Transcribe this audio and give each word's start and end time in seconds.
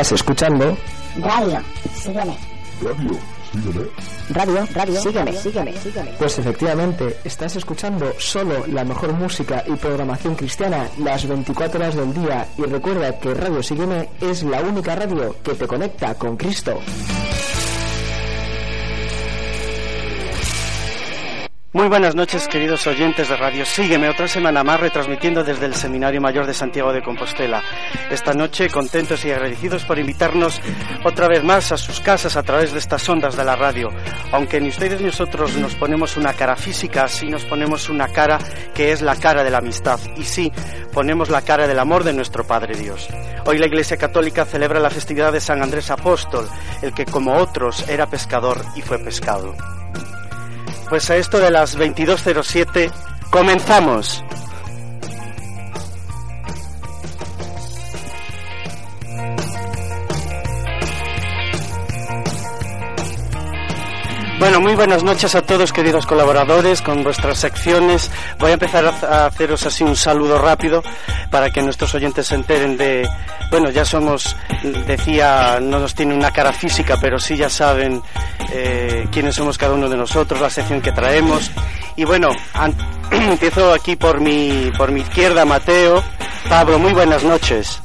Estás 0.00 0.12
escuchando 0.12 0.78
Radio, 1.20 1.60
sígueme. 1.94 2.34
Radio, 2.80 3.18
sígueme. 3.52 3.86
Radio, 4.30 4.68
radio, 4.72 5.00
sígueme, 5.02 5.32
sígueme, 5.34 5.76
sígueme. 5.76 6.10
Pues 6.18 6.38
efectivamente, 6.38 7.18
estás 7.22 7.56
escuchando 7.56 8.10
solo 8.18 8.66
la 8.68 8.82
mejor 8.82 9.12
música 9.12 9.62
y 9.66 9.72
programación 9.72 10.36
cristiana 10.36 10.88
las 11.00 11.28
24 11.28 11.78
horas 11.78 11.96
del 11.96 12.14
día 12.14 12.48
y 12.56 12.62
recuerda 12.62 13.18
que 13.18 13.34
Radio 13.34 13.62
Sígueme 13.62 14.08
es 14.22 14.42
la 14.42 14.62
única 14.62 14.96
radio 14.96 15.36
que 15.42 15.52
te 15.52 15.66
conecta 15.66 16.14
con 16.14 16.38
Cristo. 16.38 16.80
Muy 21.72 21.86
buenas 21.86 22.16
noches, 22.16 22.48
queridos 22.48 22.84
oyentes 22.88 23.28
de 23.28 23.36
Radio 23.36 23.64
Sígueme, 23.64 24.08
otra 24.08 24.26
semana 24.26 24.64
más 24.64 24.80
retransmitiendo 24.80 25.44
desde 25.44 25.66
el 25.66 25.74
Seminario 25.76 26.20
Mayor 26.20 26.44
de 26.44 26.52
Santiago 26.52 26.92
de 26.92 27.00
Compostela. 27.00 27.62
Esta 28.10 28.34
noche 28.34 28.68
contentos 28.68 29.24
y 29.24 29.30
agradecidos 29.30 29.84
por 29.84 29.96
invitarnos 29.96 30.60
otra 31.04 31.28
vez 31.28 31.44
más 31.44 31.70
a 31.70 31.78
sus 31.78 32.00
casas 32.00 32.36
a 32.36 32.42
través 32.42 32.72
de 32.72 32.80
estas 32.80 33.08
ondas 33.08 33.36
de 33.36 33.44
la 33.44 33.54
radio. 33.54 33.88
Aunque 34.32 34.60
ni 34.60 34.70
ustedes 34.70 35.00
ni 35.00 35.06
nosotros 35.06 35.56
nos 35.58 35.76
ponemos 35.76 36.16
una 36.16 36.32
cara 36.32 36.56
física, 36.56 37.06
sí 37.06 37.28
nos 37.28 37.44
ponemos 37.44 37.88
una 37.88 38.08
cara 38.08 38.38
que 38.74 38.90
es 38.90 39.00
la 39.00 39.14
cara 39.14 39.44
de 39.44 39.50
la 39.50 39.58
amistad. 39.58 40.00
Y 40.16 40.24
sí, 40.24 40.50
ponemos 40.92 41.30
la 41.30 41.42
cara 41.42 41.68
del 41.68 41.78
amor 41.78 42.02
de 42.02 42.14
nuestro 42.14 42.44
Padre 42.44 42.74
Dios. 42.74 43.06
Hoy 43.46 43.58
la 43.58 43.66
Iglesia 43.66 43.96
Católica 43.96 44.44
celebra 44.44 44.80
la 44.80 44.90
festividad 44.90 45.32
de 45.32 45.40
San 45.40 45.62
Andrés 45.62 45.88
Apóstol, 45.92 46.48
el 46.82 46.92
que 46.92 47.04
como 47.04 47.36
otros 47.36 47.88
era 47.88 48.10
pescador 48.10 48.60
y 48.74 48.82
fue 48.82 48.98
pescado. 48.98 49.54
Pues 50.90 51.08
a 51.08 51.16
esto 51.16 51.38
de 51.38 51.52
las 51.52 51.78
22.07 51.78 52.90
comenzamos. 53.30 54.24
Bueno, 64.40 64.60
muy 64.60 64.74
buenas 64.74 65.04
noches 65.04 65.36
a 65.36 65.42
todos 65.42 65.72
queridos 65.72 66.06
colaboradores 66.06 66.82
con 66.82 67.04
vuestras 67.04 67.38
secciones. 67.38 68.10
Voy 68.40 68.50
a 68.50 68.54
empezar 68.54 68.84
a 68.84 69.26
haceros 69.26 69.64
así 69.66 69.84
un 69.84 69.94
saludo 69.94 70.38
rápido 70.38 70.82
para 71.30 71.50
que 71.50 71.62
nuestros 71.62 71.94
oyentes 71.94 72.26
se 72.26 72.34
enteren 72.34 72.76
de, 72.76 73.08
bueno, 73.50 73.70
ya 73.70 73.84
somos, 73.84 74.36
decía, 74.86 75.58
no 75.60 75.80
nos 75.80 75.94
tiene 75.94 76.14
una 76.14 76.30
cara 76.30 76.52
física, 76.52 76.96
pero 77.00 77.18
sí 77.18 77.36
ya 77.36 77.50
saben 77.50 78.00
eh, 78.52 79.06
quiénes 79.10 79.34
somos 79.34 79.58
cada 79.58 79.74
uno 79.74 79.88
de 79.88 79.96
nosotros, 79.96 80.40
la 80.40 80.50
sección 80.50 80.80
que 80.80 80.92
traemos. 80.92 81.50
Y 81.96 82.04
bueno, 82.04 82.30
empiezo 83.10 83.72
aquí 83.72 83.96
por 83.96 84.20
mi, 84.20 84.70
por 84.76 84.92
mi 84.92 85.00
izquierda, 85.00 85.44
Mateo. 85.44 86.02
Pablo, 86.48 86.78
muy 86.78 86.92
buenas 86.92 87.24
noches. 87.24 87.80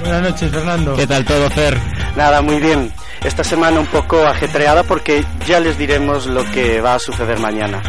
Buenas 0.00 0.22
noches, 0.22 0.50
Fernando. 0.50 0.96
¿Qué 0.96 1.06
tal 1.06 1.24
todo, 1.24 1.48
Fer? 1.50 1.78
Nada, 2.16 2.42
muy 2.42 2.58
bien. 2.58 2.92
Esta 3.22 3.44
semana 3.44 3.80
un 3.80 3.86
poco 3.86 4.24
ajetreada 4.26 4.82
porque 4.82 5.24
ya 5.46 5.60
les 5.60 5.76
diremos 5.76 6.26
lo 6.26 6.44
que 6.52 6.80
va 6.80 6.94
a 6.94 6.98
suceder 6.98 7.38
mañana. 7.38 7.82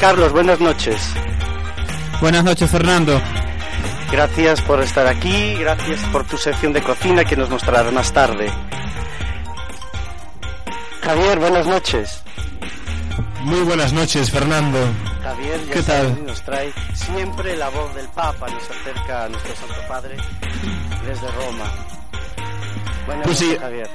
Carlos, 0.00 0.32
buenas 0.32 0.58
noches. 0.60 0.98
Buenas 2.20 2.44
noches, 2.44 2.70
Fernando. 2.70 3.20
Gracias 4.12 4.60
por 4.62 4.80
estar 4.82 5.06
aquí, 5.06 5.54
gracias 5.54 6.00
por 6.12 6.24
tu 6.26 6.36
sección 6.36 6.72
de 6.72 6.82
cocina 6.82 7.24
que 7.24 7.36
nos 7.36 7.48
mostrarás 7.48 7.92
más 7.92 8.12
tarde. 8.12 8.52
Javier, 11.02 11.38
buenas 11.38 11.66
noches. 11.66 12.22
Muy 13.42 13.60
buenas 13.60 13.92
noches, 13.92 14.30
Fernando. 14.30 14.78
Javier, 15.22 15.60
ya 15.66 15.72
¿Qué 15.72 15.82
sabes, 15.82 16.14
tal? 16.14 16.26
nos 16.26 16.42
trae 16.42 16.72
siempre 16.94 17.56
la 17.56 17.68
voz 17.70 17.94
del 17.94 18.08
Papa, 18.08 18.48
nos 18.48 18.62
acerca 18.64 19.24
a 19.24 19.28
nuestro 19.28 19.54
Santo 19.54 19.88
Padre 19.88 20.16
desde 21.06 21.28
Roma. 21.30 21.64
Buenas 23.06 23.24
Pues 23.26 23.38
sí. 23.38 23.44
noches, 23.46 23.60
Javier. 23.60 23.90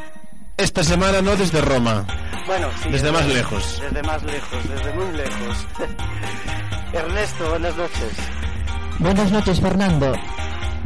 Esta 0.57 0.83
semana 0.83 1.21
no 1.21 1.35
desde 1.35 1.59
Roma, 1.59 2.05
Bueno, 2.47 2.69
sí, 2.81 2.89
desde 2.89 3.07
es 3.07 3.13
más 3.13 3.27
lejos. 3.27 3.81
Desde 3.81 4.03
más 4.03 4.23
lejos, 4.23 4.69
desde 4.69 4.93
muy 4.93 5.11
lejos. 5.17 5.67
Ernesto, 6.93 7.49
buenas 7.49 7.75
noches. 7.75 8.11
Buenas 8.99 9.31
noches, 9.31 9.59
Fernando. 9.59 10.13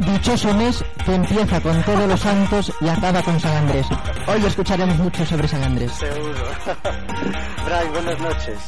Dichoso 0.00 0.54
mes 0.54 0.82
que 1.04 1.14
empieza 1.14 1.60
con 1.60 1.82
todos 1.82 2.08
los 2.08 2.20
santos 2.20 2.72
y 2.80 2.88
acaba 2.88 3.22
con 3.22 3.38
San 3.38 3.54
Andrés. 3.54 3.86
Hoy 4.26 4.44
escucharemos 4.44 4.96
mucho 4.98 5.26
sobre 5.26 5.46
San 5.46 5.62
Andrés. 5.62 5.92
Seguro. 5.92 6.34
Bray, 7.66 7.88
buenas 7.88 8.18
noches. 8.18 8.58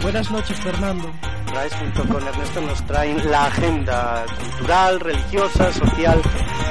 Buenas 0.00 0.30
noches, 0.30 0.58
Fernando. 0.60 1.12
Bryce 1.52 1.76
junto 1.76 2.14
con 2.14 2.26
Ernesto 2.26 2.60
nos 2.62 2.86
traen 2.86 3.30
la 3.30 3.46
agenda 3.46 4.24
cultural, 4.38 5.00
religiosa, 5.00 5.72
social 5.72 6.20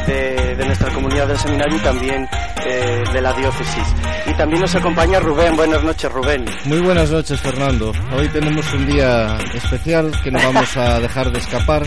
de, 0.07 0.55
de 0.55 0.65
nuestra 0.65 0.91
comunidad 0.93 1.27
del 1.27 1.37
seminario 1.37 1.77
y 1.77 1.81
también 1.81 2.27
eh, 2.65 3.03
de 3.13 3.21
la 3.21 3.33
diócesis. 3.33 3.95
Y 4.25 4.33
también 4.33 4.61
nos 4.61 4.75
acompaña 4.75 5.19
Rubén. 5.19 5.55
Buenas 5.55 5.83
noches, 5.83 6.11
Rubén. 6.11 6.45
Muy 6.65 6.79
buenas 6.79 7.09
noches, 7.11 7.39
Fernando. 7.39 7.91
Hoy 8.15 8.27
tenemos 8.29 8.73
un 8.73 8.87
día 8.87 9.37
especial 9.53 10.11
que 10.23 10.31
no 10.31 10.39
vamos 10.39 10.75
a 10.77 10.99
dejar 10.99 11.31
de 11.31 11.39
escapar, 11.39 11.83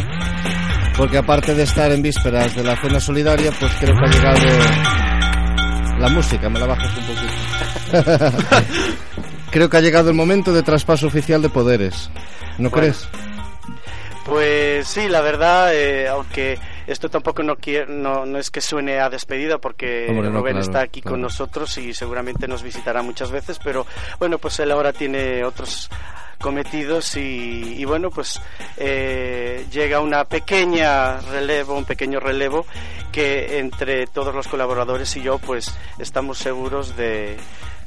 porque 1.00 1.16
aparte 1.16 1.54
de 1.54 1.62
estar 1.62 1.90
en 1.92 2.02
vísperas 2.02 2.54
de 2.54 2.62
la 2.62 2.76
cena 2.76 3.00
solidaria, 3.00 3.50
pues 3.58 3.72
creo 3.80 3.94
que 3.94 4.04
ha 4.04 4.10
llegado 4.10 5.98
la 5.98 6.08
música, 6.10 6.50
me 6.50 6.60
la 6.60 6.66
bajas 6.66 6.92
un 6.94 7.06
poquito. 7.06 8.66
creo 9.50 9.70
que 9.70 9.76
ha 9.78 9.80
llegado 9.80 10.10
el 10.10 10.14
momento 10.14 10.52
de 10.52 10.62
traspaso 10.62 11.06
oficial 11.06 11.40
de 11.40 11.48
poderes. 11.48 12.10
¿No 12.58 12.68
Bueno. 12.68 12.70
crees? 12.72 13.08
Pues 14.26 14.88
sí, 14.88 15.08
la 15.08 15.22
verdad, 15.22 15.74
eh, 15.74 16.06
aunque 16.06 16.58
esto 16.86 17.08
tampoco 17.08 17.42
no, 17.42 17.56
quiere, 17.56 17.90
no, 17.90 18.26
no 18.26 18.38
es 18.38 18.50
que 18.50 18.60
suene 18.60 19.00
a 19.00 19.08
despedida 19.08 19.56
porque 19.56 20.06
no, 20.12 20.20
Rubén 20.20 20.52
claro, 20.52 20.60
está 20.60 20.82
aquí 20.82 21.00
con 21.00 21.22
nosotros 21.22 21.78
y 21.78 21.94
seguramente 21.94 22.46
nos 22.46 22.62
visitará 22.62 23.00
muchas 23.00 23.30
veces, 23.30 23.58
pero 23.64 23.86
bueno, 24.18 24.36
pues 24.36 24.60
él 24.60 24.70
ahora 24.70 24.92
tiene 24.92 25.44
otros 25.44 25.88
cometidos 26.40 27.16
y, 27.16 27.74
y 27.78 27.84
bueno, 27.84 28.10
pues 28.10 28.40
eh, 28.76 29.66
llega 29.70 30.00
una 30.00 30.24
pequeña 30.24 31.18
relevo, 31.20 31.76
un 31.76 31.84
pequeño 31.84 32.18
relevo 32.18 32.66
que 33.12 33.58
entre 33.58 34.06
todos 34.06 34.34
los 34.34 34.48
colaboradores 34.48 35.16
y 35.16 35.22
yo 35.22 35.38
pues 35.38 35.74
estamos 35.98 36.38
seguros 36.38 36.96
de, 36.96 37.36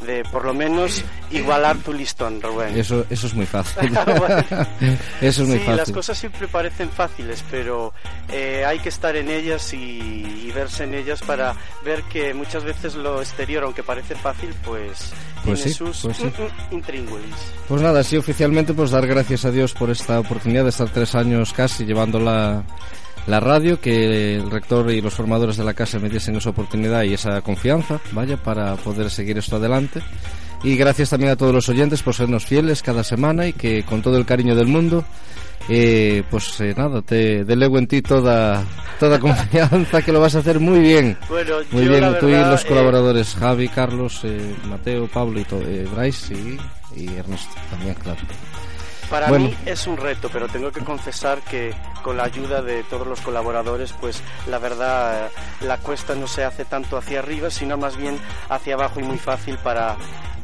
de 0.06 0.24
por 0.25 0.46
lo 0.46 0.53
menos 0.53 1.03
igualar 1.31 1.78
tu 1.78 1.94
listón, 1.94 2.41
Rubén. 2.41 2.78
Eso, 2.78 3.06
eso 3.09 3.28
es 3.28 3.34
muy 3.34 3.46
fácil. 3.46 3.90
Bueno. 3.90 4.44
eso 5.22 5.44
es 5.44 5.47
muy 5.47 5.58
sí, 5.58 5.64
fácil. 5.66 5.78
las 5.78 5.91
cosas 5.91 6.18
siempre 6.18 6.47
parecen 6.47 6.90
fáciles, 6.90 7.44
pero 7.50 7.94
eh, 8.31 8.63
hay 8.66 8.80
que 8.80 8.90
estar 8.90 9.16
en 9.16 9.30
ellas 9.30 9.74
y, 9.74 9.78
y 9.78 10.52
verse 10.53 10.84
en 10.86 10.94
ellas 10.94 11.22
para 11.22 11.56
ver 11.84 12.03
que 12.03 12.34
muchas 12.34 12.63
veces 12.63 12.96
lo 12.96 13.22
exterior, 13.22 13.63
aunque 13.63 13.84
parece 13.84 14.16
fácil, 14.16 14.53
pues, 14.66 15.12
Pues 15.44 15.62
tiene 15.62 15.72
sí, 15.72 15.74
sus 15.74 16.02
pues 16.02 16.18
sí. 16.18 16.31
intríngulis. 16.72 17.36
Pues 17.68 17.81
nada, 17.81 18.03
sí, 18.03 18.18
oficialmente, 18.18 18.74
pues 18.74 18.92
dar 18.92 19.06
gracias 19.08 19.46
a 19.46 19.52
Dios 19.52 19.74
por 19.74 19.90
esta 19.90 20.19
oportunidad 20.19 20.63
de 20.63 20.69
estar 20.69 20.90
tres 20.90 21.16
años 21.16 21.53
casi 21.53 21.86
llevando 21.86 22.19
la, 23.28 23.40
radio, 23.40 23.80
que 23.80 24.36
el 24.36 24.50
rector 24.52 24.92
y 24.92 25.02
los 25.02 25.14
formadores 25.14 25.58
de 25.58 25.64
la 25.64 25.74
casa 25.74 26.00
me 26.00 26.10
diesen 26.10 26.36
esa 26.36 26.50
oportunidad 26.50 27.04
y 27.04 27.14
esa 27.14 27.42
confianza, 27.42 28.00
vaya, 28.12 28.38
para 28.38 28.75
poder 28.75 29.10
seguir 29.10 29.38
esto 29.38 29.56
adelante. 29.58 30.02
Y 30.64 30.78
gracias 30.78 31.10
también 31.10 31.31
a 31.31 31.36
todos 31.36 31.54
los 31.54 31.68
oyentes 31.70 32.02
por 32.04 32.14
sernos 32.16 32.46
fieles 32.46 32.81
cada 32.81 33.04
semana 33.04 33.48
y 33.48 33.54
que 33.54 33.84
con 33.84 34.02
todo 34.02 34.18
el 34.18 34.25
cariño 34.25 34.56
del 34.56 34.68
mundo, 34.68 35.04
eh, 35.68 36.24
pues 36.31 36.60
eh, 36.62 36.74
nada, 36.78 37.02
te 37.02 37.44
delego 37.44 37.78
en 37.78 37.88
ti 37.88 38.02
toda, 38.02 38.64
toda 39.00 39.20
confianza 39.20 40.02
que 40.02 40.12
lo 40.14 40.22
vas 40.22 40.36
a 40.36 40.40
hacer 40.40 40.62
muy 40.62 40.80
bien. 40.80 41.18
Bueno, 41.30 41.56
Muy 41.72 41.88
bien, 41.88 42.16
tú 42.18 42.30
y 42.30 42.31
los 42.31 42.64
eh, 42.64 42.68
colaboradores, 42.68 43.36
Javi, 43.36 43.68
Carlos, 43.68 44.22
eh, 44.24 44.56
Mateo, 44.69 45.08
Pablo 45.08 45.40
y 45.42 45.44
to- 45.44 45.62
eh, 45.62 45.86
Bryce 45.94 46.34
y, 46.34 46.58
y 47.02 47.08
Ernesto 47.18 47.54
también, 47.69 47.96
claro. 47.96 48.19
Para 49.13 49.30
Bueno. 49.30 49.45
mí 49.50 49.56
es 49.68 49.86
un 49.86 49.95
reto, 49.95 50.27
pero 50.33 50.48
tengo 50.48 50.71
que 50.71 50.80
confesar 50.83 51.39
que 51.42 51.71
con 52.01 52.18
la 52.18 52.24
ayuda 52.24 52.63
de 52.63 52.81
todos 52.86 53.06
los 53.06 53.21
colaboradores, 53.21 53.94
pues 53.94 54.24
la 54.48 54.57
verdad 54.57 55.30
la 55.62 55.77
cuesta 55.77 56.15
no 56.15 56.25
se 56.25 56.44
hace 56.44 56.65
tanto 56.65 56.98
hacia 56.98 57.19
arriba, 57.19 57.51
sino 57.51 57.77
más 57.77 57.95
bien 57.95 58.18
hacia 58.50 58.74
abajo 58.74 59.00
y 59.00 59.04
muy 59.04 59.19
fácil 59.19 59.60
para, 59.60 59.98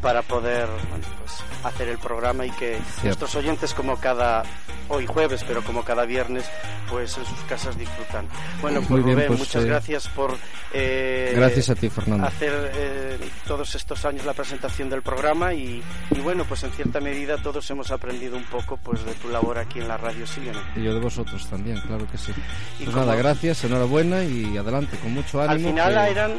para 0.04 0.22
poder 0.22 0.68
bueno, 0.92 1.04
pues, 1.18 1.34
hacer 1.64 1.88
el 1.90 1.98
programa 1.98 2.46
y 2.46 2.52
que 2.52 2.80
nuestros 3.04 3.36
oyentes 3.36 3.74
como 3.74 3.98
cada 3.98 4.44
hoy 4.88 5.06
jueves, 5.06 5.44
pero 5.48 5.62
como 5.64 5.84
cada 5.84 6.06
viernes, 6.06 6.46
pues 6.90 7.18
en 7.18 7.26
sus 7.26 7.40
casas 7.48 7.78
disfrutan. 7.78 8.28
Bueno, 8.62 8.80
pues 8.80 8.90
Muy 8.90 9.02
bien, 9.02 9.16
Rubén, 9.16 9.28
pues, 9.28 9.40
muchas 9.40 9.64
eh, 9.64 9.68
gracias 9.68 10.08
por 10.10 10.36
eh, 10.74 11.34
Gracias 11.36 11.70
a 11.70 11.76
ti, 11.76 11.90
Fernando. 11.90 12.26
hacer 12.26 12.72
eh, 12.74 13.18
todos 13.48 13.76
estos 13.76 14.04
años 14.06 14.26
la 14.26 14.34
presentación 14.34 14.90
del 14.90 15.02
programa 15.04 15.54
y, 15.54 15.84
y 16.12 16.20
bueno, 16.22 16.44
pues 16.46 16.64
en 16.64 16.72
cierta 16.72 17.00
medida 17.00 17.38
todos 17.38 17.70
hemos 17.70 17.92
aprendido 17.92 18.36
un 18.38 18.46
poco 18.46 18.78
pues 18.78 19.04
de 19.06 19.14
tu 19.16 19.30
labor 19.30 19.58
aquí 19.60 19.80
en 19.80 19.88
la 19.88 19.98
radio 19.98 20.26
Sígueme. 20.26 20.60
Y 20.76 20.84
yo 20.84 20.94
de 20.94 21.00
vosotros 21.00 21.46
también, 21.48 21.80
claro 21.82 22.08
que 22.10 22.18
sí. 22.18 22.32
Y 22.80 22.84
Pues 22.86 22.96
como- 22.96 23.06
nada, 23.06 23.16
gracias, 23.16 23.64
enhorabuena 23.64 24.24
y 24.24 24.58
adelante, 24.58 24.98
con 24.98 25.14
mucho 25.14 25.40
ánimo. 25.42 25.68
Al 25.70 25.74
final 25.74 26.06
que 26.06 26.12
eran 26.12 26.32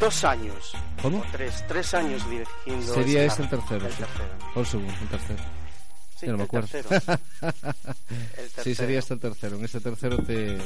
dos 0.00 0.24
años. 0.24 0.72
¿Cómo? 1.00 1.18
o 1.18 1.24
Tres, 1.32 1.64
tres 1.68 1.94
años 1.94 2.22
dirigiendo. 2.30 2.94
Sería 2.94 3.24
este 3.24 3.42
el 3.42 3.48
tercero, 3.48 3.86
el 3.86 3.92
segundo, 4.64 4.94
el 5.02 5.08
tercero. 5.08 5.61
Sí, 6.22 6.26
Yo 6.26 6.32
no 6.32 6.38
me 6.38 6.44
el 6.44 6.48
acuerdo. 6.48 6.68
tercero. 6.68 7.00
El 8.36 8.48
Sí, 8.62 8.74
sería 8.76 9.00
este 9.00 9.14
el 9.14 9.20
tercero. 9.20 9.56
En 9.56 9.64
este 9.64 9.80
tercero 9.80 10.18
te 10.18 10.56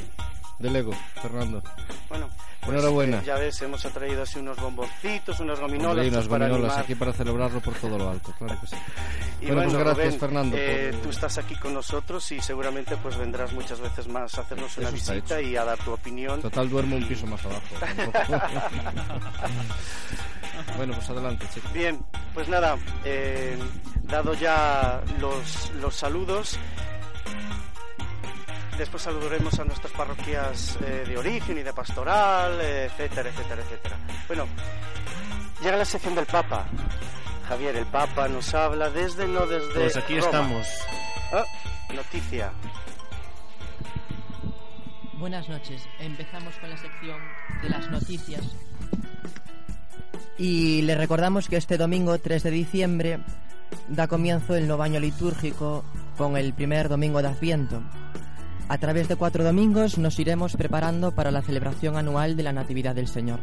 delego, 0.59 0.91
Fernando. 1.19 1.63
Bueno, 2.09 2.29
pues, 2.61 2.71
Enhorabuena. 2.73 3.17
eh, 3.19 3.23
ya 3.25 3.35
ves, 3.35 3.59
hemos 3.63 3.81
traído 3.81 4.21
así 4.21 4.37
unos 4.37 4.57
bomboncitos, 4.57 5.39
unas 5.39 5.59
gominolas. 5.59 6.05
Y 6.05 6.09
unas 6.09 6.27
pues, 6.27 6.39
gominolas 6.39 6.77
aquí 6.77 6.93
para 6.93 7.11
celebrarlo 7.13 7.59
por 7.61 7.73
todo 7.75 7.97
lo 7.97 8.07
alto, 8.09 8.31
claro 8.37 8.59
que 8.61 8.67
sí. 8.67 8.75
Y 9.41 9.47
Bueno, 9.47 9.63
pues 9.63 9.73
gracias, 9.75 10.05
Rubén, 10.05 10.19
Fernando, 10.19 10.57
eh, 10.59 10.89
por- 10.91 11.01
Tú 11.01 11.09
estás 11.09 11.37
aquí 11.39 11.55
con 11.55 11.73
nosotros 11.73 12.31
y 12.31 12.39
seguramente 12.41 12.95
pues 12.97 13.17
vendrás 13.17 13.51
muchas 13.53 13.79
veces 13.79 14.07
más 14.07 14.35
a 14.37 14.41
hacernos 14.41 14.77
una 14.77 14.89
visita 14.91 15.41
y 15.41 15.55
a 15.55 15.63
dar 15.63 15.77
tu 15.79 15.91
opinión. 15.91 16.39
Total, 16.41 16.69
duermo 16.69 16.95
un 16.97 17.07
piso 17.07 17.25
más 17.27 17.43
abajo. 17.45 17.61
bueno, 20.77 20.93
pues 20.93 21.09
adelante, 21.09 21.45
chicos. 21.53 21.71
Bien, 21.73 21.99
pues 22.33 22.47
nada, 22.49 22.77
eh, 23.05 23.57
dado 24.03 24.33
ya 24.33 25.01
los, 25.19 25.46
los 25.81 25.95
saludos, 25.95 26.57
después 28.77 29.03
saludaremos 29.03 29.59
a 29.59 29.65
nuestras 29.65 29.91
parroquias 29.93 30.77
eh, 30.81 31.05
de 31.07 31.17
origen 31.17 31.57
y 31.57 31.63
de 31.63 31.73
pastoral, 31.73 32.59
eh, 32.61 32.85
etcétera, 32.85 33.29
etcétera, 33.29 33.61
etcétera. 33.63 33.97
Bueno, 34.27 34.47
llega 35.61 35.77
la 35.77 35.85
sección 35.85 36.15
del 36.15 36.25
Papa. 36.25 36.65
Javier, 37.47 37.75
el 37.77 37.85
Papa 37.85 38.27
nos 38.27 38.53
habla 38.53 38.89
desde, 38.89 39.27
no 39.27 39.45
desde. 39.45 39.73
Pues 39.73 39.97
aquí 39.97 40.19
Roma. 40.19 40.25
estamos. 40.25 40.67
Ah, 41.31 41.45
noticia. 41.93 42.51
Buenas 45.13 45.49
noches. 45.49 45.81
Empezamos 45.99 46.55
con 46.57 46.69
la 46.69 46.77
sección 46.77 47.19
de 47.61 47.69
las 47.69 47.89
noticias. 47.89 48.43
Y 50.37 50.83
le 50.83 50.93
recordamos 50.95 51.47
que 51.47 51.57
este 51.57 51.77
domingo 51.77 52.19
3 52.19 52.43
de 52.43 52.51
diciembre 52.51 53.19
da 53.87 54.07
comienzo 54.07 54.55
el 54.55 54.67
nuevo 54.67 54.83
año 54.83 54.99
litúrgico 54.99 55.83
con 56.17 56.37
el 56.37 56.53
primer 56.53 56.89
domingo 56.89 57.21
de 57.21 57.27
Adviento. 57.29 57.81
A 58.69 58.77
través 58.77 59.07
de 59.07 59.15
cuatro 59.15 59.43
domingos 59.43 59.97
nos 59.97 60.19
iremos 60.19 60.57
preparando 60.57 61.13
para 61.13 61.31
la 61.31 61.41
celebración 61.41 61.95
anual 61.95 62.35
de 62.35 62.43
la 62.43 62.53
Natividad 62.53 62.95
del 62.95 63.07
Señor. 63.07 63.39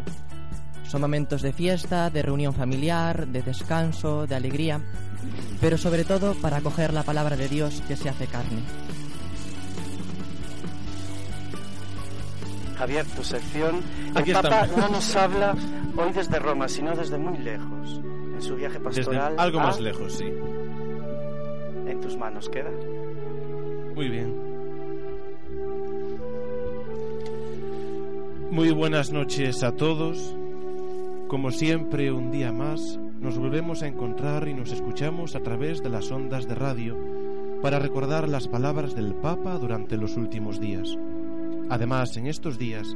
Son 0.87 1.00
momentos 1.00 1.41
de 1.43 1.53
fiesta, 1.53 2.11
de 2.11 2.23
reunión 2.23 2.53
familiar, 2.53 3.26
de 3.26 3.43
descanso, 3.43 4.26
de 4.26 4.35
alegría, 4.35 4.81
pero 5.61 5.79
sobre 5.79 6.05
todo 6.05 6.35
para 6.35 6.59
acoger 6.59 6.93
la 6.93 7.03
palabra 7.03 7.37
de 7.37 7.49
Dios 7.49 7.82
que 7.88 7.97
se 7.97 8.09
hace 8.09 8.27
carne. 8.27 8.62
Javier, 12.77 13.06
tu 13.06 13.25
sección. 13.25 13.81
Aquí 14.15 14.31
el 14.31 14.37
Papa 14.37 14.65
estamos. 14.65 14.77
no 14.77 14.88
nos 14.88 15.17
habla 15.17 15.55
hoy 15.97 16.12
desde 16.12 16.38
Roma, 16.38 16.69
sino 16.69 16.94
desde 16.94 17.17
muy 17.17 17.38
lejos. 17.38 18.00
Su 18.46 18.56
viaje 18.56 18.79
Desde 18.79 19.02
pastoral. 19.05 19.35
algo 19.38 19.61
a- 19.61 19.64
más 19.64 19.81
lejos, 19.81 20.12
sí. 20.14 20.25
En 21.87 22.00
tus 22.00 22.17
manos 22.17 22.49
queda. 22.49 22.70
Muy 23.94 24.08
bien. 24.08 24.35
Muy 28.50 28.70
buenas 28.73 29.11
noches 29.12 29.62
a 29.62 29.73
todos. 29.73 30.35
Como 31.29 31.50
siempre, 31.50 32.12
un 32.12 32.31
día 32.31 32.52
más, 32.52 32.99
nos 33.20 33.38
volvemos 33.38 33.82
a 33.82 33.87
encontrar 33.88 34.46
y 34.46 34.55
nos 34.55 34.70
escuchamos 34.73 35.35
a 35.35 35.41
través 35.41 35.82
de 35.82 35.88
las 35.88 36.11
ondas 36.11 36.46
de 36.46 36.55
radio 36.55 36.96
para 37.62 37.79
recordar 37.79 38.29
las 38.29 38.46
palabras 38.46 38.94
del 38.94 39.14
Papa 39.14 39.58
durante 39.58 39.96
los 39.96 40.17
últimos 40.17 40.61
días. 40.61 40.96
Además, 41.70 42.17
en 42.19 42.26
estos 42.26 42.58
días 42.58 42.94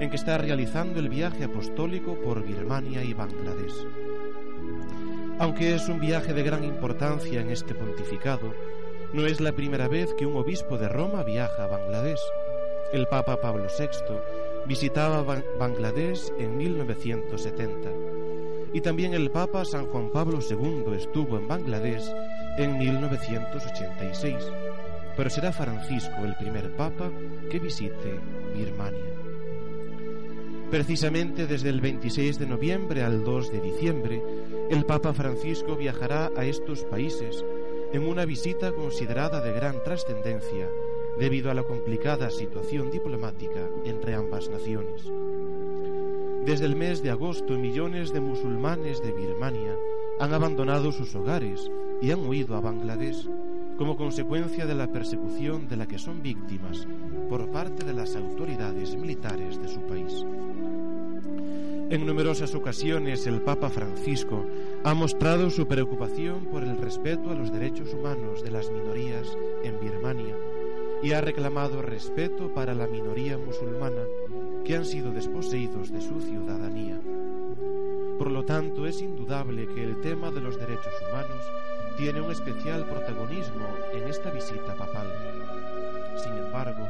en 0.00 0.10
que 0.10 0.16
está 0.16 0.36
realizando 0.38 0.98
el 0.98 1.08
viaje 1.08 1.44
apostólico 1.44 2.16
por 2.24 2.44
Birmania 2.44 3.02
y 3.04 3.14
Bangladesh. 3.14 3.86
Aunque 5.38 5.74
es 5.74 5.88
un 5.88 6.00
viaje 6.00 6.32
de 6.34 6.42
gran 6.42 6.64
importancia 6.64 7.40
en 7.40 7.50
este 7.50 7.74
pontificado, 7.74 8.52
no 9.12 9.26
es 9.26 9.40
la 9.40 9.52
primera 9.52 9.88
vez 9.88 10.12
que 10.14 10.26
un 10.26 10.36
obispo 10.36 10.76
de 10.78 10.88
Roma 10.88 11.22
viaja 11.22 11.64
a 11.64 11.68
Bangladesh. 11.68 12.20
El 12.92 13.06
Papa 13.06 13.40
Pablo 13.40 13.66
VI 13.78 13.88
visitaba 14.66 15.22
Ban- 15.22 15.44
Bangladesh 15.58 16.32
en 16.38 16.56
1970 16.56 17.90
y 18.72 18.80
también 18.82 19.14
el 19.14 19.30
Papa 19.30 19.64
San 19.64 19.86
Juan 19.86 20.10
Pablo 20.10 20.40
II 20.48 20.84
estuvo 20.94 21.38
en 21.38 21.48
Bangladesh 21.48 22.04
en 22.58 22.76
1986. 22.78 24.36
Pero 25.16 25.30
será 25.30 25.52
Francisco 25.52 26.24
el 26.24 26.34
primer 26.36 26.74
Papa 26.76 27.10
que 27.50 27.58
visite 27.58 28.20
Birmania. 28.54 29.14
Precisamente 30.70 31.46
desde 31.46 31.70
el 31.70 31.80
26 31.80 32.38
de 32.38 32.46
noviembre 32.46 33.02
al 33.02 33.24
2 33.24 33.52
de 33.52 33.60
diciembre, 33.62 34.22
el 34.68 34.84
Papa 34.84 35.14
Francisco 35.14 35.76
viajará 35.76 36.30
a 36.36 36.44
estos 36.44 36.84
países 36.84 37.42
en 37.94 38.06
una 38.06 38.26
visita 38.26 38.72
considerada 38.72 39.40
de 39.40 39.54
gran 39.54 39.82
trascendencia 39.82 40.68
debido 41.18 41.50
a 41.50 41.54
la 41.54 41.62
complicada 41.62 42.28
situación 42.28 42.90
diplomática 42.90 43.66
entre 43.84 44.14
ambas 44.14 44.50
naciones. 44.50 45.10
Desde 46.44 46.66
el 46.66 46.76
mes 46.76 47.02
de 47.02 47.10
agosto, 47.10 47.54
millones 47.54 48.12
de 48.12 48.20
musulmanes 48.20 49.02
de 49.02 49.12
Birmania 49.12 49.74
han 50.18 50.34
abandonado 50.34 50.92
sus 50.92 51.14
hogares 51.14 51.70
y 52.02 52.10
han 52.10 52.26
huido 52.26 52.56
a 52.56 52.60
Bangladesh 52.60 53.26
como 53.78 53.96
consecuencia 53.96 54.66
de 54.66 54.74
la 54.74 54.88
persecución 54.88 55.68
de 55.68 55.76
la 55.76 55.86
que 55.86 55.98
son 55.98 56.20
víctimas 56.20 56.86
por 57.28 57.48
parte 57.50 57.84
de 57.84 57.94
las 57.94 58.16
autoridades 58.16 58.96
militares 58.96 59.62
de 59.62 59.68
su 59.68 59.80
país. 59.82 60.26
En 61.90 62.04
numerosas 62.04 62.54
ocasiones 62.54 63.26
el 63.26 63.40
Papa 63.40 63.70
Francisco 63.70 64.44
ha 64.84 64.92
mostrado 64.92 65.48
su 65.48 65.66
preocupación 65.66 66.46
por 66.46 66.64
el 66.64 66.76
respeto 66.76 67.30
a 67.30 67.34
los 67.34 67.50
derechos 67.50 67.94
humanos 67.94 68.42
de 68.42 68.50
las 68.50 68.70
minorías 68.70 69.26
en 69.62 69.80
Birmania 69.80 70.36
y 71.02 71.12
ha 71.12 71.20
reclamado 71.20 71.80
respeto 71.80 72.52
para 72.52 72.74
la 72.74 72.88
minoría 72.88 73.38
musulmana 73.38 74.02
que 74.64 74.76
han 74.76 74.84
sido 74.84 75.12
desposeídos 75.12 75.92
de 75.92 76.00
su 76.00 76.20
ciudadanía. 76.20 77.00
Por 78.18 78.32
lo 78.32 78.44
tanto, 78.44 78.86
es 78.86 79.00
indudable 79.00 79.68
que 79.68 79.84
el 79.84 80.00
tema 80.00 80.30
de 80.30 80.40
los 80.40 80.58
derechos 80.58 80.92
humanos 81.08 81.42
tiene 81.98 82.20
un 82.20 82.30
especial 82.30 82.84
protagonismo 82.84 83.66
en 83.92 84.08
esta 84.08 84.30
visita 84.30 84.76
papal. 84.76 85.12
Sin 86.22 86.32
embargo, 86.32 86.86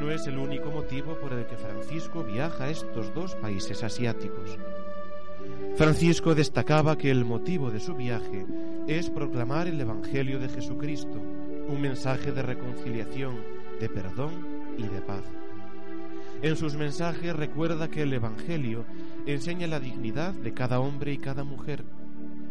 no 0.00 0.10
es 0.10 0.26
el 0.26 0.36
único 0.36 0.72
motivo 0.72 1.14
por 1.14 1.32
el 1.32 1.46
que 1.46 1.56
Francisco 1.56 2.24
viaja 2.24 2.64
a 2.64 2.70
estos 2.70 3.14
dos 3.14 3.36
países 3.36 3.84
asiáticos. 3.84 4.58
Francisco 5.76 6.34
destacaba 6.34 6.98
que 6.98 7.08
el 7.08 7.24
motivo 7.24 7.70
de 7.70 7.78
su 7.78 7.94
viaje 7.94 8.46
es 8.88 9.10
proclamar 9.10 9.68
el 9.68 9.80
Evangelio 9.80 10.40
de 10.40 10.48
Jesucristo, 10.48 11.22
un 11.68 11.80
mensaje 11.80 12.32
de 12.32 12.42
reconciliación, 12.42 13.36
de 13.78 13.88
perdón 13.88 14.44
y 14.76 14.88
de 14.88 15.00
paz. 15.02 15.22
En 16.42 16.56
sus 16.56 16.74
mensajes 16.76 17.34
recuerda 17.34 17.88
que 17.88 18.02
el 18.02 18.12
Evangelio 18.12 18.84
enseña 19.24 19.68
la 19.68 19.78
dignidad 19.78 20.32
de 20.34 20.52
cada 20.52 20.80
hombre 20.80 21.12
y 21.12 21.18
cada 21.18 21.44
mujer 21.44 21.84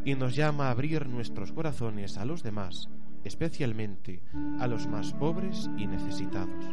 y 0.08 0.16
nos 0.16 0.38
llama 0.38 0.68
a 0.68 0.72
abrir 0.72 1.06
nuestros 1.10 1.52
corazones 1.52 2.18
a 2.18 2.24
los 2.24 2.42
demás, 2.42 2.88
especialmente 3.26 4.22
a 4.58 4.66
los 4.66 4.88
más 4.88 5.12
pobres 5.12 5.70
y 5.78 5.86
necesitados. 5.86 6.64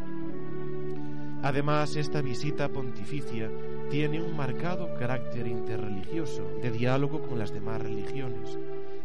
Además, 1.42 1.96
esta 1.96 2.22
visita 2.22 2.68
pontificia 2.68 3.50
tiene 3.90 4.22
un 4.22 4.36
marcado 4.36 4.94
carácter 4.94 5.48
interreligioso 5.48 6.44
de 6.62 6.70
diálogo 6.70 7.22
con 7.22 7.40
las 7.40 7.52
demás 7.52 7.82
religiones, 7.82 8.56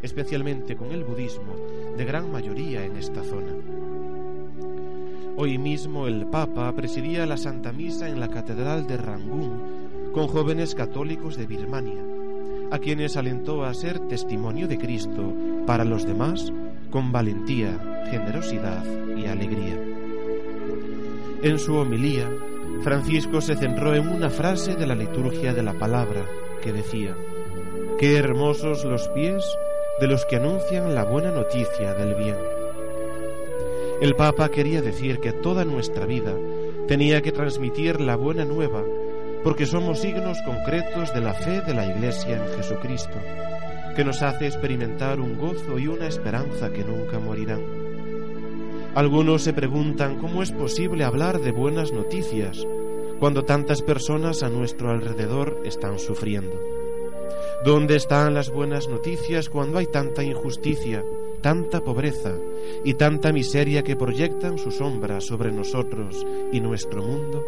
especialmente 0.04 0.76
con 0.76 0.92
el 0.92 1.04
budismo, 1.04 1.56
de 1.98 2.06
gran 2.06 2.32
mayoría 2.32 2.86
en 2.86 2.98
esta 2.98 3.24
zona. 3.24 3.56
Hoy 5.38 5.58
mismo 5.58 6.06
el 6.06 6.28
Papa 6.28 6.72
presidía 6.76 7.26
la 7.26 7.38
Santa 7.38 7.72
Misa 7.72 8.08
en 8.08 8.20
la 8.20 8.30
Catedral 8.30 8.86
de 8.86 8.98
Rangún 8.98 10.12
con 10.14 10.28
jóvenes 10.28 10.76
católicos 10.76 11.36
de 11.36 11.48
Birmania, 11.48 12.19
a 12.72 12.80
quienes 12.80 13.18
alentó 13.18 13.64
a 13.64 13.74
ser 13.74 14.00
testimonio 14.08 14.68
de 14.68 14.78
Cristo 14.78 15.34
para 15.66 15.84
los 15.86 16.06
demás 16.06 16.52
con 16.90 17.12
valentía, 17.12 18.06
generosidad 18.10 18.84
y 19.16 19.26
alegría. 19.26 19.78
En 21.42 21.60
su 21.60 21.76
homilía, 21.76 22.30
Francisco 22.82 23.42
se 23.42 23.56
centró 23.56 23.96
en 23.96 24.08
una 24.08 24.30
frase 24.30 24.76
de 24.76 24.88
la 24.88 24.96
liturgia 24.96 25.54
de 25.54 25.64
la 25.64 25.74
palabra 25.74 26.26
que 26.62 26.74
decía, 26.74 27.16
Qué 27.98 28.18
hermosos 28.18 28.86
los 28.86 29.08
pies 29.10 29.44
de 30.00 30.08
los 30.08 30.26
que 30.26 30.38
anuncian 30.38 30.96
la 30.96 31.04
buena 31.04 31.32
noticia 31.32 31.94
del 31.94 32.16
bien. 32.16 32.38
El 34.02 34.16
Papa 34.16 34.50
quería 34.50 34.82
decir 34.82 35.20
que 35.20 35.34
toda 35.34 35.66
nuestra 35.66 36.06
vida 36.06 36.34
tenía 36.88 37.22
que 37.22 37.34
transmitir 37.34 38.00
la 38.00 38.16
buena 38.16 38.46
nueva, 38.46 38.84
porque 39.44 39.66
somos 39.66 40.00
signos 40.00 40.38
concretos 40.46 41.14
de 41.14 41.22
la 41.22 41.34
fe 41.34 41.62
de 41.62 41.74
la 41.74 41.86
Iglesia 41.86 42.38
en 42.38 42.58
Jesucristo, 42.58 43.18
que 43.96 44.04
nos 44.04 44.22
hace 44.22 44.48
experimentar 44.48 45.20
un 45.20 45.38
gozo 45.38 45.80
y 45.80 45.88
una 45.88 46.08
esperanza 46.08 46.72
que 46.72 46.84
nunca 46.84 47.20
morirán. 47.20 47.62
Algunos 48.96 49.44
se 49.44 49.54
preguntan 49.54 50.18
cómo 50.18 50.44
es 50.44 50.52
posible 50.52 51.04
hablar 51.04 51.40
de 51.40 51.52
buenas 51.52 51.92
noticias 51.92 52.66
cuando 53.20 53.44
tantas 53.44 53.82
personas 53.82 54.44
a 54.44 54.50
nuestro 54.50 54.92
alrededor 54.92 55.62
están 55.66 56.00
sufriendo. 56.00 56.60
¿Dónde 57.64 57.96
están 57.96 58.34
las 58.34 58.50
buenas 58.50 58.88
noticias 58.88 59.50
cuando 59.50 59.78
hay 59.78 59.88
tanta 59.88 60.24
injusticia 60.24 61.04
tanta 61.42 61.82
pobreza 61.82 62.36
y 62.84 62.94
tanta 62.96 63.32
miseria 63.32 63.84
que 63.84 63.96
proyectan 63.96 64.58
su 64.58 64.72
sombra 64.72 65.22
sobre 65.22 65.52
nosotros 65.52 66.26
y 66.52 66.60
nuestro 66.60 67.02
mundo? 67.02 67.46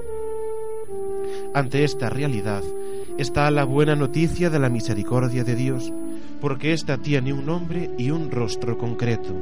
Ante 1.53 1.83
esta 1.83 2.09
realidad 2.09 2.63
está 3.17 3.51
la 3.51 3.65
buena 3.65 3.95
noticia 3.95 4.49
de 4.49 4.57
la 4.57 4.69
misericordia 4.69 5.43
de 5.43 5.55
Dios, 5.55 5.91
porque 6.39 6.71
ésta 6.71 6.97
tiene 6.97 7.33
un 7.33 7.45
nombre 7.45 7.91
y 7.97 8.09
un 8.11 8.31
rostro 8.31 8.77
concreto, 8.77 9.33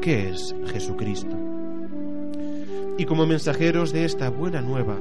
que 0.00 0.30
es 0.30 0.54
Jesucristo. 0.72 1.36
Y 2.96 3.04
como 3.04 3.26
mensajeros 3.26 3.92
de 3.92 4.06
esta 4.06 4.30
buena 4.30 4.62
nueva, 4.62 4.96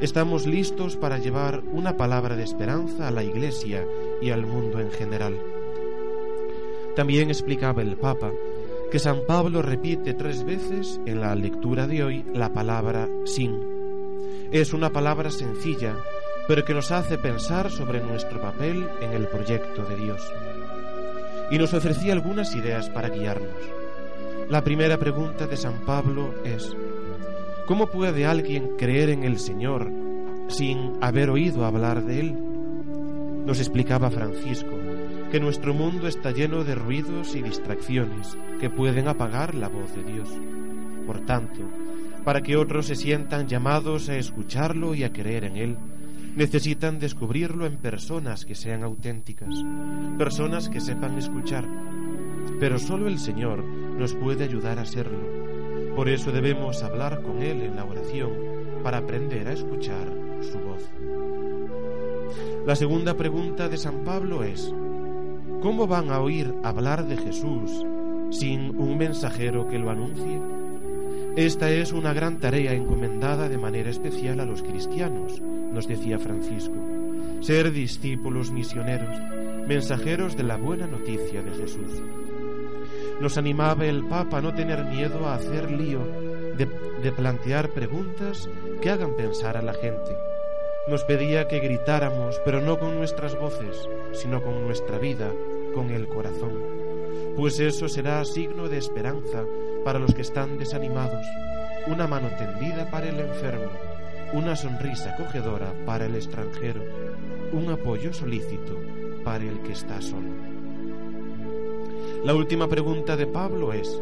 estamos 0.00 0.46
listos 0.46 0.96
para 0.96 1.18
llevar 1.18 1.62
una 1.72 1.96
palabra 1.96 2.36
de 2.36 2.44
esperanza 2.44 3.08
a 3.08 3.10
la 3.10 3.24
Iglesia 3.24 3.84
y 4.22 4.30
al 4.30 4.46
mundo 4.46 4.78
en 4.78 4.92
general. 4.92 5.36
También 6.94 7.28
explicaba 7.28 7.82
el 7.82 7.96
Papa 7.96 8.30
que 8.92 9.00
San 9.00 9.22
Pablo 9.26 9.62
repite 9.62 10.14
tres 10.14 10.44
veces 10.44 11.00
en 11.06 11.20
la 11.20 11.34
lectura 11.34 11.88
de 11.88 12.04
hoy 12.04 12.24
la 12.32 12.52
palabra 12.52 13.08
sin. 13.24 13.73
Es 14.54 14.72
una 14.72 14.90
palabra 14.90 15.32
sencilla, 15.32 15.96
pero 16.46 16.64
que 16.64 16.74
nos 16.74 16.92
hace 16.92 17.18
pensar 17.18 17.72
sobre 17.72 18.00
nuestro 18.00 18.40
papel 18.40 18.88
en 19.00 19.10
el 19.10 19.26
proyecto 19.26 19.84
de 19.84 19.96
Dios. 19.96 20.32
Y 21.50 21.58
nos 21.58 21.74
ofrecía 21.74 22.12
algunas 22.12 22.54
ideas 22.54 22.88
para 22.88 23.08
guiarnos. 23.08 23.50
La 24.48 24.62
primera 24.62 24.96
pregunta 24.96 25.48
de 25.48 25.56
San 25.56 25.84
Pablo 25.84 26.32
es, 26.44 26.72
¿cómo 27.66 27.88
puede 27.88 28.26
alguien 28.26 28.76
creer 28.78 29.08
en 29.08 29.24
el 29.24 29.40
Señor 29.40 29.90
sin 30.46 30.92
haber 31.00 31.30
oído 31.30 31.64
hablar 31.64 32.04
de 32.04 32.20
Él? 32.20 32.38
Nos 33.44 33.58
explicaba 33.58 34.12
Francisco 34.12 34.78
que 35.32 35.40
nuestro 35.40 35.74
mundo 35.74 36.06
está 36.06 36.30
lleno 36.30 36.62
de 36.62 36.76
ruidos 36.76 37.34
y 37.34 37.42
distracciones 37.42 38.38
que 38.60 38.70
pueden 38.70 39.08
apagar 39.08 39.56
la 39.56 39.66
voz 39.66 39.92
de 39.96 40.04
Dios. 40.04 40.28
Por 41.08 41.26
tanto, 41.26 41.62
para 42.24 42.42
que 42.42 42.56
otros 42.56 42.86
se 42.86 42.96
sientan 42.96 43.48
llamados 43.48 44.08
a 44.08 44.16
escucharlo 44.16 44.94
y 44.94 45.04
a 45.04 45.12
creer 45.12 45.44
en 45.44 45.56
Él, 45.56 45.76
necesitan 46.36 46.98
descubrirlo 46.98 47.66
en 47.66 47.76
personas 47.76 48.44
que 48.44 48.54
sean 48.54 48.82
auténticas, 48.82 49.54
personas 50.18 50.68
que 50.68 50.80
sepan 50.80 51.18
escuchar. 51.18 51.64
Pero 52.58 52.78
solo 52.78 53.08
el 53.08 53.18
Señor 53.18 53.62
nos 53.64 54.14
puede 54.14 54.44
ayudar 54.44 54.78
a 54.78 54.84
serlo. 54.84 55.94
Por 55.94 56.08
eso 56.08 56.32
debemos 56.32 56.82
hablar 56.82 57.22
con 57.22 57.42
Él 57.42 57.62
en 57.62 57.76
la 57.76 57.84
oración 57.84 58.32
para 58.82 58.98
aprender 58.98 59.48
a 59.48 59.52
escuchar 59.52 60.08
su 60.40 60.58
voz. 60.58 60.90
La 62.66 62.74
segunda 62.74 63.14
pregunta 63.14 63.68
de 63.68 63.76
San 63.76 64.04
Pablo 64.04 64.42
es, 64.42 64.72
¿Cómo 65.64 65.86
van 65.86 66.10
a 66.10 66.20
oír 66.20 66.54
hablar 66.62 67.06
de 67.06 67.16
Jesús 67.16 67.86
sin 68.30 68.78
un 68.78 68.98
mensajero 68.98 69.66
que 69.66 69.78
lo 69.78 69.88
anuncie? 69.88 70.53
Esta 71.36 71.68
es 71.68 71.92
una 71.92 72.12
gran 72.12 72.38
tarea 72.38 72.74
encomendada 72.74 73.48
de 73.48 73.58
manera 73.58 73.90
especial 73.90 74.38
a 74.38 74.44
los 74.44 74.62
cristianos, 74.62 75.40
nos 75.40 75.88
decía 75.88 76.20
Francisco. 76.20 76.76
Ser 77.40 77.72
discípulos 77.72 78.52
misioneros, 78.52 79.18
mensajeros 79.66 80.36
de 80.36 80.44
la 80.44 80.56
buena 80.56 80.86
noticia 80.86 81.42
de 81.42 81.50
Jesús. 81.50 82.00
Nos 83.20 83.36
animaba 83.36 83.84
el 83.84 84.04
Papa 84.04 84.38
a 84.38 84.42
no 84.42 84.54
tener 84.54 84.84
miedo 84.84 85.26
a 85.26 85.34
hacer 85.34 85.72
lío, 85.72 86.06
de, 86.56 87.10
plantear 87.10 87.70
preguntas 87.70 88.48
que 88.80 88.90
hagan 88.90 89.16
pensar 89.16 89.56
a 89.56 89.62
la 89.62 89.74
gente. 89.74 90.16
Nos 90.86 91.02
pedía 91.02 91.48
que 91.48 91.58
gritáramos, 91.58 92.40
pero 92.44 92.60
no 92.60 92.78
con 92.78 92.94
nuestras 92.94 93.36
voces, 93.36 93.88
sino 94.12 94.40
con 94.40 94.62
nuestra 94.62 94.98
vida, 94.98 95.32
con 95.74 95.90
el 95.90 96.06
corazón, 96.06 96.52
pues 97.36 97.58
eso 97.58 97.88
será 97.88 98.24
signo 98.24 98.68
de 98.68 98.78
esperanza 98.78 99.44
para 99.84 99.98
los 99.98 100.14
que 100.14 100.22
están 100.22 100.58
desanimados, 100.58 101.24
una 101.86 102.06
mano 102.06 102.28
tendida 102.38 102.90
para 102.90 103.08
el 103.08 103.20
enfermo, 103.20 103.70
una 104.32 104.56
sonrisa 104.56 105.14
acogedora 105.14 105.72
para 105.84 106.06
el 106.06 106.14
extranjero, 106.14 106.82
un 107.52 107.70
apoyo 107.70 108.12
solícito 108.12 108.76
para 109.22 109.44
el 109.44 109.60
que 109.60 109.72
está 109.72 110.00
solo. 110.00 110.28
La 112.24 112.34
última 112.34 112.68
pregunta 112.68 113.16
de 113.16 113.26
Pablo 113.26 113.72
es, 113.72 114.00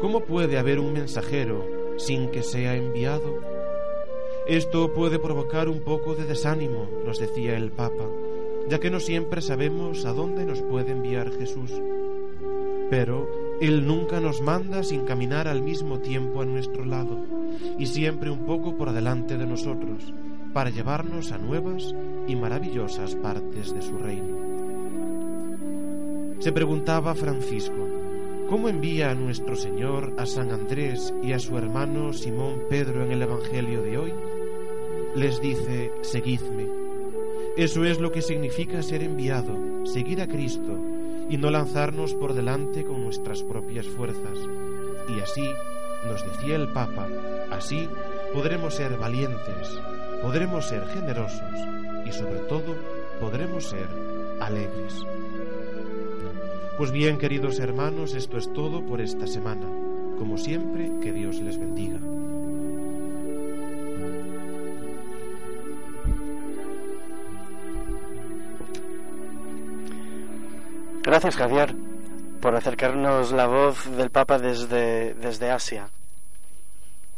¿cómo 0.00 0.20
puede 0.20 0.58
haber 0.58 0.78
un 0.78 0.92
mensajero 0.92 1.66
sin 1.96 2.30
que 2.30 2.42
sea 2.42 2.76
enviado? 2.76 3.40
Esto 4.46 4.92
puede 4.92 5.18
provocar 5.18 5.70
un 5.70 5.80
poco 5.80 6.14
de 6.14 6.24
desánimo, 6.24 6.86
nos 7.06 7.18
decía 7.18 7.56
el 7.56 7.70
Papa, 7.70 8.04
ya 8.68 8.78
que 8.78 8.90
no 8.90 9.00
siempre 9.00 9.40
sabemos 9.40 10.04
a 10.04 10.12
dónde 10.12 10.44
nos 10.44 10.60
puede 10.60 10.92
enviar 10.92 11.30
Jesús. 11.32 11.72
Pero 12.90 13.43
Él 13.60 13.86
nunca 13.86 14.20
nos 14.20 14.40
manda 14.40 14.82
sin 14.82 15.04
caminar 15.04 15.48
al 15.48 15.62
mismo 15.62 15.98
tiempo 15.98 16.42
a 16.42 16.44
nuestro 16.44 16.84
lado 16.84 17.24
y 17.78 17.86
siempre 17.86 18.30
un 18.30 18.46
poco 18.46 18.76
por 18.76 18.92
delante 18.92 19.36
de 19.36 19.46
nosotros, 19.46 20.12
para 20.52 20.70
llevarnos 20.70 21.32
a 21.32 21.38
nuevas 21.38 21.94
y 22.26 22.36
maravillosas 22.36 23.14
partes 23.16 23.72
de 23.72 23.82
su 23.82 23.96
reino. 23.98 24.36
Se 26.40 26.52
preguntaba 26.52 27.14
Francisco, 27.14 27.88
¿cómo 28.48 28.68
envía 28.68 29.10
a 29.10 29.14
nuestro 29.14 29.56
Señor 29.56 30.14
a 30.18 30.26
San 30.26 30.50
Andrés 30.50 31.14
y 31.22 31.32
a 31.32 31.38
su 31.38 31.56
hermano 31.56 32.12
Simón 32.12 32.62
Pedro 32.68 33.04
en 33.04 33.12
el 33.12 33.22
Evangelio 33.22 33.82
de 33.82 33.98
hoy? 33.98 34.12
Les 35.14 35.40
dice, 35.40 35.92
seguidme 36.02 36.84
eso 37.56 37.84
es 37.84 38.00
lo 38.00 38.10
que 38.10 38.20
significa 38.20 38.82
ser 38.82 39.04
enviado, 39.04 39.86
seguir 39.86 40.20
a 40.20 40.26
Cristo 40.26 40.76
y 41.28 41.36
no 41.36 41.50
lanzarnos 41.50 42.14
por 42.14 42.34
delante 42.34 42.84
con 42.84 43.02
nuestras 43.02 43.42
propias 43.42 43.86
fuerzas. 43.86 44.38
Y 45.08 45.20
así, 45.20 45.50
nos 46.06 46.24
decía 46.24 46.56
el 46.56 46.68
Papa, 46.68 47.08
así 47.50 47.88
podremos 48.32 48.74
ser 48.74 48.96
valientes, 48.96 49.80
podremos 50.22 50.66
ser 50.66 50.86
generosos 50.86 51.40
y 52.06 52.12
sobre 52.12 52.40
todo 52.40 52.74
podremos 53.20 53.64
ser 53.64 53.86
alegres. 54.40 55.04
Pues 56.76 56.90
bien, 56.90 57.18
queridos 57.18 57.60
hermanos, 57.60 58.14
esto 58.14 58.36
es 58.36 58.52
todo 58.52 58.84
por 58.84 59.00
esta 59.00 59.26
semana. 59.26 59.66
Como 60.18 60.36
siempre, 60.38 60.90
que 61.00 61.12
Dios 61.12 61.40
les 61.40 61.58
bendiga. 61.58 62.00
Gracias, 71.04 71.36
Javier, 71.36 71.74
por 72.40 72.56
acercarnos 72.56 73.30
la 73.30 73.46
voz 73.46 73.94
del 73.94 74.10
Papa 74.10 74.38
desde, 74.38 75.12
desde 75.12 75.50
Asia. 75.50 75.90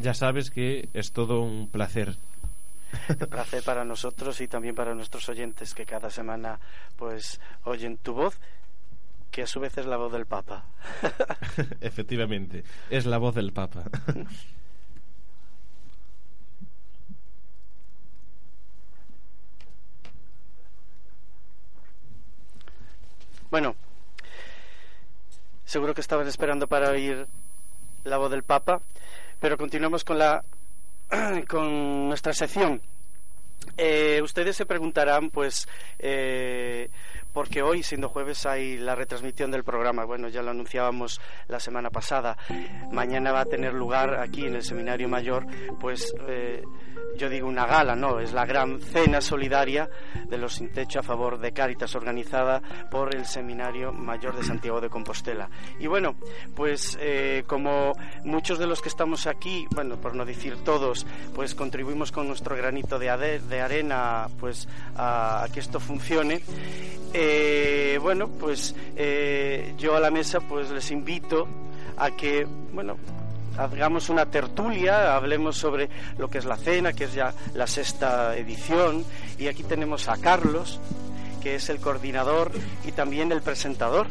Ya 0.01 0.13
sabes 0.13 0.51
que 0.51 0.89
es 0.93 1.13
todo 1.13 1.41
un 1.41 1.69
placer. 1.69 2.17
Un 3.09 3.17
placer 3.31 3.63
para 3.63 3.85
nosotros 3.85 4.41
y 4.41 4.49
también 4.49 4.75
para 4.75 4.93
nuestros 4.93 5.29
oyentes 5.29 5.73
que 5.73 5.87
cada 5.87 6.11
semana 6.11 6.59
pues 6.97 7.41
oyen 7.63 7.97
tu 7.99 8.13
voz 8.13 8.41
que 9.31 9.43
a 9.43 9.47
su 9.47 9.61
vez 9.61 9.79
es 9.79 9.87
la 9.87 9.97
voz 9.97 10.13
del 10.13 10.27
Papa. 10.27 10.65
Efectivamente, 11.81 12.65
es 12.91 13.07
la 13.07 13.19
voz 13.19 13.37
del 13.37 13.53
Papa. 13.53 13.85
Bueno, 23.51 23.77
seguro 25.65 25.95
que 25.95 26.01
estaban 26.01 26.27
esperando 26.27 26.67
para 26.67 26.91
oír 26.91 27.27
la 28.05 28.19
voz 28.19 28.31
del 28.31 28.43
Papa, 28.43 28.81
pero 29.41 29.57
continuamos 29.57 30.05
con 30.05 30.19
la 30.19 30.45
con 31.49 32.09
nuestra 32.09 32.33
sección. 32.33 32.81
Eh, 33.77 34.21
ustedes 34.23 34.57
se 34.57 34.67
preguntarán, 34.67 35.31
pues, 35.31 35.69
eh, 35.99 36.91
porque 37.37 37.61
hoy, 37.61 37.83
siendo 37.83 38.09
jueves, 38.09 38.47
hay 38.47 38.79
la 38.79 38.95
retransmisión 38.95 39.51
del 39.51 39.63
programa. 39.63 40.07
Bueno, 40.07 40.29
ya 40.29 40.41
lo 40.41 40.53
anunciábamos 40.53 41.21
la 41.49 41.61
semana 41.61 41.91
pasada. 41.91 42.39
Mañana 42.91 43.31
va 43.31 43.41
a 43.41 43.45
tener 43.45 43.75
lugar 43.75 44.15
aquí 44.15 44.47
en 44.47 44.55
el 44.55 44.63
Seminario 44.63 45.07
Mayor, 45.07 45.45
pues. 45.79 46.15
Eh, 46.29 46.63
yo 47.17 47.31
digo 47.31 47.49
una 47.49 47.67
gala, 47.67 47.97
no, 47.97 48.21
es 48.21 48.33
la 48.33 48.45
gran 48.45 48.81
cena 48.81 49.21
solidaria 49.21 49.89
de 50.29 50.37
los 50.37 50.55
sin 50.55 50.71
techo 50.71 51.01
a 51.01 51.03
favor 51.03 51.39
de 51.39 51.53
Cáritas 51.53 51.95
organizada 51.95 52.61
por 52.91 53.15
el 53.15 53.25
Seminario 53.25 53.93
Mayor 53.93 54.37
de 54.37 54.45
Santiago 54.45 54.81
de 54.81 54.91
Compostela. 54.91 55.49
Y 55.79 55.87
bueno, 55.87 56.17
pues 56.55 56.99
eh, 57.01 57.45
como 57.47 57.93
muchos 58.25 58.59
de 58.59 58.67
los 58.67 58.83
que 58.83 58.89
estamos 58.89 59.27
aquí, 59.27 59.67
bueno, 59.75 59.99
por 59.99 60.15
no 60.15 60.25
decir 60.25 60.57
todos, 60.65 61.07
pues 61.35 61.55
contribuimos 61.55 62.13
con 62.13 62.29
nuestro 62.29 62.57
granito 62.57 62.99
de, 62.99 63.11
arena 63.11 64.29
pues 64.39 64.69
a, 64.97 65.47
que 65.53 65.61
esto 65.61 65.81
funcione, 65.81 66.43
eh, 67.15 67.26
bueno, 68.01 68.29
pues 68.29 68.75
eh, 68.97 69.75
yo 69.79 69.97
a 69.97 70.01
la 70.01 70.11
mesa 70.11 70.41
pues 70.41 70.71
les 70.71 70.91
invito 70.91 71.47
a 71.97 72.11
que, 72.11 72.47
bueno, 72.73 72.97
hagamos 73.59 74.09
una 74.11 74.27
tertulia, 74.27 75.17
hablemos 75.17 75.57
sobre 75.57 75.89
lo 76.19 76.29
que 76.29 76.39
es 76.39 76.45
la 76.45 76.57
cena, 76.57 76.93
que 76.93 77.05
es 77.05 77.15
ya 77.15 77.33
la 77.55 77.67
sexta 77.67 78.37
edición, 78.37 79.05
y 79.39 79.47
aquí 79.49 79.63
tenemos 79.63 80.09
a 80.09 80.17
Carlos, 80.19 80.79
que 81.43 81.55
es 81.57 81.69
el 81.71 81.79
coordinador 81.79 82.51
y 82.87 82.93
también 82.93 83.33
el 83.33 83.41
presentador 83.43 84.09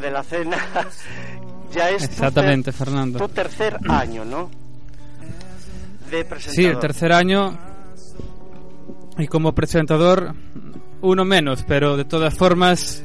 de 0.00 0.10
la 0.10 0.22
cena. 0.22 0.56
ya 1.72 1.90
es 1.90 1.98
tu 2.06 2.12
Exactamente, 2.12 2.72
ter- 2.72 2.74
Fernando. 2.74 3.18
tu 3.18 3.28
tercer 3.28 3.78
año, 3.88 4.24
¿no? 4.24 4.50
De 6.10 6.24
presentador. 6.24 6.54
Sí, 6.54 6.64
el 6.64 6.78
tercer 6.78 7.12
año. 7.12 7.58
Y 9.18 9.26
como 9.28 9.52
presentador, 9.54 10.34
uno 11.02 11.24
menos, 11.24 11.64
pero 11.66 11.96
de 11.96 12.04
todas 12.04 12.34
formas, 12.36 13.02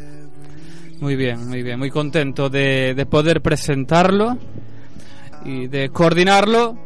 muy 0.99 1.15
bien, 1.15 1.47
muy 1.47 1.63
bien, 1.63 1.79
muy 1.79 1.89
contento 1.91 2.49
de, 2.49 2.93
de 2.95 3.05
poder 3.05 3.41
presentarlo 3.41 4.37
y 5.43 5.67
de 5.67 5.89
coordinarlo 5.89 6.77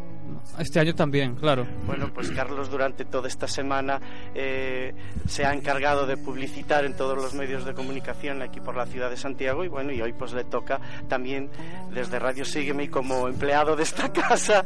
este 0.59 0.77
año 0.81 0.93
también, 0.93 1.35
claro. 1.35 1.65
Bueno, 1.85 2.11
pues 2.13 2.29
Carlos 2.31 2.69
durante 2.69 3.05
toda 3.05 3.29
esta 3.29 3.47
semana 3.47 4.01
eh, 4.35 4.93
se 5.25 5.45
ha 5.45 5.53
encargado 5.53 6.05
de 6.05 6.17
publicitar 6.17 6.83
en 6.83 6.97
todos 6.97 7.15
los 7.15 7.33
medios 7.33 7.63
de 7.63 7.73
comunicación 7.73 8.41
aquí 8.41 8.59
por 8.59 8.75
la 8.75 8.85
ciudad 8.85 9.09
de 9.09 9.15
Santiago 9.15 9.63
y 9.63 9.69
bueno, 9.69 9.93
y 9.93 10.01
hoy 10.01 10.11
pues 10.11 10.33
le 10.33 10.43
toca 10.43 10.81
también 11.07 11.49
desde 11.93 12.19
Radio 12.19 12.43
Sígueme 12.43 12.83
y 12.83 12.87
como 12.89 13.29
empleado 13.29 13.77
de 13.77 13.83
esta 13.83 14.11
casa, 14.13 14.65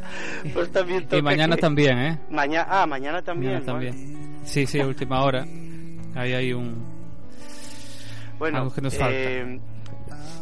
pues 0.52 0.72
también 0.72 1.04
toca 1.04 1.18
Y 1.18 1.22
mañana 1.22 1.54
que- 1.54 1.60
también, 1.62 1.96
¿eh? 1.98 2.18
Mañana, 2.28 2.66
ah, 2.68 2.86
mañana 2.86 3.22
también. 3.22 3.52
Mañana 3.52 3.72
bueno. 3.74 3.90
también. 3.92 4.40
Sí, 4.44 4.66
sí, 4.66 4.80
última 4.80 5.22
hora. 5.22 5.46
Ahí 6.14 6.32
hay 6.32 6.52
un... 6.52 6.84
Bueno, 8.38 8.58
Algo 8.58 8.72
que 8.74 8.80
nos 8.80 8.94
falta. 8.96 9.14
eh, 9.16 9.60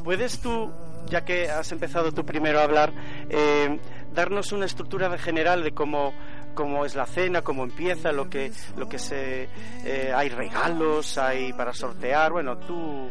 ¿puedes 0.05 0.41
tú, 0.41 0.71
ya 1.09 1.25
que 1.25 1.51
has 1.51 1.71
empezado 1.73 2.13
tú 2.13 2.25
primero 2.25 2.59
a 2.61 2.65
hablar, 2.65 2.93
eh, 3.29 3.79
darnos 4.15 4.53
una 4.53 4.67
estructura 4.67 5.09
de 5.09 5.19
general 5.19 5.63
de 5.63 5.73
cómo, 5.73 6.13
cómo 6.55 6.85
es 6.87 6.95
la 6.95 7.07
cena, 7.07 7.43
cómo 7.43 7.65
empieza, 7.65 8.13
lo 8.13 8.29
que, 8.31 8.51
lo 8.77 8.89
que 8.89 8.99
se... 8.99 9.49
eh, 9.85 10.13
hay 10.15 10.29
regalos, 10.31 11.19
hay 11.19 11.53
para 11.53 11.73
sortear, 11.73 12.33
bueno, 12.33 12.57
tú... 12.59 13.09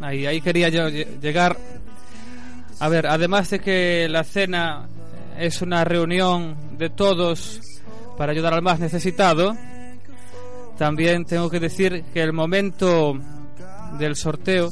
Ahí, 0.00 0.26
ahí 0.26 0.40
quería 0.40 0.68
yo 0.68 0.88
lle- 0.88 1.20
llegar. 1.20 1.56
A 2.80 2.88
ver, 2.88 3.06
además 3.06 3.50
de 3.50 3.60
que 3.60 4.08
la 4.08 4.24
cena 4.24 4.88
es 5.38 5.60
una 5.62 5.84
reunión 5.84 6.56
de 6.78 6.90
todos 6.90 7.60
para 8.16 8.32
ayudar 8.32 8.54
al 8.54 8.62
más 8.62 8.78
necesitado, 8.80 9.54
también 10.80 11.26
tengo 11.26 11.50
que 11.50 11.60
decir 11.60 12.04
que 12.10 12.22
el 12.22 12.32
momento 12.32 13.12
del 13.98 14.16
sorteo 14.16 14.70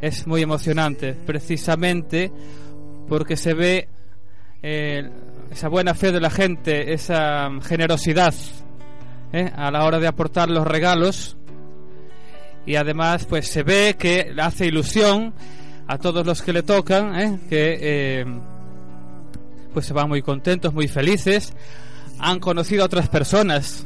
es 0.00 0.26
muy 0.26 0.40
emocionante, 0.40 1.12
precisamente 1.12 2.32
porque 3.06 3.36
se 3.36 3.52
ve 3.52 3.88
eh, 4.62 5.10
esa 5.50 5.68
buena 5.68 5.92
fe 5.92 6.10
de 6.10 6.22
la 6.22 6.30
gente, 6.30 6.94
esa 6.94 7.50
generosidad 7.60 8.32
¿eh? 9.34 9.52
a 9.54 9.70
la 9.70 9.84
hora 9.84 9.98
de 9.98 10.06
aportar 10.06 10.48
los 10.48 10.66
regalos 10.66 11.36
y 12.64 12.76
además 12.76 13.26
pues 13.26 13.48
se 13.48 13.64
ve 13.64 13.96
que 13.98 14.34
hace 14.38 14.64
ilusión 14.64 15.34
a 15.86 15.98
todos 15.98 16.24
los 16.24 16.40
que 16.40 16.54
le 16.54 16.62
tocan 16.62 17.14
¿eh? 17.20 17.40
que 17.50 18.26
pues 19.74 19.84
se 19.84 19.92
van 19.92 20.08
muy 20.08 20.22
contentos 20.22 20.72
muy 20.72 20.88
felices 20.88 21.52
han 22.18 22.40
conocido 22.40 22.84
a 22.84 22.86
otras 22.86 23.10
personas 23.10 23.84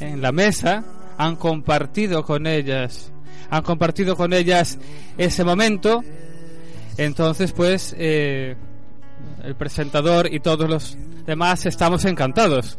en 0.00 0.22
la 0.22 0.32
mesa 0.32 0.84
han 1.18 1.36
compartido 1.36 2.24
con 2.24 2.46
ellas 2.46 3.12
han 3.50 3.62
compartido 3.62 4.16
con 4.16 4.32
ellas 4.32 4.78
ese 5.18 5.44
momento. 5.44 6.02
Entonces 6.96 7.52
pues 7.52 7.94
eh, 7.98 8.56
el 9.44 9.54
presentador 9.54 10.32
y 10.32 10.40
todos 10.40 10.68
los 10.68 10.96
demás 11.26 11.66
estamos 11.66 12.04
encantados. 12.04 12.78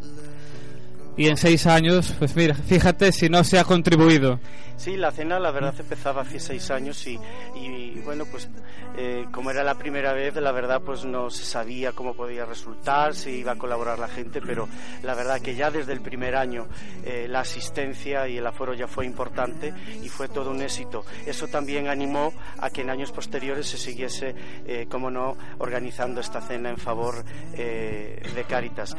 Y 1.15 1.27
en 1.27 1.37
seis 1.37 1.65
años 1.65 2.13
pues 2.17 2.35
mira 2.35 2.55
fíjate 2.55 3.11
si 3.11 3.29
no 3.29 3.43
se 3.43 3.59
ha 3.59 3.63
contribuido 3.63 4.39
Sí, 4.77 4.95
la 4.95 5.11
cena 5.11 5.39
la 5.39 5.49
verdad 5.49 5.73
empezaba 5.79 6.21
hace 6.21 6.39
seis 6.39 6.69
años 6.69 7.05
y, 7.07 7.19
y, 7.55 7.99
bueno, 8.05 8.25
pues 8.25 8.47
eh, 8.95 9.25
como 9.31 9.49
era 9.49 9.63
la 9.63 9.75
primera 9.75 10.13
vez, 10.13 10.35
la 10.35 10.51
verdad 10.51 10.81
pues 10.85 11.03
no 11.03 11.31
se 11.31 11.43
sabía 11.43 11.93
cómo 11.93 12.13
podía 12.13 12.45
resultar, 12.45 13.15
si 13.15 13.31
iba 13.31 13.53
a 13.53 13.57
colaborar 13.57 13.97
la 13.97 14.07
gente, 14.07 14.39
pero 14.39 14.69
la 15.01 15.15
verdad 15.15 15.41
que 15.41 15.55
ya 15.55 15.71
desde 15.71 15.93
el 15.93 16.01
primer 16.01 16.35
año 16.35 16.67
eh, 17.03 17.27
la 17.27 17.39
asistencia 17.39 18.27
y 18.27 18.37
el 18.37 18.45
aforo 18.45 18.75
ya 18.75 18.87
fue 18.87 19.05
importante 19.07 19.73
y 20.03 20.09
fue 20.09 20.29
todo 20.29 20.51
un 20.51 20.61
éxito. 20.61 21.03
Eso 21.25 21.47
también 21.47 21.87
animó 21.87 22.31
a 22.59 22.69
que 22.69 22.81
en 22.81 22.91
años 22.91 23.11
posteriores 23.11 23.67
se 23.67 23.77
siguiese, 23.77 24.35
eh, 24.67 24.87
como 24.89 25.09
no, 25.09 25.35
organizando 25.57 26.21
esta 26.21 26.39
cena 26.39 26.69
en 26.69 26.77
favor 26.77 27.25
eh, 27.53 28.21
de 28.33 28.43
Cáritas. 28.43 28.95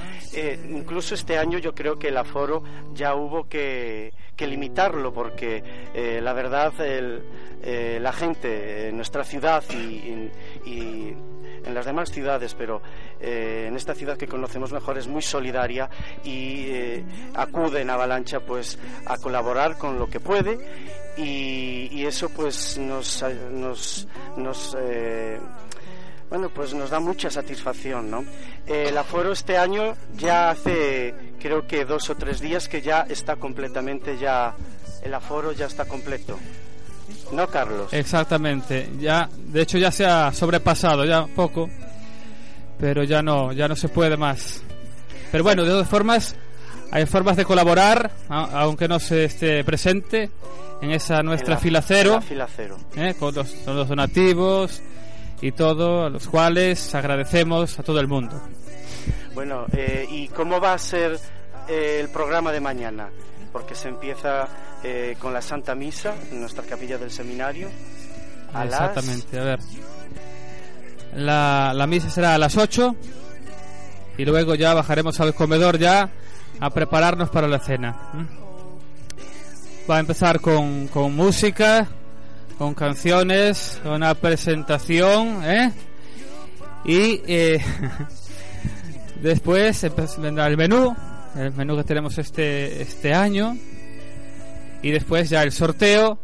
Incluso 0.68 1.14
este 1.14 1.38
año 1.38 1.58
yo 1.58 1.72
creo 1.72 1.98
que 1.98 2.08
el 2.08 2.16
aforo 2.16 2.64
ya 2.94 3.14
hubo 3.14 3.48
que, 3.48 4.12
que 4.36 4.46
limitarlo 4.46 5.12
porque 5.12 5.62
eh, 5.94 6.20
la 6.22 6.32
verdad 6.32 6.72
el, 6.80 7.22
eh, 7.62 7.98
la 8.00 8.12
gente 8.12 8.88
en 8.88 8.96
nuestra 8.96 9.24
ciudad 9.24 9.62
y, 9.70 10.30
y- 10.66 11.16
en 11.64 11.74
las 11.74 11.84
demás 11.86 12.10
ciudades, 12.10 12.54
pero 12.54 12.80
eh, 13.20 13.66
en 13.68 13.76
esta 13.76 13.92
ciudad 13.94 14.16
que 14.16 14.26
conocemos 14.28 14.72
mejor 14.72 14.96
es 14.96 15.06
muy 15.08 15.20
solidaria 15.20 15.90
y 16.24 16.70
acude 17.34 17.82
en 17.82 17.90
avalancha 17.90 18.40
pues 18.40 18.78
a 19.06 19.18
colaborar 19.18 19.76
con 19.76 19.98
lo 19.98 20.06
que 20.08 20.20
puede 20.20 20.56
y, 21.18 21.88
y 21.92 22.06
eso 22.06 22.30
pues 22.30 22.78
nos 22.78 23.22
nos, 23.50 24.06
nos 24.36 24.76
bueno, 26.30 26.50
pues 26.50 26.74
nos 26.74 26.90
da 26.90 27.00
mucha 27.00 27.30
satisfacción, 27.30 28.10
¿no? 28.10 28.24
El 28.66 28.96
aforo 28.98 29.32
este 29.32 29.56
año 29.56 29.94
ya 30.14 30.50
hace, 30.50 31.14
creo 31.40 31.66
que 31.66 31.84
dos 31.86 32.08
o 32.10 32.14
tres 32.16 32.40
días 32.40 32.68
que 32.68 32.82
ya 32.82 33.06
está 33.08 33.36
completamente 33.36 34.18
ya, 34.18 34.54
el 35.02 35.14
aforo 35.14 35.52
ya 35.52 35.66
está 35.66 35.84
completo. 35.86 36.38
¿No, 37.32 37.46
Carlos? 37.48 37.92
Exactamente, 37.92 38.90
ya, 38.98 39.28
de 39.36 39.62
hecho 39.62 39.78
ya 39.78 39.90
se 39.90 40.04
ha 40.04 40.32
sobrepasado 40.32 41.04
ya 41.06 41.26
poco, 41.26 41.68
pero 42.78 43.02
ya 43.04 43.22
no, 43.22 43.52
ya 43.52 43.66
no 43.68 43.76
se 43.76 43.88
puede 43.88 44.16
más. 44.16 44.62
Pero 45.32 45.42
bueno, 45.44 45.62
de 45.64 45.70
todas 45.70 45.88
formas, 45.88 46.36
hay 46.90 47.06
formas 47.06 47.36
de 47.36 47.44
colaborar, 47.44 48.10
aunque 48.28 48.88
no 48.88 48.98
se 49.00 49.24
esté 49.24 49.64
presente, 49.64 50.30
en 50.80 50.90
esa 50.92 51.22
nuestra 51.22 51.54
En 51.54 51.56
la- 51.56 51.60
fila 51.60 51.82
cero, 51.82 52.12
la 52.16 52.20
fila 52.20 52.48
cero. 52.54 52.76
¿eh? 52.96 53.14
con, 53.18 53.34
los, 53.34 53.50
con 53.64 53.74
los 53.76 53.88
donativos 53.88 54.80
y 55.40 55.52
todo, 55.52 56.04
a 56.06 56.10
los 56.10 56.28
cuales 56.28 56.94
agradecemos 56.94 57.78
a 57.78 57.82
todo 57.82 58.00
el 58.00 58.06
mundo. 58.08 58.40
Bueno, 59.34 59.66
eh, 59.72 60.06
¿y 60.10 60.28
cómo 60.28 60.60
va 60.60 60.74
a 60.74 60.78
ser 60.78 61.18
eh, 61.68 61.98
el 62.00 62.10
programa 62.10 62.52
de 62.52 62.60
mañana? 62.60 63.08
Porque 63.52 63.74
se 63.74 63.88
empieza 63.88 64.46
eh, 64.82 65.16
con 65.18 65.32
la 65.32 65.42
Santa 65.42 65.74
Misa 65.74 66.14
en 66.30 66.40
nuestra 66.40 66.64
capilla 66.64 66.98
del 66.98 67.10
seminario. 67.10 67.68
Exactamente, 68.64 69.38
a 69.38 69.44
ver. 69.44 69.58
La, 71.14 71.72
la 71.74 71.86
misa 71.86 72.10
será 72.10 72.34
a 72.34 72.38
las 72.38 72.56
8 72.56 72.94
y 74.18 74.24
luego 74.24 74.54
ya 74.54 74.74
bajaremos 74.74 75.18
al 75.20 75.34
comedor 75.34 75.78
ya 75.78 76.10
a 76.60 76.70
prepararnos 76.70 77.30
para 77.30 77.48
la 77.48 77.58
cena. 77.58 77.96
Va 79.88 79.96
a 79.96 80.00
empezar 80.00 80.40
con, 80.40 80.88
con 80.88 81.14
música, 81.14 81.88
con 82.58 82.74
canciones, 82.74 83.80
una 83.84 84.14
presentación, 84.14 85.42
¿eh? 85.44 85.72
Y 86.84 87.22
eh, 87.26 87.60
después 89.22 89.86
vendrá 90.18 90.46
el 90.46 90.56
menú, 90.56 90.94
el 91.36 91.52
menú 91.52 91.76
que 91.76 91.84
tenemos 91.84 92.18
este, 92.18 92.82
este 92.82 93.14
año, 93.14 93.56
y 94.82 94.90
después 94.90 95.30
ya 95.30 95.42
el 95.42 95.52
sorteo 95.52 96.18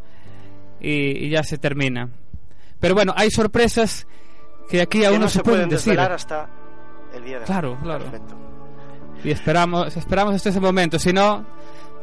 y, 0.81 1.27
y 1.27 1.31
ya 1.31 1.43
se 1.43 1.59
termina. 1.59 2.09
Pero 2.81 2.95
bueno, 2.95 3.13
hay 3.17 3.31
sorpresas 3.31 4.07
que 4.69 4.81
aquí 4.83 5.05
aún 5.05 5.21
no 5.21 5.29
se, 5.29 5.39
se 5.39 5.43
pueden 5.43 5.69
pueden 5.69 5.71
decir. 5.71 5.99
hasta 5.99 6.49
el 7.15 7.25
día 7.25 7.39
de 7.39 7.45
Claro, 7.45 7.79
claro. 7.83 8.05
Perfecto. 8.05 8.35
Y 9.25 9.31
esperamos, 9.31 9.97
esperamos 9.97 10.35
hasta 10.35 10.51
ese 10.51 10.61
momento. 10.61 10.99
Si 10.99 11.13
no, 11.13 11.47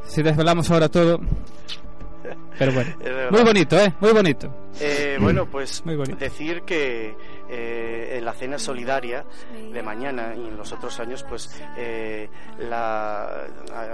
si 0.08 0.24
desvelamos 0.24 0.70
ahora 0.72 0.90
todo. 0.90 1.20
Pero 2.62 2.74
bueno, 2.74 2.92
muy 3.32 3.42
bonito, 3.44 3.76
¿eh? 3.80 3.92
Muy 4.00 4.12
bonito. 4.14 4.54
Eh, 4.80 5.18
bueno, 5.20 5.48
pues 5.48 5.84
Muy 5.86 5.96
bonito. 5.96 6.16
decir 6.18 6.62
que 6.62 7.16
eh, 7.50 8.18
en 8.18 8.24
la 8.24 8.34
cena 8.34 8.58
solidaria 8.60 9.26
de 9.74 9.82
mañana 9.84 10.34
y 10.36 10.48
en 10.48 10.56
los 10.56 10.72
otros 10.72 11.00
años, 11.00 11.26
pues 11.28 11.50
eh, 11.76 12.30
la, 12.60 13.48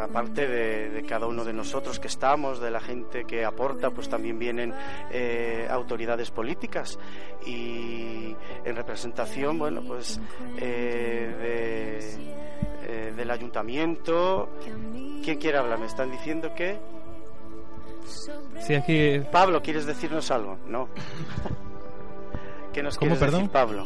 aparte 0.03 0.47
de, 0.47 0.89
de 0.89 1.03
cada 1.03 1.27
uno 1.27 1.45
de 1.45 1.53
nosotros 1.53 1.99
que 1.99 2.08
estamos, 2.08 2.60
de 2.60 2.69
la 2.71 2.80
gente 2.82 3.23
que 3.25 3.45
aporta, 3.45 3.89
pues 3.89 4.10
también 4.10 4.38
vienen 4.38 4.73
eh, 5.12 5.65
autoridades 5.69 6.30
políticas 6.30 6.99
y 7.45 8.36
en 8.65 8.75
representación, 8.75 9.58
bueno, 9.58 9.82
pues 9.82 10.19
eh, 10.58 11.34
de, 11.41 11.99
eh, 12.88 13.13
del 13.15 13.32
ayuntamiento. 13.32 14.49
¿Quién 15.23 15.38
quiere 15.39 15.58
hablar? 15.58 15.80
Me 15.80 15.86
están 15.88 16.12
diciendo 16.12 16.53
que 16.56 16.77
Sí, 18.60 18.74
aquí. 18.74 19.20
Pablo, 19.32 19.62
¿quieres 19.62 19.86
decirnos 19.86 20.30
algo? 20.32 20.58
No. 20.67 20.88
¿Qué 22.74 22.84
nos 22.84 22.98
¿Cómo, 22.98 23.12
quieres 23.12 23.20
perdón? 23.20 23.41
decir, 23.41 23.52
Pablo? 23.52 23.86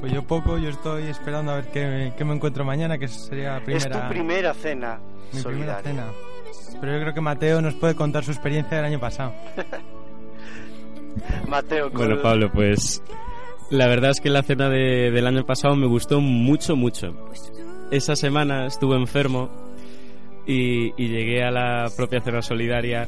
Pues 0.00 0.12
yo 0.12 0.22
poco, 0.22 0.58
yo 0.58 0.68
estoy 0.68 1.04
esperando 1.06 1.52
a 1.52 1.56
ver 1.56 1.70
qué, 1.70 2.12
qué 2.16 2.24
me 2.24 2.34
encuentro 2.34 2.64
mañana, 2.64 2.98
que 2.98 3.08
sería 3.08 3.54
la 3.54 3.64
primera, 3.64 3.86
Es 3.96 4.02
tu 4.02 4.08
primera 4.08 4.54
cena 4.54 5.00
mi 5.32 5.42
primera 5.42 5.80
solidaria. 5.80 5.82
cena. 5.82 6.78
Pero 6.80 6.92
yo 6.94 7.00
creo 7.00 7.14
que 7.14 7.20
Mateo 7.20 7.62
nos 7.62 7.74
puede 7.76 7.94
contar 7.94 8.24
su 8.24 8.30
experiencia 8.30 8.76
del 8.76 8.86
año 8.86 9.00
pasado. 9.00 9.32
Mateo. 11.48 11.90
Bueno, 11.90 12.20
Pablo, 12.22 12.50
pues 12.52 13.02
la 13.70 13.86
verdad 13.86 14.10
es 14.10 14.20
que 14.20 14.28
la 14.30 14.42
cena 14.42 14.68
de, 14.68 15.10
del 15.10 15.26
año 15.26 15.44
pasado 15.46 15.76
me 15.76 15.86
gustó 15.86 16.20
mucho, 16.20 16.76
mucho. 16.76 17.14
Esa 17.90 18.16
semana 18.16 18.66
estuve 18.66 18.96
enfermo 18.96 19.50
y, 20.50 21.08
llegué 21.08 21.44
a 21.44 21.50
la 21.50 21.90
propia 21.96 22.20
cena 22.20 22.42
solidaria. 22.42 23.06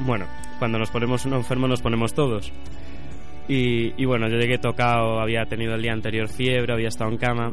Bueno, 0.00 0.26
cuando 0.58 0.78
nos 0.78 0.90
ponemos 0.90 1.24
uno 1.24 1.36
enfermo 1.36 1.66
nos 1.66 1.82
ponemos 1.82 2.14
todos. 2.14 2.52
Y, 3.46 4.04
bueno, 4.06 4.28
yo 4.28 4.38
llegué 4.38 4.56
tocado, 4.56 5.20
había 5.20 5.44
tenido 5.44 5.74
el 5.74 5.82
día 5.82 5.92
anterior 5.92 6.28
fiebre, 6.28 6.72
había 6.72 6.88
estado 6.88 7.10
en 7.10 7.18
cama. 7.18 7.52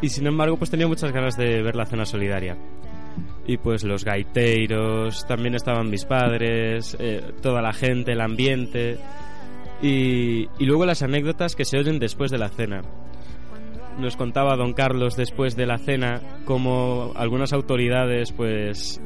Y 0.00 0.08
sin 0.08 0.26
embargo, 0.26 0.56
pues 0.56 0.70
tenía 0.70 0.88
muchas 0.88 1.12
ganas 1.12 1.36
de 1.36 1.62
ver 1.62 1.76
la 1.76 1.86
cena 1.86 2.04
solidaria. 2.04 2.56
Y 3.46 3.58
pues 3.58 3.84
los 3.84 4.04
gaiteiros, 4.04 5.26
también 5.26 5.54
estaban 5.54 5.88
mis 5.88 6.04
padres, 6.04 6.96
eh, 6.98 7.22
toda 7.40 7.62
la 7.62 7.72
gente, 7.72 8.12
el 8.12 8.20
ambiente. 8.20 8.98
Y 9.80 10.48
luego 10.58 10.84
las 10.84 11.02
anécdotas 11.02 11.54
que 11.54 11.64
se 11.64 11.78
oyen 11.78 11.98
después 12.00 12.30
de 12.30 12.38
la 12.38 12.48
cena. 12.48 12.82
Nos 13.98 14.16
contaba 14.16 14.56
don 14.56 14.74
Carlos 14.74 15.16
después 15.16 15.56
de 15.56 15.66
la 15.66 15.78
cena 15.78 16.20
cómo 16.44 17.12
algunas 17.16 17.52
autoridades, 17.52 18.32
pues 18.32 19.00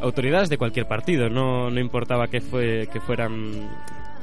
autoridades 0.00 0.48
de 0.48 0.58
cualquier 0.58 0.86
partido, 0.86 1.28
no, 1.28 1.70
no 1.70 1.80
importaba 1.80 2.28
que, 2.28 2.40
fue, 2.40 2.88
que 2.92 3.00
fueran 3.00 3.68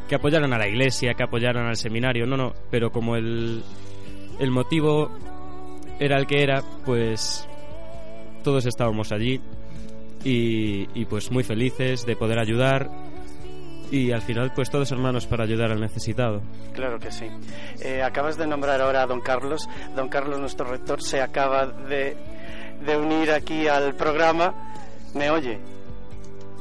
que 0.07 0.15
apoyaran 0.15 0.51
a 0.53 0.57
la 0.57 0.67
iglesia, 0.67 1.13
que 1.13 1.23
apoyaran 1.23 1.67
al 1.67 1.77
seminario, 1.77 2.25
no, 2.25 2.35
no, 2.35 2.53
pero 2.71 2.91
como 2.91 3.15
el, 3.15 3.61
el 4.39 4.51
motivo 4.51 5.11
era 5.99 6.17
el 6.17 6.25
que 6.25 6.41
era, 6.41 6.63
pues 6.85 7.47
todos 8.43 8.65
estábamos 8.65 9.11
allí 9.11 9.39
y, 10.23 10.87
y, 10.99 11.05
pues 11.05 11.31
muy 11.31 11.43
felices 11.43 12.05
de 12.05 12.15
poder 12.15 12.39
ayudar 12.39 12.89
y 13.91 14.11
al 14.11 14.21
final 14.21 14.51
pues 14.53 14.69
todos 14.69 14.91
hermanos 14.91 15.25
para 15.25 15.43
ayudar 15.43 15.71
al 15.71 15.79
necesitado. 15.79 16.41
Claro 16.73 16.99
que 16.99 17.11
sí. 17.11 17.27
Eh, 17.81 18.01
acabas 18.01 18.37
de 18.37 18.47
nombrar 18.47 18.81
ahora 18.81 19.03
a 19.03 19.07
don 19.07 19.21
Carlos. 19.21 19.67
Don 19.95 20.09
Carlos, 20.09 20.39
nuestro 20.39 20.65
rector, 20.69 21.01
se 21.01 21.21
acaba 21.21 21.65
de, 21.65 22.15
de 22.85 22.97
unir 22.97 23.31
aquí 23.31 23.67
al 23.67 23.95
programa. 23.95 24.53
¿Me 25.13 25.29
oye? 25.29 25.59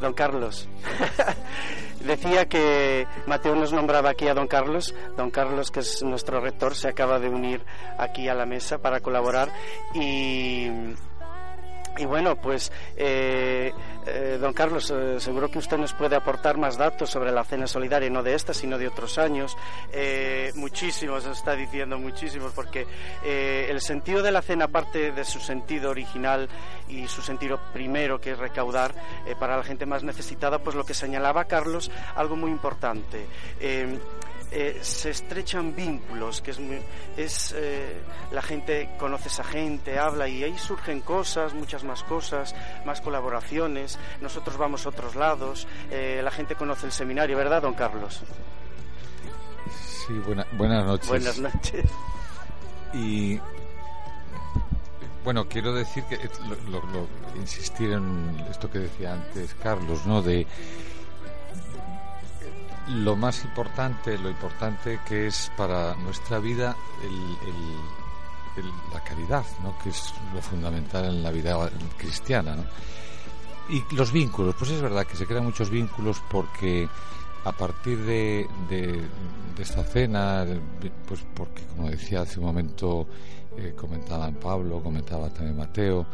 Don 0.00 0.14
Carlos. 0.14 0.68
Decía 2.04 2.46
que 2.46 3.06
Mateo 3.26 3.56
nos 3.56 3.72
nombraba 3.72 4.10
aquí 4.10 4.28
a 4.28 4.34
don 4.34 4.46
Carlos. 4.46 4.94
Don 5.16 5.30
Carlos, 5.30 5.70
que 5.70 5.80
es 5.80 6.02
nuestro 6.02 6.40
rector, 6.40 6.74
se 6.74 6.88
acaba 6.88 7.18
de 7.18 7.28
unir 7.28 7.64
aquí 7.98 8.28
a 8.28 8.34
la 8.34 8.46
mesa 8.46 8.78
para 8.78 9.00
colaborar 9.00 9.50
y 9.94 10.68
y 11.98 12.06
bueno, 12.06 12.36
pues, 12.36 12.70
eh, 12.96 13.72
eh, 14.06 14.38
don 14.40 14.52
Carlos, 14.52 14.90
eh, 14.90 15.20
seguro 15.20 15.50
que 15.50 15.58
usted 15.58 15.76
nos 15.76 15.92
puede 15.92 16.16
aportar 16.16 16.56
más 16.56 16.78
datos 16.78 17.10
sobre 17.10 17.32
la 17.32 17.44
cena 17.44 17.66
solidaria, 17.66 18.08
no 18.08 18.22
de 18.22 18.34
esta, 18.34 18.54
sino 18.54 18.78
de 18.78 18.86
otros 18.86 19.18
años. 19.18 19.56
Eh, 19.92 20.52
muchísimos, 20.54 21.26
está 21.26 21.54
diciendo 21.54 21.98
muchísimos, 21.98 22.52
porque 22.52 22.86
el 23.22 23.80
sentido 23.80 24.22
de 24.22 24.32
la 24.32 24.42
cena, 24.42 24.66
aparte 24.66 25.12
de 25.12 25.24
su 25.24 25.40
sentido 25.40 25.90
original 25.90 26.48
y 26.88 27.06
su 27.08 27.20
sentido 27.20 27.58
primero, 27.72 28.20
que 28.20 28.32
es 28.32 28.38
recaudar 28.38 28.94
para 29.38 29.56
la 29.56 29.62
gente 29.62 29.86
más 29.86 30.02
necesitada, 30.02 30.58
pues 30.60 30.76
lo 30.76 30.84
que 30.84 30.94
señalaba 30.94 31.44
Carlos, 31.44 31.90
algo 32.14 32.36
muy 32.36 32.50
importante. 32.50 33.26
Eh, 34.50 34.78
se 34.80 35.10
estrechan 35.10 35.76
vínculos, 35.76 36.40
que 36.40 36.52
es, 36.52 36.58
muy, 36.58 36.78
es 37.18 37.54
eh, 37.56 38.00
la 38.32 38.40
gente 38.40 38.88
conoce 38.98 39.24
a 39.24 39.32
esa 39.32 39.44
gente, 39.44 39.98
habla 39.98 40.26
y 40.26 40.42
ahí 40.42 40.56
surgen 40.56 41.02
cosas, 41.02 41.52
muchas 41.52 41.84
más 41.84 42.02
cosas, 42.02 42.54
más 42.86 43.02
colaboraciones. 43.02 43.98
Nosotros 44.22 44.56
vamos 44.56 44.86
a 44.86 44.88
otros 44.88 45.16
lados, 45.16 45.66
eh, 45.90 46.20
la 46.24 46.30
gente 46.30 46.54
conoce 46.54 46.86
el 46.86 46.92
seminario, 46.92 47.36
¿verdad, 47.36 47.60
don 47.60 47.74
Carlos? 47.74 48.22
Sí, 50.06 50.14
buena, 50.24 50.46
buenas 50.52 50.86
noches. 50.86 51.08
Buenas 51.08 51.38
noches. 51.38 51.84
Y 52.94 53.38
bueno, 55.24 55.46
quiero 55.46 55.74
decir 55.74 56.04
que 56.04 56.16
lo, 56.16 56.80
lo, 56.80 56.86
lo, 56.86 57.06
insistir 57.36 57.92
en 57.92 58.46
esto 58.50 58.70
que 58.70 58.78
decía 58.78 59.12
antes 59.12 59.54
Carlos, 59.62 60.06
¿no? 60.06 60.22
De 60.22 60.46
lo 62.88 63.16
más 63.16 63.44
importante, 63.44 64.18
lo 64.18 64.30
importante 64.30 65.00
que 65.06 65.26
es 65.26 65.50
para 65.56 65.94
nuestra 65.96 66.38
vida 66.38 66.76
el, 67.02 67.36
el, 68.64 68.72
la 68.92 69.02
caridad, 69.04 69.44
¿no? 69.62 69.78
que 69.78 69.90
es 69.90 70.12
lo 70.34 70.42
fundamental 70.42 71.04
en 71.04 71.22
la 71.22 71.30
vida 71.30 71.70
cristiana. 71.96 72.56
Y 73.68 73.84
los 73.94 74.12
vínculos, 74.12 74.54
pues 74.58 74.70
es 74.70 74.80
verdad 74.80 75.06
que 75.06 75.16
se 75.16 75.26
crean 75.26 75.44
muchos 75.44 75.70
vínculos 75.70 76.22
porque 76.30 76.88
a 77.44 77.52
partir 77.52 77.98
de, 77.98 78.48
de, 78.68 79.00
de 79.56 79.62
esta 79.62 79.84
cena, 79.84 80.46
pues 81.06 81.24
porque 81.34 81.62
como 81.66 81.90
decía 81.90 82.22
hace 82.22 82.40
un 82.40 82.46
momento, 82.46 83.06
eh, 83.56 83.74
comentaban 83.76 84.34
Pablo, 84.34 84.82
comentaba 84.82 85.28
también 85.30 85.56
Mateo, 85.56 86.06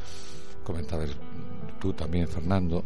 comentabas 0.64 1.10
tú 1.80 1.92
también 1.92 2.26
Fernando, 2.26 2.84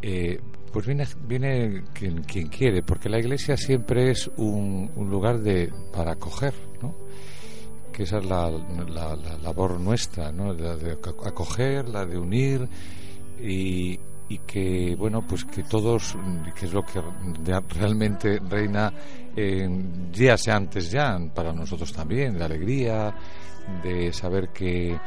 eh, 0.00 0.40
pues 0.72 0.86
viene, 0.86 1.06
viene 1.26 1.84
quien, 1.92 2.22
quien, 2.22 2.48
quiere, 2.48 2.82
porque 2.82 3.08
la 3.08 3.18
iglesia 3.18 3.56
siempre 3.56 4.10
es 4.10 4.30
un, 4.36 4.90
un 4.96 5.10
lugar 5.10 5.40
de, 5.40 5.72
para 5.92 6.12
acoger, 6.12 6.54
¿no? 6.82 6.94
Que 7.92 8.04
esa 8.04 8.18
es 8.18 8.24
la, 8.26 8.50
la, 8.50 9.16
la 9.16 9.38
labor 9.38 9.80
nuestra, 9.80 10.30
¿no? 10.30 10.52
La 10.52 10.76
de 10.76 10.92
acoger, 10.92 11.88
la 11.88 12.04
de 12.06 12.18
unir 12.18 12.68
y, 13.40 13.98
que, 14.46 14.94
bueno, 14.96 15.26
pues 15.26 15.44
que 15.44 15.62
todos, 15.62 16.16
que 16.54 16.66
es 16.66 16.72
lo 16.72 16.82
que 16.84 17.00
realmente 17.70 18.38
reina, 18.38 18.92
eh, 19.34 19.68
días 20.12 20.48
antes 20.48 20.90
ya, 20.90 21.18
para 21.34 21.52
nosotros 21.52 21.92
también, 21.92 22.38
la 22.38 22.44
alegría 22.44 23.14
de 23.82 24.12
saber 24.12 24.50
que 24.50 24.98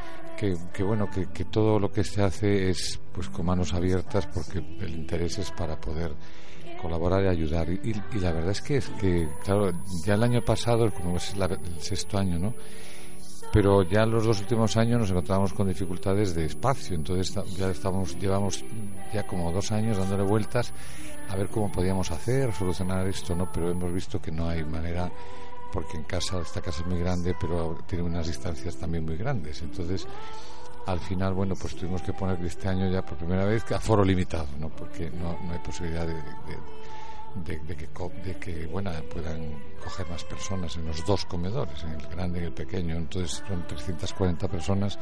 que, 0.42 0.58
que 0.74 0.82
bueno 0.82 1.08
que, 1.08 1.28
que, 1.28 1.46
todo 1.46 1.78
lo 1.78 1.92
que 1.92 2.04
se 2.04 2.24
hace 2.24 2.72
es 2.72 3.00
pues 3.14 3.30
con 3.30 3.46
manos 3.46 3.76
abiertas 3.76 4.26
porque 4.26 4.58
el 4.58 4.96
interés 4.96 5.38
es 5.38 5.52
para 5.52 5.80
poder 5.80 6.16
colaborar 6.82 7.24
y 7.24 7.28
ayudar. 7.28 7.70
Y, 7.70 7.80
y 8.12 8.20
la 8.20 8.32
verdad 8.32 8.50
es 8.50 8.62
que 8.64 8.78
es 8.78 8.90
que 8.90 9.30
claro 9.44 9.72
ya 10.04 10.16
el 10.16 10.24
año 10.24 10.44
pasado 10.44 10.92
como 10.92 11.18
es 11.18 11.38
la, 11.38 11.46
el 11.46 11.80
sexto 11.80 12.18
año 12.18 12.40
no 12.40 12.56
pero 13.54 13.84
ya 13.84 14.06
los 14.06 14.26
dos 14.26 14.40
últimos 14.40 14.78
años 14.78 15.02
nos 15.02 15.12
encontramos 15.12 15.54
con 15.54 15.68
dificultades 15.68 16.34
de 16.34 16.46
espacio. 16.46 16.96
Entonces 16.96 17.36
ya 17.56 17.70
estamos 17.70 18.18
llevamos 18.18 18.66
ya 19.14 19.28
como 19.28 19.52
dos 19.52 19.72
años 19.72 19.98
dándole 19.98 20.24
vueltas 20.24 20.74
a 21.30 21.36
ver 21.36 21.50
cómo 21.50 21.72
podíamos 21.72 22.10
hacer 22.10 22.52
solucionar 22.52 23.08
esto 23.08 23.36
no 23.36 23.52
pero 23.52 23.70
hemos 23.70 23.94
visto 23.94 24.20
que 24.20 24.32
no 24.32 24.50
hay 24.50 24.64
manera 24.66 25.12
porque 25.72 25.98
en 25.98 26.04
casa, 26.04 26.40
esta 26.40 26.62
casa 26.62 26.82
es 26.82 26.88
muy 26.88 27.00
grande, 27.00 27.36
pero 27.40 27.78
tiene 27.88 28.04
unas 28.04 28.28
distancias 28.28 28.76
también 28.78 29.06
muy 29.06 29.18
grandes. 29.18 29.62
Entonces, 29.62 30.08
al 30.86 31.00
final, 31.00 31.34
bueno, 31.34 31.56
pues 31.56 31.76
tuvimos 31.76 32.02
que 32.02 32.14
poner 32.14 32.44
este 32.46 32.68
año 32.68 32.90
ya 32.90 33.04
por 33.04 33.18
primera 33.18 33.46
vez 33.46 33.70
a 33.72 33.80
foro 33.80 34.04
limitado, 34.04 34.48
¿no? 34.60 34.70
Porque 34.70 35.10
no, 35.12 35.38
hay 35.52 35.60
posibilidad 35.60 36.08
de, 36.08 36.16
de, 37.36 37.76
que, 37.76 37.88
de 38.26 38.38
que 38.38 38.66
bueno, 38.68 38.92
puedan 39.14 39.62
coger 39.84 40.08
más 40.10 40.24
personas 40.24 40.76
en 40.76 40.88
los 40.88 41.06
dos 41.06 41.26
comedores, 41.26 41.84
en 41.84 41.92
el 41.92 42.08
grande 42.08 42.42
y 42.42 42.46
el 42.46 42.54
pequeño. 42.54 42.96
Entonces 42.96 43.44
son 43.48 43.66
340 43.68 44.48
personas, 44.48 44.98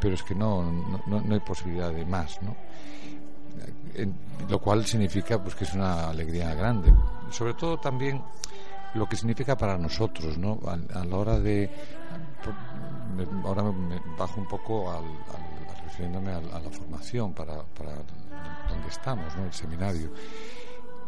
pero 0.00 0.14
es 0.14 0.22
que 0.22 0.34
no, 0.34 0.62
no, 1.06 1.20
no 1.20 1.34
hay 1.34 1.40
posibilidad 1.40 1.92
de 1.92 2.04
más, 2.04 2.40
¿no? 2.42 2.56
Lo 4.48 4.58
cual 4.58 4.86
significa 4.86 5.42
pues 5.42 5.54
que 5.54 5.64
es 5.64 5.74
una 5.74 6.08
alegría 6.08 6.54
grande. 6.54 6.92
Sobre 7.30 7.54
todo 7.54 7.78
también 7.78 8.22
lo 8.94 9.06
que 9.06 9.16
significa 9.16 9.56
para 9.56 9.78
nosotros, 9.78 10.38
¿no? 10.38 10.58
A, 10.66 11.04
la 11.04 11.16
hora 11.16 11.38
de. 11.38 11.70
Ahora 13.44 13.62
me 13.64 14.00
bajo 14.18 14.40
un 14.40 14.48
poco 14.48 14.90
al, 14.90 15.04
al 15.04 15.84
refiriéndome 15.84 16.32
a, 16.32 16.38
a, 16.38 16.60
la 16.60 16.70
formación 16.70 17.32
para, 17.34 17.62
para 17.62 17.92
donde 18.68 18.88
estamos, 18.88 19.36
¿no? 19.36 19.44
El 19.44 19.52
seminario. 19.52 20.10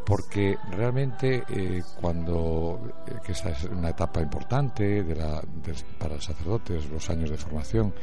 Porque 0.05 0.57
realmente 0.71 1.45
eh, 1.49 1.83
cuando, 2.01 2.93
eh, 3.07 3.15
que 3.25 3.33
esa 3.33 3.51
es 3.51 3.65
una 3.65 3.91
etapa 3.91 4.21
importante 4.21 5.05
de 5.05 5.15
la, 5.15 5.41
de, 5.41 5.75
para 5.99 6.21
sacerdotes, 6.21 6.89
los 6.91 7.09
años 7.09 7.31
de 7.31 7.37
formación, 7.37 7.95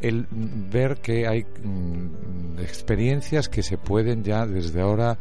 el 0.00 0.26
ver 0.30 1.00
que 1.00 1.26
hay 1.26 1.44
mm, 1.44 2.60
experiencias 2.60 3.48
que 3.48 3.62
se 3.62 3.76
pueden 3.76 4.22
ya 4.24 4.46
desde 4.46 4.80
ahora 4.80 5.18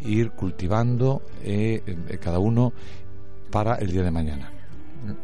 ir 0.00 0.30
cultivando 0.30 1.22
eh, 1.42 1.82
cada 2.20 2.38
uno 2.38 2.72
para 3.50 3.76
el 3.76 3.90
día 3.90 4.02
de 4.02 4.10
mañana, 4.10 4.50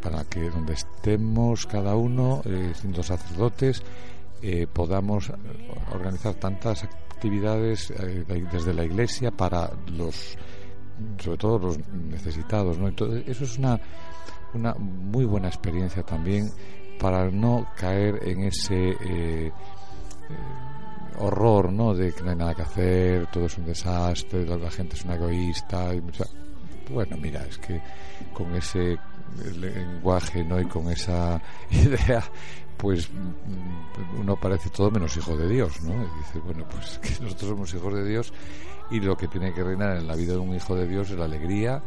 para 0.01 0.25
que 0.25 0.51
donde 0.51 0.75
estemos 0.75 1.67
cada 1.67 1.97
uno, 1.97 2.43
eh, 2.45 2.73
sacerdotes, 3.03 3.83
eh, 4.43 4.67
podamos 4.73 5.33
organizar 5.93 6.35
tantas 6.35 6.85
actividades 6.85 7.93
eh, 7.93 8.25
desde 8.51 8.75
la 8.75 8.85
Iglesia 8.85 9.31
para 9.31 9.71
los, 9.87 10.37
sobre 11.19 11.39
todo 11.39 11.59
los 11.59 11.79
necesitados, 11.93 12.79
¿no? 12.79 12.89
Entonces, 12.89 13.23
eso 13.29 13.45
es 13.45 13.59
una, 13.59 13.81
una 14.55 14.75
muy 14.75 15.25
buena 15.25 15.47
experiencia 15.47 16.03
también 16.03 16.51
para 16.99 17.31
no 17.31 17.69
caer 17.77 18.21
en 18.29 18.43
ese 18.43 18.97
eh, 19.01 19.53
horror, 21.19 21.73
¿no? 21.73 21.95
De 21.95 22.13
que 22.13 22.23
no 22.23 22.31
hay 22.31 22.37
nada 22.37 22.55
que 22.55 22.63
hacer, 22.63 23.27
todo 23.31 23.47
es 23.47 23.59
un 23.59 23.67
desastre, 23.67 24.45
la 24.45 24.71
gente 24.71 24.97
es 24.97 25.05
una 25.05 25.15
egoísta, 25.15 25.95
y 25.95 26.01
mucha, 26.01 26.25
bueno, 26.90 27.16
mira, 27.16 27.45
es 27.47 27.59
que 27.59 27.81
con 28.33 28.55
ese 28.55 28.99
lenguaje 29.59 30.45
¿no? 30.45 30.61
y 30.61 30.66
con 30.66 30.90
esa 30.90 31.40
idea 31.71 32.23
pues 32.83 33.09
mm, 33.11 34.21
uno 34.21 34.35
parece 34.37 34.68
todo 34.71 34.90
menos 34.90 35.16
hijo 35.16 35.37
de 35.37 35.49
Dios, 35.49 35.81
¿no? 35.83 35.92
Dice, 36.18 36.40
bueno, 36.45 36.64
pues 36.68 36.99
que 36.99 37.23
nosotros 37.23 37.51
somos 37.51 37.75
hijos 37.75 37.95
de 37.95 38.05
Dios 38.05 38.33
y 38.90 38.99
lo 38.99 39.16
que 39.16 39.29
tiene 39.29 39.55
que 39.55 39.62
reinar 39.62 39.97
en 39.97 40.09
la 40.09 40.16
vida 40.16 40.33
de 40.33 40.40
un 40.40 40.53
hijo 40.53 40.75
de 40.75 40.88
Dios 40.88 41.11
es 41.11 41.16
la 41.16 41.27
alegría, 41.27 41.81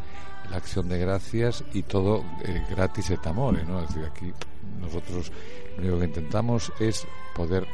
la 0.49 0.55
acción 0.55 0.88
de 0.88 0.97
gracias 0.97 1.65
y 1.73 1.81
todo 1.84 2.23
eh, 2.45 2.63
gratis 2.69 3.10
et 3.10 3.27
amore, 3.27 3.65
¿no? 3.65 3.81
Es 3.81 3.89
decir, 3.89 4.05
aquí 4.05 4.31
nosotros 4.79 5.34
lo 5.75 5.84
único 5.84 5.99
que 5.99 6.05
intentamos 6.05 6.71
es 6.79 7.05
poder 7.36 7.67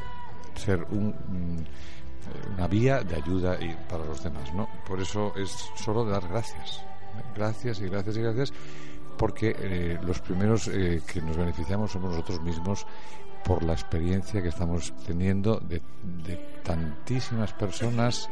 ser 0.55 0.84
un, 0.89 1.10
mm, 1.10 2.55
una 2.55 2.67
vía 2.67 3.03
de 3.03 3.15
ayuda 3.17 3.55
y 3.62 3.75
para 3.88 4.03
los 4.03 4.23
demás, 4.23 4.51
¿no? 4.55 4.67
Por 4.88 4.99
eso 4.99 5.31
es 5.36 5.69
solo 5.75 6.05
dar 6.05 6.27
gracias, 6.27 6.84
gracias 7.36 7.80
y 7.80 7.88
gracias 7.88 8.17
y 8.17 8.21
gracias 8.21 8.54
porque 9.17 9.56
eh, 9.58 10.00
los 10.04 10.19
primeros 10.19 10.67
eh, 10.67 11.02
que 11.06 11.21
nos 11.21 11.38
beneficiamos 11.38 11.91
somos 11.91 12.12
nosotros 12.12 12.41
mismos 12.41 12.86
por 13.43 13.63
la 13.63 13.74
experiencia 13.74 14.41
que 14.41 14.50
estamos 14.50 14.93
teniendo 15.06 15.60
de, 15.60 15.82
de 16.26 16.36
tantísimas 16.63 17.54
personas 17.54 18.30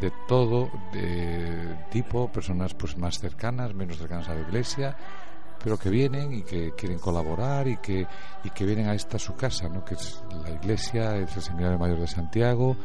de 0.00 0.12
todo 0.26 0.70
de 0.92 1.76
tipo, 1.90 2.30
personas 2.30 2.74
pues 2.74 2.96
más 2.96 3.18
cercanas, 3.18 3.74
menos 3.74 3.98
cercanas 3.98 4.28
a 4.28 4.34
la 4.34 4.40
iglesia, 4.40 4.96
pero 5.62 5.78
que 5.78 5.90
vienen 5.90 6.32
y 6.32 6.42
que 6.42 6.72
quieren 6.72 6.98
colaborar 6.98 7.68
y 7.68 7.76
que, 7.76 8.06
y 8.42 8.50
que 8.50 8.64
vienen 8.64 8.88
a 8.88 8.94
esta 8.94 9.18
su 9.18 9.36
casa, 9.36 9.68
¿no? 9.68 9.84
que 9.84 9.94
es 9.94 10.22
la 10.42 10.50
iglesia, 10.50 11.16
es 11.16 11.36
el 11.36 11.42
Seminario 11.42 11.78
Mayor 11.78 12.00
de 12.00 12.06
Santiago 12.06 12.76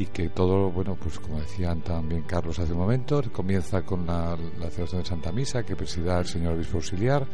y 0.00 0.06
que 0.06 0.30
todo, 0.30 0.70
bueno, 0.70 0.96
pues 0.96 1.18
como 1.18 1.38
decían 1.40 1.82
también 1.82 2.22
Carlos 2.22 2.58
hace 2.58 2.72
un 2.72 2.78
momento, 2.78 3.22
comienza 3.30 3.82
con 3.82 4.06
la, 4.06 4.30
la 4.58 4.70
celebración 4.70 5.02
de 5.02 5.04
Santa 5.04 5.30
Misa 5.30 5.62
que 5.62 5.76
presidirá 5.76 6.20
el 6.20 6.24
señor 6.24 6.54
obispo 6.54 6.78
auxiliar 6.78 7.26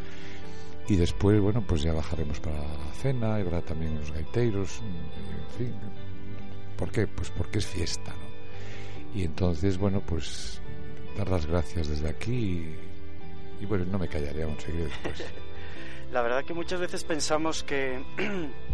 y 0.89 0.97
después, 0.97 1.41
bueno, 1.41 1.65
pues 1.65 1.83
ya 1.83 1.93
bajaremos 1.93 2.41
para 2.41 2.57
la 2.57 2.93
cena 2.95 3.39
y 3.39 3.43
habrá 3.43 3.63
también 3.63 3.95
los 3.95 4.11
gaiteros, 4.11 4.81
en 4.81 5.59
fin. 5.59 5.75
¿Por 6.77 6.91
qué? 6.91 7.07
Pues 7.07 7.31
porque 7.31 7.59
es 7.59 7.67
fiesta, 7.67 8.11
¿no? 8.11 9.17
Y 9.21 9.23
entonces, 9.23 9.79
bueno, 9.79 10.03
pues 10.05 10.61
dar 11.17 11.31
las 11.31 11.47
gracias 11.47 11.87
desde 11.87 12.09
aquí 12.09 12.67
y, 13.61 13.67
bueno, 13.67 13.85
no 13.85 14.01
me 14.01 14.09
callaré, 14.09 14.43
aún 14.43 14.59
seguiré 14.59 14.87
después. 14.87 15.23
La 16.13 16.21
verdad 16.21 16.45
que 16.45 16.55
muchas 16.55 16.81
veces 16.81 17.05
pensamos 17.05 17.63
que 17.63 18.03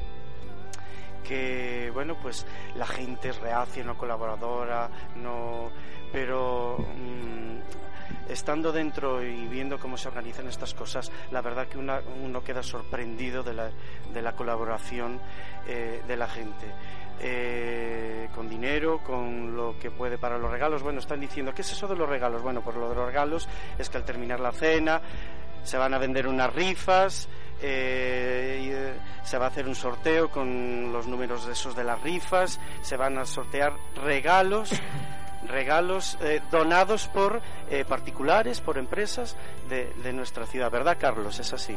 que 1.23 1.91
bueno 1.95 2.17
pues 2.21 2.47
la 2.77 2.87
gente 2.87 3.29
es 3.31 3.39
reacia 3.41 3.85
no 3.85 3.97
colaboradora 3.97 4.89
no 5.17 5.71
pero 6.13 6.79
mm, 6.79 8.31
estando 8.31 8.73
dentro 8.73 9.23
y 9.23 9.47
viendo 9.49 9.79
cómo 9.79 9.97
se 9.97 10.09
organizan 10.09 10.47
estas 10.49 10.75
cosas 10.75 11.11
la 11.31 11.41
verdad 11.41 11.67
que 11.69 11.79
una- 11.79 12.01
uno 12.23 12.43
queda 12.45 12.63
sorprendido 12.63 13.43
de 13.43 13.55
la, 13.55 13.71
de 14.13 14.23
la 14.23 14.33
colaboración 14.37 15.21
eh, 15.67 16.03
de 16.07 16.17
la 16.17 16.27
gente 16.29 16.67
eh, 17.25 18.29
con 18.35 18.49
dinero, 18.49 18.99
con 19.05 19.55
lo 19.55 19.79
que 19.79 19.93
puede 19.93 20.19
para 20.19 20.39
los 20.39 20.51
regalos. 20.51 20.83
Bueno, 20.83 20.99
están 20.99 21.21
diciendo, 21.21 21.53
¿qué 21.55 21.63
es 21.63 21.71
eso 21.71 21.87
de 21.87 21.95
los 21.95 22.09
regalos? 22.09 22.43
Bueno, 22.43 22.63
pues 22.63 22.75
lo 22.77 22.89
de 22.89 22.97
los 22.97 23.07
regalos 23.07 23.49
es 23.79 23.89
que 23.89 23.97
al 23.99 24.05
terminar 24.05 24.41
la 24.41 24.51
cena 24.51 25.01
se 25.63 25.79
van 25.79 25.95
a 25.95 25.99
vender 25.99 26.27
unas 26.27 26.53
rifas, 26.53 27.29
eh, 27.62 28.70
eh, 28.70 28.94
se 29.22 29.38
va 29.38 29.46
a 29.46 29.48
hacer 29.48 29.66
un 29.66 29.75
sorteo 29.75 30.31
con 30.31 30.92
los 30.92 31.07
números 31.07 31.46
de 31.46 31.53
esos 31.53 31.75
de 31.77 31.85
las 31.85 32.01
rifas, 32.03 32.61
se 32.83 32.96
van 32.96 33.18
a 33.18 33.25
sortear 33.25 33.75
regalos. 33.96 34.70
regalos 35.48 36.16
eh, 36.20 36.40
donados 36.53 37.09
por 37.09 37.40
eh, 37.68 37.85
particulares, 37.85 38.61
por 38.61 38.79
empresas 38.79 39.37
de, 39.68 39.92
de 40.03 40.12
nuestra 40.12 40.46
ciudad, 40.46 40.70
¿verdad, 40.70 40.96
Carlos? 41.01 41.38
Es 41.40 41.53
así. 41.53 41.77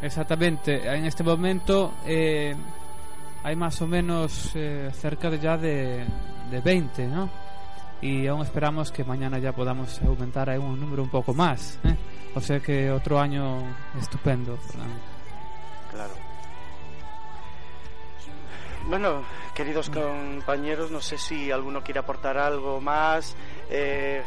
Exactamente, 0.00 0.84
en 0.84 1.04
este 1.04 1.22
momento 1.22 1.94
eh, 2.04 2.54
hay 3.44 3.56
más 3.56 3.80
o 3.82 3.86
menos 3.86 4.50
eh, 4.54 4.90
cerca 4.92 5.30
de 5.30 5.38
ya 5.38 5.56
de, 5.56 6.04
de 6.50 6.60
20, 6.60 7.06
¿no? 7.06 7.30
Y 8.02 8.26
aún 8.26 8.42
esperamos 8.42 8.90
que 8.90 9.04
mañana 9.04 9.38
ya 9.38 9.52
podamos 9.52 10.02
aumentar 10.02 10.50
a 10.50 10.58
un 10.58 10.78
número 10.78 11.04
un 11.04 11.08
poco 11.08 11.32
más. 11.32 11.78
¿eh? 11.84 11.96
O 12.34 12.40
sea 12.40 12.58
que 12.58 12.90
otro 12.90 13.20
año 13.20 13.62
estupendo. 14.00 14.56
Fernando. 14.56 14.94
Claro. 15.92 16.14
Bueno, 18.88 19.22
queridos 19.54 19.88
compañeros, 19.88 20.90
no 20.90 21.00
sé 21.00 21.16
si 21.16 21.52
alguno 21.52 21.82
quiere 21.82 22.00
aportar 22.00 22.36
algo 22.36 22.80
más. 22.80 23.36
Eh, 23.70 24.22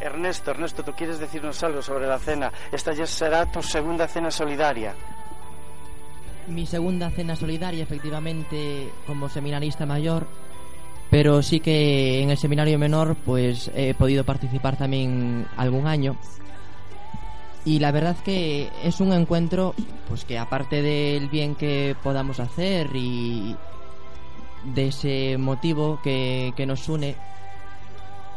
Ernesto, 0.00 0.52
Ernesto, 0.52 0.82
¿tú 0.82 0.92
quieres 0.92 1.18
decirnos 1.18 1.62
algo 1.62 1.82
sobre 1.82 2.06
la 2.06 2.18
cena? 2.18 2.50
Esta 2.72 2.94
ya 2.94 3.06
será 3.06 3.44
tu 3.44 3.62
segunda 3.62 4.08
cena 4.08 4.30
solidaria. 4.30 4.94
Mi 6.46 6.64
segunda 6.66 7.10
cena 7.10 7.36
solidaria, 7.36 7.82
efectivamente, 7.82 8.90
como 9.06 9.28
seminarista 9.28 9.84
mayor, 9.84 10.26
pero 11.10 11.42
sí 11.42 11.60
que 11.60 12.22
en 12.22 12.30
el 12.30 12.38
seminario 12.38 12.78
menor, 12.78 13.16
pues 13.16 13.70
he 13.74 13.94
podido 13.94 14.24
participar 14.24 14.76
también 14.76 15.46
algún 15.56 15.86
año. 15.86 16.16
Y 17.64 17.80
la 17.80 17.92
verdad 17.92 18.16
que 18.24 18.70
es 18.84 19.00
un 19.00 19.12
encuentro, 19.12 19.74
pues 20.08 20.24
que 20.24 20.38
aparte 20.38 20.82
del 20.82 21.28
bien 21.28 21.56
que 21.56 21.94
podamos 22.02 22.40
hacer 22.40 22.88
y 22.94 23.56
de 24.64 24.88
ese 24.88 25.36
motivo 25.36 26.00
que, 26.02 26.52
que 26.56 26.64
nos 26.64 26.88
une, 26.88 27.16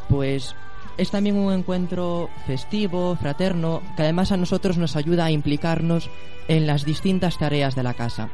pues 0.10 0.56
es 0.98 1.12
también 1.12 1.38
un 1.38 1.54
encuentro 1.54 2.30
festivo, 2.46 3.16
fraterno, 3.16 3.82
que 3.96 4.04
además 4.04 4.32
a 4.32 4.38
nosotros 4.38 4.78
nos 4.78 4.96
ayuda 4.96 5.26
a 5.26 5.32
implicarnos 5.32 6.10
en 6.48 6.68
las 6.68 6.86
distintas 6.86 7.38
tareas 7.38 7.76
de 7.76 7.84
la 7.84 7.94
casa. 7.94 8.30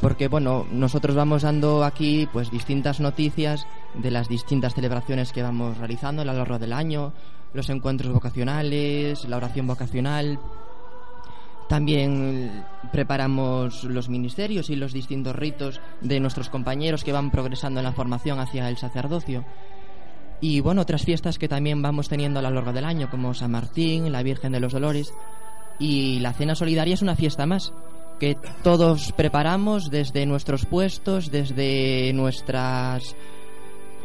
Porque 0.00 0.28
bueno, 0.28 0.66
nosotros 0.70 1.16
vamos 1.16 1.42
dando 1.42 1.84
aquí 1.84 2.28
pues 2.32 2.50
distintas 2.50 3.00
noticias 3.00 3.66
de 3.94 4.10
las 4.10 4.28
distintas 4.28 4.74
celebraciones 4.74 5.32
que 5.32 5.42
vamos 5.42 5.78
realizando 5.78 6.22
a 6.22 6.24
lo 6.24 6.34
largo 6.34 6.58
del 6.58 6.72
año, 6.72 7.12
los 7.54 7.70
encuentros 7.70 8.12
vocacionales, 8.12 9.24
la 9.26 9.38
oración 9.38 9.66
vocacional. 9.66 10.38
También 11.68 12.64
preparamos 12.92 13.84
los 13.84 14.08
ministerios 14.08 14.70
y 14.70 14.76
los 14.76 14.92
distintos 14.92 15.34
ritos 15.34 15.80
de 16.00 16.20
nuestros 16.20 16.48
compañeros 16.48 17.02
que 17.02 17.12
van 17.12 17.30
progresando 17.30 17.80
en 17.80 17.84
la 17.84 17.92
formación 17.92 18.38
hacia 18.38 18.68
el 18.68 18.76
sacerdocio. 18.76 19.44
Y 20.40 20.60
bueno, 20.60 20.82
otras 20.82 21.04
fiestas 21.04 21.38
que 21.38 21.48
también 21.48 21.80
vamos 21.82 22.08
teniendo 22.08 22.38
a 22.38 22.42
lo 22.42 22.50
largo 22.50 22.72
del 22.72 22.84
año, 22.84 23.10
como 23.10 23.34
San 23.34 23.50
Martín, 23.50 24.12
la 24.12 24.22
Virgen 24.22 24.52
de 24.52 24.60
los 24.60 24.72
Dolores. 24.72 25.12
Y 25.78 26.20
la 26.20 26.34
Cena 26.34 26.54
Solidaria 26.54 26.94
es 26.94 27.02
una 27.02 27.16
fiesta 27.16 27.46
más, 27.46 27.72
que 28.18 28.36
todos 28.62 29.12
preparamos 29.12 29.90
desde 29.90 30.26
nuestros 30.26 30.66
puestos, 30.66 31.30
desde 31.30 32.12
nuestras 32.14 33.16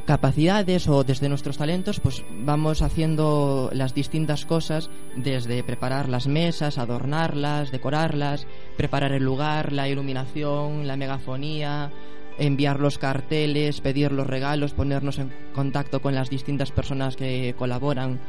capacidades 0.05 0.87
o 0.87 1.03
desde 1.03 1.29
nuestros 1.29 1.57
talentos, 1.57 1.99
pues 1.99 2.23
vamos 2.43 2.81
haciendo 2.81 3.69
las 3.73 3.93
distintas 3.93 4.45
cosas, 4.45 4.89
desde 5.15 5.63
preparar 5.63 6.09
las 6.09 6.27
mesas, 6.27 6.77
adornarlas, 6.77 7.71
decorarlas, 7.71 8.47
preparar 8.77 9.13
el 9.13 9.23
lugar, 9.23 9.71
la 9.71 9.87
iluminación, 9.87 10.87
la 10.87 10.97
megafonía, 10.97 11.91
enviar 12.37 12.79
los 12.79 12.97
carteles, 12.97 13.81
pedir 13.81 14.11
los 14.11 14.27
regalos, 14.27 14.73
ponernos 14.73 15.19
en 15.19 15.31
contacto 15.53 16.01
con 16.01 16.15
las 16.15 16.29
distintas 16.29 16.71
personas 16.71 17.15
que 17.15 17.53
colaboran 17.57 18.19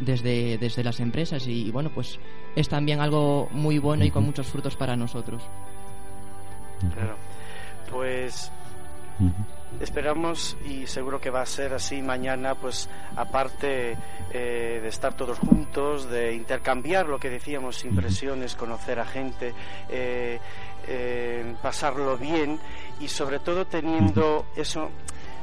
desde, 0.00 0.58
desde 0.58 0.82
las 0.82 1.00
empresas 1.00 1.46
y 1.46 1.70
bueno, 1.70 1.90
pues 1.94 2.18
es 2.56 2.68
también 2.68 3.00
algo 3.00 3.48
muy 3.52 3.78
bueno 3.78 4.04
y 4.04 4.10
con 4.10 4.24
muchos 4.24 4.48
frutos 4.48 4.76
para 4.76 4.96
nosotros. 4.96 5.42
Claro. 6.94 7.16
Pues 7.90 8.50
esperamos 9.80 10.56
y 10.66 10.86
seguro 10.86 11.20
que 11.20 11.30
va 11.30 11.42
a 11.42 11.46
ser 11.46 11.74
así 11.74 12.02
mañana, 12.02 12.54
pues 12.54 12.88
aparte 13.16 13.96
eh, 14.32 14.80
de 14.82 14.88
estar 14.88 15.14
todos 15.14 15.38
juntos, 15.38 16.08
de 16.10 16.34
intercambiar 16.34 17.06
lo 17.06 17.18
que 17.18 17.30
decíamos, 17.30 17.84
impresiones, 17.84 18.56
conocer 18.56 18.98
a 18.98 19.04
gente, 19.04 19.52
eh, 19.88 20.38
eh, 20.88 21.54
pasarlo 21.62 22.16
bien 22.16 22.58
y 23.00 23.08
sobre 23.08 23.38
todo 23.38 23.66
teniendo 23.66 24.46
eso 24.56 24.90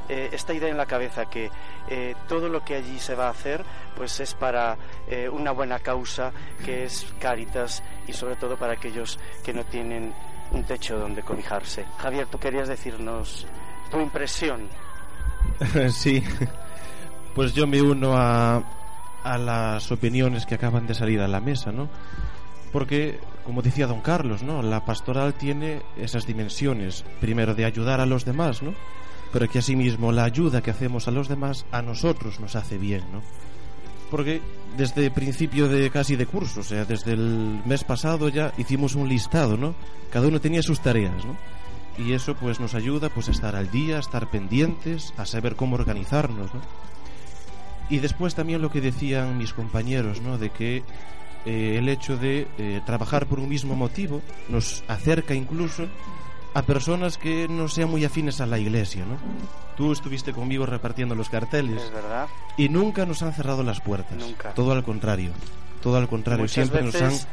eh, 0.08 0.30
esta 0.32 0.54
idea 0.54 0.70
en 0.70 0.76
la 0.76 0.86
cabeza 0.86 1.26
que 1.26 1.50
eh, 1.88 2.14
todo 2.28 2.48
lo 2.48 2.64
que 2.64 2.76
allí 2.76 2.98
se 2.98 3.14
va 3.14 3.26
a 3.26 3.30
hacer 3.30 3.62
pues 3.96 4.20
es 4.20 4.34
para 4.34 4.76
eh, 5.06 5.28
una 5.28 5.52
buena 5.52 5.78
causa 5.80 6.32
que 6.64 6.84
es 6.84 7.06
Cáritas 7.18 7.82
y 8.06 8.12
sobre 8.12 8.36
todo 8.36 8.56
para 8.56 8.74
aquellos 8.74 9.18
que 9.44 9.52
no 9.52 9.64
tienen 9.64 10.14
un 10.50 10.64
techo 10.64 10.98
donde 10.98 11.22
cobijarse. 11.22 11.84
Javier, 11.98 12.26
tú 12.26 12.38
querías 12.38 12.68
decirnos 12.68 13.46
tu 13.90 14.00
impresión. 14.00 14.68
sí, 15.90 16.22
pues 17.34 17.52
yo 17.52 17.66
me 17.66 17.82
uno 17.82 18.16
a, 18.16 18.62
a 19.24 19.38
las 19.38 19.92
opiniones 19.92 20.46
que 20.46 20.54
acaban 20.54 20.86
de 20.86 20.94
salir 20.94 21.20
a 21.20 21.28
la 21.28 21.40
mesa, 21.40 21.70
¿no? 21.70 21.88
Porque, 22.72 23.20
como 23.44 23.62
decía 23.62 23.86
don 23.86 24.00
Carlos, 24.00 24.42
¿no? 24.42 24.62
La 24.62 24.84
pastoral 24.84 25.34
tiene 25.34 25.82
esas 25.96 26.26
dimensiones, 26.26 27.04
primero 27.20 27.54
de 27.54 27.64
ayudar 27.64 28.00
a 28.00 28.06
los 28.06 28.24
demás, 28.24 28.62
¿no? 28.62 28.74
Pero 29.32 29.48
que 29.48 29.58
asimismo 29.58 30.12
la 30.12 30.24
ayuda 30.24 30.62
que 30.62 30.70
hacemos 30.70 31.08
a 31.08 31.10
los 31.10 31.28
demás 31.28 31.66
a 31.70 31.82
nosotros 31.82 32.40
nos 32.40 32.56
hace 32.56 32.78
bien, 32.78 33.02
¿no? 33.12 33.22
porque 34.10 34.40
desde 34.76 35.10
principio 35.10 35.68
de 35.68 35.90
casi 35.90 36.16
de 36.16 36.26
curso, 36.26 36.60
o 36.60 36.62
sea, 36.62 36.84
desde 36.84 37.12
el 37.12 37.60
mes 37.64 37.84
pasado 37.84 38.28
ya 38.28 38.52
hicimos 38.56 38.94
un 38.94 39.08
listado, 39.08 39.56
¿no? 39.56 39.74
Cada 40.10 40.28
uno 40.28 40.40
tenía 40.40 40.62
sus 40.62 40.80
tareas, 40.80 41.24
¿no? 41.24 41.36
Y 41.98 42.12
eso 42.12 42.34
pues 42.34 42.60
nos 42.60 42.74
ayuda 42.74 43.08
pues 43.08 43.28
a 43.28 43.32
estar 43.32 43.56
al 43.56 43.70
día, 43.70 43.96
a 43.96 44.00
estar 44.00 44.30
pendientes, 44.30 45.12
a 45.16 45.26
saber 45.26 45.56
cómo 45.56 45.74
organizarnos, 45.74 46.54
¿no? 46.54 46.60
Y 47.90 47.98
después 47.98 48.34
también 48.34 48.62
lo 48.62 48.70
que 48.70 48.80
decían 48.80 49.38
mis 49.38 49.52
compañeros, 49.52 50.20
¿no? 50.20 50.38
De 50.38 50.50
que 50.50 50.82
eh, 51.44 51.76
el 51.78 51.88
hecho 51.88 52.16
de 52.16 52.46
eh, 52.58 52.80
trabajar 52.86 53.26
por 53.26 53.40
un 53.40 53.48
mismo 53.48 53.74
motivo 53.74 54.22
nos 54.48 54.84
acerca 54.88 55.34
incluso 55.34 55.86
a 56.58 56.62
personas 56.62 57.18
que 57.18 57.48
no 57.48 57.68
sean 57.68 57.90
muy 57.90 58.04
afines 58.04 58.40
a 58.40 58.46
la 58.46 58.58
iglesia, 58.58 59.04
¿no? 59.04 59.16
Tú 59.76 59.92
estuviste 59.92 60.32
conmigo 60.32 60.66
repartiendo 60.66 61.14
los 61.14 61.28
carteles. 61.28 61.82
Es 61.82 61.90
verdad. 61.92 62.26
Y 62.56 62.68
nunca 62.68 63.06
nos 63.06 63.22
han 63.22 63.32
cerrado 63.32 63.62
las 63.62 63.80
puertas. 63.80 64.16
Nunca. 64.18 64.52
Todo 64.54 64.72
al 64.72 64.82
contrario. 64.84 65.30
Todo 65.82 65.96
al 65.96 66.08
contrario. 66.08 66.42
Muchas 66.42 66.54
Siempre 66.54 66.82
veces, 66.82 67.02
nos 67.02 67.24
han 67.24 67.28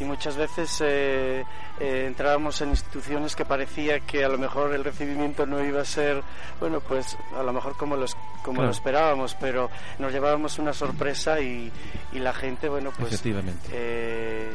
Y 0.00 0.04
muchas 0.04 0.36
veces 0.36 0.80
eh, 0.82 1.44
eh, 1.78 2.04
entrábamos 2.06 2.60
en 2.62 2.70
instituciones 2.70 3.36
que 3.36 3.44
parecía 3.44 4.00
que 4.00 4.24
a 4.24 4.28
lo 4.28 4.38
mejor 4.38 4.72
el 4.72 4.82
recibimiento 4.84 5.44
no 5.44 5.62
iba 5.62 5.82
a 5.82 5.84
ser, 5.84 6.22
bueno, 6.58 6.80
pues 6.80 7.16
a 7.38 7.42
lo 7.42 7.52
mejor 7.52 7.76
como, 7.76 7.94
los, 7.96 8.16
como 8.42 8.56
Claro. 8.56 8.68
lo 8.68 8.72
esperábamos, 8.72 9.36
pero 9.38 9.70
nos 9.98 10.10
llevábamos 10.12 10.58
una 10.58 10.72
sorpresa 10.72 11.40
y, 11.40 11.70
y 12.12 12.18
la 12.18 12.32
gente, 12.32 12.68
bueno, 12.70 12.90
pues 12.98 13.12
Efectivamente. 13.12 13.68
eh, 13.70 14.50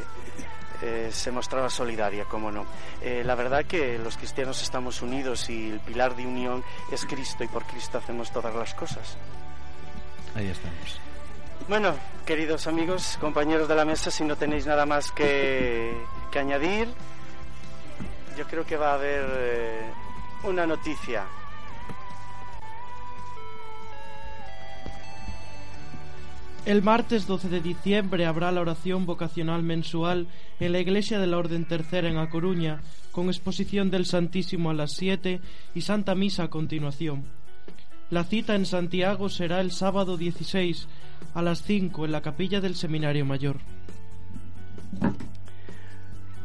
eh, 0.82 1.10
se 1.12 1.30
mostraba 1.30 1.70
solidaria, 1.70 2.24
cómo 2.24 2.50
no. 2.50 2.66
Eh, 3.02 3.22
la 3.24 3.34
verdad 3.34 3.64
que 3.64 3.98
los 3.98 4.16
cristianos 4.16 4.62
estamos 4.62 5.02
unidos 5.02 5.48
y 5.50 5.70
el 5.70 5.80
pilar 5.80 6.14
de 6.14 6.26
unión 6.26 6.64
es 6.92 7.04
Cristo 7.04 7.44
y 7.44 7.48
por 7.48 7.64
Cristo 7.64 7.98
hacemos 7.98 8.30
todas 8.30 8.54
las 8.54 8.74
cosas. 8.74 9.16
Ahí 10.34 10.48
estamos. 10.48 11.00
Bueno, 11.68 11.94
queridos 12.24 12.66
amigos, 12.66 13.18
compañeros 13.20 13.68
de 13.68 13.74
la 13.74 13.84
mesa, 13.84 14.10
si 14.10 14.24
no 14.24 14.36
tenéis 14.36 14.66
nada 14.66 14.86
más 14.86 15.10
que, 15.12 15.92
que 16.30 16.38
añadir, 16.38 16.88
yo 18.36 18.46
creo 18.46 18.64
que 18.64 18.76
va 18.76 18.92
a 18.92 18.94
haber 18.94 19.26
eh, 19.28 19.90
una 20.44 20.66
noticia. 20.66 21.24
El 26.66 26.82
martes 26.82 27.26
12 27.26 27.48
de 27.48 27.60
diciembre 27.60 28.26
habrá 28.26 28.52
la 28.52 28.60
oración 28.60 29.06
vocacional 29.06 29.62
mensual 29.62 30.26
en 30.60 30.72
la 30.72 30.80
Iglesia 30.80 31.18
de 31.18 31.26
la 31.26 31.38
Orden 31.38 31.64
Tercera 31.64 32.08
en 32.08 32.18
A 32.18 32.28
Coruña, 32.28 32.82
con 33.10 33.28
exposición 33.28 33.90
del 33.90 34.04
Santísimo 34.04 34.70
a 34.70 34.74
las 34.74 34.92
7 34.92 35.40
y 35.74 35.80
Santa 35.80 36.14
Misa 36.14 36.44
a 36.44 36.50
continuación. 36.50 37.24
La 38.10 38.24
cita 38.24 38.54
en 38.54 38.66
Santiago 38.66 39.28
será 39.28 39.60
el 39.60 39.70
sábado 39.70 40.16
16 40.16 40.88
a 41.34 41.42
las 41.42 41.62
5 41.62 42.04
en 42.04 42.12
la 42.12 42.22
capilla 42.22 42.60
del 42.60 42.74
Seminario 42.74 43.24
Mayor. 43.24 43.56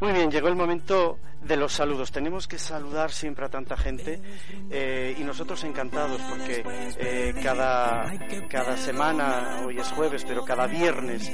Muy 0.02 0.12
bien, 0.12 0.30
llegó 0.30 0.50
el 0.50 0.56
momento 0.56 1.18
de 1.46 1.58
los 1.58 1.74
saludos. 1.74 2.12
Tenemos 2.12 2.48
que 2.48 2.58
saludar 2.58 3.12
siempre 3.12 3.46
a 3.46 3.50
tanta 3.50 3.76
gente 3.78 4.22
eh, 4.70 5.16
y 5.18 5.24
nosotros 5.24 5.64
encantados 5.64 6.22
porque 6.30 6.64
eh, 6.98 7.34
cada, 7.42 8.12
cada 8.50 8.78
semana, 8.78 9.62
hoy 9.66 9.80
es 9.80 9.88
jueves, 9.90 10.26
pero 10.26 10.44
cada 10.46 10.68
viernes 10.68 11.32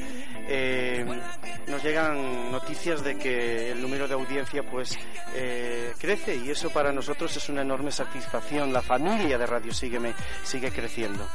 eh, 0.47 1.05
nos 1.67 1.83
llegan 1.83 2.51
noticias 2.51 3.03
de 3.03 3.17
que 3.17 3.71
el 3.71 3.81
número 3.81 4.07
de 4.07 4.15
audiencia 4.15 4.63
pues 4.63 4.97
crece 5.99 6.35
y 6.35 6.49
eso 6.49 6.69
para 6.71 6.91
nosotros 6.91 7.35
es 7.37 7.49
una 7.49 7.61
enorme 7.61 7.91
satisfacción. 7.91 8.73
La 8.73 8.81
familia 8.81 9.37
de 9.37 9.45
Radio 9.45 9.73
Sígueme 9.73 10.13
sigue 10.43 10.71
creciendo. 10.71 11.25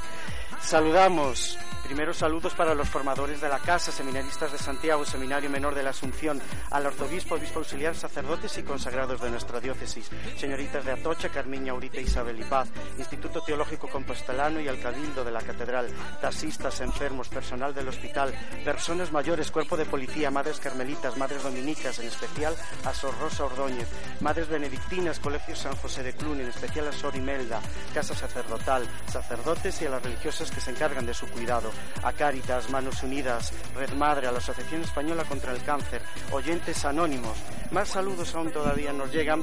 Saludamos, 0.64 1.58
primeros 1.84 2.16
saludos 2.16 2.54
para 2.54 2.74
los 2.74 2.88
formadores 2.88 3.38
de 3.38 3.50
la 3.50 3.58
Casa, 3.58 3.92
seminaristas 3.92 4.50
de 4.50 4.56
Santiago, 4.56 5.04
Seminario 5.04 5.50
Menor 5.50 5.74
de 5.74 5.82
la 5.82 5.90
Asunción, 5.90 6.40
al 6.70 6.86
arzobispo, 6.86 7.34
obispo 7.34 7.58
auxiliar, 7.58 7.94
sacerdotes 7.94 8.56
y 8.56 8.62
consagrados 8.64 9.20
de 9.20 9.30
nuestra 9.30 9.60
diócesis, 9.60 10.10
señoritas 10.36 10.84
de 10.84 10.92
Atocha, 10.92 11.28
Carmiña, 11.28 11.72
Aurita, 11.72 12.00
Isabel 12.00 12.40
y 12.40 12.44
Paz, 12.44 12.68
Instituto 12.98 13.40
Teológico 13.42 13.88
Compostelano 13.88 14.60
y 14.60 14.68
al 14.68 14.80
Cabildo 14.80 15.24
de 15.24 15.30
la 15.30 15.42
Catedral, 15.42 15.88
taxistas, 16.20 16.80
enfermos, 16.80 17.28
personal 17.28 17.74
del 17.74 17.88
hospital, 17.88 18.34
personas 18.64 19.12
mayores, 19.12 19.50
cuerpo 19.50 19.76
de 19.76 19.84
policía, 19.84 20.30
madres 20.30 20.58
carmelitas, 20.60 21.16
madres 21.16 21.42
dominicas, 21.42 21.98
en 21.98 22.06
especial 22.06 22.54
a 22.84 22.92
Sor 22.92 23.14
Rosa 23.20 23.44
Ordóñez, 23.44 23.88
madres 24.20 24.48
benedictinas, 24.48 25.20
Colegio 25.20 25.54
San 25.54 25.76
José 25.76 26.02
de 26.02 26.14
Clun, 26.14 26.40
en 26.40 26.48
especial 26.48 26.88
a 26.88 26.92
Sor 26.92 27.16
Imelda, 27.16 27.60
Casa 27.92 28.14
Sacerdotal, 28.14 28.86
sacerdotes 29.06 29.80
y 29.82 29.86
a 29.86 29.90
las 29.90 30.02
religiosas 30.02 30.50
que 30.50 30.60
se 30.60 30.70
encargan 30.70 31.06
de 31.06 31.14
su 31.14 31.26
cuidado, 31.28 31.70
a 32.02 32.12
Cáritas, 32.12 32.70
Manos 32.70 33.02
Unidas, 33.02 33.52
Red 33.74 33.92
Madre, 33.94 34.26
a 34.26 34.32
la 34.32 34.38
Asociación 34.38 34.82
Española 34.82 35.24
contra 35.24 35.52
el 35.52 35.62
Cáncer, 35.62 36.02
oyentes 36.32 36.84
anónimos. 36.84 37.36
Más 37.70 37.88
saludos 37.88 38.34
aún 38.34 38.52
todavía 38.54 38.92
nos 38.92 39.12
llegan. 39.12 39.42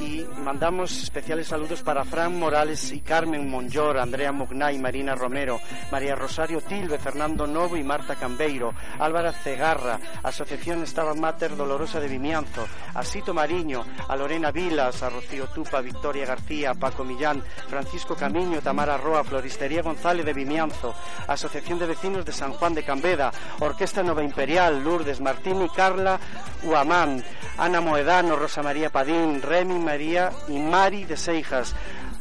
Y 0.00 0.24
mandamos 0.42 1.02
especiales 1.02 1.48
saludos 1.48 1.82
para 1.82 2.04
Fran 2.04 2.38
Morales 2.38 2.90
y 2.92 3.00
Carmen 3.00 3.48
Monllor, 3.48 3.98
Andrea 3.98 4.32
Mugnay, 4.32 4.78
Marina 4.78 5.14
Romero, 5.14 5.60
María 5.92 6.14
Rosario 6.14 6.60
Tilbe, 6.62 6.98
Fernando 6.98 7.46
Novo 7.46 7.76
y 7.76 7.84
Marta 7.84 8.16
Cambeiro, 8.16 8.72
Álvara 8.98 9.32
Cegarra, 9.32 10.00
Asociación 10.22 10.82
Estaba 10.82 11.14
Mater 11.14 11.56
Dolorosa 11.56 12.00
de 12.00 12.08
Vimianzo, 12.08 12.66
a 12.94 13.04
Sito 13.04 13.34
Mariño, 13.34 13.84
a 14.08 14.16
Lorena 14.16 14.50
Vilas, 14.50 15.02
a 15.02 15.10
Rocío 15.10 15.46
Tupa, 15.48 15.80
Victoria 15.82 16.24
García, 16.24 16.74
Paco 16.74 17.04
Millán, 17.04 17.42
Francisco 17.68 18.16
Camiño, 18.16 18.62
Tamara 18.62 18.96
Roa, 18.96 19.24
Floristería 19.24 19.82
González 19.82 20.24
de 20.24 20.32
Vimianzo, 20.32 20.94
Asociación 21.26 21.78
de 21.78 21.86
Vecinos 21.86 22.24
de 22.24 22.32
San 22.32 22.52
Juan 22.52 22.74
de 22.74 22.82
Cambeda, 22.82 23.30
Orquesta 23.60 24.02
Nova 24.02 24.24
Imperial, 24.24 24.82
Lourdes 24.82 25.20
Martín 25.20 25.60
y 25.62 25.68
Carla 25.68 26.18
Uamán, 26.62 27.22
Ana 27.58 27.80
Moedano, 27.80 28.37
Rosa 28.38 28.62
María 28.62 28.90
Padín, 28.90 29.42
Remy 29.42 29.78
María 29.78 30.30
y 30.48 30.58
Mari 30.58 31.04
de 31.04 31.16
Seijas, 31.16 31.74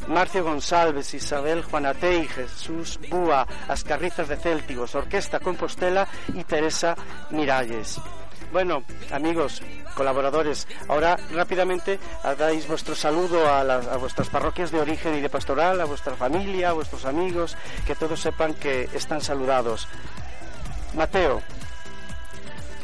Marcio 0.07 0.43
González, 0.43 1.13
Isabel 1.13 1.63
Juanatei, 1.63 2.27
Jesús 2.27 2.99
Búa, 3.09 3.45
Ascarrizas 3.67 4.27
de 4.27 4.37
Céltigos, 4.37 4.95
Orquesta 4.95 5.39
Compostela 5.39 6.07
y 6.33 6.43
Teresa 6.43 6.95
Miralles. 7.31 7.99
Bueno, 8.51 8.83
amigos, 9.11 9.61
colaboradores, 9.93 10.67
ahora 10.87 11.17
rápidamente 11.33 11.99
dais 12.37 12.65
vuestro 12.67 12.95
saludo 12.95 13.45
a, 13.45 13.61
a 13.61 13.97
vuestras 13.97 14.29
parroquias 14.29 14.71
de 14.71 14.79
origen 14.79 15.15
y 15.15 15.21
de 15.21 15.29
pastoral, 15.29 15.81
a 15.81 15.85
vuestra 15.85 16.15
familia, 16.15 16.69
a 16.69 16.73
vuestros 16.73 17.05
amigos, 17.05 17.57
que 17.85 17.95
todos 17.95 18.21
sepan 18.21 18.53
que 18.53 18.89
están 18.93 19.21
saludados. 19.21 19.87
Mateo, 20.95 21.41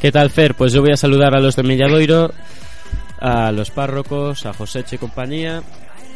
¿Qué 0.03 0.11
tal, 0.11 0.29
Fer? 0.31 0.53
Pues 0.53 0.73
yo 0.73 0.81
voy 0.81 0.91
a 0.91 0.97
saludar 0.97 1.33
a 1.33 1.39
los 1.39 1.55
de 1.55 1.63
Milladoiro, 1.63 2.33
a 3.23 3.53
los 3.53 3.71
párrocos, 3.71 4.45
a 4.45 4.53
Joseche 4.53 4.97
y 4.97 4.99
compañía, 4.99 5.63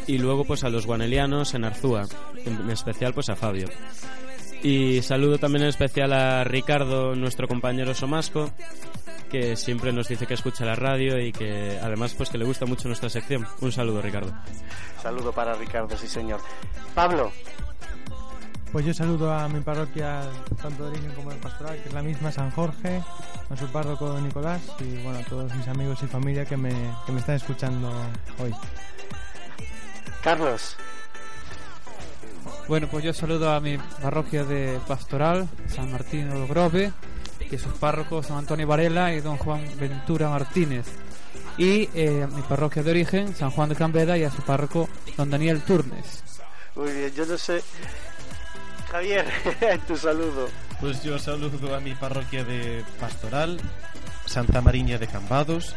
y 0.06 0.18
luego 0.18 0.44
pues 0.44 0.62
a 0.62 0.68
los 0.68 0.86
guanelianos 0.86 1.54
en 1.54 1.64
Arzúa, 1.64 2.04
en 2.44 2.70
especial 2.70 3.14
pues 3.14 3.30
a 3.30 3.36
Fabio. 3.36 3.66
Y 4.62 5.00
saludo 5.00 5.38
también 5.38 5.62
en 5.62 5.68
especial 5.70 6.12
a 6.12 6.44
Ricardo, 6.44 7.14
nuestro 7.14 7.48
compañero 7.48 7.94
Somasco, 7.94 8.50
que 9.30 9.56
siempre 9.56 9.90
nos 9.90 10.08
dice 10.08 10.26
que 10.26 10.34
escucha 10.34 10.66
la 10.66 10.74
radio 10.74 11.18
y 11.18 11.32
que 11.32 11.78
además 11.82 12.12
pues 12.14 12.28
que 12.28 12.36
le 12.36 12.44
gusta 12.44 12.66
mucho 12.66 12.88
nuestra 12.88 13.08
sección. 13.08 13.46
Un 13.62 13.72
saludo, 13.72 14.02
Ricardo. 14.02 14.32
saludo 15.02 15.32
para 15.32 15.54
Ricardo, 15.54 15.96
sí 15.96 16.08
señor. 16.08 16.40
Pablo, 16.94 17.32
Pues 18.72 18.84
yo 18.84 18.92
saludo 18.92 19.32
a 19.32 19.48
mi 19.48 19.60
parroquia, 19.60 20.22
tanto 20.60 20.84
de 20.84 20.90
origen 20.90 21.12
como 21.12 21.30
de 21.30 21.36
pastoral, 21.36 21.80
que 21.82 21.88
es 21.88 21.94
la 21.94 22.02
misma, 22.02 22.30
San 22.30 22.50
Jorge, 22.50 23.02
a 23.48 23.56
su 23.56 23.66
párroco 23.68 24.20
Nicolás 24.20 24.60
y 24.80 25.02
bueno, 25.02 25.20
a 25.20 25.22
todos 25.22 25.54
mis 25.54 25.66
amigos 25.68 26.02
y 26.02 26.06
familia 26.06 26.44
que 26.44 26.56
me, 26.56 26.70
que 27.06 27.12
me 27.12 27.20
están 27.20 27.36
escuchando 27.36 27.90
hoy. 28.38 28.54
Carlos, 30.22 30.76
Bueno, 32.68 32.88
pues 32.90 33.04
yo 33.04 33.14
saludo 33.14 33.50
a 33.50 33.60
mi 33.60 33.78
parroquia 33.78 34.44
de 34.44 34.78
Pastoral, 34.86 35.48
San 35.68 35.90
Martín 35.90 36.28
del 36.28 36.46
Grove, 36.46 36.92
y 37.50 37.56
a 37.56 37.58
sus 37.58 37.72
párrocos 37.74 38.26
San 38.26 38.36
Antonio 38.36 38.66
Varela 38.66 39.14
y 39.14 39.20
don 39.20 39.38
Juan 39.38 39.64
Ventura 39.78 40.28
Martínez. 40.28 40.86
Y 41.56 41.88
eh, 41.94 42.24
a 42.24 42.26
mi 42.26 42.42
parroquia 42.42 42.82
de 42.82 42.90
origen, 42.90 43.34
San 43.34 43.50
Juan 43.50 43.70
de 43.70 43.76
Cambeda, 43.76 44.18
y 44.18 44.24
a 44.24 44.30
su 44.30 44.42
párroco 44.42 44.88
don 45.16 45.30
Daniel 45.30 45.62
Turnes. 45.62 46.22
muy 46.74 46.92
bien, 46.92 47.12
yo 47.14 47.24
no 47.24 47.38
sé. 47.38 47.62
Javier, 48.90 49.26
tu 49.86 49.96
saludo. 49.96 50.48
Pues 50.80 51.02
yo 51.02 51.18
saludo 51.18 51.74
a 51.74 51.80
mi 51.80 51.94
parroquia 51.94 52.44
de 52.44 52.84
Pastoral, 53.00 53.60
Santa 54.26 54.60
Mariña 54.60 54.98
de 54.98 55.06
Cambados, 55.06 55.74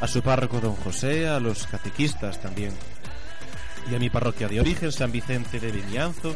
a 0.00 0.08
su 0.08 0.22
párroco 0.22 0.60
don 0.60 0.74
José, 0.76 1.28
a 1.28 1.38
los 1.38 1.66
catequistas 1.66 2.40
también, 2.40 2.72
y 3.90 3.94
a 3.94 3.98
mi 3.98 4.10
parroquia 4.10 4.48
de 4.48 4.60
origen, 4.60 4.90
San 4.90 5.12
Vicente 5.12 5.60
de 5.60 5.70
Vimianzo, 5.70 6.34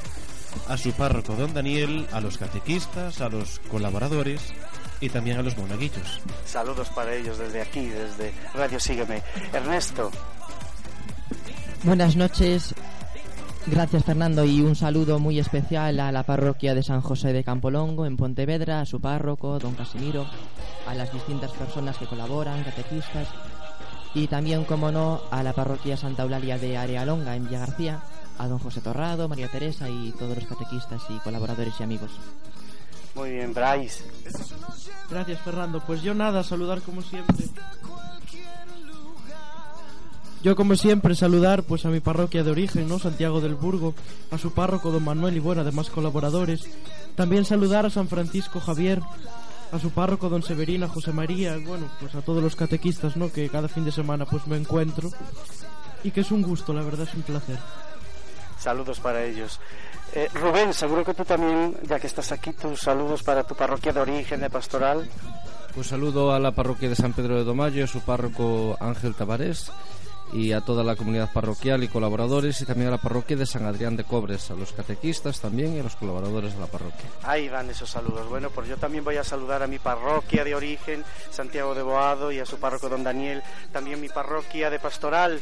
a 0.68 0.76
su 0.76 0.92
párroco 0.92 1.34
don 1.34 1.54
Daniel, 1.54 2.06
a 2.12 2.20
los 2.20 2.38
catequistas, 2.38 3.20
a 3.20 3.28
los 3.28 3.58
colaboradores 3.70 4.52
y 5.00 5.08
también 5.08 5.38
a 5.38 5.42
los 5.42 5.56
monaguillos. 5.56 6.20
Saludos 6.44 6.88
para 6.90 7.14
ellos 7.14 7.38
desde 7.38 7.62
aquí, 7.62 7.86
desde 7.86 8.32
Radio 8.54 8.78
Sígueme. 8.78 9.22
Ernesto, 9.52 10.10
Buenas 11.84 12.14
noches 12.14 12.74
Gracias 13.66 14.04
Fernando 14.04 14.44
y 14.44 14.60
un 14.60 14.74
saludo 14.74 15.18
muy 15.18 15.38
especial 15.38 16.00
a 16.00 16.10
la 16.10 16.24
parroquia 16.24 16.74
de 16.74 16.82
San 16.82 17.00
José 17.00 17.32
de 17.32 17.44
Campolongo 17.44 18.06
en 18.06 18.16
Pontevedra, 18.16 18.80
a 18.80 18.86
su 18.86 19.00
párroco, 19.00 19.58
don 19.58 19.74
Casimiro, 19.74 20.26
a 20.86 20.94
las 20.94 21.12
distintas 21.12 21.52
personas 21.52 21.96
que 21.96 22.06
colaboran, 22.06 22.64
catequistas 22.64 23.28
y 24.14 24.26
también, 24.26 24.64
como 24.64 24.90
no, 24.90 25.22
a 25.30 25.42
la 25.42 25.52
parroquia 25.52 25.96
Santa 25.96 26.24
Eulalia 26.24 26.58
de 26.58 26.76
Arealonga 26.76 27.34
en 27.34 27.44
Villa 27.44 27.60
García, 27.60 28.02
a 28.38 28.48
don 28.48 28.58
José 28.58 28.80
Torrado, 28.80 29.28
María 29.28 29.48
Teresa 29.48 29.88
y 29.88 30.12
todos 30.18 30.36
los 30.36 30.46
catequistas 30.46 31.02
y 31.08 31.18
colaboradores 31.20 31.74
y 31.78 31.82
amigos. 31.82 32.10
Muy 33.14 33.30
bien, 33.32 33.54
Bryce. 33.54 34.04
Gracias 35.08 35.40
Fernando. 35.40 35.82
Pues 35.86 36.02
yo 36.02 36.14
nada, 36.14 36.42
saludar 36.42 36.80
como 36.82 37.00
siempre. 37.02 37.46
Yo 40.42 40.56
como 40.56 40.74
siempre 40.74 41.14
saludar 41.14 41.62
pues 41.62 41.86
a 41.86 41.88
mi 41.88 42.00
parroquia 42.00 42.42
de 42.42 42.50
origen, 42.50 42.88
¿no? 42.88 42.98
Santiago 42.98 43.40
del 43.40 43.54
Burgo, 43.54 43.94
a 44.32 44.38
su 44.38 44.52
párroco 44.52 44.90
don 44.90 45.04
Manuel 45.04 45.36
y 45.36 45.40
bueno, 45.40 45.60
además 45.60 45.88
colaboradores. 45.88 46.66
También 47.14 47.44
saludar 47.44 47.86
a 47.86 47.90
San 47.90 48.08
Francisco 48.08 48.58
Javier, 48.58 49.00
a 49.70 49.78
su 49.78 49.90
párroco 49.90 50.28
don 50.28 50.42
Severino, 50.42 50.86
a 50.86 50.88
José 50.88 51.12
María, 51.12 51.56
bueno, 51.64 51.88
pues 52.00 52.16
a 52.16 52.22
todos 52.22 52.42
los 52.42 52.56
catequistas, 52.56 53.16
¿no? 53.16 53.30
Que 53.30 53.48
cada 53.48 53.68
fin 53.68 53.84
de 53.84 53.92
semana 53.92 54.26
pues 54.26 54.44
me 54.48 54.56
encuentro. 54.56 55.10
Y 56.02 56.10
que 56.10 56.22
es 56.22 56.32
un 56.32 56.42
gusto, 56.42 56.72
la 56.72 56.82
verdad 56.82 57.06
es 57.08 57.14
un 57.14 57.22
placer. 57.22 57.58
Saludos 58.58 58.98
para 58.98 59.24
ellos. 59.24 59.60
Eh, 60.12 60.28
Rubén, 60.34 60.74
seguro 60.74 61.04
que 61.04 61.14
tú 61.14 61.24
también, 61.24 61.76
ya 61.84 62.00
que 62.00 62.08
estás 62.08 62.32
aquí, 62.32 62.52
tus 62.52 62.80
saludos 62.80 63.22
para 63.22 63.44
tu 63.44 63.54
parroquia 63.54 63.92
de 63.92 64.00
origen 64.00 64.40
de 64.40 64.50
pastoral. 64.50 65.08
Pues 65.72 65.86
saludo 65.86 66.34
a 66.34 66.40
la 66.40 66.50
parroquia 66.50 66.88
de 66.88 66.96
San 66.96 67.12
Pedro 67.12 67.36
de 67.36 67.44
Domayo, 67.44 67.84
a 67.84 67.86
su 67.86 68.00
párroco 68.00 68.76
Ángel 68.80 69.14
Tavares 69.14 69.70
y 70.32 70.52
a 70.52 70.60
toda 70.62 70.82
la 70.82 70.96
comunidad 70.96 71.30
parroquial 71.32 71.84
y 71.84 71.88
colaboradores 71.88 72.60
y 72.60 72.64
también 72.64 72.88
a 72.88 72.92
la 72.92 72.98
parroquia 72.98 73.36
de 73.36 73.46
San 73.46 73.66
Adrián 73.66 73.96
de 73.96 74.04
Cobres, 74.04 74.50
a 74.50 74.54
los 74.54 74.72
catequistas 74.72 75.40
también 75.40 75.76
y 75.76 75.80
a 75.80 75.82
los 75.82 75.96
colaboradores 75.96 76.54
de 76.54 76.60
la 76.60 76.66
parroquia. 76.66 77.04
Ahí 77.22 77.48
van 77.48 77.68
esos 77.70 77.90
saludos. 77.90 78.28
Bueno, 78.28 78.50
pues 78.50 78.68
yo 78.68 78.76
también 78.76 79.04
voy 79.04 79.16
a 79.16 79.24
saludar 79.24 79.62
a 79.62 79.66
mi 79.66 79.78
parroquia 79.78 80.44
de 80.44 80.54
origen, 80.54 81.04
Santiago 81.30 81.74
de 81.74 81.82
Boado, 81.82 82.32
y 82.32 82.38
a 82.38 82.46
su 82.46 82.58
párroco 82.58 82.88
don 82.88 83.04
Daniel, 83.04 83.42
también 83.72 84.00
mi 84.00 84.08
parroquia 84.08 84.70
de 84.70 84.78
pastoral, 84.78 85.38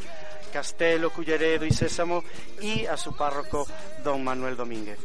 Castelo, 0.53 1.11
Culleredo 1.11 1.64
y 1.64 1.72
Sésamo, 1.72 2.24
y 2.61 2.86
a 2.86 2.97
su 2.97 3.14
párroco 3.14 3.66
don 4.03 4.24
Manuel 4.24 4.57
Domínguez. 4.57 4.99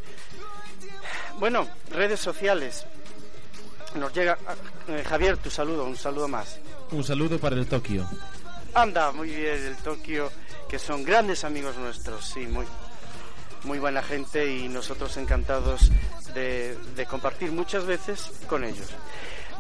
Bueno, 1.40 1.68
redes 1.92 2.20
sociales. 2.20 2.86
Nos 3.96 4.14
llega 4.14 4.38
eh, 4.88 5.04
Javier, 5.06 5.38
tu 5.38 5.50
saludo, 5.50 5.86
un 5.86 5.96
saludo 5.96 6.28
más. 6.28 6.60
Un 6.92 7.04
saludo 7.04 7.40
para 7.40 7.56
el 7.56 7.68
Tokio. 7.68 8.06
Anda, 8.76 9.14
muy 9.14 9.30
bien, 9.30 9.66
el 9.66 9.78
Tokio, 9.78 10.30
que 10.68 10.78
son 10.78 11.06
grandes 11.06 11.46
amigos 11.46 11.78
nuestros, 11.78 12.26
sí, 12.26 12.46
muy, 12.46 12.66
muy 13.64 13.80
buena 13.80 14.04
gente 14.04 14.54
y 14.54 14.68
nosotros 14.68 15.16
encantados 15.16 15.90
de, 16.34 16.78
de 16.94 17.06
compartir 17.06 17.54
muchas 17.54 17.86
veces 17.86 18.34
con 18.50 18.66
ellos. 18.66 18.90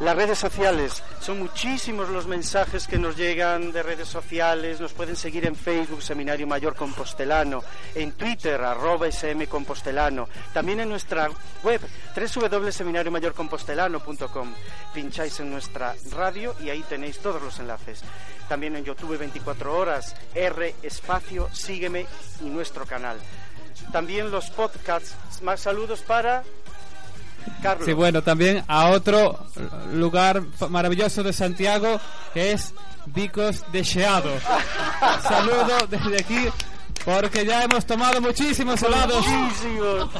Las 0.01 0.17
redes 0.17 0.37
sociales, 0.37 1.01
son 1.21 1.39
muchísimos 1.39 2.09
los 2.09 2.27
mensajes 2.27 2.85
que 2.85 2.97
nos 2.97 3.15
llegan 3.15 3.71
de 3.71 3.81
redes 3.81 4.09
sociales, 4.09 4.81
nos 4.81 4.91
pueden 4.91 5.15
seguir 5.15 5.45
en 5.45 5.55
Facebook, 5.55 6.03
Seminario 6.03 6.45
Mayor 6.45 6.75
Compostelano, 6.75 7.63
en 7.95 8.11
Twitter, 8.11 8.61
arroba 8.61 9.07
SM 9.07 9.47
Compostelano, 9.47 10.27
también 10.53 10.81
en 10.81 10.89
nuestra 10.89 11.29
web, 11.63 11.79
www.seminariomayorcompostelano.com. 12.13 14.53
Pincháis 14.93 15.39
en 15.39 15.49
nuestra 15.49 15.95
radio 16.11 16.53
y 16.59 16.69
ahí 16.69 16.83
tenéis 16.89 17.19
todos 17.19 17.41
los 17.41 17.57
enlaces. 17.59 18.01
También 18.49 18.75
en 18.75 18.83
YouTube 18.83 19.17
24 19.17 19.77
horas, 19.77 20.13
R 20.33 20.75
espacio, 20.83 21.47
sígueme 21.53 22.05
y 22.41 22.49
nuestro 22.49 22.85
canal. 22.85 23.17
También 23.93 24.29
los 24.29 24.49
podcasts, 24.49 25.15
más 25.41 25.61
saludos 25.61 26.01
para 26.01 26.43
Carlos. 27.61 27.85
Sí, 27.85 27.93
bueno, 27.93 28.21
también 28.21 28.63
a 28.67 28.89
otro 28.89 29.39
lugar 29.93 30.43
maravilloso 30.69 31.23
de 31.23 31.33
Santiago 31.33 31.99
que 32.33 32.53
es 32.53 32.73
Vicos 33.07 33.63
de 33.71 33.83
Xeado. 33.83 34.31
Saludo 35.23 35.87
desde 35.89 36.19
aquí 36.19 36.47
porque 37.03 37.45
ya 37.45 37.63
hemos 37.63 37.85
tomado 37.85 38.21
muchísimos 38.21 38.81
helados. 38.81 39.25
Muchísimos. 39.27 40.09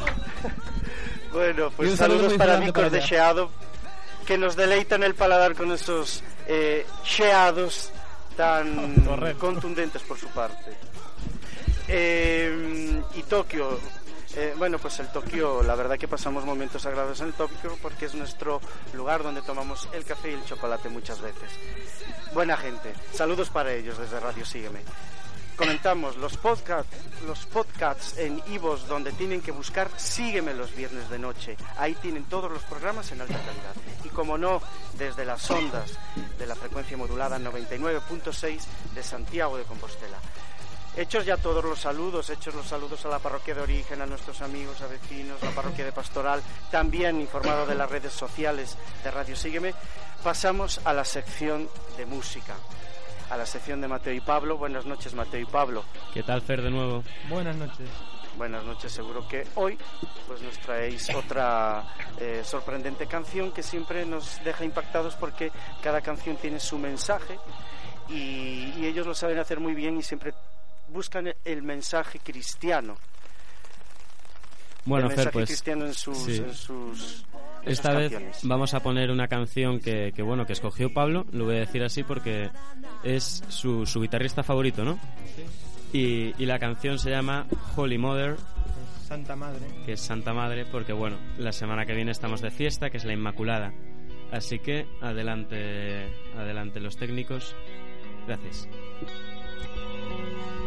Bueno, 1.32 1.70
pues 1.76 1.98
saludo 1.98 2.20
saludos 2.20 2.30
muy 2.30 2.38
para 2.38 2.56
Vicos 2.62 2.90
de. 2.94 3.02
Xeado 3.02 3.52
que 4.26 4.38
nos 4.38 4.56
deleitan 4.56 5.04
el 5.04 5.16
paladar 5.16 5.54
con 5.54 5.72
esos 5.72 6.24
eh, 6.48 6.86
xeados 7.04 7.92
tan 8.36 9.06
contundentes 9.38 10.02
por 10.04 10.18
su 10.18 10.28
parte. 10.28 10.78
Eh, 11.88 13.02
y 13.16 13.24
Tokio, 13.24 13.80
eh, 14.36 14.54
bueno, 14.58 14.78
pues 14.80 15.00
el 15.00 15.08
Tokio, 15.08 15.64
la 15.64 15.76
verdad 15.76 15.98
que 15.98 16.08
pasamos 16.08 16.46
momentos 16.46 16.86
agradables 16.86 17.20
en 17.22 17.28
el 17.28 17.34
Tokio 17.34 17.78
porque 17.82 18.06
es 18.06 18.16
nuestro 18.16 18.60
lugar 18.94 19.24
donde 19.24 19.42
tomamos 19.42 19.88
el 19.94 20.04
café 20.04 20.32
y 20.32 20.34
el 20.34 20.46
chocolate 20.46 20.90
muchas 20.90 21.22
veces. 21.22 21.52
Buena 22.34 22.58
gente, 22.58 22.94
saludos 23.14 23.50
para 23.50 23.74
ellos 23.74 23.98
desde 23.98 24.20
Radio 24.20 24.46
Sígueme. 24.46 24.80
Comentamos 25.56 26.18
los 26.18 26.36
podcasts, 26.36 26.98
los 27.26 27.46
podcasts 27.46 28.18
en 28.18 28.42
Ivos 28.48 28.90
donde 28.90 29.14
tienen 29.14 29.42
que 29.42 29.52
buscar 29.52 29.90
Sígueme 29.96 30.54
los 30.54 30.76
viernes 30.76 31.10
de 31.10 31.18
noche. 31.18 31.56
Ahí 31.78 31.94
tienen 31.94 32.26
todos 32.26 32.52
los 32.52 32.62
programas 32.64 33.10
en 33.14 33.22
alta 33.22 33.36
calidad. 33.36 33.74
Y 34.04 34.10
como 34.10 34.38
no, 34.38 34.62
desde 34.98 35.24
las 35.24 35.50
ondas 35.50 35.98
de 36.38 36.46
la 36.46 36.56
frecuencia 36.56 36.98
modulada 36.98 37.40
99.6 37.40 38.60
de 38.94 39.04
Santiago 39.04 39.58
de 39.58 39.64
Compostela. 39.64 40.18
Hechos 40.98 41.26
ya 41.26 41.36
todos 41.36 41.62
los 41.62 41.80
saludos, 41.80 42.30
hechos 42.30 42.56
los 42.56 42.66
saludos 42.66 43.06
a 43.06 43.10
la 43.10 43.20
parroquia 43.20 43.54
de 43.54 43.62
origen, 43.62 44.02
a 44.02 44.06
nuestros 44.06 44.42
amigos, 44.42 44.80
a 44.82 44.88
vecinos, 44.88 45.44
a 45.44 45.48
la 45.48 45.52
parroquia 45.52 45.84
de 45.84 45.92
pastoral, 45.92 46.42
también 46.72 47.20
informado 47.20 47.66
de 47.66 47.76
las 47.76 47.90
redes 47.90 48.14
sociales 48.14 48.78
de 49.04 49.12
Radio 49.12 49.36
Sígueme, 49.36 49.74
pasamos 50.24 50.80
a 50.86 50.94
la 50.94 51.04
sección 51.04 51.68
de 51.98 52.06
música, 52.06 52.56
a 53.30 53.36
la 53.36 53.46
sección 53.46 53.82
de 53.82 53.90
Mateo 53.90 54.14
y 54.14 54.22
Pablo. 54.22 54.58
Buenas 54.58 54.86
noches, 54.86 55.14
Mateo 55.14 55.42
y 55.42 55.46
Pablo. 55.46 55.84
¿Qué 56.14 56.24
tal, 56.24 56.42
Fer, 56.42 56.62
de 56.62 56.72
nuevo? 56.72 57.04
Buenas 57.28 57.58
noches. 57.58 57.90
Buenas 58.38 58.64
noches, 58.64 58.90
seguro 58.90 59.28
que 59.28 59.46
hoy 59.56 59.78
pues 60.28 60.42
nos 60.42 60.58
traéis 60.60 61.10
otra 61.14 61.84
eh, 62.22 62.42
sorprendente 62.46 63.06
canción 63.06 63.52
que 63.52 63.64
siempre 63.64 64.06
nos 64.06 64.42
deja 64.46 64.64
impactados 64.64 65.16
porque 65.16 65.52
cada 65.82 66.00
canción 66.00 66.38
tiene 66.38 66.62
su 66.62 66.78
mensaje 66.78 67.38
y, 68.08 68.74
y 68.78 68.86
ellos 68.86 69.06
lo 69.06 69.14
saben 69.14 69.40
hacer 69.40 69.60
muy 69.60 69.74
bien 69.74 69.98
y 69.98 70.04
siempre 70.04 70.34
buscan 70.90 71.34
el 71.44 71.64
mensaje 71.64 72.20
cristiano. 72.20 72.98
Bueno, 74.86 75.08
el 75.10 75.14
Fer, 75.16 75.32
pues 75.32 75.48
cristiano 75.48 75.86
en 75.88 75.94
sus, 75.94 76.18
sí. 76.18 76.38
en 76.38 76.54
sus, 76.54 77.26
en 77.64 77.72
Esta 77.72 77.94
vez 77.94 78.12
canciones. 78.12 78.40
vamos 78.44 78.74
a 78.76 78.82
poner 78.82 79.10
una 79.10 79.28
canción 79.28 79.80
que, 79.80 80.12
que, 80.16 80.22
bueno 80.22 80.46
que 80.46 80.54
escogió 80.54 80.94
Pablo, 80.94 81.26
lo 81.32 81.46
voy 81.46 81.56
a 81.56 81.60
decir 81.60 81.84
así 81.84 82.04
porque 82.04 82.52
es 83.04 83.44
su, 83.50 83.88
su 83.88 84.00
guitarrista 84.02 84.44
favorito, 84.44 84.84
¿no? 84.84 85.00
Y, 85.92 86.34
y 86.38 86.46
la 86.46 86.60
canción 86.60 87.00
se 87.00 87.10
llama 87.10 87.48
Holy 87.76 87.98
Mother, 87.98 88.36
Santa 89.08 89.36
Madre. 89.36 89.66
que 89.86 89.94
es 89.94 90.02
Santa 90.02 90.34
Madre, 90.34 90.66
porque 90.66 90.94
bueno, 90.94 91.18
la 91.40 91.52
semana 91.52 91.86
que 91.86 91.94
viene 91.96 92.12
estamos 92.12 92.42
de 92.42 92.52
fiesta, 92.52 92.92
que 92.92 92.98
es 92.98 93.06
la 93.06 93.14
Inmaculada. 93.14 93.74
Así 94.32 94.60
que 94.60 94.86
adelante, 95.02 96.08
adelante 96.38 96.80
los 96.80 96.98
técnicos. 96.98 97.56
Gracias. 98.28 98.68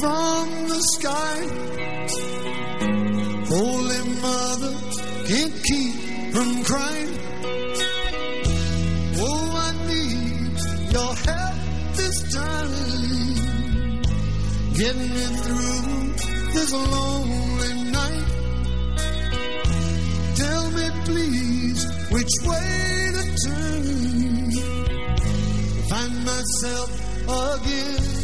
from 0.00 0.48
the 0.68 0.80
sky. 0.96 1.36
Holy 3.52 4.02
Mother, 4.24 4.74
can't 5.28 5.56
keep 5.68 5.94
from 6.32 6.64
crying. 6.64 7.12
Oh, 9.22 9.44
I 9.66 9.70
need 9.90 10.56
your 10.94 11.12
help 11.28 11.56
this 11.98 12.16
time. 12.32 12.70
Get 14.80 14.96
me 14.96 15.26
through 15.44 16.14
this 16.54 16.72
lonely 16.72 17.72
night. 17.98 18.28
Tell 20.36 20.64
me, 20.70 20.86
please, 21.04 21.82
which 22.10 22.34
way 22.48 23.12
to 23.16 23.24
turn. 23.44 24.50
Find 25.90 26.14
myself 26.24 26.90
again. 27.28 28.19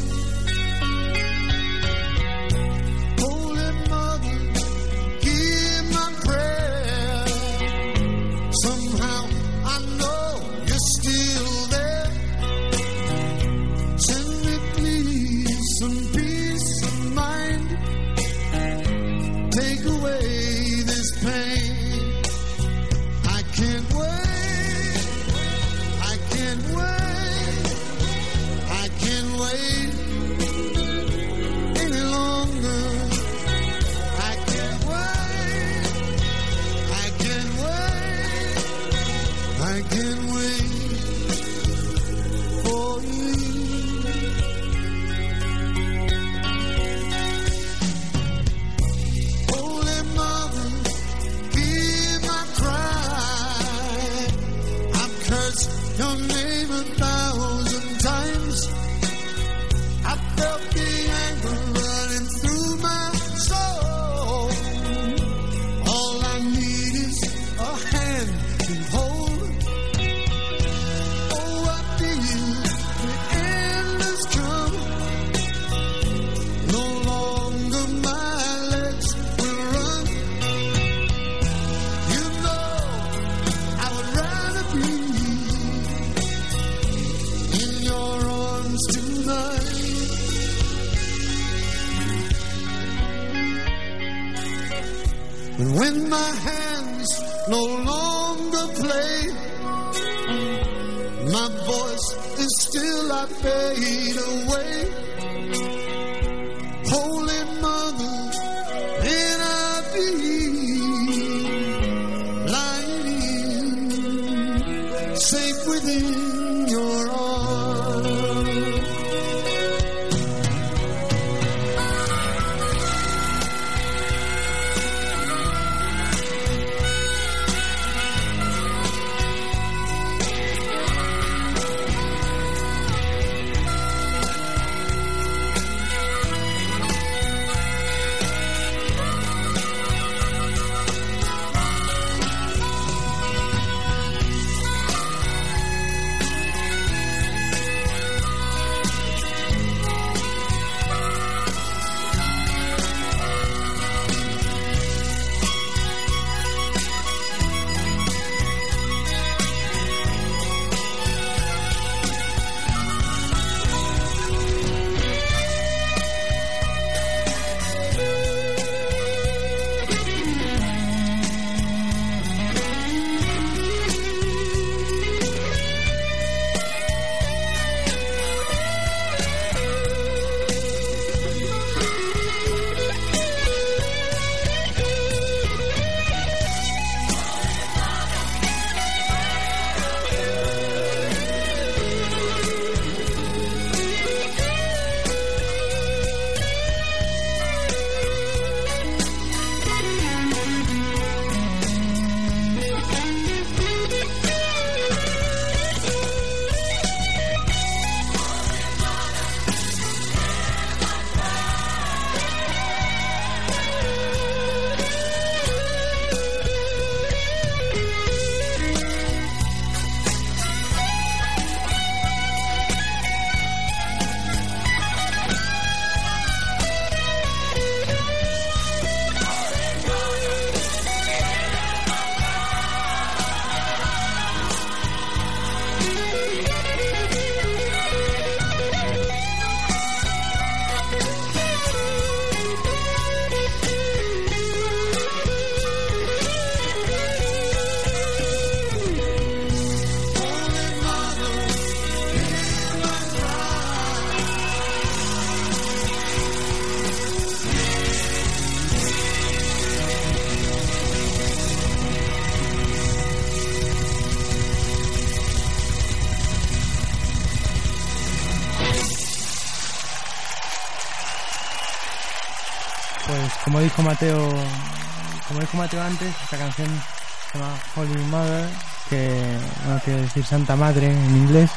Santa 280.22 280.56
Madre 280.56 280.92
en 280.92 281.16
inglés. 281.16 281.50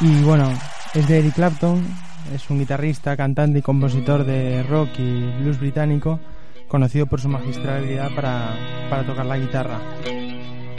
Y 0.00 0.22
bueno, 0.22 0.52
es 0.94 1.06
de 1.08 1.18
Eric 1.18 1.34
Clapton, 1.34 1.84
es 2.34 2.48
un 2.50 2.58
guitarrista, 2.58 3.16
cantante 3.16 3.58
y 3.58 3.62
compositor 3.62 4.24
de 4.24 4.62
rock 4.64 4.90
y 4.98 5.42
blues 5.42 5.58
británico, 5.58 6.20
conocido 6.68 7.06
por 7.06 7.20
su 7.20 7.28
magistralidad 7.28 8.14
para, 8.14 8.56
para 8.90 9.06
tocar 9.06 9.26
la 9.26 9.38
guitarra. 9.38 9.80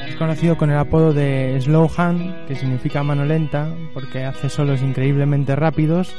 Es 0.07 0.15
conocido 0.17 0.57
con 0.57 0.69
el 0.69 0.78
apodo 0.78 1.13
de 1.13 1.59
Slow 1.61 1.89
Hand, 1.97 2.47
que 2.47 2.55
significa 2.55 3.03
mano 3.03 3.26
lenta, 3.26 3.73
porque 3.93 4.23
hace 4.23 4.49
solos 4.49 4.82
increíblemente 4.82 5.55
rápidos 5.55 6.15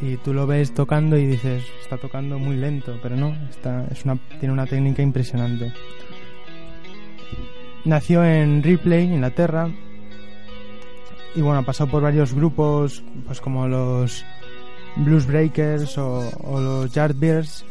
y 0.00 0.16
tú 0.18 0.34
lo 0.34 0.46
ves 0.46 0.74
tocando 0.74 1.16
y 1.16 1.26
dices, 1.26 1.64
está 1.80 1.96
tocando 1.96 2.38
muy 2.38 2.56
lento, 2.56 2.98
pero 3.02 3.16
no, 3.16 3.34
está, 3.48 3.86
es 3.90 4.04
una, 4.04 4.18
tiene 4.38 4.52
una 4.52 4.66
técnica 4.66 5.02
impresionante. 5.02 5.72
Nació 7.84 8.24
en 8.24 8.62
Ripley, 8.62 9.04
Inglaterra, 9.04 9.68
y 11.34 11.40
bueno, 11.40 11.58
ha 11.58 11.62
pasado 11.62 11.90
por 11.90 12.02
varios 12.02 12.32
grupos, 12.32 13.02
pues 13.26 13.40
como 13.40 13.66
los 13.66 14.24
Blues 14.96 15.26
Breakers 15.26 15.98
o, 15.98 16.30
o 16.44 16.60
los 16.60 16.92
Yardbirds, 16.92 17.64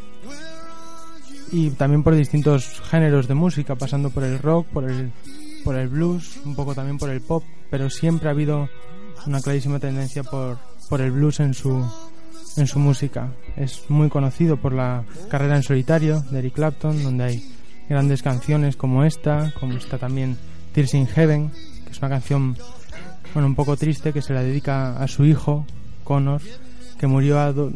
y 1.50 1.70
también 1.70 2.02
por 2.02 2.14
distintos 2.14 2.80
géneros 2.90 3.28
de 3.28 3.34
música, 3.34 3.74
pasando 3.76 4.10
por 4.10 4.24
el 4.24 4.38
rock, 4.38 4.66
por 4.68 4.90
el, 4.90 5.12
por 5.64 5.76
el 5.76 5.88
blues, 5.88 6.40
un 6.44 6.54
poco 6.54 6.74
también 6.74 6.98
por 6.98 7.10
el 7.10 7.20
pop, 7.20 7.44
pero 7.70 7.88
siempre 7.90 8.28
ha 8.28 8.32
habido 8.32 8.68
una 9.26 9.40
clarísima 9.40 9.78
tendencia 9.78 10.22
por, 10.22 10.58
por 10.88 11.00
el 11.00 11.12
blues 11.12 11.40
en 11.40 11.54
su, 11.54 11.84
en 12.56 12.66
su 12.66 12.78
música. 12.78 13.32
Es 13.56 13.88
muy 13.88 14.08
conocido 14.08 14.56
por 14.56 14.72
la 14.72 15.04
carrera 15.28 15.56
en 15.56 15.62
solitario 15.62 16.20
de 16.30 16.40
Eric 16.40 16.54
Clapton, 16.54 17.02
donde 17.02 17.24
hay 17.24 17.53
grandes 17.88 18.22
canciones 18.22 18.76
como 18.76 19.04
esta, 19.04 19.52
como 19.60 19.74
está 19.74 19.98
también 19.98 20.36
Tears 20.72 20.94
in 20.94 21.06
Heaven, 21.06 21.50
que 21.84 21.90
es 21.92 21.98
una 21.98 22.08
canción 22.08 22.56
bueno, 23.32 23.46
un 23.48 23.54
poco 23.54 23.76
triste 23.76 24.12
que 24.12 24.22
se 24.22 24.32
la 24.32 24.42
dedica 24.42 24.96
a 24.96 25.08
su 25.08 25.24
hijo, 25.24 25.66
Connor, 26.04 26.40
que 26.98 27.06
murió 27.06 27.40
a, 27.40 27.52
do- 27.52 27.72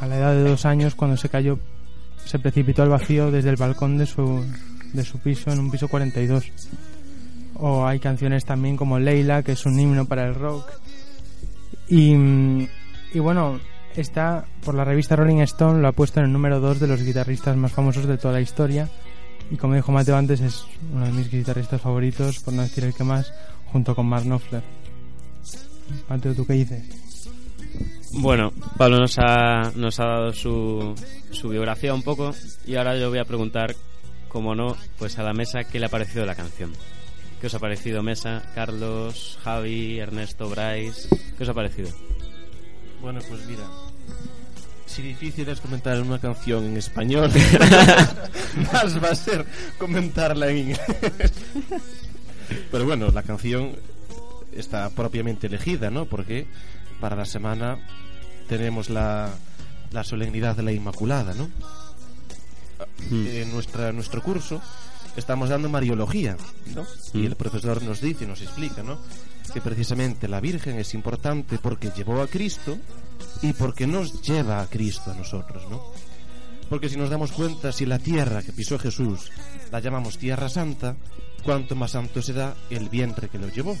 a 0.00 0.06
la 0.06 0.16
edad 0.16 0.32
de 0.34 0.42
dos 0.48 0.64
años 0.66 0.94
cuando 0.94 1.16
se 1.16 1.28
cayó, 1.28 1.58
se 2.24 2.38
precipitó 2.38 2.82
al 2.82 2.88
vacío 2.88 3.30
desde 3.30 3.50
el 3.50 3.56
balcón 3.56 3.98
de 3.98 4.06
su, 4.06 4.44
de 4.92 5.04
su 5.04 5.18
piso 5.18 5.50
en 5.52 5.58
un 5.60 5.70
piso 5.70 5.88
42. 5.88 6.44
O 7.54 7.86
hay 7.86 8.00
canciones 8.00 8.44
también 8.44 8.76
como 8.76 8.98
Leila, 8.98 9.42
que 9.42 9.52
es 9.52 9.64
un 9.66 9.78
himno 9.78 10.06
para 10.06 10.26
el 10.26 10.34
rock. 10.34 10.66
Y, 11.88 12.14
y 13.12 13.18
bueno, 13.20 13.60
está 13.96 14.44
por 14.64 14.74
la 14.74 14.84
revista 14.84 15.16
Rolling 15.16 15.40
Stone, 15.40 15.80
lo 15.80 15.88
ha 15.88 15.92
puesto 15.92 16.20
en 16.20 16.26
el 16.26 16.32
número 16.32 16.60
2 16.60 16.80
de 16.80 16.86
los 16.86 17.02
guitarristas 17.02 17.56
más 17.56 17.72
famosos 17.72 18.06
de 18.06 18.16
toda 18.18 18.34
la 18.34 18.40
historia. 18.40 18.88
Y 19.50 19.56
como 19.56 19.74
dijo 19.74 19.92
Mateo 19.92 20.16
antes, 20.16 20.40
es 20.40 20.64
uno 20.92 21.06
de 21.06 21.12
mis 21.12 21.30
guitarristas 21.30 21.80
favoritos, 21.80 22.38
por 22.40 22.54
no 22.54 22.62
decir 22.62 22.84
el 22.84 22.94
que 22.94 23.04
más, 23.04 23.32
junto 23.72 23.94
con 23.94 24.06
Mark 24.06 24.24
Knopfler. 24.24 24.62
Mateo, 26.08 26.34
¿tú 26.34 26.46
qué 26.46 26.52
dices? 26.54 27.30
Bueno, 28.12 28.52
Pablo 28.76 28.98
nos 28.98 29.18
ha, 29.18 29.72
nos 29.74 29.98
ha 30.00 30.04
dado 30.04 30.32
su, 30.32 30.94
su 31.30 31.48
biografía 31.48 31.94
un 31.94 32.02
poco 32.02 32.32
y 32.66 32.76
ahora 32.76 32.96
yo 32.96 33.08
voy 33.08 33.18
a 33.18 33.24
preguntar, 33.24 33.74
como 34.28 34.54
no, 34.54 34.76
pues 34.98 35.18
a 35.18 35.22
la 35.22 35.32
mesa 35.32 35.64
qué 35.64 35.78
le 35.78 35.86
ha 35.86 35.90
parecido 35.90 36.26
la 36.26 36.34
canción. 36.34 36.72
¿Qué 37.40 37.46
os 37.46 37.54
ha 37.54 37.58
parecido 37.58 38.02
Mesa, 38.02 38.42
Carlos, 38.54 39.38
Javi, 39.42 39.98
Ernesto, 39.98 40.50
Bryce? 40.50 41.08
¿Qué 41.38 41.42
os 41.42 41.48
ha 41.48 41.54
parecido? 41.54 41.88
Bueno, 43.00 43.20
pues 43.26 43.46
mira, 43.46 43.64
si 44.90 45.02
difícil 45.02 45.48
es 45.48 45.60
comentar 45.60 46.00
una 46.02 46.18
canción 46.18 46.64
en 46.64 46.76
español, 46.76 47.30
más 48.72 49.02
va 49.02 49.10
a 49.10 49.14
ser 49.14 49.46
comentarla 49.78 50.50
en 50.50 50.58
inglés. 50.58 51.32
Pero 52.72 52.84
bueno, 52.84 53.08
la 53.10 53.22
canción 53.22 53.76
está 54.52 54.90
propiamente 54.90 55.46
elegida, 55.46 55.90
¿no? 55.90 56.06
Porque 56.06 56.48
para 57.00 57.14
la 57.14 57.24
semana 57.24 57.78
tenemos 58.48 58.90
la, 58.90 59.30
la 59.92 60.02
solemnidad 60.02 60.56
de 60.56 60.64
la 60.64 60.72
Inmaculada, 60.72 61.34
¿no? 61.34 61.48
En 63.10 63.52
nuestra, 63.52 63.92
nuestro 63.92 64.22
curso 64.22 64.60
estamos 65.16 65.50
dando 65.50 65.68
Mariología, 65.68 66.36
¿no? 66.74 66.84
Y 67.14 67.26
el 67.26 67.36
profesor 67.36 67.80
nos 67.82 68.00
dice, 68.00 68.26
nos 68.26 68.42
explica, 68.42 68.82
¿no? 68.82 68.98
Que 69.54 69.60
precisamente 69.60 70.26
la 70.26 70.40
Virgen 70.40 70.80
es 70.80 70.94
importante 70.94 71.58
porque 71.58 71.92
llevó 71.96 72.20
a 72.22 72.26
Cristo 72.26 72.76
y 73.42 73.52
porque 73.52 73.86
nos 73.86 74.22
lleva 74.22 74.60
a 74.60 74.66
Cristo 74.66 75.10
a 75.10 75.14
nosotros, 75.14 75.64
¿no? 75.70 75.80
Porque 76.68 76.88
si 76.88 76.96
nos 76.96 77.10
damos 77.10 77.32
cuenta, 77.32 77.72
si 77.72 77.84
la 77.84 77.98
tierra 77.98 78.42
que 78.42 78.52
pisó 78.52 78.78
Jesús 78.78 79.30
la 79.72 79.80
llamamos 79.80 80.18
Tierra 80.18 80.48
Santa, 80.48 80.94
cuánto 81.42 81.74
más 81.74 81.90
santo 81.92 82.22
será 82.22 82.54
el 82.70 82.88
vientre 82.88 83.28
que 83.28 83.38
lo 83.38 83.48
llevó. 83.48 83.76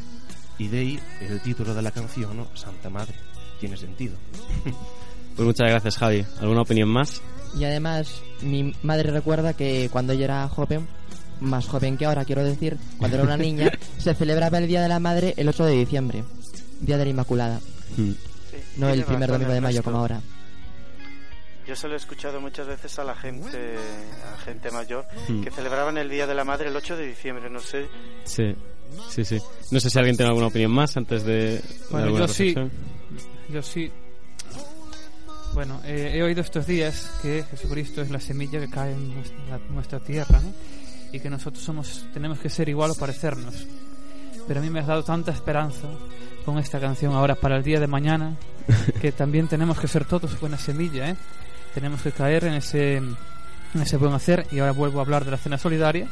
Y 0.58 0.68
de 0.68 0.78
ahí 0.78 1.00
el 1.20 1.40
título 1.40 1.72
de 1.72 1.82
la 1.82 1.92
canción, 1.92 2.36
¿no? 2.36 2.48
Santa 2.54 2.90
Madre. 2.90 3.14
Tiene 3.58 3.76
sentido. 3.76 4.16
Pues 5.36 5.46
muchas 5.46 5.70
gracias, 5.70 5.96
Javi. 5.96 6.26
¿Alguna 6.40 6.62
opinión 6.62 6.88
más? 6.88 7.22
Y 7.56 7.64
además, 7.64 8.20
mi 8.42 8.74
madre 8.82 9.10
recuerda 9.10 9.54
que 9.54 9.88
cuando 9.90 10.12
ella 10.12 10.24
era 10.24 10.48
joven, 10.48 10.86
más 11.40 11.66
joven 11.66 11.96
que 11.96 12.04
ahora, 12.04 12.24
quiero 12.24 12.44
decir, 12.44 12.76
cuando 12.98 13.16
era 13.16 13.24
una 13.24 13.36
niña, 13.38 13.70
se 13.96 14.12
celebraba 14.14 14.58
el 14.58 14.66
Día 14.66 14.82
de 14.82 14.88
la 14.88 14.98
Madre 14.98 15.32
el 15.38 15.48
8 15.48 15.64
de 15.64 15.72
diciembre, 15.72 16.24
Día 16.80 16.98
de 16.98 17.04
la 17.04 17.10
Inmaculada. 17.10 17.60
No 18.76 18.88
el 18.88 19.04
primer 19.04 19.30
domingo 19.30 19.52
de 19.52 19.60
mayo 19.60 19.82
como 19.82 19.98
ahora. 19.98 20.20
Yo 21.66 21.76
se 21.76 21.86
lo 21.86 21.94
he 21.94 21.96
escuchado 21.98 22.40
muchas 22.40 22.66
veces 22.66 22.98
a 22.98 23.04
la 23.04 23.14
gente, 23.14 23.76
a 24.34 24.38
gente 24.40 24.70
mayor, 24.72 25.06
Hmm. 25.28 25.42
que 25.42 25.50
celebraban 25.50 25.98
el 25.98 26.08
Día 26.08 26.26
de 26.26 26.34
la 26.34 26.44
Madre 26.44 26.68
el 26.68 26.74
8 26.76 26.96
de 26.96 27.06
diciembre, 27.06 27.48
no 27.48 27.60
sé. 27.60 27.86
Sí, 28.24 28.54
sí, 29.08 29.24
sí. 29.24 29.38
No 29.70 29.78
sé 29.78 29.88
si 29.90 29.98
alguien 29.98 30.16
tiene 30.16 30.30
alguna 30.30 30.48
opinión 30.48 30.72
más 30.72 30.96
antes 30.96 31.22
de... 31.24 31.60
Bueno, 31.90 32.08
yo 32.18 32.26
sí. 32.26 32.54
reflexión. 32.54 32.72
Yo 33.50 33.62
sí. 33.62 33.92
Bueno, 35.52 35.80
eh, 35.84 36.12
he 36.14 36.22
oído 36.22 36.40
estos 36.40 36.66
días 36.66 37.10
que 37.22 37.44
Jesucristo 37.50 38.02
es 38.02 38.10
la 38.10 38.20
semilla 38.20 38.58
que 38.60 38.70
cae 38.70 38.92
en 38.92 39.14
nuestra, 39.14 39.58
nuestra 39.70 40.00
tierra, 40.00 40.40
¿no? 40.40 40.52
Y 41.12 41.18
que 41.20 41.28
nosotros 41.28 41.62
somos, 41.62 42.06
tenemos 42.12 42.38
que 42.38 42.48
ser 42.48 42.68
igual 42.68 42.92
o 42.92 42.94
parecernos. 42.94 43.66
Pero 44.46 44.60
a 44.60 44.62
mí 44.62 44.70
me 44.70 44.80
has 44.80 44.86
dado 44.86 45.02
tanta 45.04 45.32
esperanza 45.32 45.88
con 46.44 46.58
esta 46.58 46.80
canción 46.80 47.14
ahora 47.14 47.34
para 47.34 47.56
el 47.56 47.62
día 47.62 47.80
de 47.80 47.86
mañana, 47.86 48.36
que 49.00 49.12
también 49.12 49.48
tenemos 49.48 49.78
que 49.78 49.88
ser 49.88 50.04
todos 50.04 50.38
buena 50.40 50.58
semilla, 50.58 51.10
¿eh? 51.10 51.16
Tenemos 51.74 52.02
que 52.02 52.12
caer 52.12 52.44
en 52.44 52.54
ese, 52.54 52.96
en 52.96 53.16
ese 53.80 53.96
buen 53.96 54.12
hacer. 54.12 54.46
Y 54.50 54.58
ahora 54.58 54.72
vuelvo 54.72 54.98
a 54.98 55.02
hablar 55.02 55.24
de 55.24 55.30
la 55.30 55.36
cena 55.36 55.58
solidaria, 55.58 56.08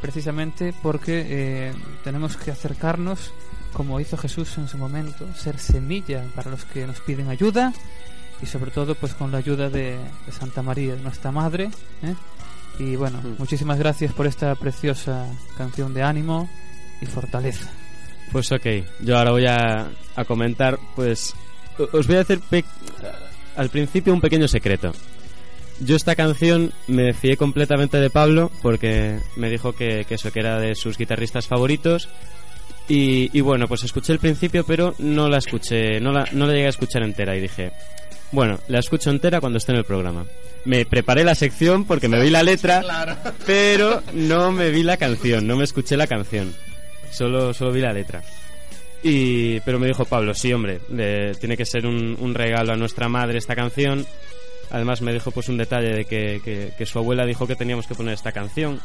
precisamente 0.00 0.74
porque 0.82 1.24
eh, 1.28 1.72
tenemos 2.02 2.36
que 2.36 2.50
acercarnos 2.50 3.32
como 3.72 4.00
hizo 4.00 4.16
Jesús 4.16 4.58
en 4.58 4.68
su 4.68 4.78
momento, 4.78 5.32
ser 5.34 5.58
semilla 5.58 6.24
para 6.34 6.50
los 6.50 6.64
que 6.64 6.86
nos 6.86 7.00
piden 7.00 7.28
ayuda 7.28 7.72
y 8.42 8.46
sobre 8.46 8.70
todo 8.70 8.94
pues 8.94 9.14
con 9.14 9.30
la 9.30 9.38
ayuda 9.38 9.68
de, 9.68 9.96
de 10.26 10.32
Santa 10.32 10.62
María, 10.62 10.96
nuestra 10.96 11.30
Madre. 11.30 11.70
¿eh? 12.02 12.14
Y 12.78 12.96
bueno, 12.96 13.20
muchísimas 13.38 13.78
gracias 13.78 14.12
por 14.12 14.26
esta 14.26 14.54
preciosa 14.54 15.26
canción 15.56 15.92
de 15.94 16.02
ánimo 16.02 16.48
y 17.00 17.06
fortaleza. 17.06 17.70
Pues 18.32 18.52
ok, 18.52 18.66
yo 19.00 19.18
ahora 19.18 19.32
voy 19.32 19.46
a, 19.46 19.88
a 20.16 20.24
comentar, 20.24 20.78
pues 20.94 21.34
os 21.92 22.06
voy 22.06 22.16
a 22.16 22.20
hacer 22.20 22.38
al 23.56 23.70
principio 23.70 24.12
un 24.12 24.20
pequeño 24.20 24.46
secreto. 24.46 24.92
Yo 25.80 25.96
esta 25.96 26.14
canción 26.14 26.72
me 26.86 27.12
fié 27.14 27.36
completamente 27.36 27.98
de 27.98 28.10
Pablo 28.10 28.50
porque 28.62 29.18
me 29.36 29.48
dijo 29.48 29.72
que, 29.72 30.04
que 30.06 30.14
eso 30.14 30.30
que 30.30 30.40
era 30.40 30.60
de 30.60 30.74
sus 30.74 30.98
guitarristas 30.98 31.46
favoritos 31.46 32.08
y, 32.86 33.36
y 33.36 33.40
bueno, 33.40 33.66
pues 33.66 33.82
escuché 33.84 34.12
el 34.12 34.18
principio 34.18 34.64
pero 34.64 34.94
no 34.98 35.28
la 35.28 35.38
escuché, 35.38 35.98
no 36.00 36.12
la, 36.12 36.26
no 36.32 36.46
la 36.46 36.52
llegué 36.52 36.66
a 36.66 36.70
escuchar 36.70 37.02
entera 37.02 37.34
y 37.34 37.40
dije, 37.40 37.72
bueno, 38.30 38.60
la 38.68 38.78
escucho 38.78 39.10
entera 39.10 39.40
cuando 39.40 39.56
esté 39.58 39.72
en 39.72 39.78
el 39.78 39.84
programa. 39.84 40.26
Me 40.66 40.84
preparé 40.84 41.24
la 41.24 41.34
sección 41.34 41.86
porque 41.86 42.08
me 42.08 42.20
vi 42.22 42.28
la 42.28 42.42
letra, 42.42 42.82
pero 43.46 44.02
no 44.12 44.52
me 44.52 44.68
vi 44.70 44.82
la 44.82 44.98
canción, 44.98 45.46
no 45.46 45.56
me 45.56 45.64
escuché 45.64 45.96
la 45.96 46.06
canción. 46.06 46.54
Solo, 47.10 47.52
solo 47.54 47.72
vi 47.72 47.80
la 47.80 47.92
letra. 47.92 48.22
Y, 49.02 49.60
pero 49.60 49.78
me 49.78 49.86
dijo 49.86 50.04
Pablo, 50.04 50.34
sí, 50.34 50.52
hombre, 50.52 50.80
tiene 51.38 51.56
que 51.56 51.64
ser 51.64 51.86
un, 51.86 52.16
un 52.20 52.34
regalo 52.34 52.72
a 52.72 52.76
nuestra 52.76 53.08
madre 53.08 53.38
esta 53.38 53.54
canción. 53.56 54.06
Además 54.70 55.00
me 55.02 55.12
dijo 55.12 55.30
pues 55.30 55.48
un 55.48 55.56
detalle 55.56 55.88
de 55.94 56.04
que, 56.04 56.40
que- 56.44 56.72
que 56.76 56.86
su 56.86 56.98
abuela 56.98 57.24
dijo 57.26 57.46
que 57.46 57.56
teníamos 57.56 57.86
que 57.86 57.94
poner 57.94 58.14
esta 58.14 58.30
canción. 58.32 58.80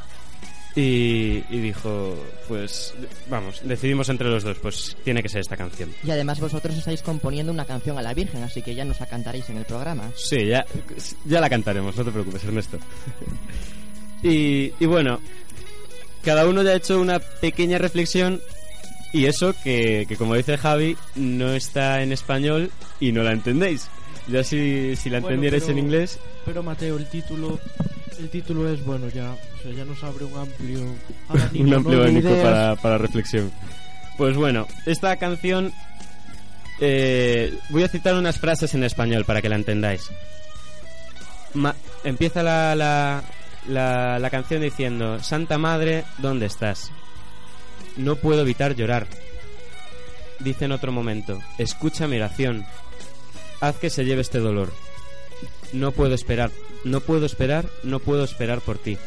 Y, 0.78 1.42
y 1.50 1.60
dijo, 1.60 2.18
pues 2.50 2.94
vamos, 3.30 3.62
decidimos 3.64 4.10
entre 4.10 4.28
los 4.28 4.44
dos, 4.44 4.58
pues 4.58 4.98
tiene 5.06 5.22
que 5.24 5.30
ser 5.30 5.40
esta 5.40 5.56
canción. 5.56 5.90
Y 6.04 6.12
además 6.12 6.38
vosotros 6.42 6.76
estáis 6.78 7.02
componiendo 7.02 7.54
una 7.54 7.64
canción 7.64 7.98
a 7.98 8.02
la 8.02 8.14
Virgen, 8.14 8.44
así 8.44 8.62
que 8.62 8.76
ya 8.76 8.84
nos 8.84 9.00
la 9.00 9.06
cantaréis 9.06 9.50
en 9.50 9.58
el 9.58 9.64
programa. 9.64 10.12
Sí, 10.18 10.46
ya, 10.48 10.66
ya 11.24 11.40
la 11.40 11.50
cantaremos, 11.50 11.96
no 11.96 12.04
te 12.04 12.12
preocupes, 12.12 12.44
Ernesto. 12.44 12.78
y, 14.24 14.74
y 14.80 14.86
bueno, 14.86 15.20
cada 16.26 16.46
uno 16.48 16.62
ya 16.64 16.72
ha 16.72 16.76
hecho 16.76 17.00
una 17.00 17.20
pequeña 17.20 17.78
reflexión 17.78 18.42
y 19.14 19.28
eso 19.28 19.54
que, 19.64 20.06
que 20.10 20.18
como 20.18 20.36
dice 20.36 20.58
Javi, 20.58 20.98
no 21.16 21.54
está 21.54 22.02
en 22.02 22.12
español 22.12 22.72
y 23.00 23.12
no 23.14 23.24
la 23.24 23.32
entendéis. 23.32 23.88
Ya 24.28 24.44
si, 24.44 24.96
si 24.98 25.10
la 25.10 25.20
Bueno, 25.20 25.36
entendierais 25.36 25.64
pero- 25.64 25.78
en 25.78 25.86
inglés, 25.86 26.20
Pero 26.46 26.64
Mateo, 26.64 26.98
el 26.98 27.06
título 27.08 27.60
el 28.20 28.30
título 28.30 28.70
es 28.72 28.84
bueno 28.84 29.08
ya, 29.10 29.32
o 29.32 29.62
sea, 29.62 29.72
ya 29.74 29.84
nos 29.86 30.02
abre 30.04 30.24
un 30.26 30.38
amplio 30.38 30.80
un 31.60 31.74
amplio 31.74 32.02
abanico 32.02 32.30
para, 32.42 32.76
para 32.78 32.98
reflexión. 32.98 33.52
Pues 34.18 34.36
bueno, 34.38 34.68
esta 34.86 35.16
canción 35.18 35.74
eh, 36.80 37.54
voy 37.70 37.84
a 37.84 37.88
citar 37.88 38.16
unas 38.16 38.40
frases 38.40 38.74
en 38.74 38.84
español 38.84 39.26
para 39.26 39.42
que 39.42 39.50
la 39.50 39.56
entendáis. 39.56 40.02
Ma- 41.54 41.76
empieza 42.04 42.44
la, 42.44 42.76
la, 42.76 43.24
la, 43.68 44.28
canción 44.30 44.62
diciendo, 44.62 45.20
Santa 45.22 45.58
Madre, 45.58 46.06
¿dónde 46.18 46.46
estás? 46.46 46.92
No 47.98 48.16
puedo 48.16 48.42
evitar 48.42 48.76
llorar. 48.76 49.08
Dice 50.40 50.66
en 50.66 50.72
otro 50.72 50.92
momento, 50.92 51.42
escucha 51.58 52.08
mi 52.08 52.18
oración. 52.18 52.66
Haz 53.62 53.78
que 53.78 53.90
se 53.90 54.06
lleve 54.06 54.22
este 54.22 54.40
dolor. 54.40 54.74
No 55.74 55.92
puedo 55.92 56.14
esperar, 56.14 56.52
no 56.84 57.00
puedo 57.02 57.26
esperar, 57.26 57.66
no 57.84 58.00
puedo 58.00 58.24
esperar 58.24 58.62
por 58.62 58.78
ti. 58.78 58.98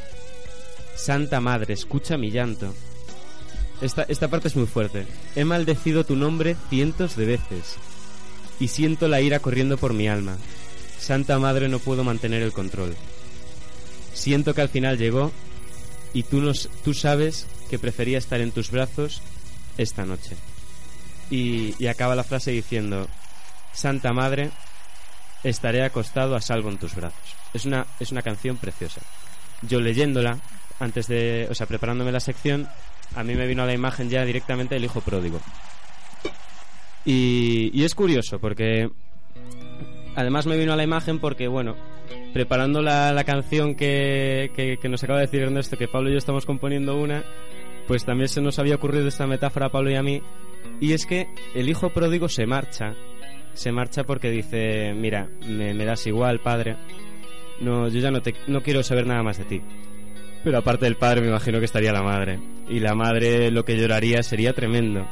Santa 0.96 1.40
Madre, 1.40 1.74
escucha 1.74 2.16
mi 2.16 2.30
llanto. 2.30 2.74
Esta, 3.80 4.02
esta 4.08 4.28
parte 4.28 4.48
es 4.48 4.56
muy 4.56 4.66
fuerte. 4.66 5.06
He 5.36 5.44
maldecido 5.44 6.04
tu 6.04 6.16
nombre 6.16 6.56
cientos 6.68 7.16
de 7.16 7.26
veces 7.26 7.76
y 8.58 8.68
siento 8.68 9.06
la 9.06 9.20
ira 9.20 9.38
corriendo 9.38 9.76
por 9.78 9.94
mi 9.94 10.08
alma. 10.08 10.36
Santa 10.98 11.38
Madre, 11.38 11.68
no 11.68 11.78
puedo 11.78 12.02
mantener 12.02 12.42
el 12.42 12.52
control. 12.52 12.96
Siento 14.18 14.52
que 14.52 14.62
al 14.62 14.68
final 14.68 14.98
llegó 14.98 15.30
y 16.12 16.24
tú, 16.24 16.40
nos, 16.40 16.68
tú 16.82 16.92
sabes 16.92 17.46
que 17.70 17.78
prefería 17.78 18.18
estar 18.18 18.40
en 18.40 18.50
tus 18.50 18.72
brazos 18.72 19.22
esta 19.76 20.04
noche. 20.04 20.36
Y, 21.30 21.76
y 21.78 21.86
acaba 21.86 22.16
la 22.16 22.24
frase 22.24 22.50
diciendo, 22.50 23.06
Santa 23.72 24.12
Madre, 24.12 24.50
estaré 25.44 25.84
acostado 25.84 26.34
a 26.34 26.40
salvo 26.40 26.68
en 26.68 26.78
tus 26.78 26.96
brazos. 26.96 27.36
Es 27.54 27.64
una, 27.64 27.86
es 28.00 28.10
una 28.10 28.22
canción 28.22 28.56
preciosa. 28.56 29.02
Yo 29.62 29.80
leyéndola, 29.80 30.40
antes 30.80 31.06
de, 31.06 31.46
o 31.48 31.54
sea, 31.54 31.68
preparándome 31.68 32.10
la 32.10 32.18
sección, 32.18 32.68
a 33.14 33.22
mí 33.22 33.36
me 33.36 33.46
vino 33.46 33.62
a 33.62 33.66
la 33.66 33.72
imagen 33.72 34.10
ya 34.10 34.24
directamente 34.24 34.74
del 34.74 34.84
hijo 34.84 35.00
pródigo. 35.00 35.40
Y, 37.04 37.70
y 37.72 37.84
es 37.84 37.94
curioso 37.94 38.40
porque 38.40 38.90
además 40.16 40.46
me 40.46 40.56
vino 40.56 40.72
a 40.72 40.76
la 40.76 40.82
imagen 40.82 41.20
porque, 41.20 41.46
bueno, 41.46 41.76
preparando 42.38 42.82
la, 42.82 43.12
la 43.12 43.24
canción 43.24 43.74
que, 43.74 44.52
que, 44.54 44.88
nos 44.88 45.02
acaba 45.02 45.18
de 45.18 45.26
decir 45.26 45.42
Ernesto, 45.42 45.76
que 45.76 45.88
Pablo 45.88 46.08
y 46.08 46.12
yo 46.12 46.18
estamos 46.18 46.46
componiendo 46.46 46.96
una, 46.96 47.24
pues 47.88 48.04
también 48.04 48.28
se 48.28 48.40
nos 48.40 48.60
había 48.60 48.76
ocurrido 48.76 49.08
esta 49.08 49.26
metáfora 49.26 49.66
a 49.66 49.70
Pablo 49.70 49.90
y 49.90 49.96
a 49.96 50.04
mí, 50.04 50.22
y 50.80 50.92
es 50.92 51.04
que 51.04 51.26
el 51.56 51.68
hijo 51.68 51.90
pródigo 51.90 52.28
se 52.28 52.46
marcha, 52.46 52.94
se 53.54 53.72
marcha 53.72 54.04
porque 54.04 54.30
dice, 54.30 54.94
mira, 54.94 55.28
me, 55.48 55.74
me 55.74 55.84
das 55.84 56.06
igual, 56.06 56.38
padre, 56.38 56.76
no, 57.60 57.88
yo 57.88 57.98
ya 57.98 58.12
no, 58.12 58.22
te, 58.22 58.36
no 58.46 58.62
quiero 58.62 58.84
saber 58.84 59.08
nada 59.08 59.24
más 59.24 59.38
de 59.38 59.44
ti. 59.44 59.60
Pero 60.44 60.58
aparte 60.58 60.84
del 60.84 60.94
padre 60.94 61.22
me 61.22 61.30
imagino 61.30 61.58
que 61.58 61.64
estaría 61.64 61.92
la 61.92 62.04
madre, 62.04 62.38
y 62.68 62.78
la 62.78 62.94
madre 62.94 63.50
lo 63.50 63.64
que 63.64 63.76
lloraría 63.76 64.22
sería 64.22 64.52
tremendo. 64.52 65.08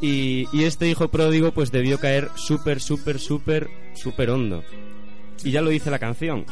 Y, 0.00 0.46
y 0.52 0.66
este 0.66 0.88
hijo 0.88 1.08
pródigo 1.08 1.50
pues 1.50 1.72
debió 1.72 1.98
caer 1.98 2.28
súper, 2.36 2.78
súper, 2.78 3.18
súper, 3.18 3.68
súper 3.96 4.30
hondo. 4.30 4.62
Y 5.44 5.50
ya 5.50 5.60
lo 5.60 5.70
dice 5.70 5.90
la 5.90 5.98
canción, 5.98 6.44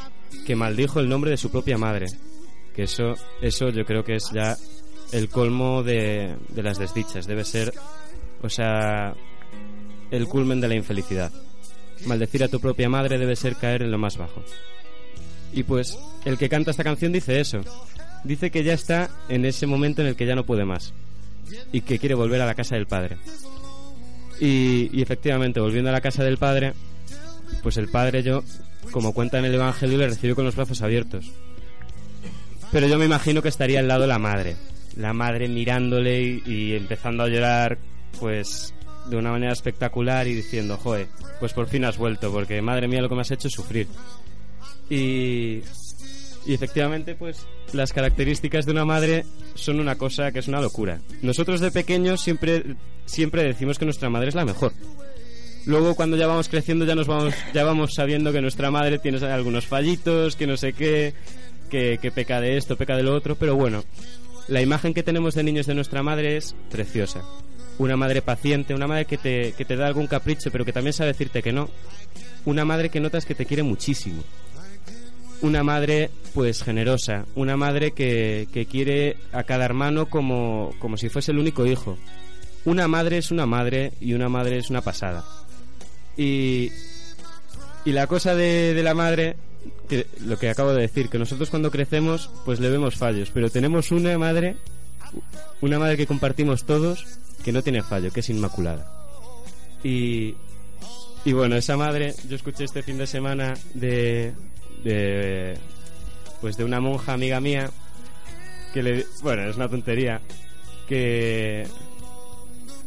que 0.47 0.57
maldijo 0.57 1.01
el 1.01 1.09
nombre 1.09 1.31
de 1.31 1.37
su 1.37 1.51
propia 1.51 1.79
madre. 1.79 2.07
Que 2.75 2.85
eso, 2.85 3.15
eso 3.41 3.71
yo 3.71 3.85
creo 3.85 4.05
que 4.05 4.17
es 4.17 4.31
ya 4.33 4.57
el 5.13 5.29
colmo 5.29 5.83
de, 5.83 6.37
de 6.49 6.63
las 6.63 6.79
desdichas. 6.79 7.27
Debe 7.27 7.45
ser, 7.45 7.73
o 8.43 8.49
sea, 8.49 9.15
el 10.11 10.27
culmen 10.27 10.61
de 10.61 10.69
la 10.69 10.75
infelicidad. 10.75 11.33
Maldecir 12.07 12.43
a 12.45 12.49
tu 12.49 12.61
propia 12.61 12.89
madre 12.89 13.19
debe 13.19 13.37
ser 13.37 13.57
caer 13.57 13.83
en 13.83 13.91
lo 13.91 13.99
más 13.99 14.17
bajo. 14.17 14.43
Y 15.53 15.65
pues, 15.65 15.99
el 16.25 16.39
que 16.39 16.49
canta 16.49 16.71
esta 16.71 16.85
canción 16.85 17.13
dice 17.13 17.41
eso. 17.41 17.61
Dice 18.25 18.51
que 18.51 18.63
ya 18.63 18.75
está 18.75 19.11
en 19.29 19.45
ese 19.45 19.67
momento 19.67 20.03
en 20.03 20.09
el 20.09 20.17
que 20.17 20.27
ya 20.27 20.35
no 20.35 20.45
puede 20.45 20.65
más. 20.65 20.95
Y 21.73 21.81
que 21.81 21.99
quiere 21.99 22.15
volver 22.15 22.41
a 22.41 22.47
la 22.47 22.55
casa 22.55 22.77
del 22.77 22.87
padre. 22.87 23.17
Y, 24.41 24.91
y 24.97 25.03
efectivamente, 25.03 25.61
volviendo 25.61 25.91
a 25.91 25.93
la 25.93 26.01
casa 26.01 26.23
del 26.23 26.39
padre, 26.39 26.73
pues 27.63 27.77
el 27.77 27.89
padre 27.89 28.23
yo, 28.23 28.43
como 28.91 29.13
cuenta 29.13 29.39
en 29.39 29.45
el 29.45 29.55
Evangelio, 29.55 29.99
le 29.99 30.09
recibió 30.09 30.35
con 30.35 30.45
los 30.45 30.57
brazos 30.57 30.83
abiertos. 30.83 31.31
Pero 32.73 32.87
yo 32.87 32.99
me 32.99 33.05
imagino 33.05 33.43
que 33.43 33.49
estaría 33.49 33.81
al 33.81 33.89
lado 33.89 34.07
la 34.07 34.19
madre. 34.19 34.57
La 34.97 35.13
madre 35.13 35.49
mirándole 35.49 36.43
y, 36.45 36.75
empezando 36.75 37.25
a 37.25 37.29
llorar, 37.29 37.79
pues 38.19 38.75
de 39.07 39.17
una 39.17 39.31
manera 39.31 39.53
espectacular 39.53 40.27
y 40.29 40.35
diciendo, 40.35 40.77
joe, 40.77 41.09
pues 41.41 41.53
por 41.53 41.69
fin 41.69 41.85
has 41.85 41.97
vuelto, 41.97 42.31
porque 42.31 42.61
madre 42.63 42.87
mía 42.87 43.01
lo 43.01 43.09
que 43.09 43.15
me 43.15 43.23
has 43.23 43.31
hecho 43.31 43.49
es 43.49 43.55
sufrir. 43.55 43.89
Y, 44.89 45.63
y 46.47 46.55
efectivamente, 46.55 47.15
pues 47.15 47.47
las 47.73 47.93
características 47.93 48.67
de 48.67 48.73
una 48.73 48.85
madre 48.85 49.25
son 49.55 49.81
una 49.81 49.97
cosa 49.97 50.33
que 50.33 50.41
es 50.41 50.49
una 50.49 50.61
locura. 50.61 51.01
Nosotros 51.23 51.61
de 51.61 51.71
pequeños 51.71 52.21
siempre, 52.21 52.77
siempre 53.05 53.43
decimos 53.45 53.79
que 53.79 53.85
nuestra 53.85 54.11
madre 54.11 54.29
es 54.29 54.35
la 54.35 54.45
mejor. 54.45 54.73
Luego 55.67 55.95
cuando 55.95 56.17
ya 56.17 56.27
vamos 56.27 56.49
creciendo 56.49 56.85
ya 56.85 56.95
nos 56.95 57.07
vamos, 57.07 57.35
ya 57.53 57.65
vamos 57.65 57.95
sabiendo 57.95 58.33
que 58.33 58.41
nuestra 58.41 58.71
madre 58.71 58.99
tiene 58.99 59.19
algunos 59.27 59.67
fallitos, 59.67 60.37
que 60.37 60.47
no 60.47 60.57
sé 60.57 60.73
qué, 60.73 61.15
que, 61.71 62.13
peca 62.15 62.41
de 62.41 62.57
esto, 62.57 62.77
peca 62.77 62.97
de 62.97 63.03
lo 63.03 63.15
otro, 63.15 63.37
pero 63.37 63.55
bueno, 63.57 63.85
la 64.49 64.61
imagen 64.61 64.95
que 64.95 65.03
tenemos 65.03 65.35
de 65.35 65.43
niños 65.43 65.67
de 65.67 65.75
nuestra 65.75 66.03
madre 66.03 66.37
es 66.37 66.55
preciosa. 66.71 67.23
Una 67.79 67.97
madre 67.97 68.21
paciente, 68.21 68.75
una 68.75 68.87
madre 68.87 69.07
que 69.07 69.17
te, 69.17 69.53
que 69.53 69.65
te 69.65 69.77
da 69.77 69.87
algún 69.87 70.07
capricho, 70.07 70.51
pero 70.51 70.65
que 70.65 70.73
también 70.73 70.93
sabe 70.93 71.13
decirte 71.13 71.43
que 71.43 71.53
no. 71.53 71.71
Una 72.45 72.65
madre 72.65 72.91
que 72.91 73.01
notas 73.01 73.25
que 73.25 73.35
te 73.35 73.47
quiere 73.47 73.63
muchísimo. 73.63 74.23
Una 75.41 75.63
madre, 75.63 76.11
pues, 76.35 76.63
generosa. 76.63 77.25
Una 77.35 77.57
madre 77.57 77.93
que, 77.93 78.49
que 78.53 78.67
quiere 78.67 79.17
a 79.33 79.45
cada 79.45 79.65
hermano 79.65 80.11
como, 80.11 80.75
como 80.79 80.99
si 80.99 81.09
fuese 81.09 81.33
el 81.33 81.39
único 81.39 81.65
hijo. 81.65 81.97
Una 82.67 82.87
madre 82.89 83.17
es 83.17 83.31
una 83.31 83.47
madre 83.47 83.93
y 84.01 84.13
una 84.13 84.29
madre 84.29 84.59
es 84.59 84.69
una 84.69 84.83
pasada. 84.83 85.25
Y, 86.21 86.71
y 87.87 87.93
la 87.93 88.07
cosa 88.07 88.35
de, 88.35 88.75
de 88.75 88.83
la 88.83 88.93
madre, 88.93 89.37
que, 89.89 90.07
lo 90.27 90.39
que 90.39 90.51
acabo 90.51 90.75
de 90.75 90.83
decir, 90.83 91.09
que 91.09 91.19
nosotros 91.19 91.49
cuando 91.49 91.71
crecemos, 91.71 92.31
pues 92.45 92.61
le 92.61 92.69
vemos 92.69 92.97
fallos, 92.97 93.31
pero 93.33 93.49
tenemos 93.49 93.91
una 93.91 94.19
madre, 94.19 94.57
una 95.63 95.79
madre 95.79 95.97
que 95.97 96.07
compartimos 96.07 96.67
todos, 96.67 97.07
que 97.43 97.53
no 97.53 97.63
tiene 97.63 97.83
fallo, 97.83 98.13
que 98.13 98.21
es 98.21 98.29
inmaculada. 98.29 98.93
Y, 99.83 100.35
y 101.25 101.33
bueno, 101.33 101.57
esa 101.57 101.79
madre, 101.79 102.15
yo 102.29 102.37
escuché 102.37 102.65
este 102.65 102.83
fin 102.83 102.99
de 102.99 103.07
semana 103.07 103.55
de, 103.73 104.35
de 104.85 105.57
pues 106.43 106.59
de 106.59 106.65
una 106.65 106.81
monja 106.81 107.15
amiga 107.15 107.41
mía 107.41 107.71
que 108.75 108.83
le, 108.83 109.07
bueno, 109.23 109.49
es 109.49 109.57
una 109.57 109.71
tontería, 109.71 110.21
que 110.87 111.67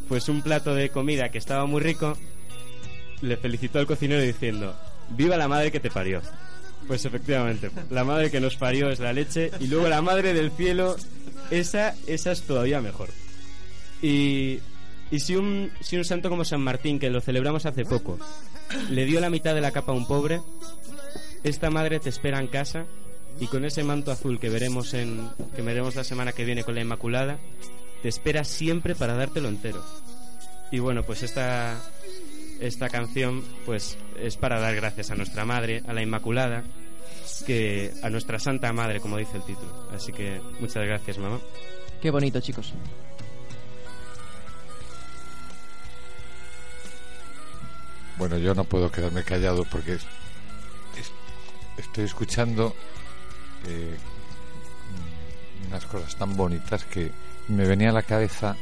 pues 0.08 0.30
un 0.30 0.44
plato 0.44 0.76
de 0.76 0.90
comida 0.90 1.30
que 1.30 1.40
estaba 1.40 1.66
muy 1.66 1.82
rico 1.82 2.16
le 3.24 3.38
felicitó 3.38 3.80
al 3.80 3.88
cocinero 3.88 4.22
diciendo, 4.22 4.76
viva 5.10 5.38
la 5.38 5.48
madre 5.48 5.72
que 5.72 5.80
te 5.80 5.90
parió. 5.90 6.22
Pues 6.88 7.06
efectivamente, 7.06 7.72
la 7.90 8.04
madre 8.04 8.30
que 8.30 8.42
nos 8.42 8.58
parió 8.58 8.90
es 8.90 9.00
la 9.00 9.14
leche 9.14 9.52
y 9.60 9.68
luego 9.68 9.88
la 9.88 10.02
madre 10.02 10.34
del 10.34 10.52
cielo, 10.52 10.98
esa, 11.50 11.96
esa 12.06 12.34
es 12.34 12.42
todavía 12.44 12.82
mejor. 12.82 13.10
Y, 14.02 14.60
y 15.10 15.20
si, 15.20 15.38
un, 15.38 15.72
si 15.80 15.96
un 15.96 16.04
santo 16.04 16.30
como 16.30 16.44
San 16.44 16.60
Martín, 16.60 17.00
que 17.00 17.10
lo 17.10 17.22
celebramos 17.22 17.66
hace 17.66 17.86
poco, 17.86 18.20
le 18.90 19.06
dio 19.06 19.22
la 19.22 19.30
mitad 19.30 19.56
de 19.56 19.62
la 19.62 19.72
capa 19.72 19.94
a 19.94 19.96
un 19.96 20.06
pobre, 20.06 20.42
esta 21.44 21.70
madre 21.70 22.02
te 22.02 22.10
espera 22.10 22.40
en 22.40 22.48
casa 22.48 22.86
y 23.40 23.48
con 23.48 23.64
ese 23.64 23.86
manto 23.86 24.12
azul 24.12 24.38
que 24.40 24.50
veremos, 24.50 24.94
en, 24.94 25.30
que 25.56 25.62
veremos 25.62 25.96
la 25.96 26.04
semana 26.04 26.34
que 26.34 26.44
viene 26.44 26.66
con 26.66 26.76
la 26.76 26.82
Inmaculada, 26.82 27.40
te 28.02 28.10
espera 28.10 28.44
siempre 28.44 28.94
para 28.94 29.16
dártelo 29.16 29.48
entero. 29.48 29.82
Y 30.72 30.80
bueno, 30.80 31.04
pues 31.04 31.24
esta, 31.24 31.80
esta 32.66 32.90
canción 32.90 33.44
pues 33.66 33.98
es 34.20 34.38
para 34.38 34.60
dar 34.60 34.76
gracias 34.76 35.12
a 35.12 35.16
nuestra 35.16 35.46
madre, 35.46 35.84
a 35.88 35.94
la 35.94 36.02
Inmaculada, 36.02 36.64
que 37.46 37.92
a 38.02 38.10
nuestra 38.10 38.40
Santa 38.40 38.72
Madre, 38.74 39.00
como 39.00 39.18
dice 39.18 39.38
el 39.38 39.44
título. 39.44 39.90
Así 39.94 40.12
que 40.14 40.40
muchas 40.60 40.86
gracias, 40.86 41.18
mamá. 41.18 41.40
Qué 42.02 42.10
bonito, 42.12 42.40
chicos. 42.40 42.74
Bueno, 48.18 48.38
yo 48.38 48.54
no 48.54 48.64
puedo 48.64 48.92
quedarme 48.92 49.24
callado 49.24 49.66
porque 49.66 49.94
es- 49.94 50.06
es- 51.00 51.12
estoy 51.78 52.06
escuchando 52.06 52.76
eh, 53.66 53.98
unas 55.70 55.86
cosas 55.86 56.16
tan 56.18 56.36
bonitas 56.36 56.84
que 56.84 57.12
me 57.48 57.66
venía 57.66 57.90
a 57.90 57.94
la 57.94 58.04
cabeza 58.04 58.56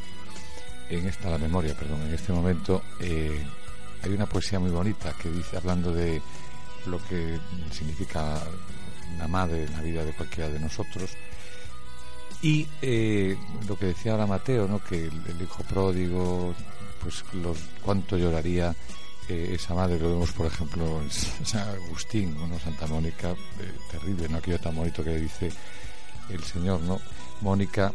en 0.89 1.07
esta 1.07 1.29
la 1.31 1.37
memoria, 1.39 1.73
perdón, 1.75 2.01
en 2.03 2.13
este 2.13 2.31
momento 2.31 2.83
eh, 2.99 3.43
hay 4.03 4.11
una 4.11 4.25
poesía 4.25 4.59
muy 4.59 4.71
bonita 4.71 5.13
que 5.21 5.29
dice 5.29 5.57
hablando 5.57 5.93
de 5.93 6.21
lo 6.85 6.97
que 7.05 7.39
significa 7.71 8.41
una 9.15 9.27
madre 9.27 9.63
en 9.63 9.73
la 9.73 9.81
vida 9.81 10.03
de 10.03 10.13
cualquiera 10.13 10.49
de 10.49 10.59
nosotros 10.59 11.11
y 12.41 12.67
eh, 12.81 13.37
lo 13.67 13.77
que 13.77 13.87
decía 13.87 14.13
ahora 14.13 14.25
Mateo, 14.25 14.67
¿no? 14.67 14.83
que 14.83 15.05
el, 15.05 15.41
hijo 15.41 15.63
pródigo, 15.63 16.55
pues 17.01 17.23
los, 17.33 17.57
cuánto 17.83 18.17
lloraría 18.17 18.75
eh, 19.29 19.51
esa 19.53 19.75
madre, 19.75 19.99
lo 19.99 20.09
vemos 20.09 20.31
por 20.31 20.47
ejemplo 20.47 21.01
en 21.01 21.11
San 21.45 21.69
Agustín, 21.69 22.35
¿no? 22.35 22.59
Santa 22.59 22.87
Mónica, 22.87 23.29
eh, 23.31 23.35
terrible, 23.91 24.27
¿no? 24.27 24.37
aquello 24.37 24.59
tan 24.59 24.75
bonito 24.75 25.03
que 25.03 25.11
le 25.11 25.21
dice 25.21 25.51
el 26.29 26.43
Señor, 26.43 26.81
¿no? 26.81 26.99
Mónica, 27.41 27.93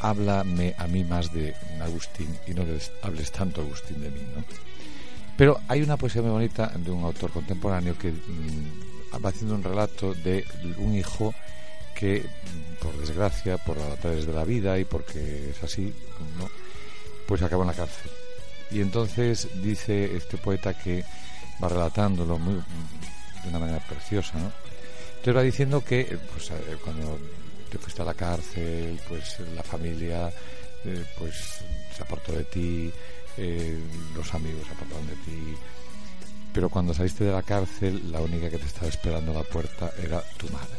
háblame 0.00 0.74
a 0.76 0.88
mí 0.88 1.04
más 1.04 1.32
de 1.32 1.54
Agustín 1.80 2.36
y 2.48 2.54
no 2.54 2.64
les 2.64 2.90
hables 3.02 3.30
tanto 3.30 3.60
Agustín 3.60 4.00
de 4.00 4.10
mí, 4.10 4.20
¿no? 4.34 4.44
Pero 5.36 5.60
hay 5.68 5.82
una 5.82 5.96
poesía 5.96 6.22
muy 6.22 6.30
bonita 6.30 6.72
de 6.76 6.90
un 6.90 7.04
autor 7.04 7.30
contemporáneo 7.30 7.98
que 7.98 8.12
mm, 8.12 9.24
va 9.24 9.30
haciendo 9.30 9.54
un 9.54 9.62
relato 9.62 10.14
de 10.14 10.44
un 10.78 10.94
hijo 10.94 11.34
que, 11.94 12.20
mm, 12.20 12.82
por 12.82 12.96
desgracia, 12.98 13.58
por 13.58 13.78
través 13.96 14.26
de 14.26 14.32
la 14.32 14.44
vida 14.44 14.78
y 14.78 14.84
porque 14.84 15.50
es 15.50 15.62
así, 15.62 15.92
pues 17.26 17.42
acaba 17.42 17.62
en 17.64 17.68
la 17.68 17.74
cárcel. 17.74 18.10
Y 18.70 18.80
entonces 18.80 19.48
dice 19.62 20.16
este 20.16 20.36
poeta 20.36 20.74
que 20.74 21.04
va 21.62 21.68
relatándolo 21.68 22.38
muy, 22.38 22.54
de 22.54 23.48
una 23.48 23.58
manera 23.58 23.78
preciosa, 23.80 24.38
¿no? 24.38 24.52
Entonces 25.16 25.36
va 25.36 25.42
diciendo 25.42 25.82
que 25.82 26.00
eh, 26.00 26.18
pues, 26.32 26.50
eh, 26.50 26.76
cuando 26.82 27.18
te 27.70 27.78
fuiste 27.78 28.02
a 28.02 28.04
la 28.04 28.14
cárcel, 28.14 29.00
pues 29.08 29.40
la 29.54 29.62
familia 29.62 30.30
eh, 30.84 31.04
pues 31.18 31.34
se 31.96 32.02
apartó 32.02 32.32
de 32.32 32.44
ti, 32.44 32.92
eh, 33.36 33.78
los 34.14 34.34
amigos 34.34 34.66
se 34.66 34.72
apartaron 34.72 35.06
de 35.06 35.16
ti, 35.16 35.56
pero 36.52 36.68
cuando 36.68 36.94
saliste 36.94 37.24
de 37.24 37.32
la 37.32 37.42
cárcel 37.42 38.12
la 38.12 38.20
única 38.20 38.50
que 38.50 38.58
te 38.58 38.66
estaba 38.66 38.88
esperando 38.88 39.32
a 39.32 39.42
la 39.42 39.42
puerta 39.42 39.92
era 40.02 40.22
tu 40.36 40.48
madre. 40.50 40.78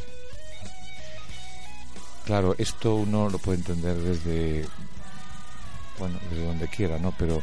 Claro, 2.24 2.54
esto 2.58 2.96
uno 2.96 3.28
lo 3.28 3.38
puede 3.38 3.58
entender 3.58 3.96
desde 3.96 4.66
bueno, 5.98 6.18
desde 6.30 6.46
donde 6.46 6.68
quiera, 6.68 6.98
¿no? 6.98 7.14
Pero 7.16 7.42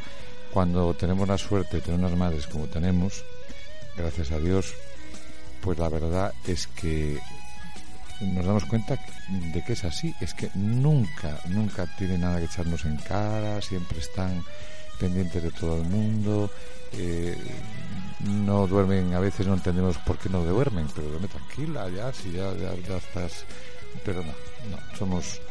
cuando 0.51 0.93
tenemos 0.93 1.27
la 1.27 1.37
suerte 1.37 1.77
de 1.77 1.81
tener 1.81 1.99
unas 1.99 2.17
madres 2.17 2.47
como 2.47 2.65
tenemos, 2.65 3.23
gracias 3.97 4.31
a 4.31 4.39
Dios, 4.39 4.73
pues 5.61 5.79
la 5.79 5.89
verdad 5.89 6.33
es 6.45 6.67
que 6.67 7.19
nos 8.21 8.45
damos 8.45 8.65
cuenta 8.65 8.97
de 9.29 9.63
que 9.63 9.73
es 9.73 9.83
así. 9.83 10.13
Es 10.19 10.33
que 10.33 10.49
nunca, 10.55 11.39
nunca 11.47 11.87
tiene 11.97 12.17
nada 12.17 12.39
que 12.39 12.45
echarnos 12.45 12.85
en 12.85 12.97
cara, 12.97 13.61
siempre 13.61 13.99
están 13.99 14.43
pendientes 14.99 15.43
de 15.43 15.51
todo 15.51 15.77
el 15.77 15.83
mundo. 15.83 16.49
eh, 16.93 17.37
no 18.23 18.67
duermen, 18.67 19.13
a 19.13 19.19
veces 19.19 19.45
no 19.47 19.53
entendemos 19.53 19.97
por 19.99 20.17
qué 20.17 20.29
no 20.29 20.43
duermen, 20.43 20.87
pero 20.95 21.09
duerme 21.09 21.27
tranquila, 21.27 21.89
ya, 21.89 22.11
si 22.13 22.31
ya, 22.31 22.53
ya, 22.55 22.73
ya 22.87 22.97
estás. 22.97 23.45
Pero 24.05 24.23
no, 24.23 24.31
no, 24.71 24.97
somos. 24.97 25.41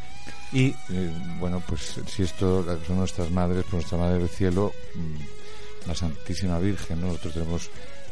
Y 0.51 0.67
eh, 0.89 1.35
bueno, 1.39 1.61
pues 1.67 1.99
si 2.07 2.23
esto 2.23 2.65
son 2.85 2.97
nuestras 2.97 3.29
madres, 3.31 3.63
pues 3.63 3.73
nuestra 3.73 3.97
madre 3.97 4.19
del 4.19 4.29
cielo, 4.29 4.73
mm, 4.95 5.87
la 5.87 5.95
Santísima 5.95 6.59
Virgen, 6.59 7.01
¿no? 7.01 7.07
nosotros 7.07 7.33
tenemos 7.33 7.69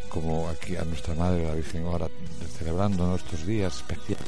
como 0.09 0.49
aquí 0.49 0.75
a 0.75 0.83
nuestra 0.83 1.15
madre, 1.15 1.47
la 1.47 1.53
Virgen, 1.53 1.85
ahora 1.85 2.07
celebrando 2.57 3.07
¿no? 3.07 3.15
estos 3.15 3.45
días 3.45 3.77
especiales, 3.77 4.27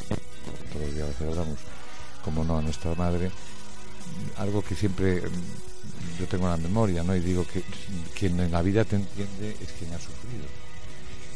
todos 0.71 0.85
los 0.85 0.95
días 0.95 1.09
la 1.09 1.13
celebramos, 1.13 1.59
como 2.23 2.43
no, 2.43 2.59
a 2.59 2.61
nuestra 2.61 2.95
madre, 2.95 3.31
algo 4.37 4.61
que 4.61 4.75
siempre 4.75 5.21
mm, 5.21 5.72
yo 6.19 6.27
tengo 6.27 6.45
en 6.45 6.51
la 6.51 6.57
memoria, 6.57 7.03
¿no? 7.03 7.15
Y 7.15 7.19
digo 7.19 7.45
que 7.45 7.63
quien 8.17 8.39
en 8.39 8.51
la 8.51 8.61
vida 8.61 8.83
te 8.85 8.95
entiende 8.95 9.55
es 9.61 9.71
quien 9.77 9.93
ha 9.93 9.99
sufrido. 9.99 10.45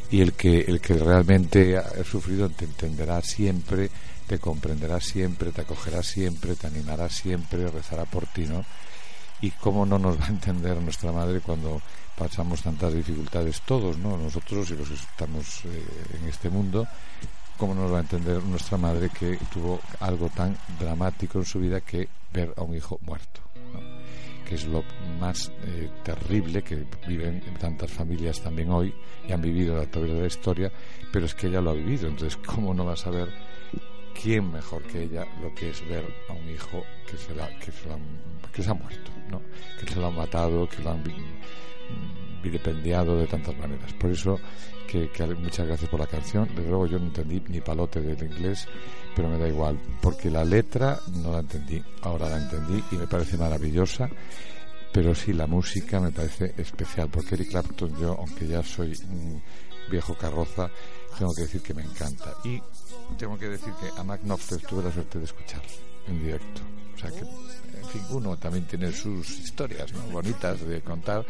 Y 0.09 0.21
el 0.21 0.33
que, 0.33 0.61
el 0.61 0.79
que 0.79 0.93
realmente 0.93 1.77
ha 1.77 2.03
sufrido 2.03 2.49
te 2.49 2.65
entenderá 2.65 3.21
siempre, 3.21 3.89
te 4.27 4.39
comprenderá 4.39 4.99
siempre, 4.99 5.51
te 5.51 5.61
acogerá 5.61 6.03
siempre, 6.03 6.55
te 6.55 6.67
animará 6.67 7.09
siempre, 7.09 7.69
rezará 7.69 8.05
por 8.05 8.25
ti, 8.27 8.45
¿no? 8.45 8.65
Y 9.41 9.51
cómo 9.51 9.85
no 9.85 9.99
nos 9.99 10.19
va 10.19 10.25
a 10.25 10.29
entender 10.29 10.77
nuestra 10.77 11.11
madre 11.11 11.41
cuando 11.41 11.81
pasamos 12.17 12.61
tantas 12.61 12.93
dificultades 12.93 13.61
todos, 13.61 13.97
¿no? 13.97 14.17
Nosotros 14.17 14.69
y 14.71 14.75
los 14.75 14.89
que 14.89 14.95
estamos 14.95 15.65
eh, 15.65 15.83
en 16.19 16.27
este 16.27 16.49
mundo, 16.49 16.87
¿cómo 17.57 17.75
nos 17.75 17.91
va 17.91 17.97
a 17.97 18.01
entender 18.01 18.43
nuestra 18.43 18.77
madre 18.77 19.09
que 19.09 19.37
tuvo 19.53 19.79
algo 19.99 20.29
tan 20.29 20.57
dramático 20.79 21.39
en 21.39 21.45
su 21.45 21.59
vida 21.59 21.81
que 21.81 22.09
ver 22.33 22.53
a 22.57 22.63
un 22.63 22.75
hijo 22.75 22.99
muerto? 23.01 23.46
Que 24.47 24.55
es 24.55 24.65
lo 24.65 24.83
más 25.19 25.51
eh, 25.65 25.89
terrible 26.03 26.61
que 26.63 26.85
viven 27.07 27.43
en 27.45 27.53
tantas 27.55 27.91
familias 27.91 28.41
también 28.41 28.69
hoy 28.71 28.93
y 29.27 29.31
han 29.33 29.41
vivido 29.41 29.79
a 29.81 29.85
través 29.85 30.11
de 30.13 30.21
la 30.21 30.27
historia, 30.27 30.71
pero 31.11 31.25
es 31.25 31.35
que 31.35 31.47
ella 31.47 31.59
lo 31.61 31.71
ha 31.71 31.73
vivido, 31.73 32.07
entonces 32.07 32.37
¿cómo 32.45 32.73
no 32.73 32.85
va 32.85 32.93
a 32.93 32.97
saber 32.97 33.27
quién 34.21 34.51
mejor 34.51 34.83
que 34.83 35.03
ella 35.03 35.25
lo 35.41 35.53
que 35.53 35.69
es 35.71 35.85
ver 35.87 36.05
a 36.29 36.33
un 36.33 36.49
hijo 36.49 36.83
que 37.09 37.17
se, 37.17 37.35
la, 37.35 37.47
que 37.59 37.71
se, 37.71 37.89
la, 37.89 37.97
que 38.53 38.63
se 38.63 38.69
ha 38.69 38.73
muerto, 38.73 39.11
¿no? 39.29 39.41
que 39.79 39.91
se 39.91 39.99
lo 39.99 40.07
han 40.07 40.15
matado, 40.15 40.67
que 40.69 40.81
lo 40.81 40.91
han 40.91 41.03
vi- 41.03 41.13
vilipendiado 42.41 43.17
de 43.17 43.27
tantas 43.27 43.55
maneras. 43.57 43.91
Por 43.93 44.11
eso, 44.11 44.39
que, 44.87 45.09
que 45.09 45.25
muchas 45.35 45.67
gracias 45.67 45.89
por 45.89 45.99
la 45.99 46.07
canción. 46.07 46.47
Desde 46.55 46.69
luego 46.69 46.87
yo 46.87 46.99
no 46.99 47.07
entendí 47.07 47.43
ni 47.47 47.61
palote 47.61 48.01
del 48.01 48.31
inglés, 48.31 48.67
pero 49.15 49.29
me 49.29 49.37
da 49.37 49.47
igual, 49.47 49.79
porque 50.01 50.31
la 50.31 50.43
letra 50.43 50.99
no 51.13 51.31
la 51.31 51.39
entendí. 51.39 51.83
Ahora 52.01 52.29
la 52.29 52.37
entendí 52.37 52.83
y 52.91 52.95
me 52.95 53.07
parece 53.07 53.37
maravillosa, 53.37 54.09
pero 54.91 55.13
sí 55.13 55.33
la 55.33 55.47
música 55.47 55.99
me 55.99 56.11
parece 56.11 56.53
especial, 56.57 57.09
porque 57.09 57.35
Eric 57.35 57.49
Clapton 57.49 57.95
yo, 57.99 58.15
aunque 58.17 58.47
ya 58.47 58.63
soy 58.63 58.93
un 59.09 59.41
viejo 59.91 60.15
carroza, 60.15 60.69
tengo 61.17 61.33
que 61.33 61.43
decir 61.43 61.61
que 61.61 61.73
me 61.73 61.83
encanta. 61.83 62.33
Y 62.43 62.61
tengo 63.17 63.37
que 63.37 63.49
decir 63.49 63.73
que 63.79 63.99
a 63.99 64.03
Mac 64.03 64.21
Knopfler 64.21 64.61
tuve 64.61 64.83
la 64.83 64.91
suerte 64.91 65.19
de 65.19 65.25
escuchar 65.25 65.61
en 66.07 66.19
directo. 66.23 66.61
O 66.95 66.99
sea 66.99 67.09
que, 67.11 67.23
uno 68.09 68.37
también 68.37 68.65
tiene 68.65 68.91
sus 68.91 69.27
historias 69.39 69.91
¿no? 69.93 70.01
bonitas 70.07 70.59
de 70.61 70.81
contar, 70.81 71.25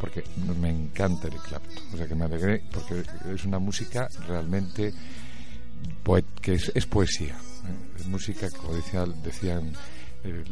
porque 0.00 0.22
me 0.58 0.70
encanta 0.70 1.26
Eric 1.28 1.42
Clapton. 1.42 1.84
O 1.92 1.96
sea 1.96 2.06
que 2.08 2.14
me 2.14 2.24
alegré, 2.24 2.62
porque 2.72 3.04
es 3.34 3.44
una 3.44 3.58
música 3.58 4.08
realmente 4.26 4.92
que 6.40 6.54
es, 6.54 6.72
es 6.74 6.86
poesía. 6.86 7.34
¿eh? 7.36 7.96
Es 8.00 8.06
música, 8.06 8.48
como 8.50 8.74
decía, 8.74 9.04
decían 9.22 9.72
el- 10.24 10.44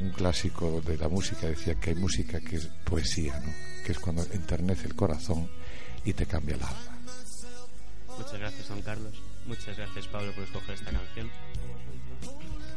un 0.00 0.10
clásico 0.10 0.80
de 0.82 0.96
la 0.98 1.08
música, 1.08 1.46
decía 1.46 1.74
que 1.76 1.90
hay 1.90 1.96
música 1.96 2.40
que 2.40 2.56
es 2.56 2.66
poesía, 2.84 3.38
¿no? 3.40 3.52
que 3.84 3.92
es 3.92 3.98
cuando 3.98 4.22
enternece 4.32 4.86
el 4.86 4.94
corazón 4.94 5.48
y 6.04 6.12
te 6.12 6.26
cambia 6.26 6.56
el 6.56 6.62
alma. 6.62 6.98
Muchas 8.18 8.38
gracias, 8.38 8.68
don 8.68 8.82
Carlos. 8.82 9.14
Muchas 9.46 9.76
gracias, 9.76 10.06
Pablo, 10.08 10.32
por 10.34 10.44
escoger 10.44 10.74
esta 10.74 10.90
canción. 10.90 11.30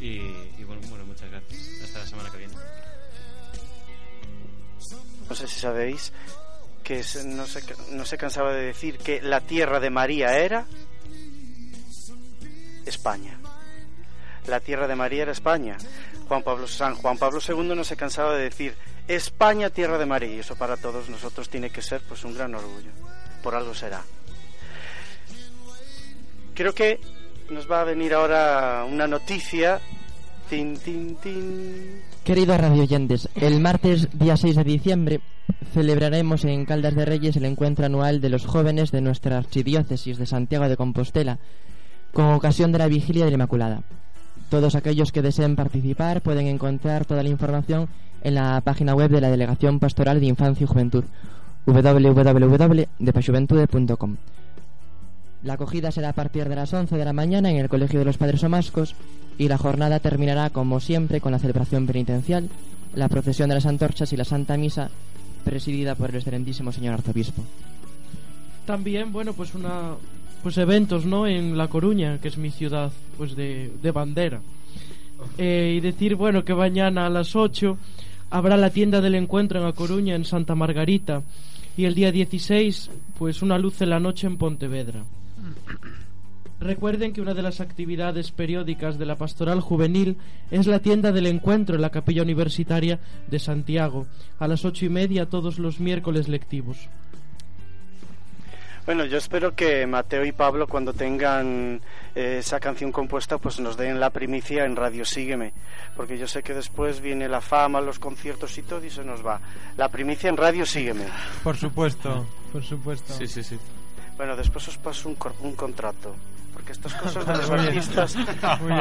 Y, 0.02 0.64
bueno, 0.64 0.82
bueno, 0.90 1.06
muchas 1.06 1.30
gracias. 1.30 1.84
Hasta 1.84 2.00
la 2.00 2.06
semana 2.08 2.30
que 2.32 2.38
viene. 2.38 2.54
No 5.30 5.36
sé 5.36 5.48
si 5.48 5.60
sabéis 5.60 6.12
que 6.84 7.04
no, 7.26 7.46
se, 7.46 7.62
no 7.92 8.04
se 8.04 8.18
cansaba 8.18 8.52
de 8.52 8.66
decir 8.66 8.98
que 8.98 9.22
la 9.22 9.42
tierra 9.42 9.80
de 9.80 9.92
María 9.92 10.40
era 10.40 10.66
España. 12.88 13.40
La 14.48 14.60
tierra 14.60 14.88
de 14.88 14.96
María 14.96 15.22
era 15.22 15.32
España. 15.34 15.78
Juan 16.28 16.42
Pablo, 16.42 16.68
San 16.68 16.96
Juan 16.96 17.20
Pablo 17.20 17.40
II 17.48 17.76
no 17.76 17.84
se 17.84 17.96
cansaba 17.96 18.36
de 18.36 18.46
decir 18.46 18.76
España, 19.08 19.70
tierra 19.70 20.00
de 20.00 20.08
María. 20.08 20.36
Y 20.36 20.40
eso 20.40 20.56
para 20.56 20.78
todos 20.78 21.10
nosotros 21.10 21.48
tiene 21.48 21.70
que 21.70 21.84
ser 21.84 22.02
pues 22.08 22.24
un 22.24 22.34
gran 22.34 22.56
orgullo. 22.56 22.90
Por 23.44 23.54
algo 23.54 23.76
será. 23.76 24.04
Creo 26.56 26.74
que 26.74 27.00
nos 27.52 27.70
va 27.70 27.82
a 27.82 27.84
venir 27.84 28.14
ahora 28.14 28.86
una 28.90 29.06
noticia. 29.08 29.82
Tin, 30.50 30.78
tin, 30.78 31.18
tin. 31.18 32.02
Queridos 32.24 32.58
radioyentes, 32.60 33.30
el 33.36 33.60
martes 33.60 34.08
día 34.18 34.38
6 34.38 34.56
de 34.56 34.64
diciembre 34.64 35.20
celebraremos 35.74 36.46
en 36.46 36.66
Caldas 36.66 36.96
de 36.96 37.06
Reyes 37.06 37.36
el 37.36 37.46
encuentro 37.46 37.86
anual 37.86 38.22
de 38.22 38.30
los 38.30 38.46
jóvenes 38.46 38.92
de 38.92 39.02
nuestra 39.02 39.38
archidiócesis 39.38 40.18
de 40.18 40.26
Santiago 40.26 40.68
de 40.68 40.78
Compostela 40.78 41.38
con 42.14 42.34
ocasión 42.34 42.72
de 42.72 42.80
la 42.80 42.88
vigilia 42.88 43.26
de 43.26 43.32
la 43.32 43.36
Inmaculada. 43.36 43.84
Todos 44.50 44.76
aquellos 44.76 45.12
que 45.12 45.22
deseen 45.22 45.56
participar 45.56 46.22
pueden 46.22 46.48
encontrar 46.48 47.06
toda 47.06 47.24
la 47.24 47.30
información 47.30 47.88
en 48.24 48.36
la 48.36 48.62
página 48.62 48.94
web 48.94 49.10
de 49.10 49.22
la 49.22 49.30
Delegación 49.30 49.80
Pastoral 49.80 50.20
de 50.20 50.26
Infancia 50.26 50.66
y 50.66 50.68
Juventud 50.68 51.06
www.depasjuventude.com 51.66 54.18
La 55.44 55.54
acogida 55.54 55.92
será 55.92 56.10
a 56.10 56.14
partir 56.14 56.48
de 56.48 56.56
las 56.56 56.74
11 56.74 56.96
de 56.96 57.06
la 57.06 57.14
mañana 57.14 57.50
en 57.50 57.58
el 57.58 57.70
Colegio 57.70 58.00
de 58.00 58.06
los 58.06 58.18
Padres 58.18 58.44
Omascos 58.44 58.96
y 59.38 59.48
la 59.48 59.58
jornada 59.58 60.00
terminará 60.00 60.50
como 60.52 60.80
siempre 60.80 61.20
con 61.20 61.32
la 61.32 61.40
celebración 61.40 61.88
penitencial, 61.88 62.50
la 62.94 63.10
procesión 63.10 63.50
de 63.50 63.56
las 63.56 63.66
antorchas 63.66 64.14
y 64.14 64.18
la 64.18 64.26
Santa 64.26 64.56
Misa 64.58 64.90
presidida 65.44 65.96
por 65.96 66.10
el 66.10 66.18
excelentísimo 66.18 66.72
señor 66.72 66.94
arzobispo. 66.94 67.44
También, 68.66 69.12
bueno, 69.12 69.34
pues 69.34 69.56
una 69.56 69.96
pues 70.44 70.58
eventos, 70.58 71.06
¿no? 71.06 71.28
En 71.28 71.58
La 71.58 71.68
Coruña, 71.68 72.20
que 72.20 72.28
es 72.28 72.38
mi 72.38 72.50
ciudad, 72.50 72.92
pues 73.18 73.36
de, 73.36 73.72
de 73.82 73.92
bandera. 73.92 74.42
Eh, 75.38 75.76
y 75.78 75.80
decir, 75.82 76.16
bueno, 76.16 76.44
que 76.44 76.56
mañana 76.56 77.06
a 77.06 77.10
las 77.10 77.36
8 77.36 77.78
habrá 78.32 78.58
la 78.58 78.72
tienda 78.72 79.02
del 79.02 79.16
encuentro 79.16 79.60
en 79.60 79.66
La 79.66 79.74
Coruña, 79.74 80.16
en 80.16 80.26
Santa 80.26 80.56
Margarita. 80.56 81.22
Y 81.78 81.86
el 81.86 81.96
día 81.96 82.12
16, 82.12 82.90
pues 83.18 83.42
una 83.42 83.58
luz 83.58 83.82
en 83.82 83.92
la 83.92 84.00
noche 84.00 84.28
en 84.28 84.38
Pontevedra. 84.38 85.04
Recuerden 86.62 87.12
que 87.12 87.22
una 87.22 87.34
de 87.34 87.42
las 87.42 87.60
actividades 87.60 88.32
periódicas 88.32 89.00
de 89.00 89.08
la 89.08 89.18
pastoral 89.18 89.62
juvenil 89.62 90.18
es 90.52 90.68
la 90.68 90.78
tienda 90.80 91.12
del 91.12 91.26
encuentro 91.26 91.76
en 91.76 91.82
la 91.82 91.90
capilla 91.90 92.22
universitaria 92.22 93.00
de 93.28 93.40
Santiago, 93.40 94.06
a 94.38 94.48
las 94.48 94.64
ocho 94.64 94.86
y 94.86 94.90
media 94.90 95.26
todos 95.26 95.58
los 95.58 95.80
miércoles 95.80 96.28
lectivos. 96.30 96.78
Bueno, 98.86 99.06
yo 99.06 99.18
espero 99.18 99.56
que 99.56 99.86
Mateo 99.88 100.24
y 100.26 100.32
Pablo 100.32 100.68
cuando 100.68 100.94
tengan 100.94 101.82
eh, 102.16 102.38
esa 102.40 102.60
canción 102.60 102.92
compuesta 102.92 103.38
pues 103.38 103.60
nos 103.60 103.78
den 103.78 104.00
la 104.00 104.10
primicia 104.10 104.66
en 104.66 104.76
Radio 104.76 105.06
Sígueme, 105.06 105.54
porque 105.96 106.18
yo 106.18 106.28
sé 106.28 106.42
que 106.44 106.54
después 106.54 107.00
viene 107.02 107.28
la 107.28 107.42
fama, 107.42 107.80
los 107.82 108.00
conciertos 108.00 108.58
y 108.58 108.64
todo 108.64 108.84
y 108.86 108.90
se 108.90 109.04
nos 109.04 109.26
va. 109.26 109.40
La 109.78 109.90
primicia 109.90 110.30
en 110.30 110.38
Radio 110.38 110.66
Sígueme. 110.66 111.06
Por 111.44 111.58
supuesto, 111.58 112.26
por 112.52 112.64
supuesto. 112.64 113.14
Sí, 113.14 113.28
sí, 113.28 113.44
sí. 113.44 113.58
Bueno, 114.18 114.36
después 114.36 114.68
os 114.68 114.78
paso 114.78 115.10
un, 115.10 115.16
cor- 115.16 115.36
un 115.42 115.54
contrato, 115.54 116.16
porque 116.54 116.72
estas 116.72 116.94
cosas 117.02 117.26
de 117.26 117.38
los 117.38 117.50
artistas 117.50 118.18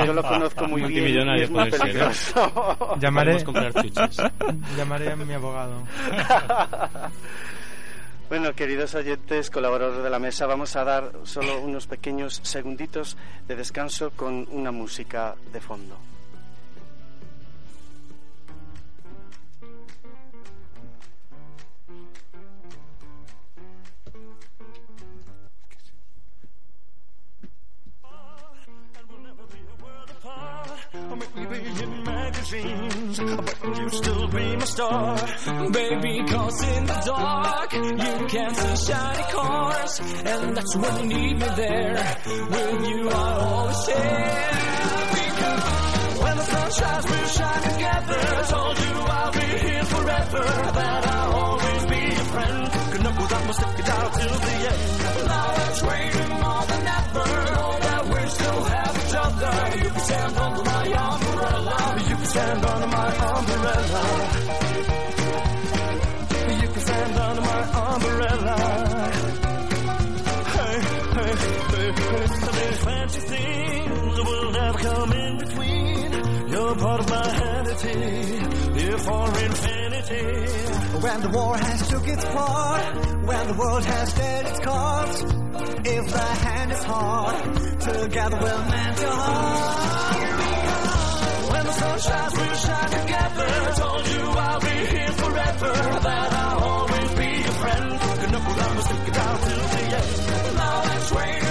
yo 0.07 0.13
lo 0.13 0.23
conozco 0.23 0.67
muy 0.67 0.83
bien 0.83 1.29
y 1.29 1.43
es 1.43 1.51
muy 1.51 1.59
puede 1.59 1.71
ser, 1.71 1.81
¿eh? 1.81 1.93
peligroso. 1.93 2.97
Llamaré, 3.01 3.45
llamaré 4.77 5.13
a 5.13 5.17
mi 5.17 5.35
abogado. 5.35 5.83
Bueno, 8.29 8.55
queridos 8.55 8.95
oyentes, 8.95 9.51
colaboradores 9.51 10.05
de 10.05 10.11
la 10.11 10.21
mesa, 10.21 10.47
vamos 10.47 10.77
a 10.77 10.85
dar 10.85 11.13
solo 11.25 11.61
unos 11.61 11.89
pequeños 11.89 12.41
segunditos 12.45 13.17
de 13.49 13.57
descanso 13.57 14.11
con 14.11 14.47
una 14.53 14.71
música 14.71 15.35
de 15.53 15.61
fondo. 15.61 16.10
Maybe 30.93 31.83
in 31.83 32.03
magazines 32.03 33.19
but 33.21 33.79
you 33.79 33.89
still 33.91 34.27
be 34.29 34.57
my 34.57 34.65
star. 34.65 35.17
Baby, 35.71 36.25
cause 36.27 36.63
in 36.65 36.85
the 36.85 37.03
dark, 37.07 37.73
you 37.73 38.27
can 38.27 38.55
see 38.55 38.93
shiny 38.93 39.23
cars, 39.33 40.01
and 40.25 40.57
that's 40.57 40.77
when 40.77 41.11
you 41.11 41.17
need 41.17 41.35
me 41.35 41.47
there. 41.55 42.17
With 42.27 42.89
you, 42.89 43.09
I 43.09 43.39
always 43.39 43.85
share. 43.85 44.51
Because 45.15 46.23
when 46.23 46.37
the 46.37 46.45
sun 46.45 46.71
shines, 46.73 47.05
we'll 47.07 47.27
shine 47.39 47.63
together. 47.73 48.45
Told 48.49 48.79
you 48.79 48.95
I'll 49.17 49.33
be 49.33 49.39
here 49.39 49.85
forever, 49.85 50.45
that 50.75 51.07
I'll 51.07 51.33
always 51.33 51.87
be 51.87 52.01
your 52.01 52.27
friend. 52.35 52.71
Good 52.91 53.01
enough 53.01 53.23
without 53.23 53.47
my 53.47 53.53
stick 53.53 53.79
it 53.79 53.87
till 53.87 54.39
the 54.41 54.55
end. 54.73 55.29
Now 55.29 55.60
stand 62.31 62.65
under 62.65 62.87
my 62.87 63.11
umbrella. 63.35 64.03
You 66.61 66.69
can 66.69 66.81
stand 66.81 67.19
under 67.19 67.41
my 67.41 67.63
umbrella. 67.89 68.57
Hey, 70.55 70.77
hey, 71.17 71.35
hey, 71.75 71.91
hey. 71.91 72.27
These 72.59 72.81
fancy 72.85 73.21
things 73.33 74.19
will 74.29 74.53
never 74.53 74.79
come 74.79 75.13
in 75.13 75.39
between. 75.39 76.09
You're 76.53 76.75
part 76.77 77.01
of 77.01 77.09
my 77.11 77.27
identity. 77.35 77.99
Here 78.79 78.99
for 78.99 79.27
infinity. 79.49 80.27
When 81.05 81.21
the 81.23 81.31
war 81.33 81.57
has 81.57 81.89
took 81.89 82.07
its 82.07 82.25
part, 82.27 82.95
when 83.27 83.47
the 83.49 83.55
world 83.59 83.85
has 83.85 84.15
dealt 84.15 84.47
its 84.47 84.61
cards, 84.61 85.23
if 85.85 86.13
the 86.13 86.29
hand 86.47 86.73
is 86.73 86.85
hard, 86.85 87.37
together 87.81 88.39
we'll 88.41 88.65
mend 88.71 88.99
your 89.01 89.11
heart. 89.11 90.30
The 91.71 91.77
sun 91.77 91.99
shines, 92.01 92.35
we'll 92.35 92.55
shine 92.57 92.91
together. 92.91 93.47
I 93.47 93.73
Told 93.79 94.07
you 94.09 94.23
I'll 94.43 94.61
be 94.61 94.77
here 94.91 95.13
forever. 95.23 95.73
That 96.03 96.33
I'll 96.33 96.65
always 96.65 97.11
be 97.15 97.29
your 97.47 97.57
friend. 97.63 97.93
Enough 98.27 98.49
without 98.49 98.75
me, 98.75 98.83
stick 98.83 99.07
it 99.07 99.17
out 99.17 99.39
till 99.41 99.63
the 99.71 99.83
end. 100.01 100.57
Now 100.57 100.81
that's 100.83 101.13
waiting 101.13 101.50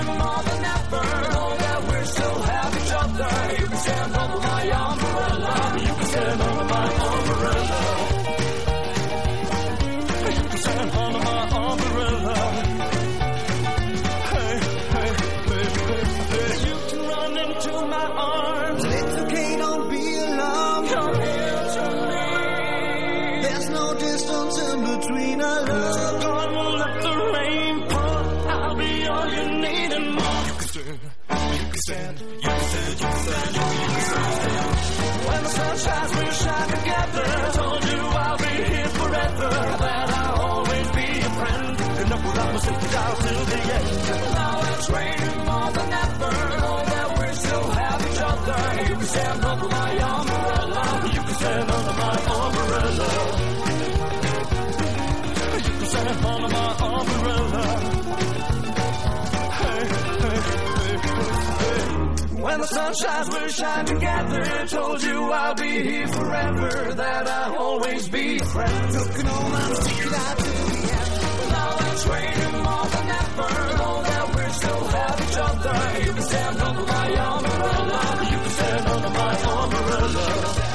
sun 62.69 62.93
shines, 63.01 63.29
we'll 63.29 63.47
shine 63.49 63.85
together. 63.85 64.67
Told 64.67 65.03
you 65.03 65.31
I'll 65.31 65.55
be 65.55 65.83
here 65.89 66.07
forever. 66.07 66.93
That 66.93 67.27
I'll 67.27 67.55
always 67.57 68.07
be 68.09 68.23
your 68.35 68.45
friend. 68.45 68.93
Looking 68.93 69.27
on, 69.27 69.51
I'm 69.53 69.75
sticking 69.75 70.13
out 70.13 70.37
to 70.37 70.43
the 70.43 70.79
end. 70.99 71.11
Now 71.55 71.91
it's 71.91 72.05
raining 72.07 72.57
more 72.67 72.87
than 72.93 73.07
ever. 73.23 73.51
Know 73.79 73.95
that 74.09 74.25
we 74.35 74.43
still 74.59 74.83
have 74.95 75.17
each 75.25 75.37
other. 75.47 76.05
You 76.05 76.13
can 76.13 76.23
stand 76.23 76.57
under 76.61 76.85
my 76.85 77.07
umbrella. 77.29 78.01
You 78.31 78.37
can 78.43 78.51
stand 78.59 78.87
under 78.87 79.09
my 79.09 79.33
umbrella. 79.63 80.68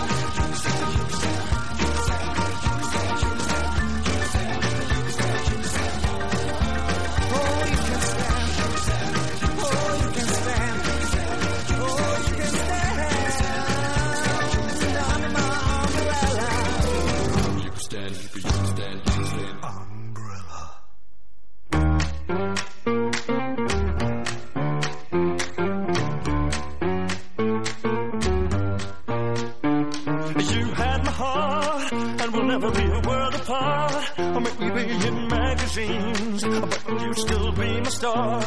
Star. 38.04 38.40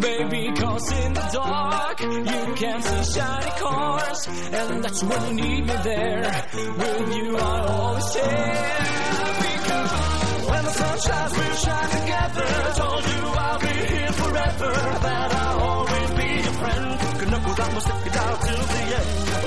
Baby, 0.00 0.52
cause 0.60 0.92
in 0.92 1.12
the 1.14 1.26
dark, 1.32 2.00
you 2.00 2.54
can 2.60 2.82
see 2.82 3.04
shiny 3.12 3.50
cars. 3.62 4.20
And 4.52 4.84
that's 4.84 5.02
when 5.02 5.22
you 5.28 5.34
need 5.34 5.66
me 5.66 5.76
there. 5.82 6.22
With 6.80 7.16
you, 7.16 7.36
I 7.36 7.66
always 7.74 8.12
share. 8.12 8.68
When 10.50 10.64
the 10.64 10.74
sun 10.80 10.98
shines, 11.06 11.32
we'll 11.38 11.56
shine 11.64 11.90
together. 11.98 12.48
Told 12.80 13.04
you 13.12 13.22
I'll 13.46 13.60
be 13.60 13.74
here 13.92 14.12
forever. 14.20 14.72
That 15.06 15.28
I'll 15.42 15.60
always 15.70 16.10
be 16.20 16.28
your 16.44 16.56
friend. 16.60 17.18
Good 17.18 17.28
enough 17.28 17.48
without 17.48 17.72
me, 17.74 17.80
stick 17.80 18.06
it 18.06 18.16
out 18.16 18.40
till 18.42 18.62
the 18.74 18.82
end. 19.00 19.37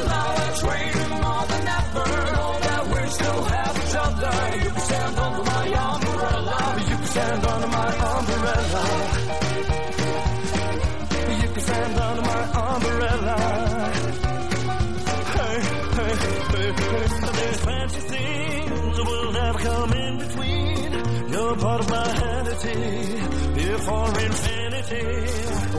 Here 22.64 23.78
for 23.80 24.08
infinity. 24.20 25.02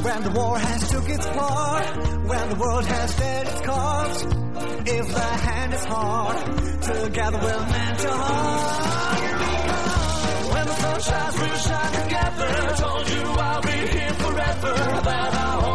When 0.02 0.22
the 0.24 0.32
war 0.34 0.58
has 0.58 0.90
took 0.90 1.08
its 1.08 1.26
part, 1.28 1.96
when 2.26 2.48
the 2.48 2.56
world 2.56 2.84
has 2.84 3.16
dealt 3.16 3.46
its 3.46 3.60
cards, 3.60 4.22
if 4.24 5.06
the 5.14 5.20
hand 5.20 5.74
is 5.74 5.84
hard, 5.84 6.36
together 6.82 7.38
we'll 7.40 7.66
mend 7.66 8.02
your 8.02 8.12
heart. 8.12 9.20
When 10.54 10.66
the 10.66 10.74
sun 10.74 11.00
shines, 11.00 11.38
we'll 11.38 11.56
shine 11.56 11.92
together. 12.02 12.74
Told 12.76 13.08
you 13.10 13.22
I'll 13.22 13.62
be 13.62 13.68
here 13.70 14.14
forever. 14.14 14.74
That 15.04 15.34
I'll 15.34 15.71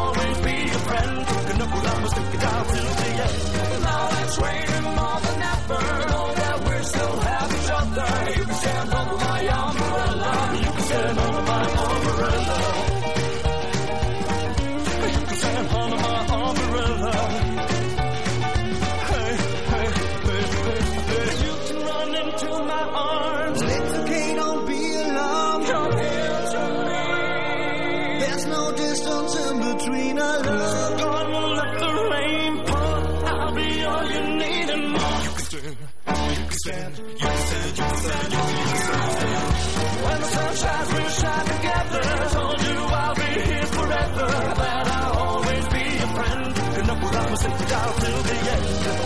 child 47.77 47.95
till 48.01 48.21
the 48.29 48.37
end. 48.55 48.65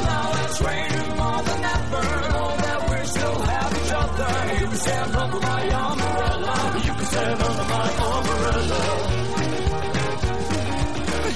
Now 0.09 0.27
it's 0.43 0.59
raining 0.67 1.11
more 1.21 1.41
than 1.47 1.61
ever. 1.75 2.05
Know 2.33 2.49
that 2.65 2.79
we 2.89 2.97
still 3.15 3.39
have 3.51 3.71
each 3.79 3.93
other. 4.03 4.31
You 4.59 4.67
can 4.71 4.79
stand 4.85 5.15
under 5.21 5.39
my 5.39 5.61
umbrella. 5.83 6.55
You 6.85 6.93
can 6.99 7.07
stand 7.13 7.41
under 7.47 7.65
my 7.73 7.87
umbrella. 8.09 8.81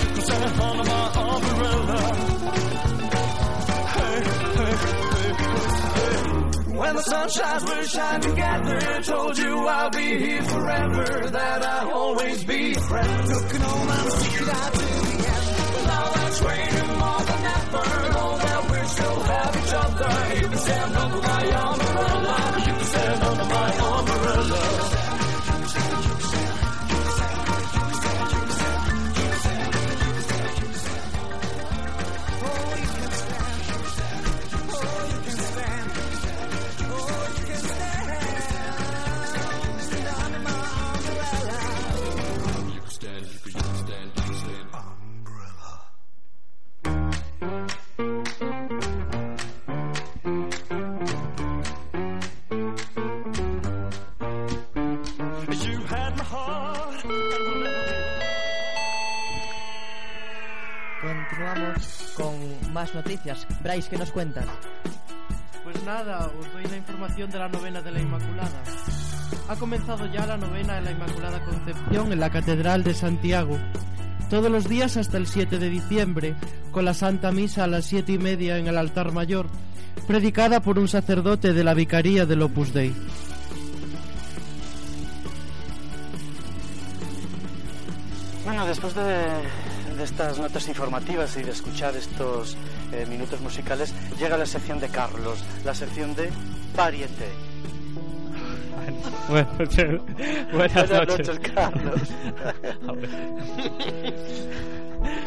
You 0.02 0.10
can 0.16 0.24
stand 0.28 0.62
under 0.68 0.86
my 0.94 1.06
umbrella. 1.34 2.00
Hey, 3.96 4.18
hey, 4.58 4.76
hey, 4.86 5.34
hey. 5.94 6.12
When 6.80 6.94
the 6.96 7.04
sun 7.12 7.28
shines, 7.30 7.64
we'll 7.68 7.88
shine 7.96 8.22
together. 8.22 8.80
Told 9.04 9.38
you 9.38 9.68
I'll 9.68 9.90
be 9.90 10.10
here 10.26 10.44
forever. 10.44 11.30
That 11.38 11.60
I'll 11.74 11.92
always 11.92 12.44
be 12.44 12.74
a 12.74 12.80
friend. 12.80 13.28
Looking 13.30 13.62
on 13.62 13.88
my 13.88 14.10
secret 14.20 14.50
eye 14.50 14.72
till 14.78 15.02
the 15.10 15.16
end. 15.34 15.88
Now 15.88 16.06
that's 16.16 16.42
raining 16.42 16.75
umbrella. 24.36 24.85
Noticias. 63.06 63.48
Bryce, 63.62 63.90
¿qué 63.90 63.98
nos 63.98 64.12
cuentas? 64.12 64.46
Pues 65.64 65.84
nada, 65.84 66.32
os 66.40 66.54
doy 66.54 66.64
la 66.64 66.78
información 66.78 67.30
de 67.30 67.40
la 67.40 67.50
novena 67.50 67.82
de 67.82 67.92
la 67.92 68.02
Inmaculada. 68.02 68.64
Ha 69.48 69.56
comenzado 69.56 70.06
ya 70.08 70.26
la 70.26 70.38
novena 70.38 70.76
de 70.76 70.82
la 70.82 70.92
Inmaculada 70.92 71.44
Concepción 71.44 72.12
en 72.12 72.20
la 72.20 72.30
Catedral 72.30 72.84
de 72.84 72.94
Santiago. 72.94 73.58
Todos 74.30 74.52
los 74.52 74.68
días 74.68 74.98
hasta 74.98 75.18
el 75.18 75.28
7 75.28 75.60
de 75.60 75.70
diciembre, 75.70 76.36
con 76.72 76.86
la 76.86 76.94
Santa 76.94 77.32
Misa 77.32 77.64
a 77.64 77.68
las 77.68 77.86
7 77.86 78.14
y 78.14 78.18
media 78.18 78.58
en 78.58 78.68
el 78.68 78.78
altar 78.78 79.12
mayor, 79.12 79.48
predicada 80.08 80.62
por 80.62 80.80
un 80.80 80.88
sacerdote 80.88 81.54
de 81.54 81.64
la 81.64 81.76
Vicaría 81.76 82.26
del 82.26 82.42
Opus 82.42 82.74
Dei. 82.74 82.94
Bueno, 88.46 88.66
después 88.66 88.94
de, 88.96 89.04
de 89.96 90.04
estas 90.04 90.38
notas 90.40 90.68
informativas 90.68 91.36
y 91.38 91.44
de 91.44 91.52
escuchar 91.52 91.96
estos 91.96 92.58
eh, 92.94 93.06
minutos 93.10 93.42
musicales, 93.42 93.94
llega 94.20 94.38
la 94.38 94.46
sección 94.46 94.80
de 94.80 94.90
Carlos, 94.90 95.44
la 95.64 95.74
sección 95.74 96.14
de 96.16 96.30
Varieté. 96.76 97.26
Bueno, 99.30 99.48
buenas, 100.54 100.92
noches, 100.92 101.40
Carlos. 101.56 102.02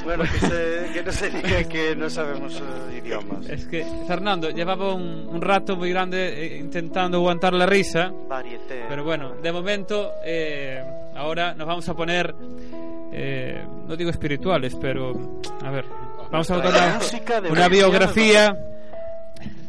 bueno, 0.04 0.24
que, 0.24 0.38
se- 0.38 0.90
que 0.92 1.02
no 1.02 1.12
se 1.12 1.30
diga 1.30 1.64
que 1.64 1.96
no 1.96 2.10
sabemos 2.10 2.60
eh, 2.60 2.98
idiomas. 3.02 3.48
Es 3.48 3.66
que 3.66 3.84
Fernando 4.06 4.50
llevaba 4.50 4.94
un, 4.94 5.26
un 5.28 5.40
rato 5.40 5.76
muy 5.76 5.90
grande 5.90 6.46
eh, 6.46 6.58
intentando 6.58 7.18
aguantar 7.18 7.52
la 7.54 7.66
risa. 7.66 8.12
Varieté. 8.28 8.84
Pero 8.88 9.04
bueno, 9.04 9.32
de 9.42 9.52
momento, 9.52 10.12
eh, 10.24 10.82
ahora 11.16 11.54
nos 11.54 11.66
vamos 11.66 11.88
a 11.88 11.94
poner, 11.94 12.34
eh, 13.12 13.64
no 13.86 13.96
digo 13.96 14.10
espirituales, 14.10 14.76
pero 14.80 15.40
a 15.64 15.70
ver, 15.70 15.84
vamos 16.30 16.50
a 16.50 16.58
de 16.58 16.68
una, 16.68 17.00
una 17.50 17.66
un 17.66 17.72
biografía. 17.72 18.56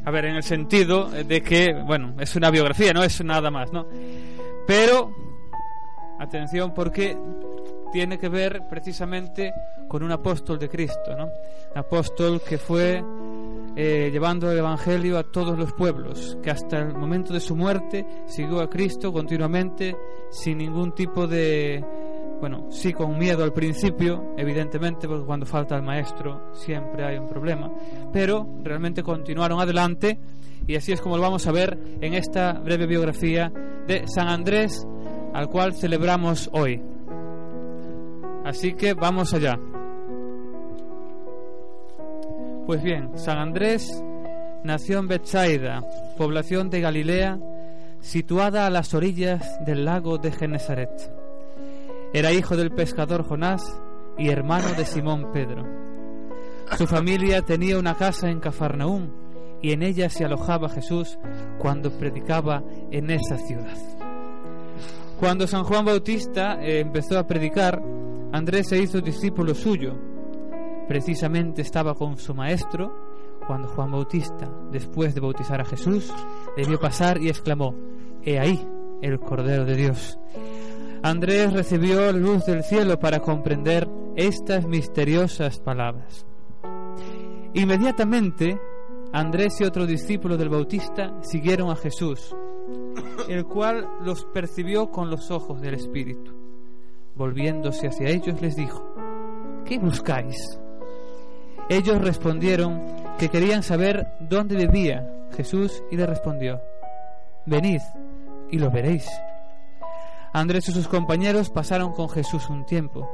A 0.05 0.12
ver, 0.12 0.26
en 0.26 0.36
el 0.38 0.43
sentido 0.43 1.10
de 1.10 1.41
que, 1.41 1.74
bueno, 1.86 2.16
es 2.20 2.36
una 2.36 2.49
biografía, 2.49 2.93
no 2.93 3.03
es 3.03 3.24
nada 3.24 3.51
más, 3.51 3.72
¿no? 3.72 3.88
Pero, 4.66 5.12
atención, 6.20 6.74
porque 6.74 7.18
tiene 7.91 8.18
que 8.18 8.30
ver 8.30 8.64
precisamente 8.70 9.53
con 9.88 10.03
un 10.03 10.12
apóstol 10.12 10.57
de 10.57 10.70
Cristo, 10.70 11.16
¿no? 11.18 11.26
Un 11.26 11.78
apóstol 11.78 12.41
que 12.41 12.57
fue 12.57 13.03
eh, 13.76 14.10
llevando 14.12 14.51
el 14.51 14.57
Evangelio 14.57 15.18
a 15.18 15.24
todos 15.24 15.57
los 15.57 15.74
pueblos, 15.74 16.38
que 16.43 16.51
hasta 16.51 16.80
el 16.80 16.93
momento 16.93 17.34
de 17.34 17.39
su 17.39 17.55
muerte 17.55 18.05
siguió 18.26 18.62
a 18.62 18.70
Cristo 18.70 19.12
continuamente 19.12 19.95
sin 20.30 20.57
ningún 20.57 20.93
tipo 20.93 21.28
de... 21.28 21.84
Bueno, 22.39 22.67
sí 22.71 22.93
con 22.93 23.17
miedo 23.17 23.43
al 23.43 23.51
principio, 23.51 24.33
evidentemente, 24.37 25.07
porque 25.07 25.25
cuando 25.25 25.45
falta 25.45 25.75
el 25.75 25.83
maestro 25.83 26.53
siempre 26.53 27.03
hay 27.03 27.17
un 27.17 27.27
problema, 27.27 27.69
pero 28.13 28.47
realmente 28.63 29.03
continuaron 29.03 29.59
adelante 29.59 30.17
y 30.65 30.76
así 30.76 30.91
es 30.91 31.01
como 31.01 31.18
lo 31.18 31.23
vamos 31.23 31.47
a 31.47 31.51
ver 31.51 31.77
en 31.99 32.14
esta 32.14 32.53
breve 32.53 32.85
biografía 32.85 33.51
de 33.88 34.07
San 34.07 34.27
Andrés, 34.27 34.85
al 35.34 35.49
cual 35.49 35.73
celebramos 35.73 36.49
hoy. 36.53 36.81
Así 38.45 38.73
que 38.73 38.93
vamos 38.93 39.34
allá. 39.34 39.59
Pues 42.65 42.84
bien, 42.84 43.18
San 43.18 43.38
Andrés 43.38 44.03
nació 44.64 44.99
en 44.99 45.07
Bethsaida, 45.07 45.84
población 46.18 46.69
de 46.69 46.81
Galilea, 46.81 47.39
situada 47.99 48.65
a 48.65 48.69
las 48.69 48.93
orillas 48.93 49.59
del 49.65 49.85
lago 49.85 50.19
de 50.19 50.31
Genesaret. 50.31 51.18
Era 52.14 52.31
hijo 52.31 52.57
del 52.57 52.72
pescador 52.72 53.23
Jonás 53.23 53.64
y 54.18 54.30
hermano 54.30 54.69
de 54.73 54.86
Simón 54.86 55.31
Pedro. 55.31 55.64
Su 56.77 56.88
familia 56.88 57.44
tenía 57.44 57.77
una 57.77 57.95
casa 57.95 58.30
en 58.30 58.40
Cafarnaúm 58.40 59.10
y 59.61 59.73
en 59.73 59.84
ella 59.84 60.10
se 60.10 60.26
alojaba 60.26 60.69
Jesús 60.69 61.19
cuando 61.60 61.91
predicaba 61.91 62.64
en 62.91 63.11
esa 63.11 63.38
ciudad. 63.38 63.77
Cuando 65.19 65.45
San 65.48 65.64
Juan 65.64 65.86
Bautista 65.86 66.60
eh, 66.61 66.80
empezó 66.80 67.19
a 67.19 67.27
predicar, 67.27 67.81
Andrés 68.31 68.69
se 68.69 68.81
hizo 68.81 69.02
discípulo 69.02 69.53
suyo. 69.53 69.95
Precisamente 70.88 71.61
estaba 71.61 71.94
con 71.94 72.18
su 72.18 72.34
maestro 72.34 72.91
cuando 73.45 73.68
Juan 73.68 73.91
Bautista, 73.91 74.49
después 74.72 75.14
de 75.14 75.22
bautizar 75.22 75.61
a 75.61 75.65
Jesús, 75.65 76.11
vio 76.56 76.80
pasar 76.80 77.22
y 77.22 77.30
exclamó, 77.30 77.76
He 78.23 78.40
ahí 78.40 78.65
el 79.02 79.19
Cordero 79.19 79.65
de 79.65 79.76
Dios. 79.76 80.19
Andrés 81.01 81.53
recibió 81.53 82.11
luz 82.11 82.45
del 82.45 82.63
cielo 82.63 82.99
para 82.99 83.19
comprender 83.19 83.88
estas 84.15 84.67
misteriosas 84.67 85.59
palabras. 85.59 86.26
Inmediatamente, 87.53 88.59
Andrés 89.13 89.59
y 89.61 89.63
otro 89.63 89.85
discípulo 89.85 90.35
del 90.35 90.49
Bautista 90.49 91.15
siguieron 91.21 91.71
a 91.71 91.76
Jesús, 91.76 92.35
el 93.30 93.45
cual 93.45 93.88
los 94.03 94.26
percibió 94.26 94.91
con 94.91 95.09
los 95.09 95.31
ojos 95.31 95.61
del 95.61 95.76
Espíritu. 95.76 96.34
Volviéndose 97.15 97.88
hacia 97.88 98.09
ellos 98.09 98.41
les 98.41 98.55
dijo, 98.55 98.93
¿qué 99.65 99.80
buscáis? 99.80 100.59
Ellos 101.69 102.01
respondieron 102.01 102.84
que 103.17 103.30
querían 103.30 103.63
saber 103.63 104.05
dónde 104.19 104.55
vivía 104.55 105.27
Jesús 105.35 105.81
y 105.91 105.95
le 105.95 106.05
respondió, 106.05 106.59
venid 107.45 107.81
y 108.51 108.59
lo 108.59 108.69
veréis. 108.69 109.07
Andrés 110.34 110.69
y 110.69 110.72
sus 110.72 110.88
compañeros 110.88 111.49
pasaron 111.49 111.93
con 111.93 112.10
Jesús 112.10 112.49
un 112.49 112.65
tiempo. 112.65 113.10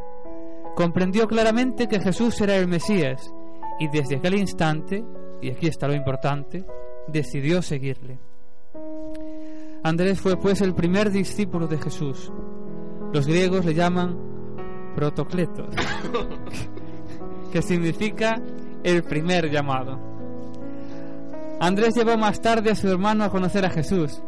Comprendió 0.76 1.28
claramente 1.28 1.88
que 1.88 2.00
Jesús 2.00 2.40
era 2.42 2.56
el 2.58 2.68
Mesías 2.68 3.32
y 3.80 3.88
desde 3.88 4.18
aquel 4.18 4.36
instante, 4.36 5.04
y 5.42 5.52
aquí 5.52 5.68
está 5.68 5.88
lo 5.88 5.94
importante, 5.94 6.66
decidió 7.08 7.62
seguirle. 7.62 8.20
Andrés 9.84 10.20
fue 10.20 10.38
pues 10.38 10.62
el 10.62 10.74
primer 10.74 11.12
discípulo 11.12 11.68
de 11.68 11.78
Jesús. 11.78 12.32
Los 13.14 13.28
griegos 13.28 13.64
le 13.66 13.74
llaman 13.74 14.18
protocletos, 14.96 15.76
que 17.52 17.62
significa 17.62 18.42
el 18.84 19.04
primer 19.04 19.50
llamado. 19.50 20.00
Andrés 21.60 21.96
llevó 21.96 22.18
más 22.18 22.42
tarde 22.42 22.72
a 22.72 22.76
su 22.76 22.90
hermano 22.90 23.24
a 23.24 23.30
conocer 23.30 23.66
a 23.66 23.70
Jesús, 23.70 24.22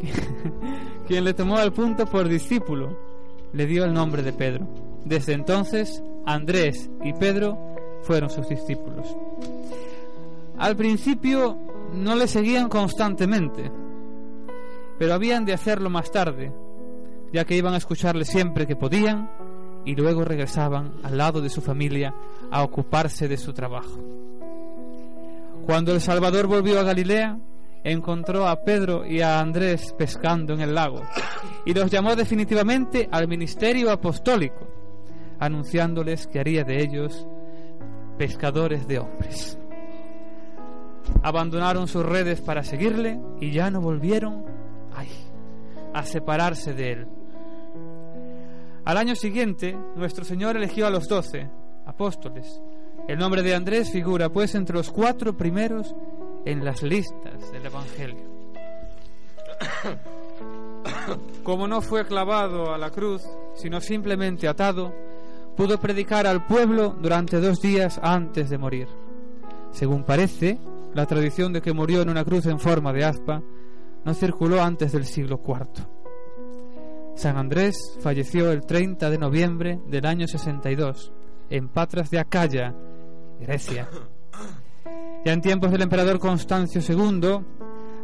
quien 1.06 1.24
le 1.24 1.34
tomó 1.34 1.56
al 1.56 1.72
punto 1.72 2.06
por 2.06 2.28
discípulo, 2.28 2.98
le 3.52 3.66
dio 3.66 3.84
el 3.84 3.92
nombre 3.92 4.22
de 4.22 4.32
Pedro. 4.32 4.66
Desde 5.04 5.32
entonces, 5.32 6.02
Andrés 6.26 6.90
y 7.02 7.12
Pedro 7.12 7.58
fueron 8.02 8.30
sus 8.30 8.48
discípulos. 8.48 9.06
Al 10.58 10.76
principio 10.76 11.58
no 11.92 12.14
le 12.16 12.26
seguían 12.26 12.68
constantemente, 12.68 13.70
pero 14.98 15.14
habían 15.14 15.44
de 15.44 15.52
hacerlo 15.52 15.90
más 15.90 16.10
tarde, 16.10 16.52
ya 17.32 17.44
que 17.44 17.56
iban 17.56 17.74
a 17.74 17.78
escucharle 17.78 18.24
siempre 18.24 18.66
que 18.66 18.76
podían 18.76 19.30
y 19.84 19.94
luego 19.94 20.24
regresaban 20.24 20.94
al 21.02 21.18
lado 21.18 21.40
de 21.40 21.50
su 21.50 21.60
familia 21.60 22.14
a 22.50 22.62
ocuparse 22.62 23.28
de 23.28 23.36
su 23.36 23.52
trabajo. 23.52 23.98
Cuando 25.66 25.92
el 25.92 26.00
Salvador 26.00 26.46
volvió 26.46 26.78
a 26.78 26.84
Galilea, 26.84 27.38
encontró 27.84 28.48
a 28.48 28.64
Pedro 28.64 29.06
y 29.06 29.20
a 29.20 29.38
Andrés 29.38 29.94
pescando 29.96 30.54
en 30.54 30.60
el 30.62 30.74
lago 30.74 31.02
y 31.66 31.74
los 31.74 31.90
llamó 31.90 32.16
definitivamente 32.16 33.08
al 33.12 33.28
ministerio 33.28 33.92
apostólico, 33.92 34.66
anunciándoles 35.38 36.26
que 36.26 36.40
haría 36.40 36.64
de 36.64 36.82
ellos 36.82 37.26
pescadores 38.16 38.88
de 38.88 38.98
hombres. 38.98 39.58
abandonaron 41.22 41.86
sus 41.86 42.04
redes 42.04 42.40
para 42.40 42.62
seguirle 42.62 43.20
y 43.40 43.50
ya 43.50 43.70
no 43.70 43.80
volvieron 43.80 44.44
ay, 44.94 45.08
a 45.92 46.02
separarse 46.02 46.72
de 46.72 46.92
él. 46.92 47.08
Al 48.84 48.96
año 48.98 49.14
siguiente, 49.14 49.76
nuestro 49.96 50.24
Señor 50.24 50.56
eligió 50.56 50.86
a 50.86 50.90
los 50.90 51.08
doce 51.08 51.50
apóstoles. 51.86 52.60
El 53.08 53.18
nombre 53.18 53.42
de 53.42 53.54
Andrés 53.54 53.90
figura 53.90 54.30
pues 54.30 54.54
entre 54.54 54.76
los 54.76 54.90
cuatro 54.90 55.36
primeros 55.36 55.94
en 56.44 56.64
las 56.64 56.82
listas 56.82 57.52
del 57.52 57.66
Evangelio. 57.66 58.24
Como 61.42 61.66
no 61.68 61.80
fue 61.80 62.06
clavado 62.06 62.72
a 62.72 62.78
la 62.78 62.90
cruz, 62.90 63.22
sino 63.54 63.80
simplemente 63.80 64.48
atado, 64.48 64.92
pudo 65.56 65.78
predicar 65.78 66.26
al 66.26 66.46
pueblo 66.46 66.96
durante 67.00 67.40
dos 67.40 67.60
días 67.60 68.00
antes 68.02 68.50
de 68.50 68.58
morir. 68.58 68.88
Según 69.72 70.04
parece, 70.04 70.58
la 70.94 71.06
tradición 71.06 71.52
de 71.52 71.60
que 71.60 71.72
murió 71.72 72.02
en 72.02 72.10
una 72.10 72.24
cruz 72.24 72.46
en 72.46 72.58
forma 72.58 72.92
de 72.92 73.04
aspa 73.04 73.42
no 74.04 74.14
circuló 74.14 74.62
antes 74.62 74.92
del 74.92 75.04
siglo 75.04 75.40
IV. 75.44 75.86
San 77.16 77.36
Andrés 77.36 77.76
falleció 78.00 78.50
el 78.50 78.66
30 78.66 79.08
de 79.10 79.18
noviembre 79.18 79.80
del 79.86 80.06
año 80.06 80.26
62 80.26 81.12
en 81.50 81.68
Patras 81.68 82.10
de 82.10 82.18
Acaya, 82.18 82.74
Grecia. 83.40 83.88
Ya 85.24 85.32
en 85.32 85.40
tiempos 85.40 85.70
del 85.70 85.82
emperador 85.82 86.18
Constancio 86.18 86.80
II, 86.86 87.40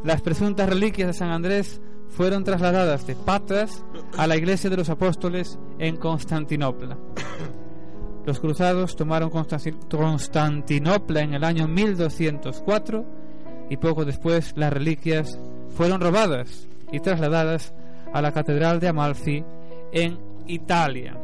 las 0.05 0.23
presuntas 0.23 0.69
reliquias 0.69 1.09
de 1.09 1.13
San 1.15 1.31
Andrés 1.31 1.81
fueron 2.09 2.45
trasladadas 2.45 3.07
de 3.07 3.15
Patras 3.15 3.85
a 4.17 4.27
la 4.27 4.37
iglesia 4.37 4.71
de 4.71 4.77
los 4.77 4.89
apóstoles 4.91 5.59
en 5.79 5.97
Constantinopla. 5.97 6.97
Los 8.27 8.41
cruzados 8.41 8.97
tomaron 8.97 9.31
Constanti- 9.31 9.77
Constantinopla 9.91 11.21
en 11.21 11.35
el 11.35 11.45
año 11.45 11.69
1204 11.69 13.05
y 13.69 13.77
poco 13.77 14.05
después 14.05 14.53
las 14.57 14.73
reliquias 14.73 15.39
fueron 15.77 16.01
robadas 16.01 16.69
y 16.93 17.01
trasladadas 17.01 17.73
a 18.13 18.21
la 18.23 18.33
catedral 18.33 18.81
de 18.81 18.89
Amalfi 18.89 19.45
en 19.93 20.19
Italia. 20.47 21.17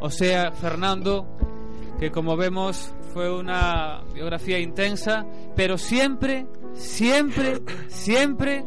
O 0.00 0.10
sea, 0.10 0.52
Fernando, 0.52 1.26
que 2.00 2.10
como 2.10 2.36
vemos 2.36 2.94
fue 3.16 3.34
una 3.34 4.02
biografía 4.12 4.58
intensa, 4.58 5.24
pero 5.56 5.78
siempre, 5.78 6.46
siempre, 6.74 7.62
siempre 7.88 8.62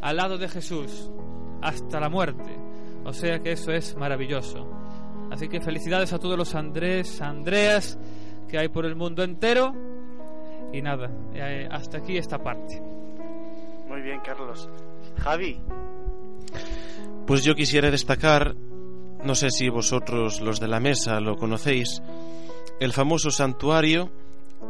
al 0.00 0.16
lado 0.16 0.38
de 0.38 0.48
Jesús, 0.48 1.10
hasta 1.60 1.98
la 1.98 2.08
muerte. 2.08 2.56
O 3.04 3.12
sea 3.12 3.40
que 3.40 3.50
eso 3.50 3.72
es 3.72 3.96
maravilloso. 3.96 4.64
Así 5.32 5.48
que 5.48 5.60
felicidades 5.60 6.12
a 6.12 6.20
todos 6.20 6.38
los 6.38 6.54
Andrés, 6.54 7.20
Andreas 7.20 7.98
que 8.48 8.60
hay 8.60 8.68
por 8.68 8.86
el 8.86 8.94
mundo 8.94 9.24
entero. 9.24 9.74
Y 10.72 10.82
nada, 10.82 11.10
eh, 11.34 11.66
hasta 11.68 11.98
aquí 11.98 12.16
esta 12.16 12.38
parte. 12.38 12.80
Muy 13.88 14.02
bien, 14.02 14.20
Carlos. 14.24 14.70
Javi, 15.16 15.60
Pues 17.26 17.42
yo 17.42 17.56
quisiera 17.56 17.90
destacar, 17.90 18.54
no 19.24 19.34
sé 19.34 19.50
si 19.50 19.68
vosotros 19.68 20.40
los 20.40 20.60
de 20.60 20.68
la 20.68 20.78
mesa 20.78 21.18
lo 21.18 21.34
conocéis, 21.34 22.00
el 22.80 22.92
famoso 22.92 23.30
santuario 23.30 24.10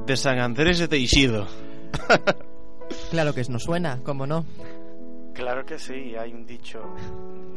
de 0.07 0.17
San 0.17 0.39
Andrés 0.39 0.79
de 0.79 0.87
Teixido. 0.89 1.47
Claro 3.11 3.33
que 3.33 3.43
nos 3.49 3.63
suena, 3.63 4.01
¿cómo 4.05 4.27
no? 4.27 4.45
claro 5.33 5.65
que 5.65 5.79
sí, 5.79 6.17
hay 6.19 6.33
un 6.35 6.45
dicho, 6.45 6.83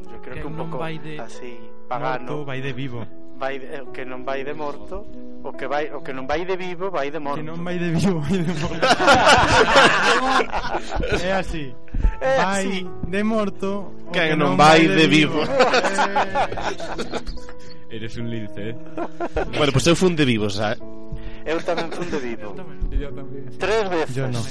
yo 0.06 0.22
creo 0.22 0.36
que, 0.36 0.42
Que 0.42 0.46
un 0.48 0.56
poco 0.56 0.78
vai 0.78 1.00
de 1.00 1.20
así 1.20 1.58
pagano. 1.90 2.46
Vai 2.46 2.62
de 2.62 2.72
vivo. 2.72 3.04
Vai 3.36 3.58
de- 3.58 3.78
eh, 3.78 3.84
que 3.92 4.06
non 4.06 4.22
vai 4.24 4.44
de 4.46 4.54
morto, 4.54 5.08
o 5.44 5.50
que 5.58 5.66
vai 5.66 5.90
o 5.90 6.04
que 6.06 6.14
non 6.14 6.30
vai 6.30 6.46
de 6.46 6.54
vivo, 6.56 6.92
vai 6.94 7.10
de 7.10 7.18
morto. 7.18 7.42
Que 7.42 7.50
non 7.50 7.66
vai 7.66 7.80
de 7.82 7.90
vivo, 7.98 8.22
vai 8.22 8.38
de 8.46 8.54
morto. 8.62 8.78
é 11.26 11.34
así. 11.34 11.74
É 12.22 12.38
vai 12.38 12.62
así. 12.62 12.86
de 13.10 13.22
morto. 13.26 13.90
o 14.06 14.12
Que 14.14 14.38
non 14.38 14.54
vai 14.56 14.86
de 14.86 15.06
vivo. 15.10 15.42
Eres 17.94 18.18
un 18.18 18.26
lince, 18.30 18.70
eh? 18.72 18.76
Bueno, 19.58 19.72
pues 19.72 19.86
eu 19.86 19.94
fun 19.96 20.16
de 20.18 20.26
vivos, 20.26 20.58
¿sabes? 20.58 20.82
Eu 21.46 21.62
tamén 21.62 21.94
fun 21.94 22.10
de 22.10 22.18
vivo. 22.18 22.58
Yo 22.90 23.14
también. 23.14 23.46
Tres 23.62 23.86
veces. 23.86 24.16
Yo 24.18 24.26
no. 24.34 24.42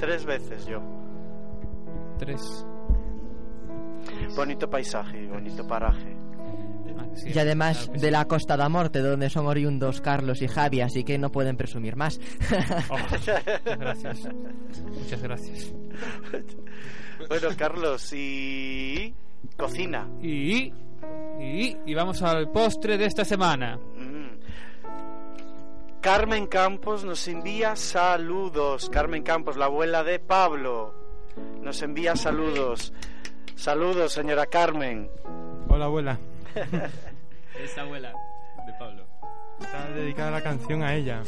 Tres 0.00 0.24
veces 0.24 0.64
yo. 0.66 0.80
Tres. 2.18 2.40
Bonito 4.36 4.70
paisaje, 4.70 5.26
bonito 5.26 5.66
paraje. 5.66 6.16
Ah, 6.96 7.06
Y 7.26 7.38
además 7.38 7.90
de 7.92 8.10
la 8.10 8.24
Costa 8.24 8.56
da 8.56 8.68
Morte, 8.68 9.00
donde 9.00 9.28
son 9.30 9.46
oriundos 9.46 10.00
Carlos 10.00 10.42
y 10.42 10.48
Javi, 10.48 10.80
así 10.80 11.02
que 11.04 11.18
no 11.18 11.30
pueden 11.30 11.56
presumir 11.56 11.96
más. 11.96 12.20
Oh, 12.88 12.98
muchas 13.10 13.42
gracias. 13.64 14.28
Muchas 14.96 15.22
gracias. 15.22 15.74
Bueno, 17.28 17.48
Carlos, 17.56 18.12
y 18.12 19.14
cocina. 19.56 20.08
Y, 20.22 20.72
y, 21.40 21.76
y 21.86 21.94
vamos 21.94 22.22
al 22.22 22.50
postre 22.50 22.98
de 22.98 23.06
esta 23.06 23.24
semana. 23.24 23.76
Mm. 23.76 24.24
Carmen 26.00 26.46
Campos 26.48 27.04
nos 27.04 27.26
envía 27.28 27.76
saludos. 27.76 28.90
Carmen 28.90 29.22
Campos, 29.22 29.56
la 29.56 29.66
abuela 29.66 30.04
de 30.04 30.18
Pablo, 30.18 30.94
nos 31.62 31.80
envía 31.82 32.14
saludos. 32.14 32.92
Saludos, 33.54 34.12
señora 34.12 34.46
Carmen. 34.46 35.08
Hola, 35.68 35.86
abuela. 35.86 36.18
Es 37.58 37.78
abuela 37.78 38.12
de 38.66 38.72
Pablo. 38.74 39.06
Está 39.60 39.88
dedicada 39.90 40.32
la 40.32 40.42
canción 40.42 40.82
a 40.82 40.94
ella. 40.94 41.22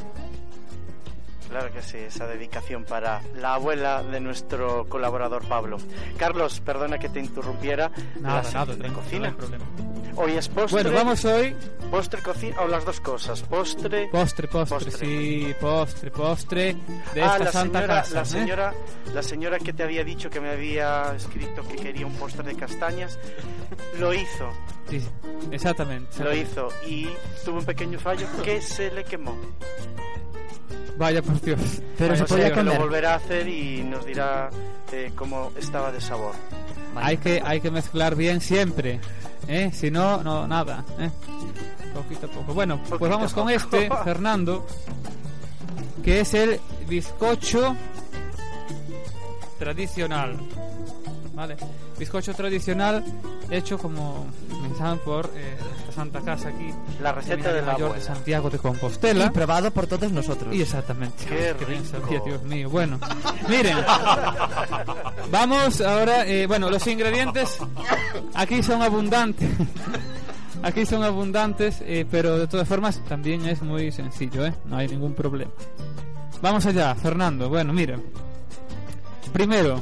Claro 1.57 1.73
que 1.73 1.81
sí, 1.81 1.97
esa 1.97 2.27
dedicación 2.27 2.85
para 2.85 3.23
la 3.35 3.55
abuela 3.55 4.03
de 4.03 4.21
nuestro 4.21 4.87
colaborador 4.91 5.43
Pablo. 5.49 5.79
Carlos, 6.19 6.61
perdona 6.61 6.99
que 6.99 7.09
te 7.09 7.19
interrumpiera. 7.19 7.91
Nada, 8.21 8.43
la 8.43 8.51
nada, 8.51 8.75
de 8.77 8.93
cocina. 8.93 9.31
no 9.31 9.37
problema. 9.39 9.65
Hoy 10.17 10.33
es 10.33 10.49
postre. 10.51 10.83
Bueno, 10.83 10.95
vamos 10.99 11.25
hoy. 11.25 11.57
Postre, 11.91 12.21
cocina, 12.21 12.61
o 12.61 12.69
las 12.69 12.85
dos 12.85 13.01
cosas. 13.01 13.41
Postre. 13.43 14.09
Postre, 14.13 14.49
postre, 14.49 14.79
Postre. 14.79 14.99
sí, 15.07 15.55
postre, 15.59 16.11
postre 16.11 16.77
de 17.15 17.23
ah, 17.23 17.27
esta 17.27 17.39
la 17.45 17.53
santa 17.53 17.79
señora, 17.81 17.95
casa. 18.03 18.15
la 18.15 18.21
¿eh? 18.21 18.27
señora, 18.27 18.75
la 19.15 19.23
señora 19.23 19.59
que 19.59 19.73
te 19.73 19.83
había 19.83 20.05
dicho 20.05 20.29
que 20.29 20.41
me 20.43 20.51
había 20.51 21.15
escrito 21.17 21.67
que 21.67 21.77
quería 21.77 22.07
un 22.07 22.17
postre 22.17 22.43
de 22.43 22.55
castañas, 22.55 23.19
lo 23.99 24.13
hizo, 24.13 24.51
Sí, 24.91 25.01
sí, 25.01 25.09
exactamente. 25.53 26.23
lo 26.23 26.31
exactamente. 26.33 26.43
hizo 26.43 26.69
y 26.87 27.09
tuvo 27.47 27.61
un 27.61 27.65
pequeño 27.65 27.99
fallo 27.99 28.27
que 28.45 28.61
se 28.61 28.91
le 28.91 29.05
quemó. 29.05 29.35
Vaya 30.97 31.23
por 31.23 31.41
Dios. 31.41 31.61
Pero 31.99 32.11
Vaya 32.11 32.27
se 32.27 32.29
podía 32.29 32.45
Dios. 32.47 32.57
Lo 32.59 32.65
comer. 32.65 32.79
volverá 32.81 33.13
a 33.13 33.17
hacer 33.17 33.49
y 33.49 33.83
nos 33.83 34.05
dirá 34.07 34.51
eh, 34.93 35.13
cómo 35.15 35.53
estaba 35.57 35.93
de 35.93 36.01
sabor. 36.01 36.35
Hay 36.95 37.19
que, 37.19 37.43
hay 37.45 37.61
que 37.61 37.71
mezclar 37.71 38.15
bien 38.17 38.41
siempre. 38.41 39.01
¿eh? 39.49 39.71
Si 39.73 39.91
no, 39.91 40.23
no, 40.23 40.47
nada. 40.47 40.85
¿eh? 40.99 41.11
Poquito 41.95 42.27
a 42.27 42.31
poco. 42.31 42.55
Bueno, 42.55 42.81
pues 42.89 43.11
vamos 43.11 43.33
con 43.33 43.51
este, 43.51 43.89
Fernando, 44.05 44.67
que 46.03 46.21
es 46.21 46.35
el 46.35 46.61
bizcocho 46.89 47.77
tradicional. 49.59 50.39
¿Vale? 51.35 51.57
Bizcocho 51.99 52.35
tradicional 52.35 53.03
hecho 53.51 53.79
como 53.79 54.27
mensaban 54.63 54.99
por 54.99 55.31
eh, 55.35 55.57
la 55.87 55.93
Santa 55.93 56.21
Casa 56.21 56.49
aquí. 56.51 56.71
La 57.01 57.13
receta 57.13 57.53
de 57.53 57.63
la 57.63 57.73
Mayor 57.73 57.95
de. 57.95 58.01
Santiago 58.01 58.51
de 58.51 58.59
Compostela. 58.59 59.27
Y 59.27 59.31
probado 59.31 59.71
por 59.71 59.87
todos 59.87 60.11
nosotros. 60.13 60.55
Y 60.55 60.63
exactamente. 60.63 61.25
Qué 61.25 61.55
Qué 61.59 61.65
rico. 61.65 61.85
sabía, 61.85 62.21
Dios 62.21 62.43
mío. 62.43 62.69
Bueno, 62.69 62.99
miren. 63.49 63.79
Vamos 65.31 65.81
ahora. 65.81 66.27
eh, 66.27 66.47
bueno, 66.47 66.71
los 66.71 66.87
ingredientes 66.87 67.59
aquí 68.35 68.63
son 68.63 68.83
abundantes. 68.83 69.49
Aquí 70.63 70.85
son 70.87 71.05
abundantes, 71.05 71.81
eh, 71.83 72.07
pero 72.11 72.39
de 72.39 72.49
todas 72.49 72.67
formas 72.67 73.01
también 73.05 73.47
es 73.47 73.61
muy 73.63 73.93
sencillo, 73.93 74.45
¿eh? 74.47 74.55
No 74.65 74.79
hay 74.79 74.89
ningún 74.89 75.15
problema. 75.15 75.53
Vamos 76.41 76.65
allá, 76.67 76.95
Fernando. 76.97 77.49
Bueno, 77.49 77.73
mira. 77.73 78.01
Primero, 79.33 79.81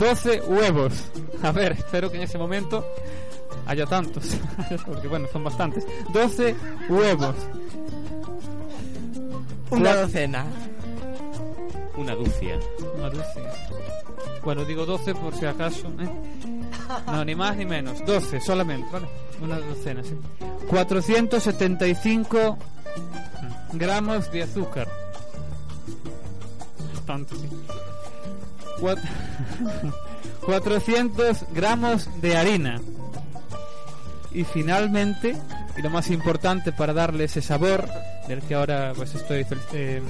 12 0.00 0.40
huevos. 0.46 0.92
A 1.42 1.52
ver, 1.52 1.72
espero 1.72 2.10
que 2.10 2.16
en 2.16 2.22
ese 2.22 2.38
momento 2.38 2.84
haya 3.66 3.84
tantos. 3.86 4.24
Porque 4.86 5.06
bueno, 5.06 5.28
son 5.30 5.44
bastantes. 5.44 5.86
12 6.12 6.56
huevos. 6.88 7.36
Una 9.70 9.94
docena. 9.94 10.46
Una 11.96 12.14
ducia. 12.14 12.58
Una 12.96 13.10
docena. 13.10 13.52
Bueno, 14.42 14.64
digo 14.64 14.86
12 14.86 15.14
por 15.14 15.34
si 15.36 15.44
acaso. 15.44 15.86
¿eh? 16.00 16.08
No, 17.06 17.22
ni 17.24 17.34
más 17.34 17.56
ni 17.58 17.66
menos. 17.66 18.04
12 18.06 18.40
solamente, 18.40 18.88
¿vale? 18.90 19.06
Una 19.42 19.58
docena, 19.58 20.02
sí. 20.02 20.18
475 20.68 22.58
gramos 23.74 24.32
de 24.32 24.42
azúcar. 24.44 24.88
Bastante, 26.94 27.36
sí. 27.36 27.48
Cuat- 28.80 29.00
400 30.44 31.44
gramos 31.52 32.08
de 32.20 32.36
harina. 32.36 32.80
Y 34.32 34.44
finalmente, 34.44 35.36
y 35.76 35.82
lo 35.82 35.90
más 35.90 36.08
importante 36.10 36.72
para 36.72 36.92
darle 36.92 37.24
ese 37.24 37.42
sabor 37.42 37.84
del 38.28 38.40
que 38.42 38.54
ahora 38.54 38.92
pues 38.94 39.14
estoy 39.14 39.44
eh, 39.72 40.00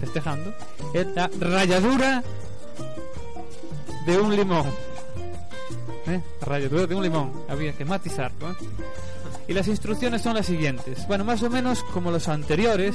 festejando, 0.00 0.54
es 0.94 1.06
la 1.14 1.30
ralladura 1.38 2.22
de 4.06 4.18
un 4.18 4.34
limón. 4.34 4.66
¿Eh? 6.06 6.20
Ralladura 6.40 6.86
de 6.86 6.94
un 6.94 7.02
limón, 7.02 7.32
había 7.48 7.72
que 7.72 7.84
matizarlo. 7.84 8.50
¿eh? 8.52 8.54
Y 9.48 9.52
las 9.52 9.68
instrucciones 9.68 10.22
son 10.22 10.34
las 10.34 10.46
siguientes. 10.46 11.06
Bueno, 11.06 11.24
más 11.24 11.42
o 11.42 11.50
menos 11.50 11.82
como 11.92 12.10
los 12.10 12.28
anteriores, 12.28 12.94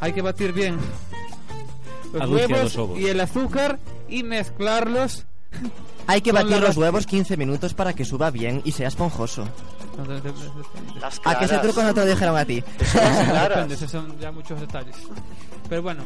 hay 0.00 0.12
que 0.12 0.22
batir 0.22 0.52
bien 0.52 0.78
los 2.12 2.30
huevos 2.30 2.74
los 2.76 2.98
y 2.98 3.08
el 3.08 3.20
azúcar 3.20 3.78
y 4.08 4.22
mezclarlos. 4.22 5.26
Hay 6.06 6.20
que 6.20 6.32
batir 6.32 6.60
los 6.60 6.76
huevos 6.76 7.06
15 7.06 7.36
minutos 7.36 7.74
para 7.74 7.92
que 7.92 8.04
suba 8.04 8.30
bien 8.30 8.62
y 8.64 8.72
sea 8.72 8.88
esponjoso. 8.88 9.46
Las 11.00 11.20
¿A 11.24 11.38
qué 11.38 11.44
ese 11.44 11.58
truco 11.58 11.82
no 11.82 11.92
te 11.92 12.00
lo 12.00 12.06
dijeron 12.06 12.36
a 12.36 12.44
ti? 12.44 12.62
Depende, 12.78 13.74
esos 13.74 13.90
son 13.90 14.18
ya 14.18 14.32
muchos 14.32 14.60
detalles. 14.60 14.96
Pero 15.68 15.82
bueno, 15.82 16.04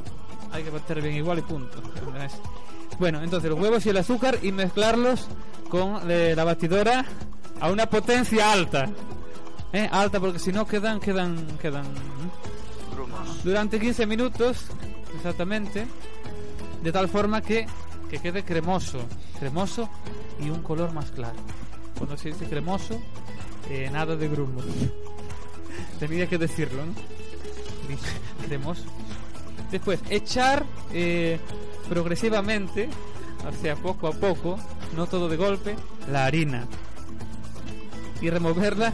hay 0.52 0.64
que 0.64 0.70
bater 0.70 1.00
bien 1.00 1.14
igual 1.16 1.38
y 1.38 1.42
punto. 1.42 1.80
Bueno, 2.98 3.22
entonces 3.22 3.50
los 3.50 3.60
huevos 3.60 3.84
y 3.86 3.90
el 3.90 3.96
azúcar 3.98 4.38
y 4.42 4.52
mezclarlos 4.52 5.28
con 5.68 6.10
eh, 6.10 6.34
la 6.36 6.44
batidora 6.44 7.04
a 7.60 7.70
una 7.70 7.86
potencia 7.86 8.52
alta. 8.52 8.88
¿Eh? 9.72 9.88
Alta 9.90 10.20
porque 10.20 10.38
si 10.38 10.52
no 10.52 10.66
quedan, 10.66 11.00
quedan, 11.00 11.46
quedan. 11.60 11.84
¿eh? 11.84 11.88
Durante 13.44 13.78
15 13.78 14.06
minutos, 14.06 14.66
exactamente, 15.16 15.86
de 16.86 16.92
tal 16.92 17.08
forma 17.08 17.40
que, 17.40 17.66
que 18.08 18.20
quede 18.20 18.44
cremoso, 18.44 19.00
cremoso 19.40 19.90
y 20.38 20.50
un 20.50 20.62
color 20.62 20.92
más 20.92 21.10
claro. 21.10 21.34
Cuando 21.98 22.16
se 22.16 22.28
dice 22.28 22.48
cremoso, 22.48 23.02
eh, 23.68 23.90
nada 23.92 24.14
de 24.14 24.28
grumo. 24.28 24.60
Tenía 25.98 26.28
que 26.28 26.38
decirlo, 26.38 26.86
¿no? 26.86 26.92
Cremoso. 28.46 28.84
Después, 29.68 29.98
echar 30.10 30.64
eh, 30.92 31.40
progresivamente, 31.88 32.88
o 33.44 33.60
sea, 33.60 33.74
poco 33.74 34.06
a 34.06 34.12
poco, 34.12 34.56
no 34.94 35.08
todo 35.08 35.28
de 35.28 35.36
golpe, 35.36 35.74
la 36.08 36.24
harina. 36.24 36.68
Y 38.20 38.30
removerla, 38.30 38.92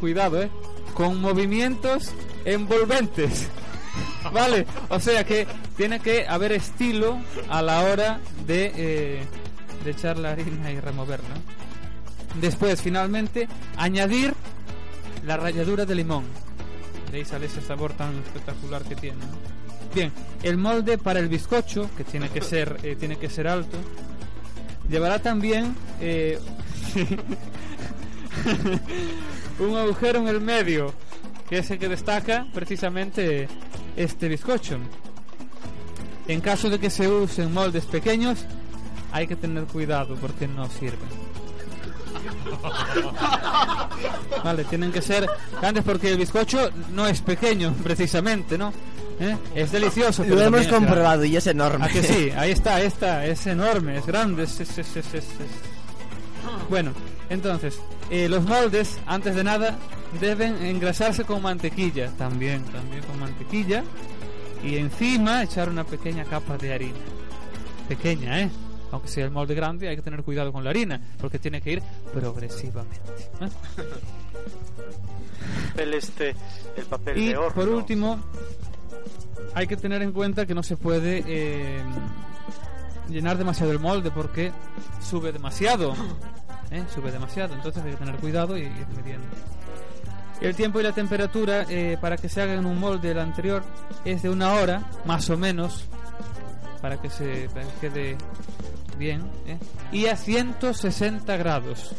cuidado, 0.00 0.40
¿eh? 0.40 0.50
Con 0.94 1.20
movimientos 1.20 2.14
envolventes. 2.46 3.50
¿Vale? 4.32 4.66
O 4.88 5.00
sea 5.00 5.24
que 5.24 5.46
tiene 5.76 6.00
que 6.00 6.26
haber 6.26 6.52
estilo 6.52 7.18
a 7.48 7.62
la 7.62 7.82
hora 7.82 8.20
de, 8.46 8.72
eh, 8.76 9.24
de 9.84 9.90
echar 9.90 10.18
la 10.18 10.32
harina 10.32 10.70
y 10.70 10.80
removerla. 10.80 11.34
Después, 12.40 12.80
finalmente, 12.80 13.48
añadir 13.76 14.34
la 15.26 15.36
ralladura 15.36 15.84
de 15.84 15.94
limón. 15.94 16.24
Veréis 17.06 17.28
sale 17.28 17.46
ese 17.46 17.60
sabor 17.60 17.92
tan 17.94 18.16
espectacular 18.18 18.82
que 18.82 18.94
tiene. 18.94 19.18
Bien, 19.94 20.12
el 20.42 20.56
molde 20.56 20.98
para 20.98 21.18
el 21.18 21.28
bizcocho, 21.28 21.90
que 21.96 22.04
tiene 22.04 22.28
que 22.28 22.40
ser, 22.40 22.78
eh, 22.82 22.96
tiene 22.98 23.16
que 23.16 23.28
ser 23.28 23.48
alto, 23.48 23.76
llevará 24.88 25.18
también 25.18 25.74
eh, 26.00 26.38
un 29.58 29.76
agujero 29.76 30.20
en 30.20 30.28
el 30.28 30.40
medio, 30.40 30.94
que 31.48 31.58
es 31.58 31.70
el 31.70 31.78
que 31.78 31.88
destaca 31.88 32.46
precisamente 32.54 33.48
este 34.02 34.28
bizcocho. 34.28 34.78
En 36.28 36.40
caso 36.40 36.68
de 36.70 36.78
que 36.78 36.90
se 36.90 37.08
usen 37.08 37.52
moldes 37.52 37.84
pequeños, 37.86 38.38
hay 39.12 39.26
que 39.26 39.36
tener 39.36 39.64
cuidado 39.64 40.14
porque 40.16 40.46
no 40.46 40.68
sirven. 40.68 41.30
Vale, 44.44 44.64
tienen 44.64 44.92
que 44.92 45.02
ser 45.02 45.26
grandes 45.60 45.84
porque 45.84 46.10
el 46.12 46.18
bizcocho 46.18 46.70
no 46.92 47.06
es 47.06 47.20
pequeño, 47.20 47.74
precisamente, 47.82 48.56
¿no? 48.58 48.72
¿Eh? 49.20 49.36
Es 49.54 49.70
delicioso. 49.72 50.24
Lo 50.24 50.40
hemos 50.40 50.66
comprobado 50.66 51.24
y 51.24 51.36
es 51.36 51.46
enorme. 51.46 51.84
¿A 51.84 51.88
que 51.88 52.02
sí? 52.02 52.30
Ahí 52.36 52.52
está, 52.52 52.80
está, 52.80 53.26
es 53.26 53.46
enorme, 53.46 53.98
es 53.98 54.06
grande, 54.06 54.44
es- 54.44 54.60
es- 54.60 54.78
es- 54.78 54.96
es- 54.96 55.24
Bueno, 56.70 56.92
entonces, 57.28 57.78
eh, 58.10 58.28
los 58.28 58.44
moldes, 58.44 58.98
antes 59.06 59.34
de 59.34 59.44
nada, 59.44 59.78
deben 60.20 60.62
engrasarse 60.64 61.24
con 61.24 61.42
mantequilla, 61.42 62.10
también, 62.16 62.64
también 62.64 63.02
con 63.04 63.18
mantequilla, 63.20 63.84
y 64.62 64.76
encima 64.76 65.42
echar 65.42 65.68
una 65.68 65.84
pequeña 65.84 66.24
capa 66.24 66.56
de 66.58 66.74
harina. 66.74 66.98
Pequeña, 67.88 68.40
¿eh? 68.40 68.50
Aunque 68.92 69.08
sea 69.08 69.24
el 69.24 69.30
molde 69.30 69.54
grande, 69.54 69.88
hay 69.88 69.96
que 69.96 70.02
tener 70.02 70.22
cuidado 70.24 70.52
con 70.52 70.64
la 70.64 70.70
harina, 70.70 71.00
porque 71.20 71.38
tiene 71.38 71.60
que 71.60 71.72
ir 71.72 71.82
progresivamente. 72.12 72.98
¿eh? 73.40 73.48
El 75.76 75.94
este, 75.94 76.34
el 76.76 76.84
papel 76.84 77.16
Y 77.18 77.28
de 77.28 77.36
horno. 77.36 77.54
por 77.54 77.68
último, 77.68 78.20
hay 79.54 79.66
que 79.66 79.76
tener 79.76 80.02
en 80.02 80.12
cuenta 80.12 80.46
que 80.46 80.54
no 80.54 80.62
se 80.62 80.76
puede 80.76 81.24
eh, 81.26 81.82
llenar 83.08 83.38
demasiado 83.38 83.72
el 83.72 83.78
molde 83.78 84.10
porque 84.10 84.52
sube 85.00 85.32
demasiado. 85.32 85.94
¿Eh? 86.70 86.84
Sube 86.94 87.10
demasiado, 87.10 87.54
entonces 87.54 87.82
hay 87.84 87.92
que 87.92 87.96
tener 87.96 88.16
cuidado 88.16 88.56
y 88.56 88.62
ir 88.62 88.86
midiendo. 88.96 89.26
El 90.40 90.56
tiempo 90.56 90.80
y 90.80 90.82
la 90.82 90.92
temperatura 90.92 91.66
eh, 91.68 91.98
para 92.00 92.16
que 92.16 92.28
se 92.28 92.40
haga 92.40 92.54
en 92.54 92.64
un 92.64 92.78
molde 92.80 93.10
el 93.10 93.18
anterior 93.18 93.62
es 94.04 94.22
de 94.22 94.30
una 94.30 94.54
hora, 94.54 94.82
más 95.04 95.28
o 95.28 95.36
menos, 95.36 95.84
para 96.80 97.00
que 97.00 97.10
se 97.10 97.48
quede 97.80 98.16
bien. 98.98 99.22
¿eh? 99.46 99.58
Y 99.92 100.06
a 100.06 100.16
160 100.16 101.36
grados, 101.36 101.92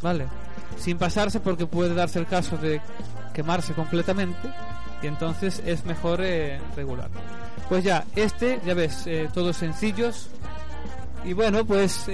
¿vale? 0.00 0.26
Sin 0.78 0.98
pasarse 0.98 1.40
porque 1.40 1.66
puede 1.66 1.94
darse 1.94 2.18
el 2.18 2.26
caso 2.26 2.56
de 2.56 2.80
quemarse 3.34 3.74
completamente 3.74 4.52
y 5.02 5.06
entonces 5.06 5.62
es 5.66 5.84
mejor 5.84 6.20
eh, 6.22 6.60
regular. 6.76 7.10
Pues 7.68 7.84
ya, 7.84 8.04
este, 8.16 8.60
ya 8.64 8.74
ves, 8.74 9.06
eh, 9.06 9.28
todos 9.32 9.56
sencillos 9.56 10.28
y 11.24 11.32
bueno, 11.32 11.64
pues 11.64 12.06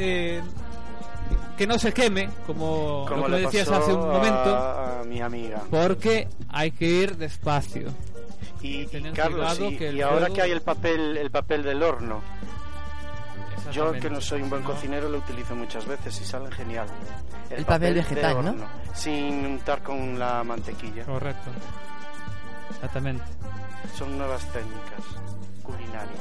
que 1.57 1.67
no 1.67 1.79
se 1.79 1.93
queme, 1.93 2.31
como, 2.47 3.05
Como 3.09 3.23
lo 3.23 3.25
que 3.27 3.31
le 3.33 3.37
me 3.39 3.43
decías 3.45 3.69
hace 3.71 3.93
un 3.93 4.09
momento, 4.09 4.55
a, 4.57 5.01
a 5.01 5.05
mi 5.05 5.21
amiga. 5.21 5.63
porque 5.71 6.29
hay 6.49 6.71
que 6.71 6.87
ir 6.87 7.17
despacio. 7.17 7.89
Y, 8.63 8.83
y 8.83 9.13
Carlos, 9.15 9.59
y, 9.61 9.77
que 9.77 9.93
y 9.93 10.01
ahora 10.03 10.21
fuego- 10.27 10.35
que 10.35 10.43
hay 10.43 10.51
el 10.51 10.61
papel, 10.63 11.17
el 11.17 11.31
papel 11.31 11.63
del 11.63 11.83
horno, 11.83 12.21
yo 13.73 13.93
que 13.93 14.09
no 14.11 14.21
soy 14.21 14.43
un 14.43 14.51
buen 14.51 14.63
cocinero 14.63 15.09
lo 15.11 15.19
utilizo 15.19 15.55
muchas 15.55 15.87
veces 15.87 16.21
y 16.21 16.25
salen 16.25 16.51
genial. 16.51 16.87
El 17.51 17.65
papel 17.65 17.95
vegetal, 17.95 18.45
¿no? 18.45 18.55
Sin 18.95 19.45
untar 19.47 19.83
con 19.83 20.19
la 20.19 20.43
mantequilla. 20.43 21.05
Correcto. 21.05 21.51
Exactamente. 22.75 23.25
Son 23.97 24.17
nuevas 24.17 24.43
técnicas 24.53 25.05
culinarias. 25.63 26.21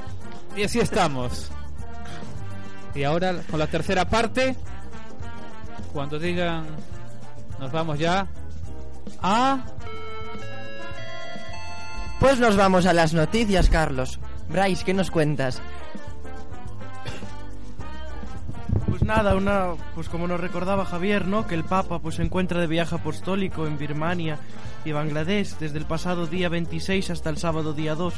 Y 0.56 0.64
así 0.64 0.80
estamos. 0.80 1.50
Y 2.96 3.04
ahora 3.04 3.34
con 3.50 3.60
la 3.60 3.68
tercera 3.68 4.06
parte, 4.06 4.56
cuando 5.94 6.20
digan 6.20 6.66
nos 7.60 7.72
vamos 7.72 8.00
ya 8.00 8.28
a 9.22 9.64
Pues 12.20 12.40
nos 12.40 12.56
vamos 12.56 12.86
a 12.86 12.94
las 12.94 13.14
noticias, 13.14 13.70
Carlos. 13.70 14.20
Bryce, 14.50 14.84
¿qué 14.84 14.94
nos 14.94 15.12
cuentas? 15.12 15.62
Pues 18.88 19.04
nada, 19.04 19.36
una, 19.36 19.74
pues 19.94 20.10
como 20.10 20.28
nos 20.28 20.40
recordaba 20.40 20.86
Javier, 20.86 21.28
¿no? 21.28 21.46
Que 21.46 21.56
el 21.56 21.64
Papa 21.64 22.00
pues 22.00 22.16
se 22.16 22.24
encuentra 22.24 22.60
de 22.60 22.68
viaje 22.68 22.96
apostólico 22.96 23.68
en 23.68 23.78
Birmania 23.78 24.40
y 24.84 24.94
Bangladesh 24.94 25.58
desde 25.60 25.78
el 25.78 25.86
pasado 25.86 26.26
día 26.26 26.50
26 26.50 27.12
hasta 27.12 27.30
el 27.30 27.38
sábado 27.38 27.74
día 27.74 27.94
2. 27.94 28.14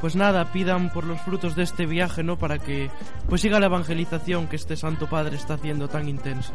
Pues 0.00 0.14
nada, 0.14 0.52
pidan 0.52 0.92
por 0.92 1.04
los 1.04 1.20
frutos 1.22 1.56
de 1.56 1.62
este 1.62 1.86
viaje, 1.86 2.22
¿no? 2.22 2.38
Para 2.38 2.58
que 2.58 2.90
pues 3.28 3.40
siga 3.40 3.60
la 3.60 3.66
evangelización 3.66 4.46
que 4.46 4.56
este 4.56 4.76
Santo 4.76 5.08
Padre 5.08 5.36
está 5.36 5.54
haciendo 5.54 5.88
tan 5.88 6.08
intensa. 6.08 6.52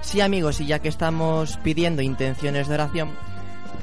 Sí, 0.00 0.20
amigos, 0.20 0.60
y 0.60 0.66
ya 0.66 0.80
que 0.80 0.88
estamos 0.88 1.56
pidiendo 1.58 2.02
intenciones 2.02 2.68
de 2.68 2.74
oración, 2.74 3.10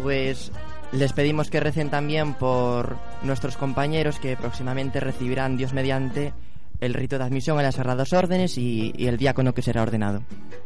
pues 0.01 0.51
les 0.91 1.13
pedimos 1.13 1.49
que 1.49 1.59
recen 1.59 1.89
también 1.89 2.33
por 2.33 2.97
nuestros 3.23 3.57
compañeros 3.57 4.19
que 4.19 4.35
próximamente 4.37 4.99
recibirán 4.99 5.57
Dios 5.57 5.73
mediante 5.73 6.33
el 6.79 6.93
rito 6.93 7.17
de 7.17 7.23
admisión 7.23 7.57
a 7.59 7.63
las 7.63 7.75
sagradas 7.75 8.11
órdenes 8.13 8.57
y, 8.57 8.93
y 8.95 9.07
el 9.07 9.17
diácono 9.17 9.53
que 9.53 9.61
será 9.61 9.81
ordenado. 9.81 10.23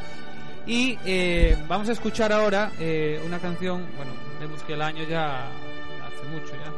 Y 0.67 0.97
eh, 1.05 1.55
vamos 1.67 1.89
a 1.89 1.91
escuchar 1.91 2.31
ahora 2.31 2.71
eh, 2.79 3.21
una 3.25 3.39
canción. 3.39 3.85
Bueno, 3.95 4.13
vemos 4.39 4.63
que 4.63 4.73
el 4.73 4.81
año 4.81 5.03
ya 5.03 5.47
hace 6.05 6.23
mucho 6.31 6.53
ya. 6.55 6.71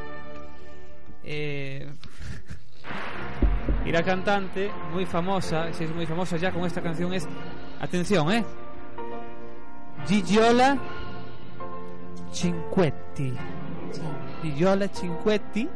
Y 3.85 3.91
la 3.91 4.01
cantante, 4.03 4.71
muy 4.91 5.05
famosa, 5.05 5.71
si 5.73 5.83
es 5.85 5.93
muy 5.93 6.05
famosa 6.05 6.37
ya 6.37 6.51
con 6.51 6.65
esta 6.65 6.81
canción, 6.81 7.13
es. 7.13 7.27
Atención, 7.79 8.31
¿eh? 8.31 8.43
Gigiola 10.07 10.77
Cinquetti. 12.33 13.33
Giola 14.43 14.87
Cinquetti 14.87 15.67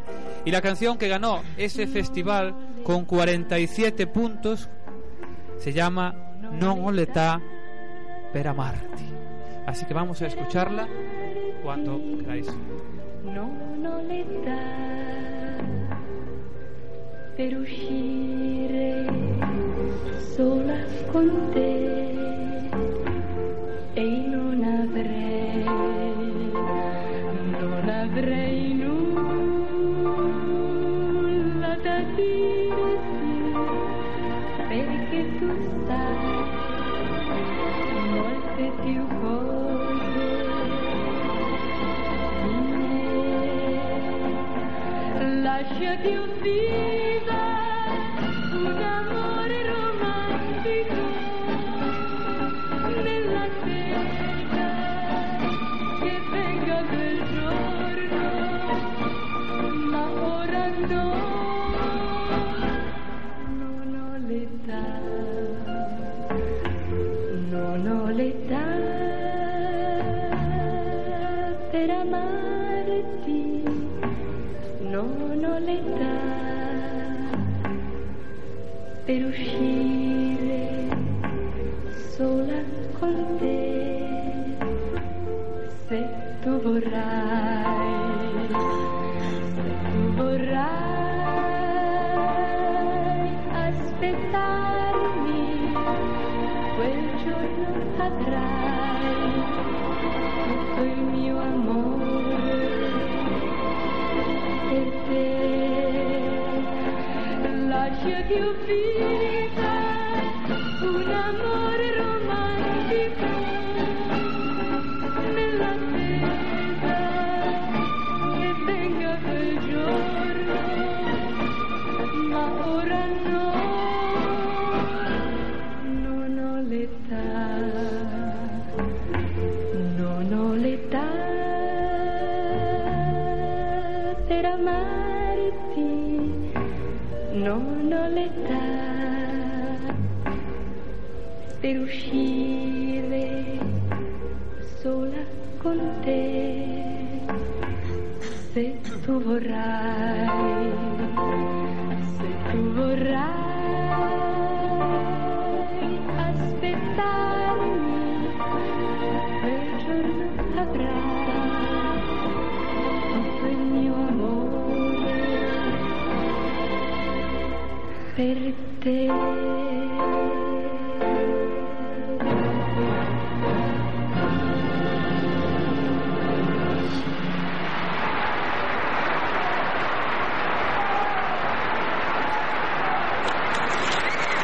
y 0.45 0.51
la 0.51 0.61
canción 0.61 0.97
que 0.97 1.07
ganó 1.07 1.41
ese 1.57 1.87
festival 1.87 2.55
con 2.83 3.05
47 3.05 4.07
puntos 4.07 4.69
se 5.59 5.73
llama 5.73 6.13
Non 6.51 6.83
ho 6.83 6.91
l'età 6.91 7.39
per 8.33 8.47
amarti. 8.47 9.05
Así 9.65 9.85
que 9.85 9.93
vamos 9.93 10.21
a 10.21 10.27
escucharla 10.27 10.87
cuando 11.63 12.01
queráis. 12.17 12.47
Non 13.23 13.61
per 17.35 17.57
uscire 17.57 19.05
sola 20.35 20.77
con 21.11 21.29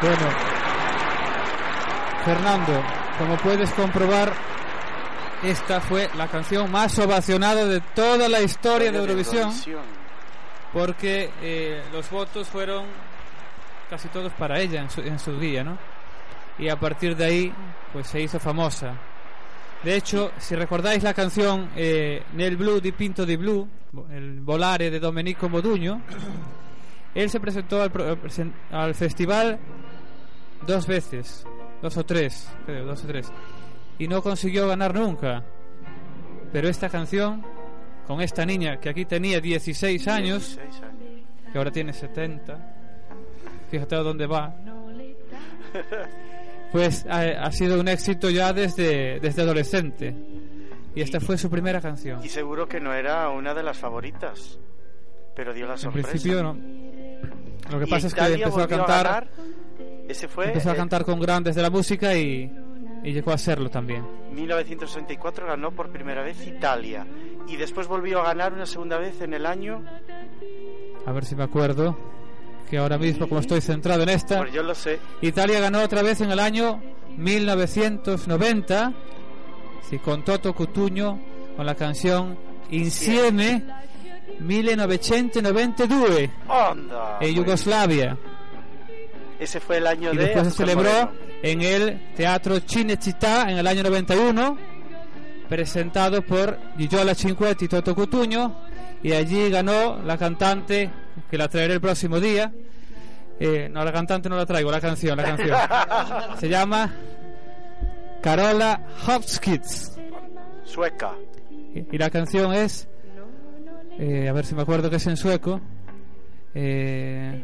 Bueno, 0.00 0.16
Fernando, 2.24 2.82
como 3.18 3.36
puedes 3.38 3.68
comprobar, 3.72 4.32
esta 5.42 5.80
fue 5.80 6.08
la 6.16 6.28
canción 6.28 6.70
más 6.70 6.96
ovacionada 7.00 7.64
de 7.66 7.80
toda 7.80 8.28
la 8.28 8.40
historia 8.40 8.92
de 8.92 8.98
Eurovisión, 8.98 9.52
porque 10.72 11.30
eh, 11.42 11.82
los 11.92 12.08
votos 12.10 12.46
fueron 12.46 12.84
casi 13.90 14.06
todos 14.08 14.32
para 14.34 14.60
ella 14.60 14.86
en 15.04 15.18
su, 15.18 15.36
día, 15.40 15.64
¿no? 15.64 15.76
Y 16.60 16.68
a 16.68 16.78
partir 16.78 17.16
de 17.16 17.24
ahí, 17.24 17.52
pues 17.92 18.06
se 18.06 18.20
hizo 18.20 18.38
famosa. 18.38 18.94
De 19.82 19.96
hecho, 19.96 20.30
si 20.38 20.54
recordáis 20.54 21.02
la 21.02 21.12
canción 21.12 21.70
eh, 21.74 22.22
Nel 22.34 22.56
Blu 22.56 22.80
di 22.80 22.92
Pinto 22.92 23.26
di 23.26 23.34
Blu, 23.34 23.66
el 24.12 24.42
volare 24.42 24.90
de 24.90 25.00
Domenico 25.00 25.48
Moduño, 25.48 26.02
él 27.16 27.30
se 27.30 27.40
presentó 27.40 27.82
al, 27.82 27.90
al 28.70 28.94
festival 28.94 29.58
dos 30.66 30.86
veces, 30.86 31.46
dos 31.82 31.96
o 31.96 32.04
tres, 32.04 32.48
creo, 32.66 32.84
dos 32.86 33.04
o 33.04 33.06
tres, 33.06 33.30
y 33.98 34.08
no 34.08 34.22
consiguió 34.22 34.68
ganar 34.68 34.94
nunca. 34.94 35.44
Pero 36.52 36.68
esta 36.68 36.88
canción, 36.88 37.44
con 38.06 38.20
esta 38.22 38.44
niña 38.46 38.78
que 38.80 38.88
aquí 38.88 39.04
tenía 39.04 39.40
16 39.40 40.08
años, 40.08 40.56
16 40.56 40.82
años. 40.82 41.24
que 41.52 41.58
ahora 41.58 41.70
tiene 41.70 41.92
70, 41.92 42.74
fíjate 43.70 43.94
a 43.96 43.98
dónde 43.98 44.26
va, 44.26 44.54
pues 46.72 47.06
ha, 47.06 47.20
ha 47.44 47.52
sido 47.52 47.80
un 47.80 47.88
éxito 47.88 48.30
ya 48.30 48.52
desde, 48.52 49.20
desde 49.20 49.42
adolescente. 49.42 50.14
Y 50.94 51.00
esta 51.02 51.20
fue 51.20 51.38
su 51.38 51.48
primera 51.50 51.80
canción. 51.80 52.24
Y 52.24 52.28
seguro 52.28 52.66
que 52.66 52.80
no 52.80 52.92
era 52.92 53.28
una 53.30 53.54
de 53.54 53.62
las 53.62 53.78
favoritas, 53.78 54.58
pero 55.36 55.52
dio 55.54 55.66
la 55.66 55.74
En 55.74 55.78
sorpresa. 55.78 56.08
principio 56.08 56.42
no. 56.42 56.54
Lo 57.70 57.78
que 57.78 57.84
Y 57.84 57.90
pasa 57.90 58.06
es 58.08 58.14
que 58.14 58.20
empezó 58.24 58.60
a 58.62 58.66
cantar, 58.68 59.04
ganar. 59.04 59.28
Ese 60.08 60.26
fue 60.28 60.46
empezó 60.46 60.70
a 60.70 60.74
cantar 60.74 61.04
con 61.04 61.20
grandes 61.20 61.54
de 61.54 61.62
la 61.62 61.70
música 61.70 62.14
y, 62.16 62.50
y 63.04 63.12
llegó 63.12 63.30
a 63.32 63.38
serlo 63.38 63.68
también. 63.70 64.04
1964 64.32 65.46
ganó 65.46 65.70
por 65.72 65.90
primera 65.90 66.22
vez 66.22 66.46
Italia 66.46 67.06
y 67.46 67.56
después 67.56 67.86
volvió 67.86 68.20
a 68.20 68.24
ganar 68.24 68.52
una 68.52 68.66
segunda 68.66 68.98
vez 68.98 69.20
en 69.20 69.34
el 69.34 69.46
año. 69.46 69.84
A 71.06 71.12
ver 71.12 71.24
si 71.24 71.34
me 71.36 71.44
acuerdo. 71.44 71.96
Que 72.70 72.76
ahora 72.76 72.98
mismo, 72.98 73.26
como 73.28 73.40
estoy 73.40 73.62
centrado 73.62 74.02
en 74.02 74.10
esta, 74.10 74.38
Pues 74.40 74.52
yo 74.52 74.62
lo 74.62 74.74
sé. 74.74 74.98
Italia 75.22 75.58
ganó 75.58 75.80
otra 75.82 76.02
vez 76.02 76.20
en 76.20 76.30
el 76.30 76.38
año 76.38 76.82
1990, 77.16 78.92
sí, 79.88 79.98
con 79.98 80.22
Toto 80.22 80.54
Cutugno, 80.54 81.18
con 81.56 81.64
la 81.64 81.74
canción 81.74 82.36
Insieme 82.70 83.64
1992 84.40 86.28
Onda. 86.48 87.18
en 87.20 87.34
Yugoslavia. 87.34 88.18
Ese 89.40 89.60
fue 89.60 89.76
el 89.78 89.86
año 89.86 90.12
Y 90.12 90.16
de. 90.16 90.24
después 90.24 90.48
se 90.48 90.50
celebró 90.52 90.90
Moreno. 90.90 91.12
en 91.42 91.62
el 91.62 92.00
Teatro 92.16 92.56
Cinecittà 92.60 93.50
en 93.50 93.58
el 93.58 93.66
año 93.66 93.82
91, 93.84 94.58
presentado 95.48 96.22
por 96.22 96.58
Gigiola 96.76 97.14
Cinquetti 97.14 97.66
y 97.66 97.68
Toto 97.68 97.94
Cutugno, 97.94 98.56
y 99.02 99.12
allí 99.12 99.48
ganó 99.50 100.02
la 100.02 100.18
cantante, 100.18 100.90
que 101.30 101.38
la 101.38 101.48
traeré 101.48 101.74
el 101.74 101.80
próximo 101.80 102.18
día. 102.20 102.52
Eh, 103.40 103.68
no, 103.70 103.84
la 103.84 103.92
cantante 103.92 104.28
no 104.28 104.36
la 104.36 104.44
traigo, 104.44 104.70
la 104.72 104.80
canción, 104.80 105.16
la 105.16 105.22
canción. 105.22 105.56
Se 106.40 106.48
llama 106.48 106.92
Carola 108.20 108.80
Hopkins 109.06 109.96
Sueca. 110.64 111.12
y 111.74 111.94
y 111.94 111.98
la 111.98 112.10
canción 112.10 112.52
es 112.52 112.88
Eh, 114.00 114.28
a 114.28 114.32
ver 114.32 114.44
si 114.44 114.54
me 114.54 114.62
acuerdo 114.62 114.90
que 114.90 114.96
es 114.96 115.06
en 115.08 115.16
sueco. 115.16 115.60
Eh, 116.54 117.42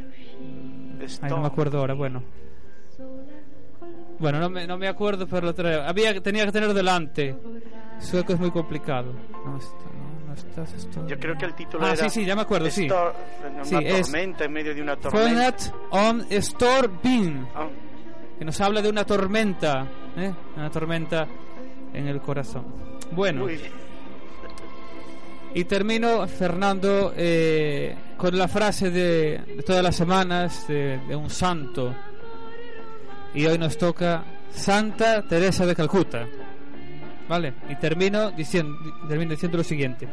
ay, 1.22 1.30
no 1.30 1.38
me 1.40 1.46
acuerdo 1.46 1.78
ahora, 1.78 1.94
bueno. 1.94 2.22
Bueno, 4.18 4.38
no 4.38 4.48
me, 4.48 4.66
no 4.66 4.78
me 4.78 4.88
acuerdo, 4.88 5.26
pero 5.26 5.46
lo 5.48 5.54
traigo. 5.54 5.82
Había, 5.82 6.20
tenía 6.22 6.44
que 6.46 6.52
tener 6.52 6.72
delante. 6.72 7.36
Sueco 7.98 8.32
es 8.34 8.40
muy 8.40 8.50
complicado. 8.50 9.12
No 9.44 9.56
está, 9.58 9.74
no, 9.84 10.26
no 10.28 10.34
está, 10.34 10.62
esto- 10.76 11.06
Yo 11.06 11.18
creo 11.18 11.36
que 11.36 11.44
el 11.46 11.54
título 11.54 11.84
Ah, 11.84 11.92
era 11.92 12.08
sí, 12.08 12.20
sí, 12.20 12.24
ya 12.26 12.34
me 12.36 12.42
acuerdo, 12.42 12.70
sí. 12.70 12.88
Una 12.88 13.64
Sí, 13.64 13.76
es 13.82 14.02
tormenta 14.10 14.44
en 14.44 14.52
medio 14.52 14.74
de 14.74 14.82
una 14.82 14.96
tormenta. 14.96 15.56
On 15.90 16.24
Storm 16.30 16.98
Ah. 17.54 17.68
que 18.38 18.44
nos 18.44 18.60
habla 18.60 18.80
de 18.82 18.88
una 18.88 19.04
tormenta, 19.04 19.86
¿eh? 20.16 20.32
una 20.56 20.70
tormenta 20.70 21.26
en 21.92 22.06
el 22.08 22.20
corazón. 22.20 22.64
Bueno, 23.12 23.42
Muy 23.42 23.56
bien. 23.56 23.70
y 25.54 25.64
termino, 25.64 26.26
Fernando, 26.26 27.12
eh, 27.16 27.94
con 28.24 28.38
la 28.38 28.48
frase 28.48 28.90
de, 28.90 29.62
todas 29.66 29.82
las 29.82 29.94
semanas 29.94 30.66
de, 30.66 30.98
de 31.06 31.14
un 31.14 31.28
santo. 31.28 31.94
Y 33.34 33.44
hoy 33.44 33.58
nos 33.58 33.76
toca 33.76 34.24
Santa 34.50 35.28
Teresa 35.28 35.66
de 35.66 35.74
Calcuta. 35.74 36.26
¿Vale? 37.28 37.52
Y 37.68 37.76
termino 37.76 38.30
diciendo, 38.30 38.78
termino 39.06 39.32
diciendo 39.32 39.58
lo 39.58 39.64
siguiente. 39.64 40.08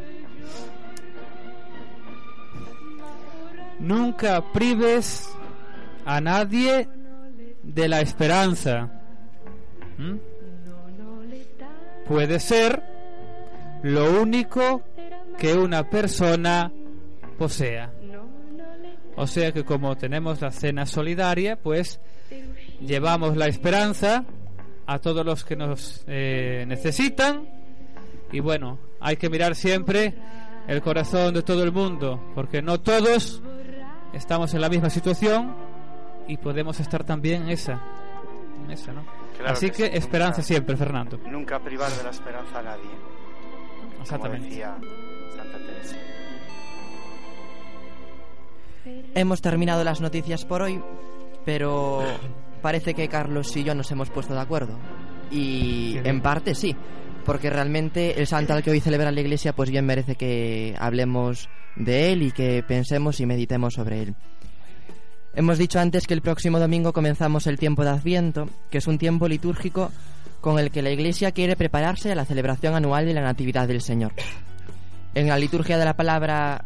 Nunca 3.78 4.44
prives 4.52 5.30
a 6.04 6.20
nadie 6.20 6.86
de 7.62 7.88
la 7.88 8.02
esperanza. 8.02 8.90
¿Mm? 9.96 10.16
Puede 12.06 12.40
ser 12.40 12.82
lo 13.82 14.20
único 14.20 14.82
que 15.38 15.54
una 15.54 15.88
persona 15.88 16.70
posea. 17.38 17.90
O 19.16 19.26
sea 19.26 19.52
que 19.52 19.64
como 19.64 19.96
tenemos 19.96 20.40
la 20.40 20.50
cena 20.50 20.86
solidaria, 20.86 21.56
pues 21.56 22.00
llevamos 22.80 23.36
la 23.36 23.46
esperanza 23.46 24.24
a 24.86 24.98
todos 24.98 25.24
los 25.24 25.44
que 25.44 25.56
nos 25.56 26.04
eh, 26.06 26.64
necesitan. 26.66 27.46
Y 28.32 28.40
bueno, 28.40 28.78
hay 29.00 29.16
que 29.16 29.28
mirar 29.28 29.54
siempre 29.54 30.14
el 30.66 30.80
corazón 30.80 31.34
de 31.34 31.42
todo 31.42 31.62
el 31.62 31.72
mundo, 31.72 32.32
porque 32.34 32.62
no 32.62 32.80
todos 32.80 33.42
estamos 34.14 34.54
en 34.54 34.60
la 34.60 34.68
misma 34.70 34.88
situación 34.90 35.54
y 36.28 36.36
podemos 36.38 36.80
estar 36.80 37.04
también 37.04 37.42
en 37.42 37.48
esa. 37.50 37.80
en 38.64 38.70
esa, 38.70 38.92
¿no? 38.92 39.04
Claro 39.36 39.52
Así 39.54 39.66
que 39.70 39.76
que, 39.76 39.86
sí, 39.88 39.96
esperanza 39.98 40.38
nunca- 40.38 40.42
siempre, 40.48 40.76
Fernando. 40.76 41.18
Nunca 41.26 41.58
privar 41.58 41.90
de 41.92 42.02
la 42.04 42.10
esperanza 42.10 42.58
a 42.58 42.62
nadie. 42.62 42.90
Exactamente. 44.00 44.38
Como 44.48 44.50
decía 44.50 44.76
Santa 45.36 45.58
Teresa. 45.58 45.96
Hemos 49.14 49.40
terminado 49.40 49.84
las 49.84 50.00
noticias 50.00 50.44
por 50.44 50.62
hoy, 50.62 50.80
pero 51.44 52.02
parece 52.60 52.94
que 52.94 53.08
Carlos 53.08 53.56
y 53.56 53.64
yo 53.64 53.74
nos 53.74 53.90
hemos 53.90 54.10
puesto 54.10 54.34
de 54.34 54.40
acuerdo. 54.40 54.78
Y 55.30 55.96
en 56.04 56.20
parte 56.20 56.54
sí, 56.54 56.74
porque 57.24 57.50
realmente 57.50 58.18
el 58.20 58.26
santo 58.26 58.54
al 58.54 58.62
que 58.62 58.70
hoy 58.70 58.80
celebra 58.80 59.10
la 59.10 59.20
iglesia 59.20 59.52
pues 59.52 59.70
bien 59.70 59.86
merece 59.86 60.16
que 60.16 60.74
hablemos 60.78 61.48
de 61.76 62.12
él 62.12 62.22
y 62.22 62.32
que 62.32 62.62
pensemos 62.62 63.20
y 63.20 63.26
meditemos 63.26 63.74
sobre 63.74 64.02
él. 64.02 64.14
Hemos 65.34 65.56
dicho 65.56 65.80
antes 65.80 66.06
que 66.06 66.14
el 66.14 66.20
próximo 66.20 66.58
domingo 66.58 66.92
comenzamos 66.92 67.46
el 67.46 67.58
tiempo 67.58 67.84
de 67.84 67.90
Adviento, 67.90 68.50
que 68.70 68.78
es 68.78 68.86
un 68.86 68.98
tiempo 68.98 69.28
litúrgico 69.28 69.90
con 70.42 70.58
el 70.58 70.70
que 70.70 70.82
la 70.82 70.90
Iglesia 70.90 71.32
quiere 71.32 71.56
prepararse 71.56 72.12
a 72.12 72.14
la 72.14 72.26
celebración 72.26 72.74
anual 72.74 73.06
de 73.06 73.14
la 73.14 73.22
Natividad 73.22 73.66
del 73.66 73.80
Señor. 73.80 74.12
En 75.14 75.28
la 75.28 75.38
liturgia 75.38 75.78
de 75.78 75.84
la 75.84 75.94
palabra 75.94 76.64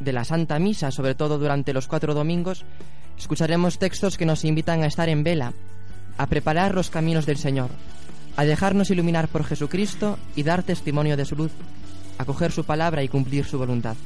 de 0.00 0.12
la 0.12 0.24
Santa 0.24 0.58
Misa, 0.58 0.90
sobre 0.90 1.14
todo 1.14 1.38
durante 1.38 1.72
los 1.72 1.86
cuatro 1.86 2.14
domingos, 2.14 2.64
escucharemos 3.18 3.78
textos 3.78 4.16
que 4.16 4.26
nos 4.26 4.44
invitan 4.44 4.82
a 4.82 4.86
estar 4.86 5.08
en 5.08 5.22
vela, 5.22 5.52
a 6.18 6.26
preparar 6.26 6.74
los 6.74 6.90
caminos 6.90 7.26
del 7.26 7.36
Señor, 7.36 7.70
a 8.36 8.44
dejarnos 8.44 8.90
iluminar 8.90 9.28
por 9.28 9.44
Jesucristo 9.44 10.18
y 10.34 10.42
dar 10.42 10.62
testimonio 10.62 11.16
de 11.16 11.24
su 11.24 11.36
luz, 11.36 11.52
a 12.18 12.24
coger 12.24 12.52
su 12.52 12.64
palabra 12.64 13.02
y 13.02 13.08
cumplir 13.08 13.44
su 13.44 13.58
voluntad. 13.58 13.96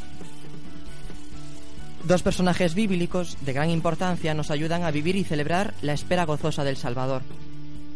Dos 2.05 2.23
personajes 2.23 2.75
bíblicos 2.75 3.39
de 3.41 3.55
gran 3.55 3.71
importancia 3.71 4.35
nos 4.35 4.51
ayudan 4.51 4.83
a 4.83 4.91
vivir 4.91 5.16
y 5.16 5.25
celebrar 5.25 5.73
la 5.81 5.95
espera 5.95 6.27
gozosa 6.27 6.62
del 6.62 6.77
Salvador. 6.77 7.23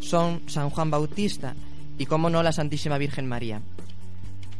Son 0.01 0.41
San 0.47 0.71
Juan 0.71 0.91
Bautista 0.91 1.55
y, 1.99 2.07
como 2.07 2.31
no, 2.31 2.43
la 2.43 2.53
Santísima 2.53 2.97
Virgen 2.97 3.27
María. 3.27 3.61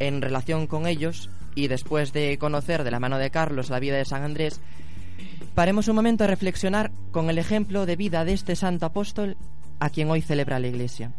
En 0.01 0.21
relación 0.21 0.67
con 0.67 0.87
ellos, 0.87 1.31
y 1.59 1.67
después 1.67 2.13
de 2.13 2.39
conocer 2.39 2.85
de 2.85 2.93
la 2.93 3.01
mano 3.01 3.19
de 3.19 3.31
Carlos 3.31 3.69
la 3.69 3.81
vida 3.81 3.97
de 3.97 4.05
San 4.05 4.23
Andrés, 4.23 4.61
paremos 5.57 5.89
un 5.89 5.97
momento 5.97 6.23
a 6.23 6.29
reflexionar 6.29 6.93
con 7.11 7.31
el 7.31 7.39
ejemplo 7.39 7.85
de 7.85 7.97
vida 7.97 8.25
de 8.25 8.33
este 8.33 8.55
santo 8.55 8.87
apóstol 8.87 9.37
a 9.81 9.91
quien 9.91 10.09
hoy 10.09 10.23
celebra 10.23 10.61
la 10.61 10.69
Iglesia. 10.69 11.11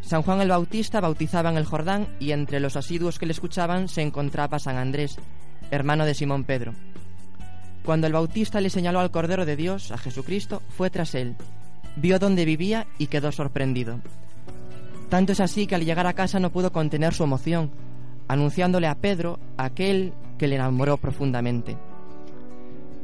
San 0.00 0.22
Juan 0.22 0.40
el 0.40 0.48
Bautista 0.48 1.00
bautizaba 1.00 1.50
en 1.50 1.56
el 1.56 1.66
Jordán 1.66 2.08
y 2.18 2.32
entre 2.32 2.58
los 2.58 2.74
asiduos 2.74 3.20
que 3.20 3.26
le 3.26 3.32
escuchaban 3.32 3.86
se 3.86 4.02
encontraba 4.02 4.58
San 4.58 4.76
Andrés, 4.76 5.18
hermano 5.70 6.04
de 6.04 6.14
Simón 6.14 6.42
Pedro. 6.42 6.74
Cuando 7.84 8.08
el 8.08 8.12
Bautista 8.12 8.60
le 8.60 8.70
señaló 8.70 8.98
al 8.98 9.12
Cordero 9.12 9.46
de 9.46 9.54
Dios, 9.54 9.92
a 9.92 9.98
Jesucristo, 9.98 10.62
fue 10.76 10.90
tras 10.90 11.14
él, 11.14 11.36
vio 11.94 12.18
dónde 12.18 12.44
vivía 12.44 12.88
y 12.98 13.06
quedó 13.06 13.30
sorprendido. 13.30 14.00
Tanto 15.08 15.30
es 15.30 15.38
así 15.38 15.68
que 15.68 15.76
al 15.76 15.84
llegar 15.84 16.08
a 16.08 16.14
casa 16.14 16.40
no 16.40 16.50
pudo 16.50 16.72
contener 16.72 17.14
su 17.14 17.22
emoción, 17.22 17.70
anunciándole 18.30 18.86
a 18.86 18.94
Pedro 18.94 19.40
aquel 19.56 20.12
que 20.38 20.46
le 20.46 20.54
enamoró 20.54 20.98
profundamente. 20.98 21.76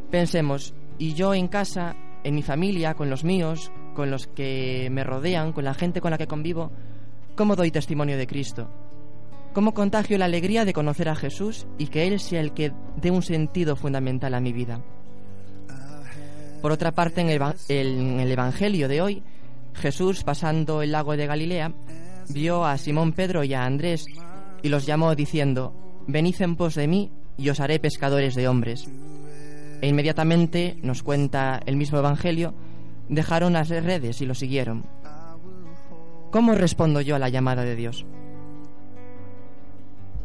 Pensemos, 0.09 0.73
y 0.99 1.15
yo 1.15 1.35
en 1.35 1.49
casa, 1.49 1.97
en 2.23 2.37
mi 2.37 2.43
familia, 2.43 2.95
con 2.95 3.11
los 3.11 3.25
míos, 3.25 3.73
con 3.95 4.09
los 4.09 4.29
que 4.29 4.89
me 4.93 5.03
rodean, 5.03 5.53
con 5.53 5.65
la 5.65 5.75
gente 5.75 6.01
con 6.01 6.13
la 6.13 6.19
que 6.19 6.29
convivo, 6.29 6.71
¿cómo 7.35 7.57
doy 7.57 7.73
testimonio 7.73 8.17
de 8.17 8.29
Cristo? 8.29 8.71
¿Cómo 9.53 9.75
contagio 9.75 10.17
la 10.17 10.27
alegría 10.27 10.65
de 10.65 10.73
conocer 10.73 11.09
a 11.09 11.17
Jesús 11.17 11.67
y 11.77 11.89
que 11.89 12.07
Él 12.07 12.21
sea 12.21 12.41
el 12.41 12.53
que 12.53 12.71
dé 12.95 13.11
un 13.11 13.23
sentido 13.23 13.75
fundamental 13.75 14.33
a 14.33 14.41
mi 14.41 14.53
vida? 14.53 14.81
Por 16.63 16.71
otra 16.71 16.93
parte, 16.93 17.21
en 17.21 17.31
el, 18.21 18.31
Evangelio 18.31 18.87
de 18.87 19.01
hoy, 19.01 19.23
Jesús, 19.75 20.23
pasando 20.23 20.83
el 20.83 20.93
lago 20.93 21.17
de 21.17 21.27
Galilea, 21.27 21.73
vio 22.29 22.65
a 22.65 22.79
Simón 22.79 23.13
Pedro 23.13 23.43
y 23.43 23.55
a 23.55 23.65
Andrés 23.65 24.07
y 24.63 24.69
los 24.69 24.87
llamó 24.87 25.15
diciendo, 25.15 25.75
Venid 26.07 26.41
en 26.41 26.57
pos 26.57 26.75
de 26.75 26.87
mí 26.87 27.11
y 27.37 27.49
os 27.51 27.61
haré 27.61 27.79
pescadores 27.79 28.35
de 28.35 28.49
hombres. 28.49 28.89
E 29.81 29.89
inmediatamente, 29.89 30.79
nos 30.83 31.03
cuenta 31.03 31.61
el 31.67 31.77
mismo 31.77 31.99
Evangelio, 31.99 32.55
dejaron 33.09 33.53
las 33.53 33.69
redes 33.69 34.21
y 34.21 34.27
lo 34.27 34.35
siguieron. 34.35 34.87
¿Cómo 36.31 36.55
respondo 36.55 37.01
yo 37.01 37.17
a 37.17 37.19
la 37.19 37.29
llamada 37.29 37.63
de 37.63 37.77
Dios? 37.77 38.05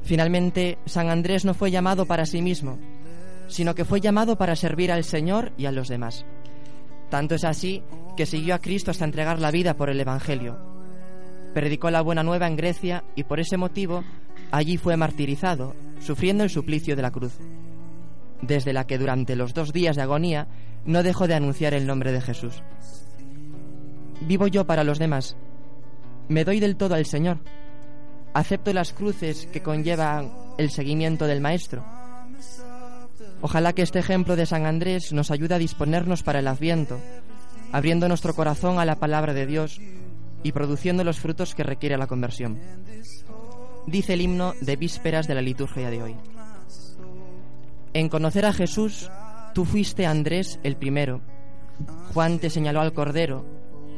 Finalmente, 0.03 0.77
San 0.85 1.09
Andrés 1.09 1.45
no 1.45 1.53
fue 1.53 1.71
llamado 1.71 2.05
para 2.05 2.25
sí 2.25 2.41
mismo, 2.41 2.79
sino 3.47 3.75
que 3.75 3.85
fue 3.85 4.01
llamado 4.01 4.37
para 4.37 4.55
servir 4.55 4.91
al 4.91 5.03
Señor 5.03 5.51
y 5.57 5.65
a 5.65 5.71
los 5.71 5.87
demás. 5.87 6.25
Tanto 7.09 7.35
es 7.35 7.43
así 7.43 7.83
que 8.15 8.25
siguió 8.25 8.55
a 8.55 8.59
Cristo 8.59 8.91
hasta 8.91 9.05
entregar 9.05 9.39
la 9.39 9.51
vida 9.51 9.75
por 9.75 9.89
el 9.89 9.99
Evangelio. 9.99 10.57
Predicó 11.53 11.91
la 11.91 12.01
buena 12.01 12.23
nueva 12.23 12.47
en 12.47 12.55
Grecia 12.55 13.03
y 13.15 13.23
por 13.23 13.39
ese 13.39 13.57
motivo 13.57 14.03
allí 14.51 14.77
fue 14.77 14.97
martirizado, 14.97 15.75
sufriendo 15.99 16.43
el 16.43 16.49
suplicio 16.49 16.95
de 16.95 17.01
la 17.01 17.11
cruz, 17.11 17.33
desde 18.41 18.73
la 18.73 18.85
que 18.85 18.97
durante 18.97 19.35
los 19.35 19.53
dos 19.53 19.73
días 19.73 19.95
de 19.95 20.01
agonía 20.01 20.47
no 20.85 21.03
dejó 21.03 21.27
de 21.27 21.35
anunciar 21.35 21.73
el 21.73 21.87
nombre 21.87 22.11
de 22.11 22.21
Jesús. 22.21 22.61
Vivo 24.21 24.47
yo 24.47 24.65
para 24.65 24.83
los 24.83 24.99
demás. 24.99 25.35
Me 26.27 26.43
doy 26.43 26.59
del 26.59 26.75
todo 26.75 26.95
al 26.95 27.05
Señor. 27.05 27.39
Acepto 28.33 28.71
las 28.71 28.93
cruces 28.93 29.47
que 29.47 29.61
conllevan 29.61 30.31
el 30.57 30.69
seguimiento 30.69 31.27
del 31.27 31.41
Maestro. 31.41 31.83
Ojalá 33.41 33.73
que 33.73 33.81
este 33.81 33.99
ejemplo 33.99 34.35
de 34.35 34.45
San 34.45 34.65
Andrés 34.65 35.11
nos 35.11 35.31
ayude 35.31 35.55
a 35.55 35.59
disponernos 35.59 36.23
para 36.23 36.39
el 36.39 36.47
Adviento, 36.47 36.99
abriendo 37.71 38.07
nuestro 38.07 38.33
corazón 38.33 38.79
a 38.79 38.85
la 38.85 38.97
palabra 38.97 39.33
de 39.33 39.47
Dios 39.47 39.81
y 40.43 40.51
produciendo 40.51 41.03
los 41.03 41.19
frutos 41.19 41.55
que 41.55 41.63
requiere 41.63 41.97
la 41.97 42.07
conversión. 42.07 42.59
Dice 43.87 44.13
el 44.13 44.21
himno 44.21 44.53
de 44.61 44.75
vísperas 44.75 45.27
de 45.27 45.35
la 45.35 45.41
liturgia 45.41 45.89
de 45.89 46.03
hoy. 46.03 46.15
En 47.93 48.09
conocer 48.09 48.45
a 48.45 48.53
Jesús, 48.53 49.09
tú 49.53 49.65
fuiste 49.65 50.05
Andrés 50.05 50.59
el 50.63 50.77
primero. 50.77 51.21
Juan 52.13 52.39
te 52.39 52.49
señaló 52.49 52.81
al 52.81 52.93
Cordero, 52.93 53.45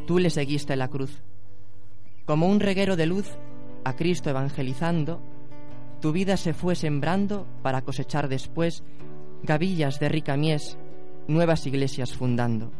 tú 0.07 0.19
le 0.19 0.29
seguiste 0.29 0.75
la 0.75 0.87
cruz. 0.87 1.21
Como 2.25 2.47
un 2.47 2.59
reguero 2.59 2.95
de 2.95 3.05
luz, 3.05 3.29
a 3.83 3.95
Cristo 3.95 4.29
evangelizando, 4.29 5.21
tu 5.99 6.11
vida 6.11 6.37
se 6.37 6.53
fue 6.53 6.75
sembrando 6.75 7.45
para 7.61 7.81
cosechar 7.81 8.29
después 8.29 8.83
gavillas 9.43 9.99
de 9.99 10.09
rica 10.09 10.37
mies, 10.37 10.77
nuevas 11.27 11.67
iglesias 11.67 12.13
fundando. 12.13 12.71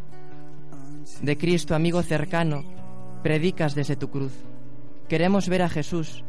De 1.21 1.37
Cristo, 1.37 1.75
amigo 1.75 2.01
cercano, 2.01 2.63
predicas 3.21 3.75
desde 3.75 3.95
tu 3.95 4.09
cruz. 4.09 4.33
Queremos 5.09 5.49
ver 5.49 5.61
a 5.61 5.69
Jesús, 5.69 6.23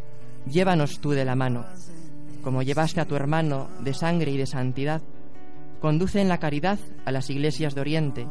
llévanos 0.47 1.01
tú 1.01 1.11
de 1.11 1.25
la 1.25 1.35
mano. 1.35 1.65
como 2.43 2.63
llevaste 2.63 3.01
a 3.01 3.07
tu 3.07 3.17
hermano 3.17 3.71
de 3.81 3.95
sangre 3.95 4.31
y 4.31 4.37
de 4.37 4.47
santidad, 4.47 5.01
conduce 5.81 6.21
en 6.21 6.29
la 6.29 6.39
caridad 6.39 6.79
a 7.07 7.11
las 7.11 7.31
iglesias 7.31 7.75
de 7.75 7.81
Oriente, 7.81 8.29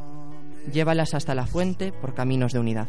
llévalas 0.71 1.15
hasta 1.15 1.33
la 1.33 1.47
fuente 1.47 1.91
por 1.91 2.13
caminos 2.13 2.53
de 2.53 2.59
unidad. 2.59 2.87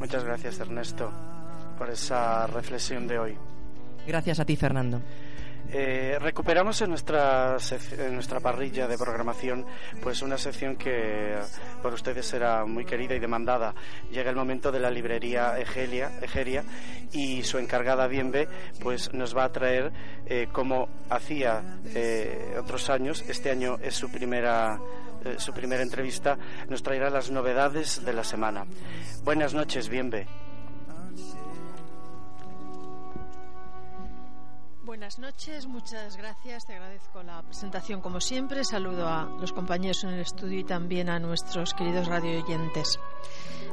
Muchas 0.00 0.24
gracias, 0.24 0.58
Ernesto, 0.58 1.08
por 1.78 1.88
esa 1.88 2.48
reflexión 2.48 3.06
de 3.06 3.18
hoy. 3.18 3.36
Gracias 4.06 4.40
a 4.40 4.44
ti, 4.44 4.56
Fernando. 4.56 5.00
Eh, 5.72 6.18
recuperamos 6.20 6.80
en 6.82 6.90
nuestra, 6.90 7.56
en 7.98 8.14
nuestra 8.14 8.40
parrilla 8.40 8.86
de 8.86 8.96
programación 8.96 9.66
pues 10.02 10.22
una 10.22 10.38
sección 10.38 10.76
que 10.76 11.36
por 11.82 11.92
ustedes 11.94 12.26
será 12.26 12.64
muy 12.64 12.84
querida 12.84 13.14
y 13.14 13.18
demandada. 13.18 13.74
Llega 14.10 14.30
el 14.30 14.36
momento 14.36 14.70
de 14.70 14.80
la 14.80 14.90
librería 14.90 15.58
Egeria 15.58 16.64
y 17.12 17.42
su 17.42 17.58
encargada 17.58 18.06
Bienve 18.06 18.48
pues 18.80 19.12
nos 19.12 19.36
va 19.36 19.44
a 19.44 19.52
traer 19.52 19.92
eh, 20.26 20.48
como 20.52 20.88
hacía 21.10 21.62
eh, 21.94 22.56
otros 22.58 22.90
años, 22.90 23.24
este 23.28 23.50
año 23.50 23.78
es 23.82 23.94
su 23.94 24.10
primera 24.10 24.78
eh, 25.24 25.36
su 25.38 25.52
primera 25.52 25.82
entrevista, 25.82 26.36
nos 26.68 26.82
traerá 26.82 27.08
las 27.08 27.30
novedades 27.30 28.04
de 28.04 28.12
la 28.12 28.24
semana. 28.24 28.66
Buenas 29.22 29.54
noches, 29.54 29.88
Bienve. 29.88 30.26
Buenas 35.04 35.18
noches, 35.18 35.66
muchas 35.66 36.16
gracias. 36.16 36.64
Te 36.64 36.72
agradezco 36.72 37.22
la 37.22 37.42
presentación 37.42 38.00
como 38.00 38.22
siempre. 38.22 38.64
Saludo 38.64 39.06
a 39.06 39.24
los 39.38 39.52
compañeros 39.52 40.02
en 40.04 40.14
el 40.14 40.20
estudio 40.20 40.60
y 40.60 40.64
también 40.64 41.10
a 41.10 41.18
nuestros 41.18 41.74
queridos 41.74 42.06
radio 42.06 42.42
oyentes. 42.42 42.98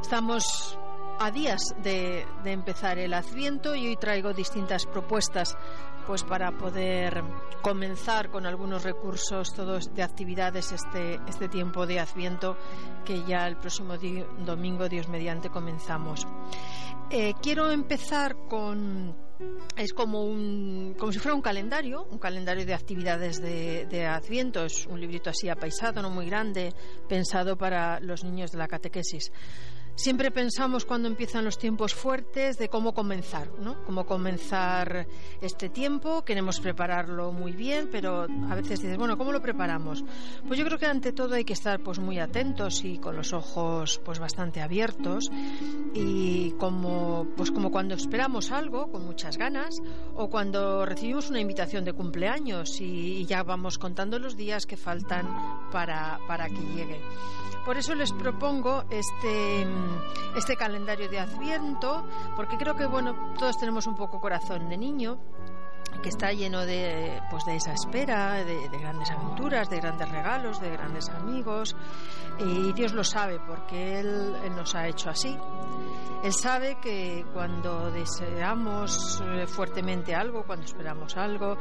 Estamos 0.02 0.78
a 1.20 1.32
días 1.32 1.74
de, 1.84 2.28
empezar 2.44 3.00
el 3.00 3.14
Adviento 3.14 3.76
y 3.76 3.88
hoy 3.88 3.96
traigo 3.96 4.34
distintas 4.34 4.86
propuestas 4.86 5.56
pues 6.06 6.24
para 6.24 6.52
poder 6.52 7.24
comenzar 7.62 8.30
con 8.30 8.46
algunos 8.46 8.84
recursos 8.84 9.54
todos 9.54 9.96
de 9.96 10.04
actividades 10.04 10.74
este, 10.74 11.18
este 11.30 11.48
tiempo 11.48 11.88
de 11.88 12.02
Adviento 12.02 12.58
que 13.06 13.24
ya 13.24 13.48
el 13.48 13.56
próximo 13.56 13.94
domingo, 14.40 14.90
Dios 14.90 15.08
mediante, 15.08 15.50
comenzamos. 15.50 16.28
Eh, 17.10 17.36
quiero 17.42 17.72
empezar 17.72 18.36
con 18.50 19.31
es 19.78 19.94
como 19.94 20.26
un 20.26 20.96
como 20.98 21.12
si 21.12 21.20
fuera 21.20 21.36
un 21.36 21.42
calendario 21.42 22.04
un 22.12 22.20
calendario 22.20 22.66
de 22.66 22.74
actividades 22.74 23.42
de, 23.42 23.86
de 23.86 24.06
Adviento. 24.06 24.66
Es 24.66 24.86
un 24.86 25.00
librito 25.00 25.30
así 25.30 25.50
apaisado 25.50 26.02
no 26.02 26.10
muy 26.10 26.28
grande 26.28 26.74
pensado 27.08 27.58
para 27.58 28.00
los 28.00 28.24
niños 28.24 28.52
de 28.52 28.58
la 28.58 28.68
catequesis 28.68 29.32
Siempre 29.96 30.32
pensamos 30.32 30.86
cuando 30.86 31.08
empiezan 31.08 31.46
los 31.46 31.58
tiempos 31.58 31.94
fuertes 31.94 32.58
de 32.58 32.70
cómo 32.70 32.94
comenzar, 32.94 33.50
¿no? 33.60 33.84
Cómo 33.86 34.06
comenzar 34.06 35.06
este 35.42 35.70
tiempo, 35.70 36.24
queremos 36.24 36.60
prepararlo 36.60 37.32
muy 37.32 37.52
bien, 37.52 37.90
pero 37.92 38.24
a 38.24 38.56
veces 38.56 38.82
dices, 38.82 38.98
bueno, 38.98 39.18
¿cómo 39.18 39.32
lo 39.32 39.42
preparamos? 39.42 40.04
Pues 40.48 40.58
yo 40.58 40.66
creo 40.66 40.80
que 40.80 40.86
ante 40.86 41.12
todo 41.12 41.36
hay 41.36 41.44
que 41.44 41.54
estar 41.54 41.82
pues 41.82 42.00
muy 42.00 42.20
atentos 42.20 42.84
y 42.84 42.98
con 42.98 43.16
los 43.16 43.34
ojos 43.34 44.02
pues 44.04 44.18
bastante 44.18 44.62
abiertos 44.62 45.30
y 45.94 46.52
como 46.52 47.28
pues 47.36 47.52
como 47.52 47.70
cuando 47.70 47.94
esperamos 47.94 48.52
algo 48.52 48.90
con 48.92 49.06
muchas 49.06 49.38
ganas 49.38 49.82
o 50.16 50.30
cuando 50.30 50.86
recibimos 50.86 51.30
una 51.30 51.42
invitación 51.42 51.86
de 51.86 51.94
cumpleaños 51.94 52.80
y, 52.82 53.18
y 53.18 53.26
ya 53.26 53.44
vamos 53.44 53.78
contando 53.78 54.20
los 54.20 54.36
días 54.36 54.66
que 54.66 54.78
faltan 54.78 55.28
para, 55.72 56.20
para 56.28 56.48
que 56.48 56.62
llegue. 56.76 57.02
Por 57.66 57.78
eso 57.78 57.94
les 57.94 58.12
propongo 58.12 58.86
este, 58.90 59.66
este 60.36 60.56
calendario 60.56 61.10
de 61.10 61.20
Adviento, 61.20 62.06
porque 62.36 62.58
creo 62.58 62.76
que 62.76 62.86
bueno, 62.86 63.34
todos 63.38 63.58
tenemos 63.58 63.88
un 63.88 63.96
poco 63.96 64.20
corazón 64.20 64.70
de 64.70 64.78
niño 64.78 65.20
que 66.02 66.10
está 66.10 66.32
lleno 66.32 66.66
de, 66.66 67.22
pues 67.30 67.46
de 67.46 67.56
esa 67.56 67.74
espera, 67.74 68.44
de, 68.44 68.70
de 68.70 68.78
grandes 68.78 69.12
aventuras, 69.12 69.70
de 69.70 69.78
grandes 69.78 70.10
regalos, 70.10 70.60
de 70.60 70.70
grandes 70.72 71.10
amigos. 71.10 71.76
Y 72.40 72.74
Dios 72.74 72.94
lo 72.94 73.04
sabe 73.04 73.40
porque 73.40 74.00
Él, 74.00 74.36
Él 74.44 74.56
nos 74.56 74.74
ha 74.74 74.88
hecho 74.88 75.10
así. 75.10 75.38
Él 76.24 76.34
sabe 76.34 76.78
que 76.82 77.26
cuando 77.34 77.92
deseamos 77.92 79.22
eh, 79.26 79.48
fuertemente 79.48 80.16
algo, 80.16 80.44
cuando 80.44 80.66
esperamos 80.66 81.18
algo, 81.18 81.58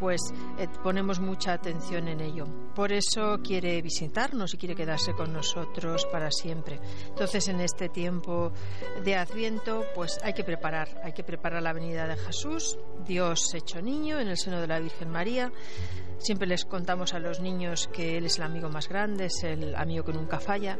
pues 0.00 0.32
eh, 0.58 0.66
ponemos 0.82 1.20
mucha 1.20 1.52
atención 1.52 2.08
en 2.08 2.20
ello. 2.20 2.46
Por 2.74 2.90
eso 2.90 3.38
quiere 3.44 3.82
visitarnos 3.82 4.54
y 4.54 4.56
quiere 4.56 4.74
quedarse 4.74 5.12
con 5.12 5.32
nosotros 5.32 6.06
para 6.10 6.30
siempre. 6.30 6.80
Entonces, 7.08 7.46
en 7.48 7.60
este 7.60 7.90
tiempo 7.90 8.50
de 9.04 9.14
Adviento, 9.14 9.84
pues 9.94 10.18
hay 10.22 10.32
que 10.32 10.42
preparar, 10.42 10.88
hay 11.04 11.12
que 11.12 11.22
preparar 11.22 11.62
la 11.62 11.74
venida 11.74 12.08
de 12.08 12.16
Jesús, 12.16 12.78
Dios 13.06 13.54
hecho 13.54 13.82
niño 13.82 14.18
en 14.18 14.28
el 14.28 14.38
seno 14.38 14.60
de 14.60 14.66
la 14.66 14.80
Virgen 14.80 15.10
María. 15.10 15.52
Siempre 16.16 16.46
les 16.46 16.64
contamos 16.64 17.12
a 17.12 17.18
los 17.18 17.40
niños 17.40 17.88
que 17.92 18.16
Él 18.16 18.24
es 18.24 18.38
el 18.38 18.44
amigo 18.44 18.70
más 18.70 18.88
grande, 18.88 19.26
es 19.26 19.44
el 19.44 19.74
amigo 19.74 20.04
que 20.04 20.12
nunca 20.12 20.40
falla. 20.40 20.78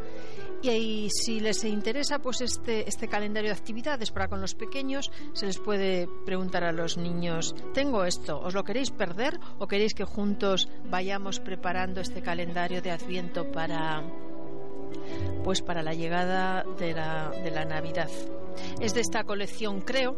Y 0.62 1.08
si 1.10 1.40
les 1.40 1.64
interesa 1.64 2.18
pues 2.18 2.42
este, 2.42 2.86
este 2.86 3.08
calendario 3.08 3.50
de 3.50 3.56
actividades 3.56 4.10
para 4.10 4.28
con 4.28 4.42
los 4.42 4.54
pequeños, 4.54 5.10
se 5.32 5.46
les 5.46 5.58
puede 5.58 6.06
preguntar 6.26 6.64
a 6.64 6.72
los 6.72 6.98
niños, 6.98 7.54
tengo 7.72 8.04
esto, 8.04 8.38
¿os 8.40 8.52
lo 8.52 8.62
queréis 8.62 8.90
perder 8.90 9.38
o 9.58 9.66
queréis 9.66 9.94
que 9.94 10.04
juntos 10.04 10.68
vayamos 10.84 11.40
preparando 11.40 12.02
este 12.02 12.20
calendario 12.20 12.82
de 12.82 12.90
Adviento 12.90 13.50
para 13.50 14.02
pues 15.44 15.62
para 15.62 15.82
la 15.82 15.94
llegada 15.94 16.64
de 16.78 16.92
la, 16.92 17.30
de 17.30 17.50
la 17.50 17.64
Navidad? 17.64 18.10
Es 18.80 18.92
de 18.92 19.00
esta 19.00 19.24
colección, 19.24 19.80
creo, 19.80 20.16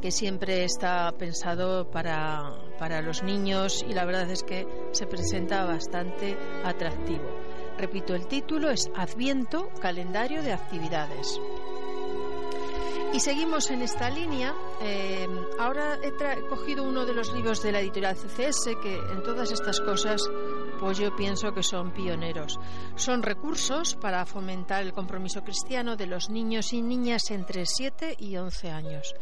que 0.00 0.10
siempre 0.10 0.64
está 0.64 1.12
pensado 1.12 1.88
para, 1.90 2.54
para 2.78 3.02
los 3.02 3.22
niños 3.22 3.84
y 3.88 3.92
la 3.92 4.04
verdad 4.04 4.28
es 4.30 4.42
que 4.42 4.66
se 4.92 5.06
presenta 5.06 5.64
bastante 5.66 6.36
atractivo. 6.64 7.39
Repito, 7.80 8.14
el 8.14 8.26
título 8.26 8.68
es 8.68 8.90
Adviento, 8.94 9.70
calendario 9.80 10.42
de 10.42 10.52
actividades. 10.52 11.40
Y 13.14 13.20
seguimos 13.20 13.70
en 13.70 13.80
esta 13.80 14.10
línea. 14.10 14.54
Eh, 14.82 15.26
ahora 15.58 15.98
he, 16.02 16.46
cogido 16.46 16.84
uno 16.84 17.06
de 17.06 17.14
los 17.14 17.32
libros 17.32 17.62
de 17.62 17.72
la 17.72 17.80
editorial 17.80 18.16
CCS 18.16 18.76
que 18.82 18.96
en 18.96 19.22
todas 19.22 19.50
estas 19.50 19.80
cosas 19.80 20.28
pues 20.78 20.98
yo 20.98 21.16
pienso 21.16 21.54
que 21.54 21.62
son 21.62 21.92
pioneros. 21.92 22.60
Son 22.96 23.22
recursos 23.22 23.94
para 23.94 24.26
fomentar 24.26 24.82
el 24.82 24.92
compromiso 24.92 25.42
cristiano 25.42 25.96
de 25.96 26.06
los 26.06 26.28
niños 26.28 26.74
y 26.74 26.82
niñas 26.82 27.30
entre 27.30 27.64
7 27.64 28.16
y 28.18 28.36
11 28.36 28.70
años. 28.70 29.14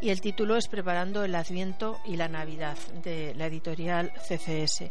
Y 0.00 0.08
el 0.08 0.22
título 0.22 0.56
es 0.56 0.66
Preparando 0.66 1.24
el 1.24 1.34
Adviento 1.34 1.98
y 2.06 2.16
la 2.16 2.28
Navidad 2.28 2.78
de 3.04 3.34
la 3.34 3.46
editorial 3.46 4.12
CCS. 4.14 4.90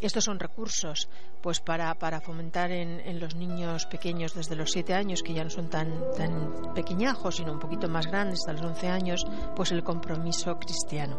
Estos 0.00 0.24
son 0.24 0.38
recursos 0.38 1.08
pues 1.42 1.60
para, 1.60 1.94
para 1.94 2.20
fomentar 2.20 2.72
en, 2.72 3.00
en 3.00 3.20
los 3.20 3.34
niños 3.34 3.86
pequeños 3.86 4.34
desde 4.34 4.56
los 4.56 4.72
7 4.72 4.94
años, 4.94 5.22
que 5.22 5.32
ya 5.32 5.44
no 5.44 5.50
son 5.50 5.70
tan, 5.70 5.92
tan 6.16 6.74
pequeñajos, 6.74 7.36
sino 7.36 7.52
un 7.52 7.60
poquito 7.60 7.88
más 7.88 8.06
grandes, 8.06 8.40
hasta 8.40 8.52
los 8.52 8.62
11 8.62 8.88
años, 8.88 9.26
pues 9.54 9.70
el 9.72 9.84
compromiso 9.84 10.58
cristiano. 10.58 11.16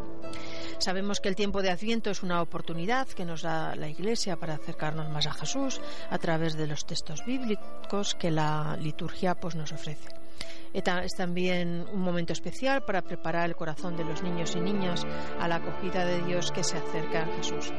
Sabemos 0.79 1.19
que 1.19 1.29
el 1.29 1.35
tiempo 1.35 1.61
de 1.61 1.71
Adviento 1.71 2.11
es 2.11 2.23
una 2.23 2.41
oportunidad 2.41 3.07
que 3.07 3.25
nos 3.25 3.41
da 3.41 3.75
la 3.75 3.89
Iglesia 3.89 4.35
para 4.35 4.55
acercarnos 4.55 5.09
más 5.09 5.25
a 5.25 5.33
Jesús 5.33 5.81
a 6.09 6.17
través 6.17 6.55
de 6.55 6.67
los 6.67 6.85
textos 6.85 7.25
bíblicos 7.25 8.15
que 8.15 8.31
la 8.31 8.77
liturgia 8.79 9.35
pues, 9.35 9.55
nos 9.55 9.71
ofrece. 9.71 10.26
Es 10.73 11.15
también 11.15 11.85
un 11.91 12.01
momento 12.01 12.33
especial 12.33 12.83
para 12.83 13.01
preparar 13.01 13.49
el 13.49 13.55
corazón 13.55 13.97
de 13.97 14.03
los 14.03 14.21
niños 14.21 14.55
y 14.55 14.59
niñas 14.59 15.05
a 15.39 15.47
la 15.47 15.55
acogida 15.55 16.05
de 16.05 16.21
Dios 16.23 16.51
que 16.51 16.63
se 16.63 16.77
acerca 16.77 17.23
a 17.23 17.35
Jesús. 17.37 17.71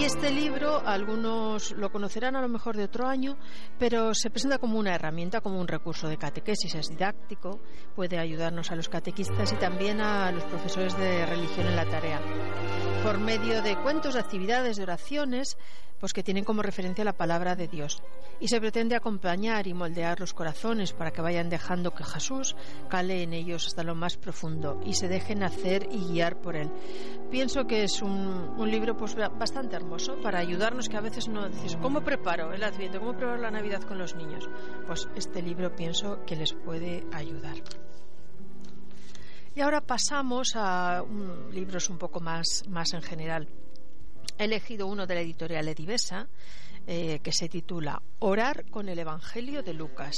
Y 0.00 0.04
este 0.04 0.30
libro, 0.30 0.80
algunos 0.86 1.72
lo 1.72 1.92
conocerán 1.92 2.34
a 2.34 2.40
lo 2.40 2.48
mejor 2.48 2.74
de 2.74 2.84
otro 2.84 3.06
año, 3.06 3.36
pero 3.78 4.14
se 4.14 4.30
presenta 4.30 4.56
como 4.56 4.78
una 4.78 4.94
herramienta, 4.94 5.42
como 5.42 5.60
un 5.60 5.68
recurso 5.68 6.08
de 6.08 6.16
catequesis, 6.16 6.74
es 6.74 6.88
didáctico, 6.88 7.60
puede 7.94 8.18
ayudarnos 8.18 8.70
a 8.70 8.76
los 8.76 8.88
catequistas 8.88 9.52
y 9.52 9.56
también 9.56 10.00
a 10.00 10.32
los 10.32 10.44
profesores 10.44 10.96
de 10.96 11.26
religión 11.26 11.66
en 11.66 11.76
la 11.76 11.84
tarea. 11.84 12.18
Por 13.04 13.18
medio 13.18 13.60
de 13.60 13.76
cuentos, 13.76 14.14
de 14.14 14.20
actividades, 14.20 14.78
de 14.78 14.84
oraciones, 14.84 15.58
pues 16.00 16.14
que 16.14 16.22
tienen 16.22 16.44
como 16.44 16.62
referencia 16.62 17.04
la 17.04 17.12
palabra 17.12 17.54
de 17.54 17.68
Dios. 17.68 18.02
Y 18.40 18.48
se 18.48 18.58
pretende 18.58 18.96
acompañar 18.96 19.66
y 19.66 19.74
moldear 19.74 20.18
los 20.18 20.32
corazones 20.32 20.94
para 20.94 21.10
que 21.10 21.20
vayan 21.20 21.50
dejando 21.50 21.94
que 21.94 22.04
Jesús 22.04 22.56
cale 22.88 23.22
en 23.22 23.34
ellos 23.34 23.66
hasta 23.66 23.84
lo 23.84 23.94
más 23.94 24.16
profundo 24.16 24.80
y 24.84 24.94
se 24.94 25.08
dejen 25.08 25.42
hacer 25.42 25.86
y 25.92 25.98
guiar 26.06 26.40
por 26.40 26.56
él. 26.56 26.70
Pienso 27.30 27.66
que 27.66 27.84
es 27.84 28.00
un, 28.00 28.54
un 28.56 28.70
libro 28.70 28.96
pues 28.96 29.14
bastante 29.14 29.76
hermoso 29.76 29.89
para 30.22 30.38
ayudarnos 30.38 30.88
que 30.88 30.96
a 30.96 31.00
veces 31.00 31.26
no 31.28 31.48
dices, 31.48 31.76
¿cómo 31.76 32.02
preparo 32.02 32.52
el 32.52 32.62
Adviento? 32.62 33.00
¿Cómo 33.00 33.12
preparo 33.12 33.38
la 33.38 33.50
Navidad 33.50 33.82
con 33.82 33.98
los 33.98 34.14
niños? 34.14 34.48
Pues 34.86 35.08
este 35.16 35.42
libro 35.42 35.74
pienso 35.74 36.24
que 36.24 36.36
les 36.36 36.52
puede 36.52 37.04
ayudar. 37.12 37.56
Y 39.54 39.60
ahora 39.60 39.80
pasamos 39.80 40.52
a 40.54 41.04
libros 41.50 41.90
un 41.90 41.98
poco 41.98 42.20
más, 42.20 42.62
más 42.68 42.92
en 42.94 43.02
general. 43.02 43.48
He 44.38 44.44
elegido 44.44 44.86
uno 44.86 45.06
de 45.08 45.14
la 45.16 45.20
editorial 45.22 45.66
Edivesa 45.66 46.28
eh, 46.86 47.18
que 47.18 47.32
se 47.32 47.48
titula 47.48 48.00
Orar 48.20 48.70
con 48.70 48.88
el 48.88 48.98
Evangelio 48.98 49.64
de 49.64 49.74
Lucas. 49.74 50.16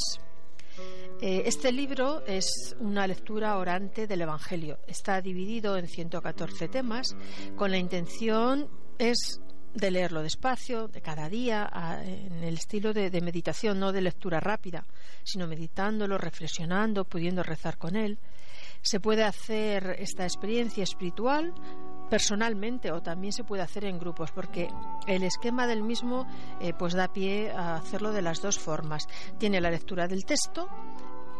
Eh, 1.21 1.45
este 1.47 1.73
libro 1.73 2.23
es 2.27 2.77
una 2.79 3.07
lectura 3.07 3.57
orante 3.57 4.07
del 4.07 4.21
Evangelio. 4.21 4.79
Está 4.87 5.23
dividido 5.23 5.79
en 5.79 5.89
114 5.89 6.69
temas 6.69 7.17
con 7.57 7.71
la 7.71 7.79
intención 7.79 8.69
es 8.99 9.41
de 9.75 9.91
leerlo 9.91 10.23
despacio, 10.23 10.89
de 10.89 11.01
cada 11.01 11.29
día, 11.29 11.69
en 12.05 12.45
el 12.45 12.55
estilo 12.55 12.93
de, 12.93 13.11
de 13.11 13.21
meditación, 13.21 13.81
no 13.81 13.93
de 13.93 14.03
lectura 14.03 14.41
rápida, 14.41 14.85
sino 15.25 15.47
meditándolo, 15.47 16.19
reflexionando, 16.19 17.05
pudiendo 17.05 17.43
rezar 17.43 17.79
con 17.79 17.97
él. 17.97 18.19
Se 18.83 19.01
puede 19.01 19.25
hacer 19.25 19.97
esta 19.99 20.25
experiencia 20.25 20.83
espiritual 20.83 21.55
personalmente 22.13 22.93
o 22.93 23.01
también 23.01 23.33
se 23.33 23.43
puede 23.43 23.63
hacer 23.63 23.87
en 23.87 23.99
grupos 23.99 24.31
porque 24.33 24.69
el 25.07 25.23
esquema 25.23 25.67
del 25.67 25.83
mismo 25.83 26.27
eh, 26.61 26.75
pues 26.75 26.93
da 26.93 27.09
pie 27.09 27.51
a 27.53 27.77
hacerlo 27.77 28.13
de 28.13 28.21
las 28.21 28.43
dos 28.43 28.59
formas. 28.59 29.09
Tiene 29.39 29.63
la 29.63 29.71
lectura 29.71 30.07
del 30.09 30.27
texto, 30.27 30.69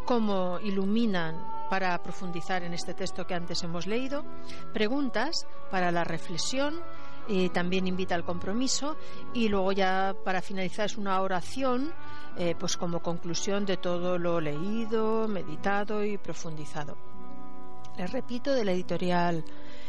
cómo 0.07 0.59
iluminan 0.61 1.37
para 1.69 2.03
profundizar 2.03 2.63
en 2.63 2.73
este 2.73 2.95
texto 2.95 3.27
que 3.27 3.35
antes 3.35 3.63
hemos 3.63 3.87
leído, 3.87 4.25
preguntas 4.73 5.47
para 5.71 5.91
la 5.91 6.05
reflexión, 6.05 6.81
y 7.33 7.49
también 7.49 7.87
invita 7.87 8.15
al 8.15 8.25
compromiso 8.25 8.99
y 9.33 9.49
luego 9.49 9.73
ya 9.73 10.15
para 10.23 10.43
finalizar 10.43 10.85
es 10.85 10.99
una 10.99 11.19
oración 11.23 11.91
eh, 12.37 12.55
pues 12.59 12.77
como 12.77 13.01
conclusión 13.01 13.65
de 13.65 13.79
todo 13.79 14.19
lo 14.19 14.39
leído, 14.39 15.27
meditado 15.29 16.05
y 16.05 16.19
profundizado. 16.19 16.99
Les 17.97 18.13
repito 18.13 18.53
de 18.53 18.67
la 18.67 18.73
editorial 18.73 19.45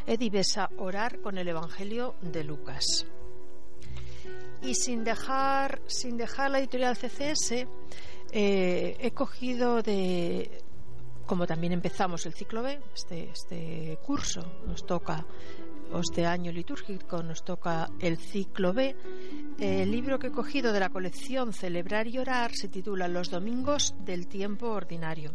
Edivesa 0.07 0.69
Orar 0.77 1.19
con 1.19 1.37
el 1.37 1.49
Evangelio 1.49 2.15
de 2.21 2.45
Lucas. 2.45 3.05
Y 4.61 4.75
sin 4.75 5.03
dejar, 5.03 5.81
sin 5.87 6.15
dejar 6.15 6.49
la 6.49 6.59
editorial 6.59 6.95
CCS, 6.95 7.67
eh, 8.31 8.95
he 8.99 9.11
cogido 9.11 9.81
de, 9.81 10.63
como 11.25 11.45
también 11.45 11.73
empezamos 11.73 12.25
el 12.25 12.33
ciclo 12.33 12.63
B, 12.63 12.79
este, 12.93 13.29
este 13.31 13.99
curso 14.05 14.41
nos 14.65 14.85
toca, 14.85 15.25
este 15.99 16.25
año 16.25 16.51
litúrgico 16.51 17.21
nos 17.23 17.43
toca 17.43 17.89
el 17.99 18.17
ciclo 18.17 18.73
B, 18.73 18.95
el 19.59 19.91
libro 19.91 20.19
que 20.19 20.27
he 20.27 20.31
cogido 20.31 20.73
de 20.73 20.79
la 20.79 20.89
colección 20.89 21.53
Celebrar 21.53 22.07
y 22.07 22.17
Orar 22.17 22.51
se 22.53 22.67
titula 22.67 23.07
Los 23.07 23.29
Domingos 23.29 23.95
del 23.99 24.27
Tiempo 24.27 24.67
Ordinario. 24.67 25.33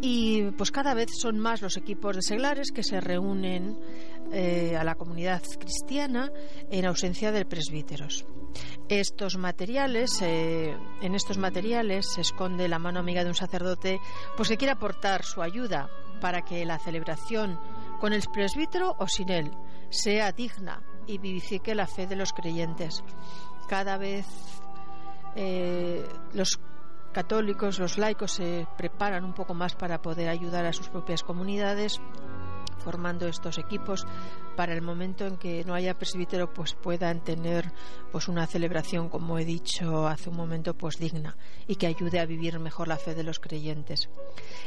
Y 0.00 0.50
pues 0.52 0.70
cada 0.70 0.94
vez 0.94 1.10
son 1.18 1.38
más 1.38 1.60
los 1.60 1.76
equipos 1.76 2.16
de 2.16 2.22
seglares 2.22 2.70
que 2.72 2.82
se 2.82 3.00
reúnen 3.00 3.78
eh, 4.32 4.76
a 4.76 4.84
la 4.84 4.94
comunidad 4.94 5.42
cristiana 5.58 6.30
en 6.70 6.86
ausencia 6.86 7.32
de 7.32 7.44
presbíteros. 7.44 8.24
Estos 8.88 9.36
materiales, 9.36 10.20
eh, 10.22 10.76
en 11.00 11.14
estos 11.14 11.38
materiales 11.38 12.06
se 12.14 12.20
esconde 12.20 12.68
la 12.68 12.78
mano 12.78 13.00
amiga 13.00 13.24
de 13.24 13.30
un 13.30 13.34
sacerdote, 13.34 14.00
pues 14.36 14.48
que 14.48 14.56
quiere 14.56 14.72
aportar 14.72 15.24
su 15.24 15.42
ayuda 15.42 15.88
para 16.20 16.42
que 16.42 16.64
la 16.64 16.78
celebración 16.78 17.58
con 18.02 18.12
el 18.12 18.22
presbítero 18.32 18.96
o 18.98 19.06
sin 19.06 19.30
él 19.30 19.52
sea 19.88 20.32
digna 20.32 20.82
y 21.06 21.18
vivifique 21.18 21.72
la 21.72 21.86
fe 21.86 22.08
de 22.08 22.16
los 22.16 22.32
creyentes. 22.32 23.04
Cada 23.68 23.96
vez 23.96 24.26
eh, 25.36 26.04
los 26.32 26.58
católicos, 27.12 27.78
los 27.78 27.98
laicos 27.98 28.32
se 28.32 28.66
preparan 28.76 29.24
un 29.24 29.34
poco 29.34 29.54
más 29.54 29.76
para 29.76 30.02
poder 30.02 30.30
ayudar 30.30 30.66
a 30.66 30.72
sus 30.72 30.88
propias 30.88 31.22
comunidades 31.22 32.00
formando 32.82 33.26
estos 33.26 33.58
equipos 33.58 34.06
para 34.56 34.74
el 34.74 34.82
momento 34.82 35.26
en 35.26 35.36
que 35.36 35.64
no 35.64 35.74
haya 35.74 35.94
presbítero 35.94 36.52
pues 36.52 36.74
puedan 36.74 37.20
tener 37.24 37.72
pues 38.10 38.28
una 38.28 38.46
celebración 38.46 39.08
como 39.08 39.38
he 39.38 39.44
dicho 39.44 40.06
hace 40.06 40.30
un 40.30 40.36
momento 40.36 40.74
pues 40.74 40.98
digna 40.98 41.36
y 41.66 41.76
que 41.76 41.86
ayude 41.86 42.20
a 42.20 42.26
vivir 42.26 42.58
mejor 42.58 42.88
la 42.88 42.98
fe 42.98 43.14
de 43.14 43.22
los 43.22 43.40
creyentes. 43.40 44.10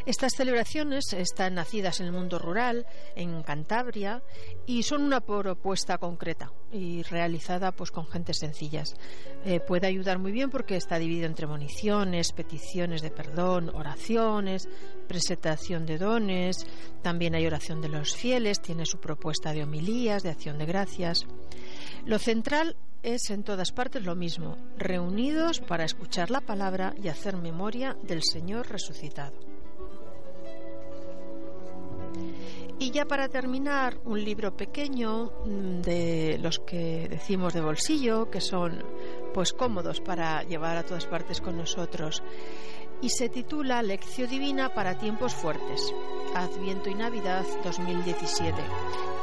Estas 0.05 0.33
celebraciones 0.33 1.13
están 1.13 1.55
nacidas 1.55 1.99
en 1.99 2.07
el 2.07 2.11
mundo 2.11 2.39
rural, 2.39 2.85
en 3.15 3.43
Cantabria 3.43 4.23
y 4.65 4.83
son 4.83 5.03
una 5.03 5.21
propuesta 5.21 5.97
concreta 5.97 6.51
y 6.71 7.03
realizada 7.03 7.71
pues 7.71 7.91
con 7.91 8.07
gentes 8.07 8.39
sencillas. 8.39 8.95
Eh, 9.45 9.59
puede 9.59 9.87
ayudar 9.87 10.19
muy 10.19 10.31
bien 10.31 10.49
porque 10.49 10.75
está 10.75 10.97
dividido 10.97 11.27
entre 11.27 11.47
municiones, 11.47 12.31
peticiones 12.31 13.01
de 13.01 13.11
perdón, 13.11 13.69
oraciones, 13.73 14.67
presentación 15.05 15.85
de 15.85 15.97
dones, 15.97 16.65
también 17.01 17.35
hay 17.35 17.45
oración 17.45 17.81
de 17.81 17.89
los 17.89 18.15
fieles, 18.15 18.61
tiene 18.61 18.85
su 18.85 18.99
propuesta 18.99 19.53
de 19.53 19.63
homilías, 19.63 20.23
de 20.23 20.29
acción 20.29 20.57
de 20.57 20.65
gracias. 20.65 21.25
Lo 22.05 22.19
central 22.19 22.75
es 23.03 23.29
en 23.29 23.43
todas 23.43 23.71
partes 23.71 24.03
lo 24.03 24.15
mismo, 24.15 24.57
reunidos 24.77 25.59
para 25.59 25.85
escuchar 25.85 26.31
la 26.31 26.41
palabra 26.41 26.93
y 27.01 27.07
hacer 27.07 27.37
memoria 27.37 27.95
del 28.03 28.21
Señor 28.23 28.67
resucitado. 28.67 29.55
Y 32.77 32.91
ya 32.91 33.05
para 33.05 33.29
terminar, 33.29 33.97
un 34.03 34.21
libro 34.23 34.55
pequeño 34.55 35.31
mm, 35.45 35.81
de 35.81 36.37
los 36.41 36.59
que 36.59 37.07
decimos 37.09 37.53
de 37.53 37.61
bolsillo, 37.61 38.29
que 38.29 38.41
son 38.41 38.83
pues 39.33 39.53
cómodos 39.53 40.01
para 40.01 40.43
llevar 40.43 40.77
a 40.77 40.83
todas 40.83 41.05
partes 41.05 41.39
con 41.39 41.57
nosotros. 41.57 42.21
Y 43.01 43.09
se 43.09 43.29
titula 43.29 43.81
Lección 43.83 44.29
Divina 44.29 44.73
para 44.73 44.97
tiempos 44.97 45.33
fuertes, 45.33 45.93
Adviento 46.33 46.89
y 46.89 46.95
Navidad 46.95 47.45
2017. 47.63 48.55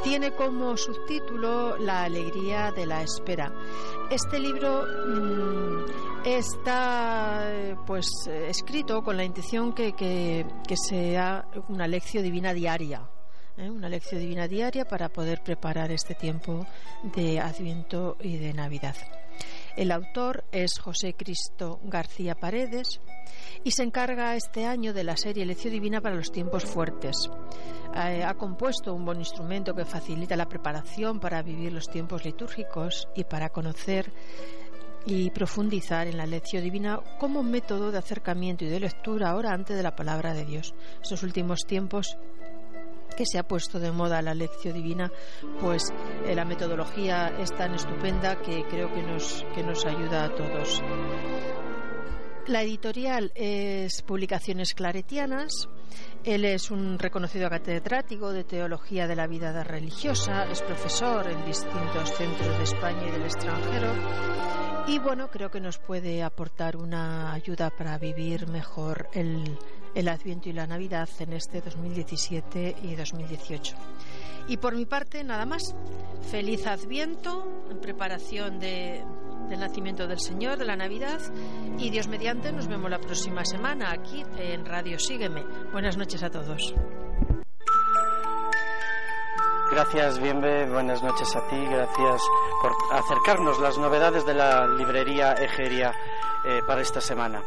Tiene 0.03 0.31
como 0.31 0.77
subtítulo 0.77 1.77
La 1.77 2.03
alegría 2.03 2.71
de 2.71 2.85
la 2.85 3.01
espera. 3.01 3.51
Este 4.09 4.39
libro 4.39 4.85
mm, 5.07 5.85
está 6.25 7.75
pues 7.85 8.07
escrito 8.27 9.03
con 9.03 9.17
la 9.17 9.23
intención 9.23 9.73
que, 9.73 9.93
que, 9.93 10.45
que 10.67 10.77
sea 10.77 11.45
una 11.69 11.87
lección 11.87 12.23
divina 12.23 12.53
diaria. 12.53 13.09
¿eh? 13.57 13.69
una 13.69 13.89
lección 13.89 14.21
divina 14.21 14.47
diaria 14.47 14.85
para 14.85 15.09
poder 15.09 15.41
preparar 15.43 15.91
este 15.91 16.15
tiempo 16.15 16.65
de 17.15 17.39
Adviento 17.39 18.17
y 18.21 18.37
de 18.37 18.53
Navidad. 18.53 18.95
El 19.75 19.91
autor 19.91 20.43
es 20.51 20.77
José 20.77 21.15
Cristo 21.15 21.79
García 21.83 22.35
Paredes 22.35 23.01
y 23.63 23.71
se 23.71 23.81
encarga 23.81 24.35
este 24.35 24.67
año 24.67 24.93
de 24.93 25.03
la 25.03 25.17
serie 25.17 25.47
Lección 25.47 25.73
Divina 25.73 25.99
para 25.99 26.15
los 26.15 26.31
tiempos 26.31 26.63
fuertes. 26.63 27.29
Eh, 27.95 28.23
ha 28.23 28.35
compuesto 28.35 28.93
un 28.93 29.03
buen 29.03 29.17
instrumento 29.17 29.73
que 29.73 29.85
facilita 29.85 30.35
la 30.35 30.47
preparación 30.47 31.19
para 31.19 31.41
vivir 31.41 31.73
los 31.73 31.89
tiempos 31.89 32.23
litúrgicos 32.23 33.07
y 33.15 33.23
para 33.23 33.49
conocer 33.49 34.11
y 35.07 35.31
profundizar 35.31 36.07
en 36.07 36.17
la 36.17 36.27
lección 36.27 36.63
divina 36.63 36.99
como 37.19 37.41
método 37.41 37.91
de 37.91 37.97
acercamiento 37.97 38.65
y 38.65 38.69
de 38.69 38.79
lectura 38.79 39.31
ahora 39.31 39.53
antes 39.53 39.75
de 39.75 39.83
la 39.83 39.95
palabra 39.95 40.35
de 40.35 40.45
Dios. 40.45 40.75
Estos 41.01 41.23
últimos 41.23 41.65
tiempos 41.65 42.17
que 43.13 43.25
se 43.25 43.39
ha 43.39 43.43
puesto 43.43 43.79
de 43.79 43.91
moda 43.91 44.21
la 44.21 44.33
lección 44.33 44.73
divina, 44.73 45.11
pues 45.59 45.93
eh, 46.25 46.35
la 46.35 46.45
metodología 46.45 47.33
es 47.39 47.53
tan 47.55 47.73
estupenda 47.73 48.41
que 48.41 48.63
creo 48.69 48.93
que 48.93 49.01
nos, 49.01 49.45
que 49.55 49.63
nos 49.63 49.85
ayuda 49.85 50.25
a 50.25 50.35
todos. 50.35 50.81
La 52.47 52.61
editorial 52.61 53.31
es 53.35 54.01
Publicaciones 54.01 54.73
Claretianas. 54.73 55.69
Él 56.23 56.45
es 56.45 56.71
un 56.71 56.97
reconocido 56.99 57.49
catedrático 57.49 58.31
de 58.31 58.45
Teología 58.45 59.07
de 59.07 59.15
la 59.15 59.27
Vida 59.27 59.61
Religiosa, 59.61 60.45
es 60.49 60.61
profesor 60.61 61.29
en 61.29 61.45
distintos 61.45 62.11
centros 62.15 62.57
de 62.57 62.63
España 62.63 63.07
y 63.09 63.11
del 63.11 63.23
extranjero. 63.23 63.87
Y 64.87 64.99
bueno, 64.99 65.29
creo 65.29 65.51
que 65.51 65.59
nos 65.59 65.79
puede 65.79 66.23
aportar 66.23 66.77
una 66.77 67.33
ayuda 67.33 67.69
para 67.71 67.97
vivir 67.97 68.47
mejor 68.47 69.09
el, 69.11 69.57
el 69.95 70.07
Adviento 70.07 70.47
y 70.47 70.53
la 70.53 70.65
Navidad 70.65 71.09
en 71.19 71.33
este 71.33 71.59
2017 71.59 72.77
y 72.83 72.95
2018. 72.95 73.75
Y 74.47 74.57
por 74.57 74.75
mi 74.75 74.85
parte, 74.85 75.23
nada 75.23 75.45
más. 75.45 75.75
Feliz 76.31 76.65
Adviento 76.67 77.65
en 77.69 77.79
preparación 77.79 78.59
de, 78.59 79.03
del 79.49 79.59
nacimiento 79.59 80.07
del 80.07 80.19
Señor, 80.19 80.57
de 80.57 80.65
la 80.65 80.75
Navidad. 80.75 81.19
Y 81.77 81.89
Dios 81.89 82.07
mediante, 82.07 82.51
nos 82.51 82.67
vemos 82.67 82.89
la 82.89 82.99
próxima 82.99 83.45
semana 83.45 83.91
aquí 83.91 84.23
en 84.37 84.65
Radio 84.65 84.99
Sígueme. 84.99 85.43
Buenas 85.71 85.97
noches 85.97 86.23
a 86.23 86.29
todos. 86.29 86.73
Gracias, 89.71 90.19
Bienve, 90.19 90.69
buenas 90.69 91.01
noches 91.01 91.35
a 91.35 91.47
ti, 91.47 91.55
gracias 91.65 92.21
por 92.61 92.73
acercarnos 92.91 93.59
las 93.59 93.75
novedades 93.79 94.23
de 94.23 94.35
la 94.35 94.67
librería 94.67 95.33
Egeria 95.33 95.91
eh, 96.45 96.61
para 96.67 96.81
esta 96.81 97.01
semana. 97.01 97.41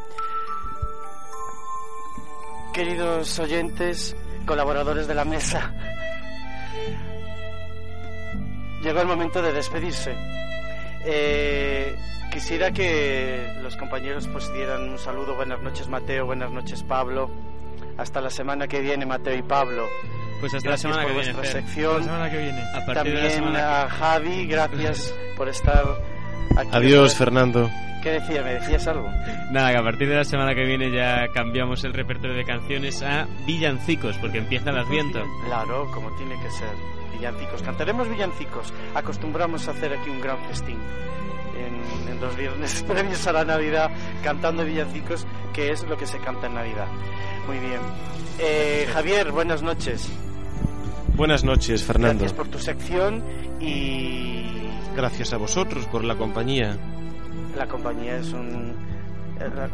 Queridos 2.72 3.38
oyentes, 3.38 4.16
colaboradores 4.44 5.06
de 5.06 5.14
la 5.14 5.24
mesa, 5.24 5.72
llegó 8.82 9.00
el 9.00 9.06
momento 9.06 9.42
de 9.42 9.52
despedirse. 9.52 10.14
Eh, 11.04 11.94
quisiera 12.32 12.72
que 12.72 13.52
los 13.62 13.76
compañeros 13.76 14.28
pues 14.28 14.52
dieran 14.52 14.88
un 14.88 14.98
saludo. 14.98 15.34
Buenas 15.36 15.60
noches, 15.62 15.88
Mateo. 15.88 16.26
Buenas 16.26 16.50
noches, 16.50 16.82
Pablo. 16.82 17.30
Hasta 17.98 18.20
la 18.20 18.30
semana 18.30 18.66
que 18.66 18.80
viene, 18.80 19.06
Mateo 19.06 19.34
y 19.36 19.42
Pablo. 19.42 19.86
Pues 20.40 20.52
hasta 20.54 20.68
gracias 20.68 20.90
la 20.92 20.96
semana 20.96 21.02
por 21.02 21.12
que 21.12 21.18
viene, 21.18 21.32
vuestra 21.32 21.52
Fer. 21.52 21.62
sección. 21.64 21.96
La 21.98 22.04
semana 22.04 22.30
que 22.30 22.38
viene. 22.38 22.60
A 22.60 22.72
partir 22.72 22.94
También 22.94 23.16
de 23.16 23.22
la 23.22 23.30
semana 23.30 23.82
a 23.82 23.88
Javi, 23.88 24.46
gracias 24.46 25.14
por 25.36 25.48
estar 25.48 25.84
Aquí 26.58 26.68
Adiós. 26.72 27.14
Fernando. 27.14 27.70
¿Qué 28.02 28.12
decía? 28.12 28.42
¿Me 28.42 28.54
decías 28.54 28.86
algo? 28.86 29.08
Nada, 29.50 29.72
que 29.72 29.78
a 29.78 29.82
partir 29.82 30.08
de 30.08 30.14
la 30.16 30.24
semana 30.24 30.54
que 30.54 30.64
viene 30.64 30.92
ya 30.92 31.26
cambiamos 31.34 31.82
el 31.84 31.92
repertorio 31.92 32.36
de 32.36 32.44
canciones 32.44 33.02
a 33.02 33.26
villancicos, 33.46 34.16
porque 34.18 34.38
empieza 34.38 34.70
el 34.70 34.78
Adviento. 34.78 35.24
Claro, 35.46 35.90
como 35.92 36.10
tiene 36.16 36.34
que 36.40 36.50
ser. 36.50 36.68
Villancicos. 37.18 37.62
Cantaremos 37.62 38.08
villancicos. 38.08 38.72
Acostumbramos 38.94 39.66
a 39.68 39.72
hacer 39.72 39.92
aquí 39.92 40.10
un 40.10 40.20
gran 40.20 40.38
festín. 40.48 40.78
En, 41.56 42.08
en 42.12 42.20
los 42.20 42.36
viernes 42.36 42.82
previos 42.88 43.26
a 43.26 43.32
la 43.32 43.44
Navidad, 43.44 43.90
cantando 44.22 44.64
villancicos, 44.64 45.26
que 45.54 45.70
es 45.72 45.82
lo 45.88 45.96
que 45.96 46.06
se 46.06 46.18
canta 46.18 46.46
en 46.48 46.54
Navidad. 46.54 46.86
Muy 47.46 47.58
bien. 47.58 47.80
Eh, 48.38 48.86
Javier, 48.92 49.32
buenas 49.32 49.62
noches. 49.62 50.08
Buenas 51.14 51.44
noches, 51.44 51.82
Fernando. 51.82 52.20
Gracias 52.20 52.34
por 52.34 52.48
tu 52.48 52.58
sección 52.58 53.24
y 53.60 54.52
Gracias 54.94 55.32
a 55.32 55.36
vosotros 55.38 55.86
por 55.86 56.04
la 56.04 56.14
compañía. 56.16 56.76
la 57.56 57.66
compañía 57.66 58.16
es 58.16 58.32
un 58.32 58.74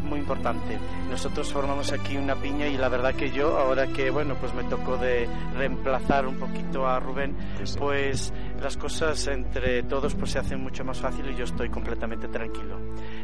muy 0.02 0.18
importante. 0.20 0.78
Nosotros 1.10 1.52
formamos 1.52 1.92
aquí 1.92 2.16
una 2.16 2.34
piña 2.36 2.66
y 2.66 2.76
la 2.76 2.88
verdad 2.88 3.14
que 3.14 3.30
yo, 3.30 3.58
ahora 3.58 3.86
que 3.88 4.10
bueno, 4.10 4.34
pues 4.36 4.52
me 4.54 4.64
tocó 4.64 4.96
de 4.96 5.28
reemplazar 5.56 6.26
un 6.26 6.36
poquito 6.38 6.86
a 6.86 6.98
Rubén, 7.00 7.36
pues 7.78 8.32
las 8.60 8.76
cosas 8.76 9.26
entre 9.28 9.82
todos 9.84 10.14
pues 10.14 10.32
se 10.32 10.38
hacen 10.38 10.60
mucho 10.62 10.84
más 10.84 10.98
fácil 11.00 11.30
y 11.30 11.36
yo 11.36 11.44
estoy 11.44 11.68
completamente 11.68 12.28
tranquilo. 12.28 12.78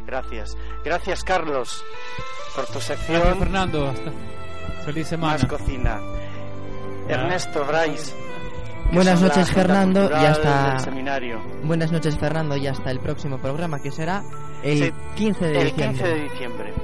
Gracias. 0.07 0.57
Gracias 0.85 1.25
Carlos 1.25 1.85
por 2.55 2.67
tu 2.67 2.81
sección. 2.81 3.21
Gracias, 3.21 3.39
Fernando. 3.39 3.89
Hasta- 3.89 4.13
Feliz 4.85 5.09
semana. 5.09 5.33
Más 5.35 5.45
cocina. 5.47 6.01
Ernesto, 7.09 7.65
Bryce. 7.65 8.15
Buenas 8.93 9.21
noches, 9.21 9.51
Fernando, 9.53 10.11
y 10.11 10.25
hasta 10.25 10.79
seminario. 10.79 11.41
Buenas 11.65 11.93
noches, 11.93 12.19
Fernando, 12.19 12.57
y 12.57 12.67
hasta 12.67 12.91
el 12.91 13.01
próximo 13.01 13.39
programa 13.39 13.81
que 13.81 13.91
será 13.91 14.23
el 14.63 14.79
Sí, 14.85 14.93
15 15.17 15.45
de 15.47 15.61
el 15.61 15.65
diciembre. 15.69 15.99
15 16.05 16.15
de 16.15 16.23
diciembre. 16.23 16.75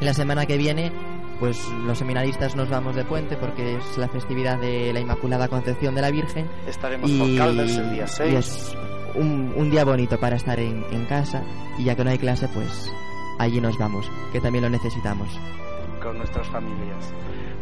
La 0.00 0.14
semana 0.14 0.46
que 0.46 0.56
viene, 0.56 0.90
pues 1.38 1.68
los 1.84 1.98
seminaristas 1.98 2.56
nos 2.56 2.70
vamos 2.70 2.96
de 2.96 3.04
puente 3.04 3.36
porque 3.36 3.76
es 3.76 3.98
la 3.98 4.08
festividad 4.08 4.58
de 4.58 4.92
la 4.92 5.00
Inmaculada 5.00 5.48
Concepción 5.48 5.94
de 5.94 6.00
la 6.02 6.10
Virgen. 6.10 6.48
Estaremos 6.66 7.10
y, 7.10 7.18
por 7.18 7.36
Caldas 7.36 7.76
el 7.76 7.92
día 7.92 8.06
6. 8.06 8.32
y 8.32 8.36
es 8.36 8.76
un, 9.14 9.52
un 9.56 9.70
día 9.70 9.84
bonito 9.84 10.18
para 10.18 10.36
estar 10.36 10.58
en, 10.58 10.84
en 10.92 11.04
casa 11.06 11.42
y 11.78 11.84
ya 11.84 11.94
que 11.94 12.04
no 12.04 12.10
hay 12.10 12.18
clase, 12.18 12.48
pues 12.54 12.90
allí 13.38 13.60
nos 13.60 13.76
vamos, 13.76 14.10
que 14.32 14.40
también 14.40 14.64
lo 14.64 14.70
necesitamos. 14.70 15.28
con 16.02 16.16
nuestras 16.16 16.46
familias. 16.48 17.12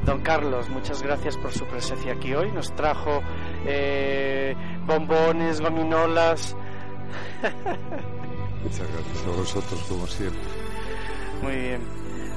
Don 0.06 0.20
Carlos, 0.20 0.68
muchas 0.70 1.02
gracias 1.02 1.36
por 1.36 1.52
su 1.52 1.66
presencia 1.66 2.12
aquí 2.12 2.32
hoy. 2.32 2.52
Nos 2.52 2.74
trajo 2.76 3.20
eh, 3.66 4.54
bombones, 4.86 5.60
gominolas. 5.60 6.56
Muchas 8.62 8.86
gracias 8.92 9.24
a 9.26 9.30
vosotros, 9.30 9.84
como 9.88 10.06
siempre. 10.06 10.40
Muy 11.42 11.56
bien. 11.56 11.80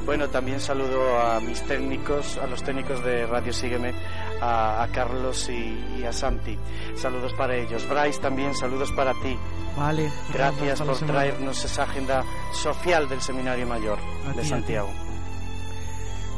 Bueno, 0.05 0.27
también 0.29 0.59
saludo 0.59 1.19
a 1.19 1.39
mis 1.39 1.61
técnicos, 1.61 2.39
a 2.39 2.47
los 2.47 2.63
técnicos 2.63 3.03
de 3.03 3.27
Radio 3.27 3.53
Sígueme, 3.53 3.93
a, 4.41 4.81
a 4.81 4.87
Carlos 4.87 5.47
y, 5.49 5.99
y 5.99 6.03
a 6.03 6.11
Santi. 6.11 6.57
Saludos 6.95 7.33
para 7.33 7.55
ellos. 7.55 7.87
Bryce, 7.87 8.19
también 8.19 8.55
saludos 8.55 8.91
para 8.93 9.13
ti. 9.13 9.37
Vale. 9.77 10.11
Gracias 10.33 10.81
por 10.81 10.97
traernos 10.97 11.63
esa 11.63 11.83
agenda 11.83 12.23
social 12.51 13.07
del 13.07 13.21
Seminario 13.21 13.67
Mayor 13.67 13.99
A 14.25 14.29
de 14.29 14.33
ti, 14.33 14.39
a 14.39 14.41
ti. 14.41 14.49
Santiago. 14.49 14.89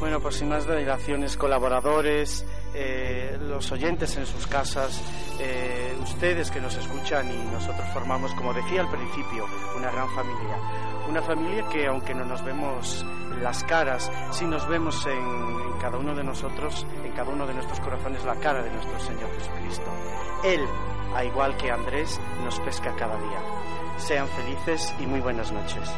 Bueno, 0.01 0.19
pues 0.19 0.37
sin 0.37 0.49
más 0.49 0.67
dilaciones, 0.67 1.37
colaboradores, 1.37 2.43
eh, 2.73 3.37
los 3.39 3.71
oyentes 3.71 4.17
en 4.17 4.25
sus 4.25 4.47
casas, 4.47 4.99
eh, 5.39 5.95
ustedes 6.01 6.49
que 6.49 6.59
nos 6.59 6.75
escuchan 6.75 7.29
y 7.29 7.37
nosotros 7.51 7.87
formamos, 7.93 8.33
como 8.33 8.51
decía 8.51 8.81
al 8.81 8.89
principio, 8.89 9.45
una 9.77 9.91
gran 9.91 10.09
familia. 10.15 10.57
Una 11.07 11.21
familia 11.21 11.69
que 11.69 11.85
aunque 11.85 12.15
no 12.15 12.25
nos 12.25 12.43
vemos 12.43 13.05
las 13.43 13.63
caras, 13.65 14.11
sí 14.31 14.45
nos 14.45 14.67
vemos 14.67 15.05
en, 15.05 15.13
en 15.13 15.79
cada 15.79 15.99
uno 15.99 16.15
de 16.15 16.23
nosotros, 16.23 16.83
en 17.05 17.11
cada 17.11 17.29
uno 17.29 17.45
de 17.45 17.53
nuestros 17.53 17.79
corazones, 17.79 18.25
la 18.25 18.35
cara 18.37 18.63
de 18.63 18.71
nuestro 18.71 18.99
Señor 19.01 19.29
Jesucristo. 19.37 19.91
Él, 20.43 20.65
a 21.15 21.23
igual 21.23 21.55
que 21.57 21.69
Andrés, 21.69 22.19
nos 22.43 22.59
pesca 22.61 22.95
cada 22.95 23.17
día. 23.17 23.39
Sean 23.97 24.27
felices 24.29 24.95
y 24.99 25.05
muy 25.05 25.19
buenas 25.19 25.51
noches. 25.51 25.91